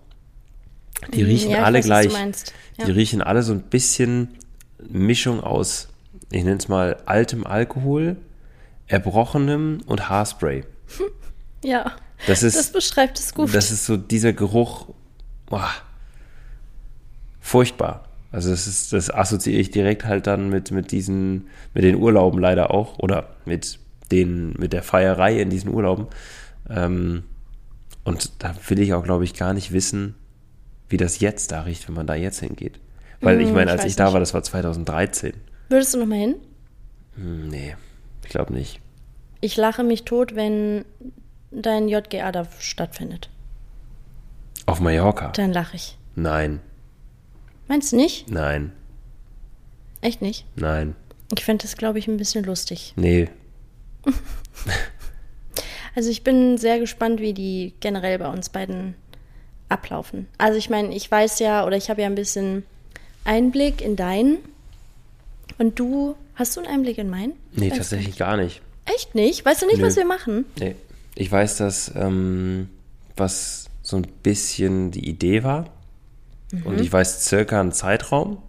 Die 1.14 1.24
mhm. 1.24 1.30
riechen 1.30 1.52
ja, 1.52 1.64
alle 1.64 1.80
weiß, 1.80 1.86
gleich. 1.86 2.14
Ja. 2.78 2.86
Die 2.86 2.92
riechen 2.92 3.22
alle 3.22 3.42
so 3.42 3.54
ein 3.54 3.62
bisschen 3.62 4.36
Mischung 4.86 5.40
aus, 5.40 5.88
ich 6.30 6.44
nenne 6.44 6.58
es 6.58 6.68
mal, 6.68 6.98
altem 7.06 7.48
Alkohol, 7.48 8.18
Erbrochenem 8.88 9.80
und 9.86 10.10
Haarspray. 10.10 10.66
Ja, 11.64 11.92
das, 12.26 12.44
ist, 12.44 12.58
das 12.58 12.72
beschreibt 12.72 13.20
es 13.20 13.34
gut. 13.34 13.54
Das 13.54 13.72
ist 13.72 13.86
so 13.86 13.98
dieser 13.98 14.34
Geruch, 14.34 14.88
boah, 15.48 15.72
furchtbar. 17.40 18.04
Also 18.32 18.50
das 18.50 18.68
ist, 18.68 18.94
das 18.94 19.10
assoziiere 19.10 19.62
ich 19.62 19.72
direkt 19.72 20.06
halt 20.06 20.28
dann 20.28 20.50
mit, 20.50 20.72
mit 20.72 20.92
diesen, 20.92 21.48
mit 21.74 21.84
den 21.84 21.96
Urlauben 21.96 22.40
leider 22.40 22.72
auch 22.72 23.00
oder 23.00 23.30
mit 23.46 23.80
den, 24.12 24.54
mit 24.54 24.74
der 24.74 24.84
Feierei 24.84 25.40
in 25.40 25.50
diesen 25.50 25.74
Urlauben. 25.74 26.08
Ähm, 26.70 27.24
und 28.04 28.32
da 28.40 28.54
will 28.68 28.80
ich 28.80 28.94
auch, 28.94 29.04
glaube 29.04 29.24
ich, 29.24 29.34
gar 29.34 29.54
nicht 29.54 29.72
wissen, 29.72 30.16
wie 30.90 30.98
das 30.98 31.20
jetzt 31.20 31.52
da 31.52 31.62
riecht, 31.62 31.88
wenn 31.88 31.96
man 31.96 32.08
da 32.08 32.16
jetzt 32.16 32.40
hingeht. 32.40 32.80
Weil 33.22 33.42
ich 33.42 33.48
hm, 33.48 33.56
meine, 33.56 33.72
als 33.72 33.84
ich, 33.84 33.92
ich 33.92 33.96
da 33.96 34.14
war, 34.14 34.20
das 34.20 34.34
war 34.34 34.44
2013. 34.44 35.34
Würdest 35.70 35.94
du 35.94 36.00
noch 36.00 36.06
mal 36.06 36.20
hin? 36.20 36.36
Hm, 37.16 37.48
nee, 37.48 37.76
ich 38.24 38.30
glaube 38.30 38.54
nicht. 38.54 38.80
Ich 39.42 39.58
lache 39.58 39.84
mich 39.84 40.04
tot, 40.04 40.36
wenn 40.36 40.86
dein 41.52 41.88
JGA 41.88 42.32
da 42.32 42.48
stattfindet. 42.60 43.30
Auf 44.66 44.80
Mallorca? 44.80 45.30
Dann 45.30 45.54
lache 45.54 45.76
ich. 45.76 45.98
Nein. 46.16 46.60
Meinst 47.68 47.92
du 47.92 47.96
nicht? 47.96 48.30
Nein. 48.30 48.72
Echt 50.02 50.22
nicht? 50.22 50.46
Nein. 50.56 50.96
Ich 51.36 51.44
fände 51.44 51.64
das, 51.64 51.76
glaube 51.78 52.00
ich, 52.00 52.08
ein 52.08 52.18
bisschen 52.18 52.44
lustig. 52.44 52.94
Nee. 52.96 53.30
also 55.96 56.10
ich 56.10 56.24
bin 56.24 56.58
sehr 56.58 56.80
gespannt, 56.80 57.20
wie 57.20 57.34
die 57.34 57.74
generell 57.80 58.20
bei 58.20 58.30
uns 58.30 58.50
beiden 58.50 58.96
ablaufen. 59.70 60.28
Also 60.38 60.58
ich 60.58 60.70
meine, 60.70 60.96
ich 60.96 61.10
weiß 61.10 61.40
ja, 61.40 61.66
oder 61.66 61.76
ich 61.76 61.90
habe 61.90 62.02
ja 62.02 62.08
ein 62.08 62.16
bisschen 62.16 62.64
Einblick 63.26 63.82
in 63.82 63.96
deinen. 63.96 64.38
Und 65.58 65.80
du, 65.80 66.16
hast 66.36 66.56
du 66.56 66.62
einen 66.62 66.70
Einblick 66.70 66.98
in 66.98 67.10
meinen? 67.10 67.34
Nee, 67.54 67.70
tatsächlich 67.70 68.18
gar 68.18 68.38
nicht. 68.38 68.62
Echt 68.86 69.16
nicht? 69.16 69.44
Weißt 69.44 69.62
du 69.62 69.66
nicht, 69.66 69.80
Nö. 69.80 69.86
was 69.86 69.96
wir 69.98 70.06
machen? 70.06 70.46
Nee. 70.60 70.76
Ich 71.18 71.32
weiß, 71.32 71.58
dass 71.58 71.92
ähm, 71.96 72.70
was 73.16 73.70
so 73.82 73.98
ein 73.98 74.08
bisschen 74.22 74.92
die 74.92 75.10
Idee 75.10 75.44
war. 75.44 75.66
Mhm. 76.52 76.66
Und 76.66 76.80
ich 76.80 76.94
weiß 76.94 77.26
circa 77.26 77.60
einen 77.60 77.72
Zeitraum. 77.72 78.42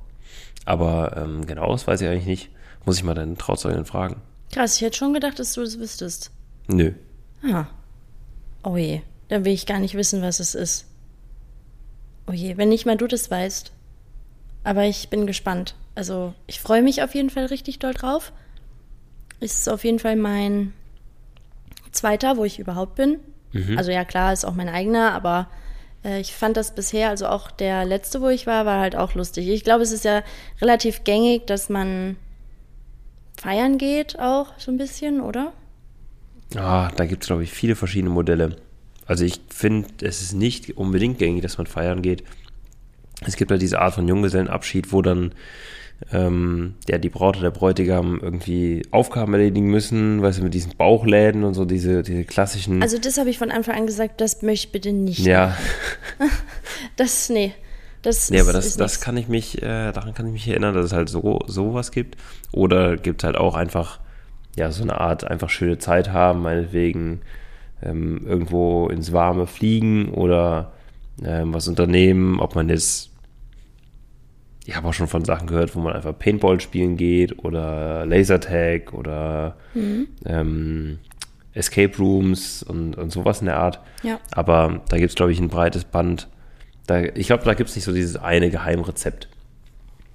Aber 0.66 1.16
ähm, 1.16 1.46
genau 1.46 1.72
das 1.72 1.86
weiß 1.86 2.02
ich 2.02 2.08
eigentlich 2.08 2.26
nicht. 2.26 2.50
Muss 2.84 2.98
ich 2.98 3.04
mal 3.04 3.14
deinen 3.14 3.38
Trauzeugin 3.38 3.86
fragen. 3.86 4.20
Krass, 4.52 4.76
ich 4.76 4.82
hätte 4.82 4.98
schon 4.98 5.14
gedacht, 5.14 5.38
dass 5.38 5.54
du 5.54 5.62
das 5.62 5.78
wüsstest. 5.78 6.30
Nö. 6.66 6.92
Ah. 7.42 7.66
Oh 8.62 8.76
je. 8.76 9.00
Dann 9.28 9.46
will 9.46 9.52
ich 9.52 9.64
gar 9.66 9.78
nicht 9.78 9.94
wissen, 9.94 10.20
was 10.20 10.38
es 10.38 10.54
ist. 10.54 10.86
Oh 12.26 12.32
je, 12.32 12.58
wenn 12.58 12.68
nicht 12.68 12.84
mal 12.84 12.98
du 12.98 13.06
das 13.06 13.30
weißt. 13.30 13.72
Aber 14.64 14.84
ich 14.84 15.08
bin 15.08 15.26
gespannt. 15.26 15.74
Also, 15.94 16.34
ich 16.46 16.60
freue 16.60 16.82
mich 16.82 17.02
auf 17.02 17.14
jeden 17.14 17.30
Fall 17.30 17.46
richtig 17.46 17.78
doll 17.78 17.94
drauf. 17.94 18.32
Ist 19.40 19.68
auf 19.68 19.84
jeden 19.84 19.98
Fall 19.98 20.16
mein 20.16 20.74
zweiter, 21.98 22.36
wo 22.36 22.44
ich 22.44 22.58
überhaupt 22.58 22.94
bin. 22.94 23.18
Mhm. 23.52 23.76
Also 23.78 23.90
ja, 23.90 24.04
klar, 24.04 24.32
ist 24.32 24.44
auch 24.44 24.54
mein 24.54 24.68
eigener, 24.68 25.12
aber 25.12 25.48
äh, 26.04 26.20
ich 26.20 26.32
fand 26.32 26.56
das 26.56 26.74
bisher, 26.74 27.10
also 27.10 27.26
auch 27.26 27.50
der 27.50 27.84
letzte, 27.84 28.20
wo 28.20 28.28
ich 28.28 28.46
war, 28.46 28.66
war 28.66 28.80
halt 28.80 28.96
auch 28.96 29.14
lustig. 29.14 29.48
Ich 29.48 29.64
glaube, 29.64 29.82
es 29.82 29.92
ist 29.92 30.04
ja 30.04 30.22
relativ 30.60 31.04
gängig, 31.04 31.46
dass 31.46 31.68
man 31.68 32.16
feiern 33.40 33.78
geht 33.78 34.18
auch 34.18 34.52
so 34.58 34.72
ein 34.72 34.78
bisschen, 34.78 35.20
oder? 35.20 35.52
Ah, 36.56 36.90
da 36.96 37.06
gibt 37.06 37.22
es, 37.22 37.28
glaube 37.28 37.44
ich, 37.44 37.50
viele 37.50 37.76
verschiedene 37.76 38.12
Modelle. 38.12 38.56
Also 39.06 39.24
ich 39.24 39.40
finde, 39.48 39.88
es 40.02 40.22
ist 40.22 40.32
nicht 40.32 40.76
unbedingt 40.76 41.18
gängig, 41.18 41.42
dass 41.42 41.58
man 41.58 41.66
feiern 41.66 42.02
geht. 42.02 42.24
Es 43.26 43.36
gibt 43.36 43.50
ja 43.50 43.54
halt 43.54 43.62
diese 43.62 43.80
Art 43.80 43.94
von 43.94 44.08
Junggesellenabschied, 44.08 44.92
wo 44.92 45.02
dann 45.02 45.32
ähm, 46.12 46.74
ja, 46.88 46.98
die 46.98 47.08
Braut 47.08 47.36
oder 47.36 47.50
der 47.50 47.58
Bräutigam 47.58 48.20
irgendwie 48.22 48.82
Aufgaben 48.90 49.34
erledigen 49.34 49.68
müssen, 49.68 50.22
weißt 50.22 50.38
du, 50.38 50.44
mit 50.44 50.54
diesen 50.54 50.76
Bauchläden 50.76 51.44
und 51.44 51.54
so, 51.54 51.64
diese, 51.64 52.02
diese 52.02 52.24
klassischen. 52.24 52.82
Also 52.82 52.98
das 52.98 53.18
habe 53.18 53.30
ich 53.30 53.38
von 53.38 53.50
Anfang 53.50 53.76
an 53.76 53.86
gesagt, 53.86 54.20
das 54.20 54.42
möchte 54.42 54.68
ich 54.68 54.72
bitte 54.72 54.92
nicht. 54.92 55.20
Ja. 55.20 55.56
das, 56.96 57.28
nee. 57.30 57.52
Das 58.02 58.30
nee, 58.30 58.40
aber 58.40 58.52
das, 58.52 58.76
das 58.76 59.00
kann 59.00 59.16
ich 59.16 59.26
mich, 59.26 59.60
äh, 59.60 59.90
daran 59.90 60.14
kann 60.14 60.26
ich 60.26 60.32
mich 60.32 60.48
erinnern, 60.48 60.72
dass 60.72 60.86
es 60.86 60.92
halt 60.92 61.08
so 61.08 61.40
sowas 61.46 61.90
gibt. 61.90 62.16
Oder 62.52 62.96
gibt 62.96 63.22
es 63.22 63.26
halt 63.26 63.36
auch 63.36 63.56
einfach, 63.56 63.98
ja, 64.56 64.70
so 64.70 64.84
eine 64.84 65.00
Art 65.00 65.24
einfach 65.24 65.50
schöne 65.50 65.78
Zeit 65.78 66.12
haben, 66.12 66.42
meinetwegen 66.42 67.22
ähm, 67.82 68.24
irgendwo 68.24 68.86
ins 68.86 69.12
Warme 69.12 69.48
fliegen 69.48 70.10
oder 70.10 70.72
ähm, 71.24 71.52
was 71.52 71.66
unternehmen, 71.66 72.38
ob 72.38 72.54
man 72.54 72.68
jetzt 72.68 73.10
ich 74.68 74.76
habe 74.76 74.86
auch 74.86 74.92
schon 74.92 75.08
von 75.08 75.24
Sachen 75.24 75.46
gehört, 75.46 75.74
wo 75.74 75.80
man 75.80 75.94
einfach 75.94 76.16
Paintball 76.16 76.60
spielen 76.60 76.98
geht 76.98 77.42
oder 77.42 78.04
Lasertag 78.04 78.92
oder 78.92 79.56
mhm. 79.72 80.08
ähm, 80.26 80.98
Escape 81.54 81.96
Rooms 81.96 82.62
und, 82.64 82.94
und 82.98 83.10
sowas 83.10 83.40
in 83.40 83.46
der 83.46 83.56
Art. 83.56 83.80
Ja. 84.02 84.20
Aber 84.30 84.82
da 84.90 84.98
gibt 84.98 85.08
es, 85.08 85.14
glaube 85.14 85.32
ich, 85.32 85.40
ein 85.40 85.48
breites 85.48 85.84
Band. 85.84 86.28
Da, 86.86 87.00
ich 87.00 87.28
glaube, 87.28 87.44
da 87.44 87.54
gibt 87.54 87.70
es 87.70 87.76
nicht 87.76 87.86
so 87.86 87.94
dieses 87.94 88.18
eine 88.18 88.50
Geheimrezept. 88.50 89.30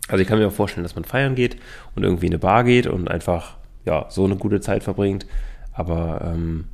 Also 0.08 0.22
ich 0.22 0.28
kann 0.28 0.38
mir 0.38 0.46
auch 0.46 0.54
vorstellen, 0.54 0.84
dass 0.84 0.94
man 0.94 1.04
feiern 1.04 1.34
geht 1.34 1.58
und 1.96 2.04
irgendwie 2.04 2.28
in 2.28 2.34
eine 2.34 2.40
Bar 2.40 2.64
geht 2.64 2.86
und 2.86 3.10
einfach 3.10 3.58
ja 3.86 4.06
so 4.10 4.24
eine 4.24 4.36
gute 4.36 4.62
Zeit 4.62 4.84
verbringt. 4.84 5.26
Aber 5.72 6.32
ähm, 6.32 6.66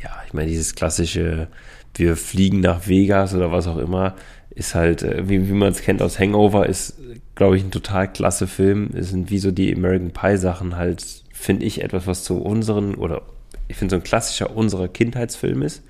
ja, 0.00 0.10
ich 0.28 0.34
meine, 0.34 0.48
dieses 0.48 0.76
klassische, 0.76 1.48
wir 1.96 2.14
fliegen 2.14 2.60
nach 2.60 2.86
Vegas 2.86 3.34
oder 3.34 3.50
was 3.50 3.66
auch 3.66 3.78
immer, 3.78 4.14
ist 4.54 4.74
halt, 4.74 5.02
äh, 5.02 5.28
wie, 5.28 5.48
wie 5.48 5.52
man 5.52 5.70
es 5.72 5.82
kennt 5.82 6.02
aus 6.02 6.18
Hangover, 6.18 6.66
ist, 6.66 6.94
glaube 7.34 7.56
ich, 7.56 7.64
ein 7.64 7.70
total 7.70 8.12
klasse 8.12 8.46
Film. 8.46 8.90
Es 8.94 9.10
sind 9.10 9.30
wie 9.30 9.38
so 9.38 9.50
die 9.50 9.74
American 9.74 10.10
Pie 10.10 10.36
Sachen 10.36 10.76
halt, 10.76 11.04
finde 11.32 11.64
ich, 11.66 11.82
etwas, 11.82 12.06
was 12.06 12.24
zu 12.24 12.38
unseren, 12.38 12.94
oder 12.94 13.22
ich 13.68 13.76
finde 13.76 13.92
so 13.92 13.96
ein 13.96 14.04
klassischer 14.04 14.54
unserer 14.54 14.88
Kindheitsfilm 14.88 15.62
ist. 15.62 15.82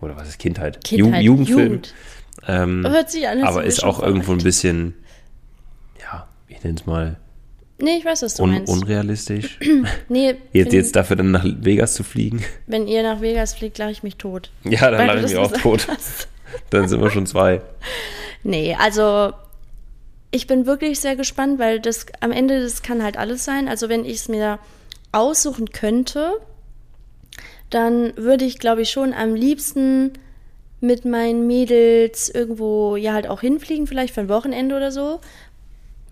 Oder 0.00 0.16
was 0.16 0.28
ist 0.28 0.38
Kindheit? 0.38 0.82
Kindheit 0.84 1.22
Ju 1.22 1.32
Jugendfilm. 1.32 1.60
Jugend. 1.60 1.94
Ähm, 2.46 2.84
Hört 2.86 3.10
sich 3.10 3.28
an, 3.28 3.42
aber 3.42 3.64
ist 3.64 3.84
auch 3.84 4.02
irgendwo 4.02 4.32
ein 4.32 4.42
bisschen, 4.42 4.94
ja, 6.00 6.26
ich 6.48 6.62
nenne 6.64 6.76
es 6.76 6.86
mal 6.86 7.18
Nee, 7.82 7.96
ich 7.98 8.04
weiß, 8.04 8.22
was 8.22 8.34
du 8.34 8.44
un 8.44 8.52
meinst. 8.52 8.72
unrealistisch. 8.72 9.58
nee, 10.08 10.36
jetzt, 10.52 10.72
jetzt 10.72 10.94
dafür 10.94 11.16
dann 11.16 11.32
nach 11.32 11.44
Vegas 11.44 11.94
zu 11.94 12.04
fliegen. 12.04 12.44
wenn 12.68 12.86
ihr 12.86 13.02
nach 13.02 13.20
Vegas 13.20 13.54
fliegt, 13.54 13.76
lache 13.78 13.90
ich 13.90 14.04
mich 14.04 14.16
tot. 14.16 14.50
Ja, 14.62 14.88
dann 14.92 15.06
lache 15.08 15.18
ich 15.18 15.24
mich 15.24 15.36
auch 15.36 15.50
tot. 15.50 15.88
hast. 15.88 16.28
Dann 16.70 16.88
sind 16.88 17.00
wir 17.00 17.10
schon 17.10 17.26
zwei. 17.26 17.60
Nee, 18.42 18.76
also 18.78 19.32
ich 20.30 20.46
bin 20.46 20.66
wirklich 20.66 20.98
sehr 20.98 21.16
gespannt, 21.16 21.58
weil 21.58 21.78
das 21.80 22.06
am 22.20 22.32
Ende 22.32 22.62
das 22.62 22.82
kann 22.82 23.02
halt 23.02 23.16
alles 23.16 23.44
sein. 23.44 23.68
Also 23.68 23.88
wenn 23.88 24.04
ich 24.04 24.16
es 24.16 24.28
mir 24.28 24.58
aussuchen 25.12 25.70
könnte, 25.70 26.32
dann 27.70 28.16
würde 28.16 28.44
ich, 28.44 28.58
glaube 28.58 28.82
ich, 28.82 28.90
schon 28.90 29.12
am 29.12 29.34
liebsten 29.34 30.12
mit 30.80 31.04
meinen 31.04 31.46
Mädels 31.46 32.28
irgendwo 32.28 32.96
ja 32.96 33.12
halt 33.12 33.28
auch 33.28 33.40
hinfliegen, 33.40 33.86
vielleicht 33.86 34.14
für 34.14 34.22
ein 34.22 34.28
Wochenende 34.28 34.76
oder 34.76 34.90
so, 34.90 35.20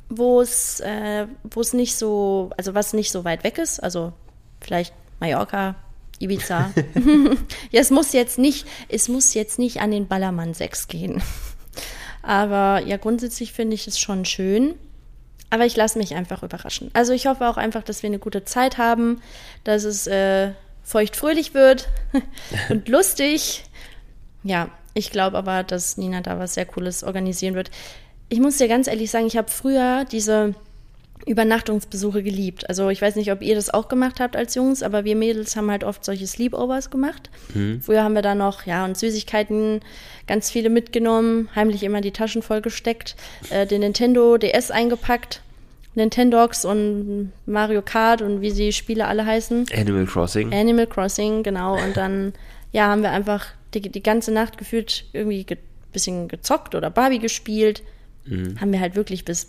wo 0.09 0.41
es 0.41 0.81
äh, 0.81 1.27
wo 1.43 1.61
es 1.61 1.73
nicht 1.73 1.97
so, 1.97 2.51
also 2.57 2.75
was 2.75 2.93
nicht 2.93 3.11
so 3.11 3.25
weit 3.25 3.43
weg 3.43 3.59
ist, 3.59 3.83
also 3.83 4.13
vielleicht 4.61 4.95
Mallorca, 5.19 5.75
Ibiza. 6.21 6.73
ja, 7.71 7.81
es 7.81 7.91
muss 7.91 8.13
jetzt 8.13 8.39
nicht, 8.39 8.67
es 8.89 9.09
muss 9.09 9.35
jetzt 9.35 9.59
nicht 9.59 9.81
an 9.81 9.91
den 9.91 10.07
Ballermann 10.07 10.55
6 10.55 10.87
gehen. 10.87 11.21
Aber 12.23 12.87
ja, 12.87 12.97
grundsätzlich 12.97 13.53
finde 13.53 13.75
ich 13.75 13.89
es 13.89 13.99
schon 13.99 14.25
schön. 14.25 14.75
Aber 15.51 15.67
ich 15.67 15.77
lasse 15.77 15.99
mich 15.99 16.15
einfach 16.15 16.45
überraschen. 16.45 16.91
Also 16.93 17.13
ich 17.13 17.27
hoffe 17.27 17.49
auch 17.49 17.57
einfach, 17.57 17.83
dass 17.83 18.05
wir 18.05 18.09
eine 18.09 18.21
gute 18.21 18.45
Zeit 18.45 18.79
haben, 18.79 19.21
dass 19.65 19.83
es 19.83 20.07
äh, 20.07 20.53
feuchtfröhlich 20.85 21.55
wird 21.55 21.89
und 22.69 22.89
lustig. 22.89 23.65
Ja, 24.45 24.71
ich 24.95 25.11
glaube 25.11 25.37
aber, 25.37 25.65
dass 25.65 25.97
Nina 25.97 26.21
da 26.21 26.39
was 26.39 26.55
sehr 26.55 26.67
Cooles 26.67 27.03
organisieren 27.03 27.55
wird. 27.55 27.71
Ich 28.29 28.39
muss 28.39 28.59
dir 28.59 28.69
ganz 28.69 28.87
ehrlich 28.87 29.11
sagen, 29.11 29.27
ich 29.27 29.37
habe 29.37 29.51
früher 29.51 30.05
diese 30.05 30.55
Übernachtungsbesuche 31.27 32.23
geliebt. 32.23 32.69
Also 32.69 32.89
ich 32.89 33.03
weiß 33.03 33.17
nicht, 33.17 33.31
ob 33.33 33.43
ihr 33.43 33.55
das 33.55 33.73
auch 33.73 33.89
gemacht 33.89 34.21
habt 34.21 34.37
als 34.37 34.55
Jungs, 34.55 34.83
aber 34.83 35.05
wir 35.05 35.17
Mädels 35.17 35.57
haben 35.57 35.71
halt 35.71 35.85
oft 35.85 36.05
solche 36.05 36.27
Sleepovers 36.27 36.91
gemacht. 36.91 37.31
Früher 37.83 38.03
haben 38.03 38.15
wir 38.15 38.23
da 38.23 38.35
noch, 38.35 38.67
ja, 38.67 38.85
und 38.85 38.97
Süßigkeiten 38.97 39.81
ganz 40.27 40.51
viele 40.51 40.71
mitgenommen, 40.71 41.49
heimlich 41.55 41.83
immer 41.83 42.01
die 42.01 42.13
Taschen 42.13 42.43
voll 42.43 42.61
gesteckt, 42.61 43.17
äh, 43.51 43.67
den 43.67 43.81
Nintendo 43.81 44.39
DS 44.39 44.71
eingepackt, 44.71 45.43
Nintendogs 45.95 46.65
und 46.65 47.33
Mario 47.47 47.83
Kart 47.83 48.23
und 48.23 48.41
wie 48.41 48.53
die 48.53 48.73
Spiele 48.73 49.07
alle 49.07 49.27
heißen. 49.27 49.67
Animal 49.75 50.07
Crossing. 50.07 50.53
Animal 50.55 50.87
Crossing, 50.87 51.43
genau. 51.43 51.75
Und 51.75 51.97
dann, 51.97 52.33
ja, 52.73 52.87
haben 52.87 53.03
wir 53.03 53.11
einfach 53.11 53.47
die, 53.75 53.81
die 53.81 54.03
ganze 54.03 54.33
Nacht 54.33 54.57
gefühlt 54.59 55.05
irgendwie 55.13 55.45
ge 55.45 55.59
bisschen 55.93 56.29
gezockt 56.29 56.77
oder 56.77 56.89
Barbie 56.89 57.19
gespielt. 57.19 57.83
Haben 58.61 58.71
wir 58.71 58.79
halt 58.79 58.95
wirklich 58.95 59.25
bis 59.25 59.49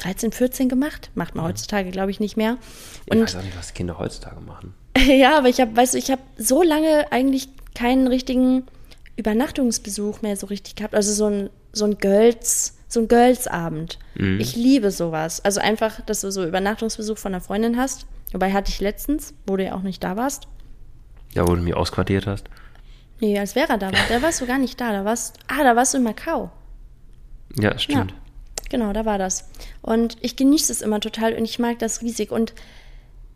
13, 0.00 0.32
14 0.32 0.68
gemacht. 0.68 1.10
Macht 1.14 1.34
man 1.34 1.44
heutzutage, 1.44 1.90
glaube 1.90 2.10
ich, 2.10 2.20
nicht 2.20 2.36
mehr. 2.36 2.56
ich 3.06 3.20
weiß 3.20 3.36
auch 3.36 3.42
nicht, 3.42 3.56
was 3.56 3.74
Kinder 3.74 3.98
heutzutage 3.98 4.40
machen. 4.40 4.74
Ja, 5.06 5.38
aber 5.38 5.48
ich 5.48 5.60
habe, 5.60 5.74
weißt 5.74 5.94
du, 5.94 5.98
ich 5.98 6.10
habe 6.10 6.20
so 6.36 6.62
lange 6.62 7.10
eigentlich 7.10 7.48
keinen 7.74 8.06
richtigen 8.06 8.64
Übernachtungsbesuch 9.16 10.20
mehr 10.20 10.36
so 10.36 10.46
richtig 10.48 10.74
gehabt. 10.74 10.94
Also 10.94 11.12
so 11.12 11.26
ein, 11.26 11.50
so 11.72 11.84
ein 11.84 11.96
Girls, 11.98 12.76
so 12.88 13.00
ein 13.00 13.08
Girls-Abend. 13.08 13.98
Ich 14.16 14.56
liebe 14.56 14.90
sowas. 14.90 15.42
Also 15.44 15.60
einfach, 15.60 16.00
dass 16.02 16.20
du 16.20 16.30
so 16.30 16.44
Übernachtungsbesuch 16.44 17.16
von 17.16 17.32
einer 17.32 17.40
Freundin 17.40 17.78
hast. 17.78 18.06
Wobei 18.32 18.52
hatte 18.52 18.70
ich 18.70 18.80
letztens, 18.80 19.32
wo 19.46 19.56
du 19.56 19.64
ja 19.64 19.74
auch 19.74 19.82
nicht 19.82 20.02
da 20.04 20.16
warst. 20.16 20.48
Ja, 21.34 21.46
wo 21.48 21.54
du 21.54 21.62
mich 21.62 21.74
ausquartiert 21.74 22.26
hast. 22.26 22.46
Nee, 23.20 23.38
als 23.38 23.52
Vera 23.52 23.76
da 23.76 23.92
war. 23.92 24.00
Da 24.08 24.20
warst 24.22 24.40
du 24.40 24.46
gar 24.46 24.58
nicht 24.58 24.80
da. 24.80 24.92
Da 24.92 25.04
warst, 25.04 25.38
ah, 25.48 25.62
da 25.62 25.76
warst 25.76 25.94
du 25.94 25.98
in 25.98 26.04
Macau. 26.04 26.50
Ja, 27.56 27.78
stimmt. 27.78 28.10
Ja, 28.10 28.16
genau, 28.70 28.92
da 28.92 29.04
war 29.04 29.18
das. 29.18 29.48
Und 29.82 30.16
ich 30.20 30.36
genieße 30.36 30.72
es 30.72 30.80
immer 30.80 31.00
total 31.00 31.34
und 31.34 31.44
ich 31.44 31.58
mag 31.58 31.78
das 31.78 32.00
riesig. 32.00 32.30
Und 32.30 32.54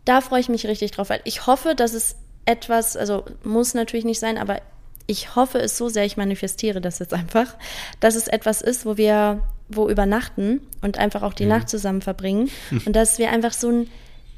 da 0.05 0.21
freue 0.21 0.39
ich 0.39 0.49
mich 0.49 0.65
richtig 0.65 0.91
drauf, 0.91 1.09
weil 1.09 1.21
ich 1.23 1.45
hoffe, 1.45 1.75
dass 1.75 1.93
es 1.93 2.15
etwas, 2.45 2.97
also 2.97 3.25
muss 3.43 3.73
natürlich 3.73 4.05
nicht 4.05 4.19
sein, 4.19 4.37
aber 4.37 4.61
ich 5.07 5.35
hoffe 5.35 5.59
es 5.59 5.77
so 5.77 5.89
sehr, 5.89 6.05
ich 6.05 6.17
manifestiere 6.17 6.81
das 6.81 6.99
jetzt 6.99 7.13
einfach, 7.13 7.55
dass 7.99 8.15
es 8.15 8.27
etwas 8.27 8.61
ist, 8.61 8.85
wo 8.85 8.97
wir 8.97 9.41
wo 9.67 9.89
übernachten 9.89 10.61
und 10.81 10.99
einfach 10.99 11.23
auch 11.23 11.33
die 11.33 11.45
Nacht 11.45 11.69
zusammen 11.69 12.03
verbringen 12.03 12.51
und 12.85 12.95
dass 12.95 13.17
wir 13.17 13.31
einfach 13.31 13.53
so 13.53 13.67
einen 13.69 13.89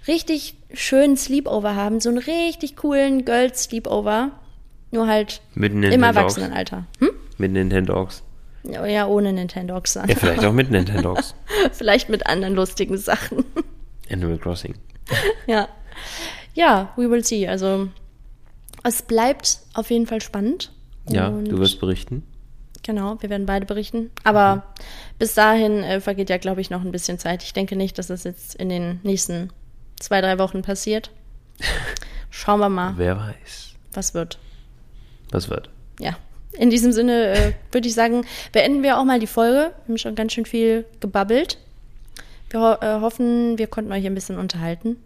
richtig 0.08 0.56
schönen 0.74 1.18
Sleepover 1.18 1.76
haben, 1.76 2.00
so 2.00 2.10
einen 2.10 2.18
richtig 2.18 2.78
coolen 2.78 3.26
Girls 3.26 3.64
Sleepover, 3.64 4.32
nur 4.92 5.08
halt 5.08 5.42
Mit 5.54 5.74
im. 5.74 6.04
Erwachsenenalter. 6.04 6.86
Hm? 7.00 7.10
Mit 7.38 7.52
Nintendogs. 7.52 8.24
Ja, 8.64 9.08
ohne 9.08 9.32
Nintendogs 9.34 9.94
dann. 9.94 10.10
Ja, 10.10 10.16
vielleicht 10.16 10.44
auch 10.44 10.54
mit 10.54 10.70
Nintendogs. 10.72 11.36
Vielleicht 11.72 12.10
mit 12.10 12.26
anderen 12.28 12.56
lustigen 12.56 12.98
Sachen. 12.98 13.46
Animal 14.12 14.38
Crossing. 14.38 14.76
ja. 15.48 15.68
Ja, 16.54 16.92
we 16.98 17.10
will 17.10 17.24
see. 17.24 17.48
Also, 17.48 17.88
es 18.84 19.02
bleibt 19.04 19.60
auf 19.74 19.90
jeden 19.90 20.06
Fall 20.08 20.22
spannend. 20.22 20.72
Ja, 21.10 21.28
Und 21.30 21.46
du 21.46 21.58
wirst 21.60 21.80
berichten. 21.80 22.24
Genau, 22.84 23.22
wir 23.22 23.30
werden 23.30 23.46
beide 23.46 23.66
berichten. 23.66 24.12
Aber 24.24 24.64
bis 25.20 25.34
dahin 25.34 25.84
äh, 25.84 26.00
vergeht 26.02 26.30
ja, 26.30 26.38
glaube 26.38 26.62
ich, 26.62 26.70
noch 26.70 26.82
ein 26.82 26.92
bisschen 26.92 27.20
Zeit. 27.20 27.44
Ich 27.44 27.54
denke 27.54 27.76
nicht, 27.76 27.98
dass 27.98 28.08
das 28.08 28.24
jetzt 28.24 28.56
in 28.56 28.70
den 28.70 29.00
nächsten 29.04 29.52
zwei, 30.00 30.22
drei 30.22 30.40
Wochen 30.40 30.62
passiert. 30.62 31.12
Schauen 32.30 32.60
wir 32.60 32.70
mal, 32.70 32.94
Wer 32.98 33.18
weiß, 33.18 33.74
was 33.94 34.14
wird. 34.14 34.40
was 35.32 35.50
wird. 35.50 35.70
Ja. 36.00 36.18
In 36.60 36.70
diesem 36.70 36.92
Sinne 36.92 37.28
äh, 37.34 37.54
würde 37.72 37.88
ich 37.88 37.94
sagen, 37.94 38.26
beenden 38.52 38.84
wir 38.84 38.98
auch 38.98 39.04
mal 39.06 39.20
die 39.20 39.28
Folge. 39.28 39.74
Wir 39.86 39.94
haben 39.94 39.98
schon 39.98 40.16
ganz 40.16 40.34
schön 40.34 40.46
viel 40.46 40.86
gebabbelt. 41.00 41.58
Wir 42.50 42.60
ho 42.60 42.74
äh, 42.82 43.02
hoffen, 43.02 43.58
wir 43.58 43.68
konnten 43.68 43.92
euch 43.92 44.06
ein 44.06 44.16
bisschen 44.16 44.38
unterhalten. 44.38 44.98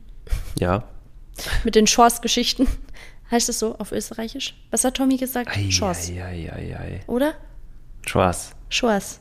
Ja. 0.60 0.84
Mit 1.64 1.76
den 1.76 1.88
Schors-Geschichten. 1.88 2.68
Heißt 3.32 3.48
das 3.48 3.60
so 3.60 3.76
auf 3.78 3.92
Österreichisch? 3.92 4.56
Was 4.72 4.84
hat 4.84 4.96
Tommy 4.96 5.18
gesagt? 5.18 5.50
Ei, 5.56 5.72
Schors. 5.72 6.10
ei, 6.10 6.22
ei, 6.22 6.52
ei, 6.54 6.78
ei. 6.78 7.00
Oder? 7.08 7.34
Schwarz. 8.06 8.52
Schors. 8.70 9.20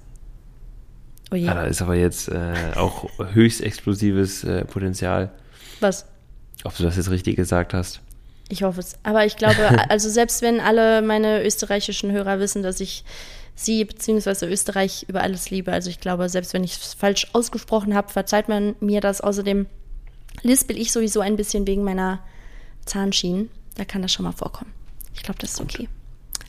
Oh 1.31 1.37
je. 1.37 1.49
Ah, 1.49 1.55
da 1.55 1.65
ist 1.65 1.81
aber 1.81 1.95
jetzt 1.95 2.29
äh, 2.29 2.73
auch 2.75 3.09
höchst 3.33 3.61
explosives 3.61 4.43
äh, 4.43 4.65
Potenzial. 4.65 5.31
Was? 5.79 6.07
Ob 6.65 6.77
du 6.77 6.83
das 6.83 6.97
jetzt 6.97 7.11
richtig 7.11 7.37
gesagt 7.37 7.73
hast. 7.73 8.01
Ich 8.51 8.63
hoffe 8.63 8.81
es. 8.81 8.99
Aber 9.03 9.25
ich 9.25 9.37
glaube, 9.37 9.57
also 9.89 10.11
selbst 10.11 10.43
wenn 10.43 10.61
alle 10.61 11.01
meine 11.01 11.43
österreichischen 11.45 12.13
Hörer 12.13 12.39
wissen, 12.39 12.63
dass 12.63 12.81
ich 12.81 13.05
sie 13.55 13.85
bzw. 13.85 14.47
Österreich 14.47 15.07
über 15.09 15.23
alles 15.23 15.51
liebe, 15.51 15.73
also 15.73 15.89
ich 15.89 16.01
glaube, 16.01 16.29
selbst 16.29 16.53
wenn 16.53 16.65
ich 16.65 16.73
es 16.73 16.95
falsch 16.95 17.29
ausgesprochen 17.33 17.95
habe, 17.95 18.13
verzeiht 18.13 18.49
man 18.49 18.75
mir 18.81 19.01
das. 19.01 19.21
Außerdem 19.21 19.67
lispel 20.43 20.79
ich 20.79 20.93
sowieso 20.93 21.21
ein 21.21 21.37
bisschen 21.37 21.67
wegen 21.67 21.85
meiner 21.85 22.21
Zahnschienen. 22.85 23.51
Da 23.77 23.85
kann 23.85 24.03
das 24.03 24.13
schon 24.13 24.25
mal 24.25 24.33
vorkommen. 24.33 24.73
Ich 25.15 25.23
glaube, 25.23 25.39
das 25.41 25.53
ist 25.53 25.61
okay. 25.61 25.89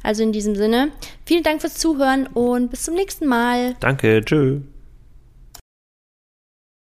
Also 0.04 0.24
in 0.24 0.32
diesem 0.32 0.56
Sinne, 0.56 0.92
vielen 1.26 1.44
Dank 1.44 1.62
fürs 1.62 1.76
Zuhören 1.76 2.28
und 2.28 2.72
bis 2.72 2.84
zum 2.84 2.96
nächsten 2.96 3.28
Mal. 3.28 3.76
Danke, 3.80 4.24
tschö. 4.26 4.62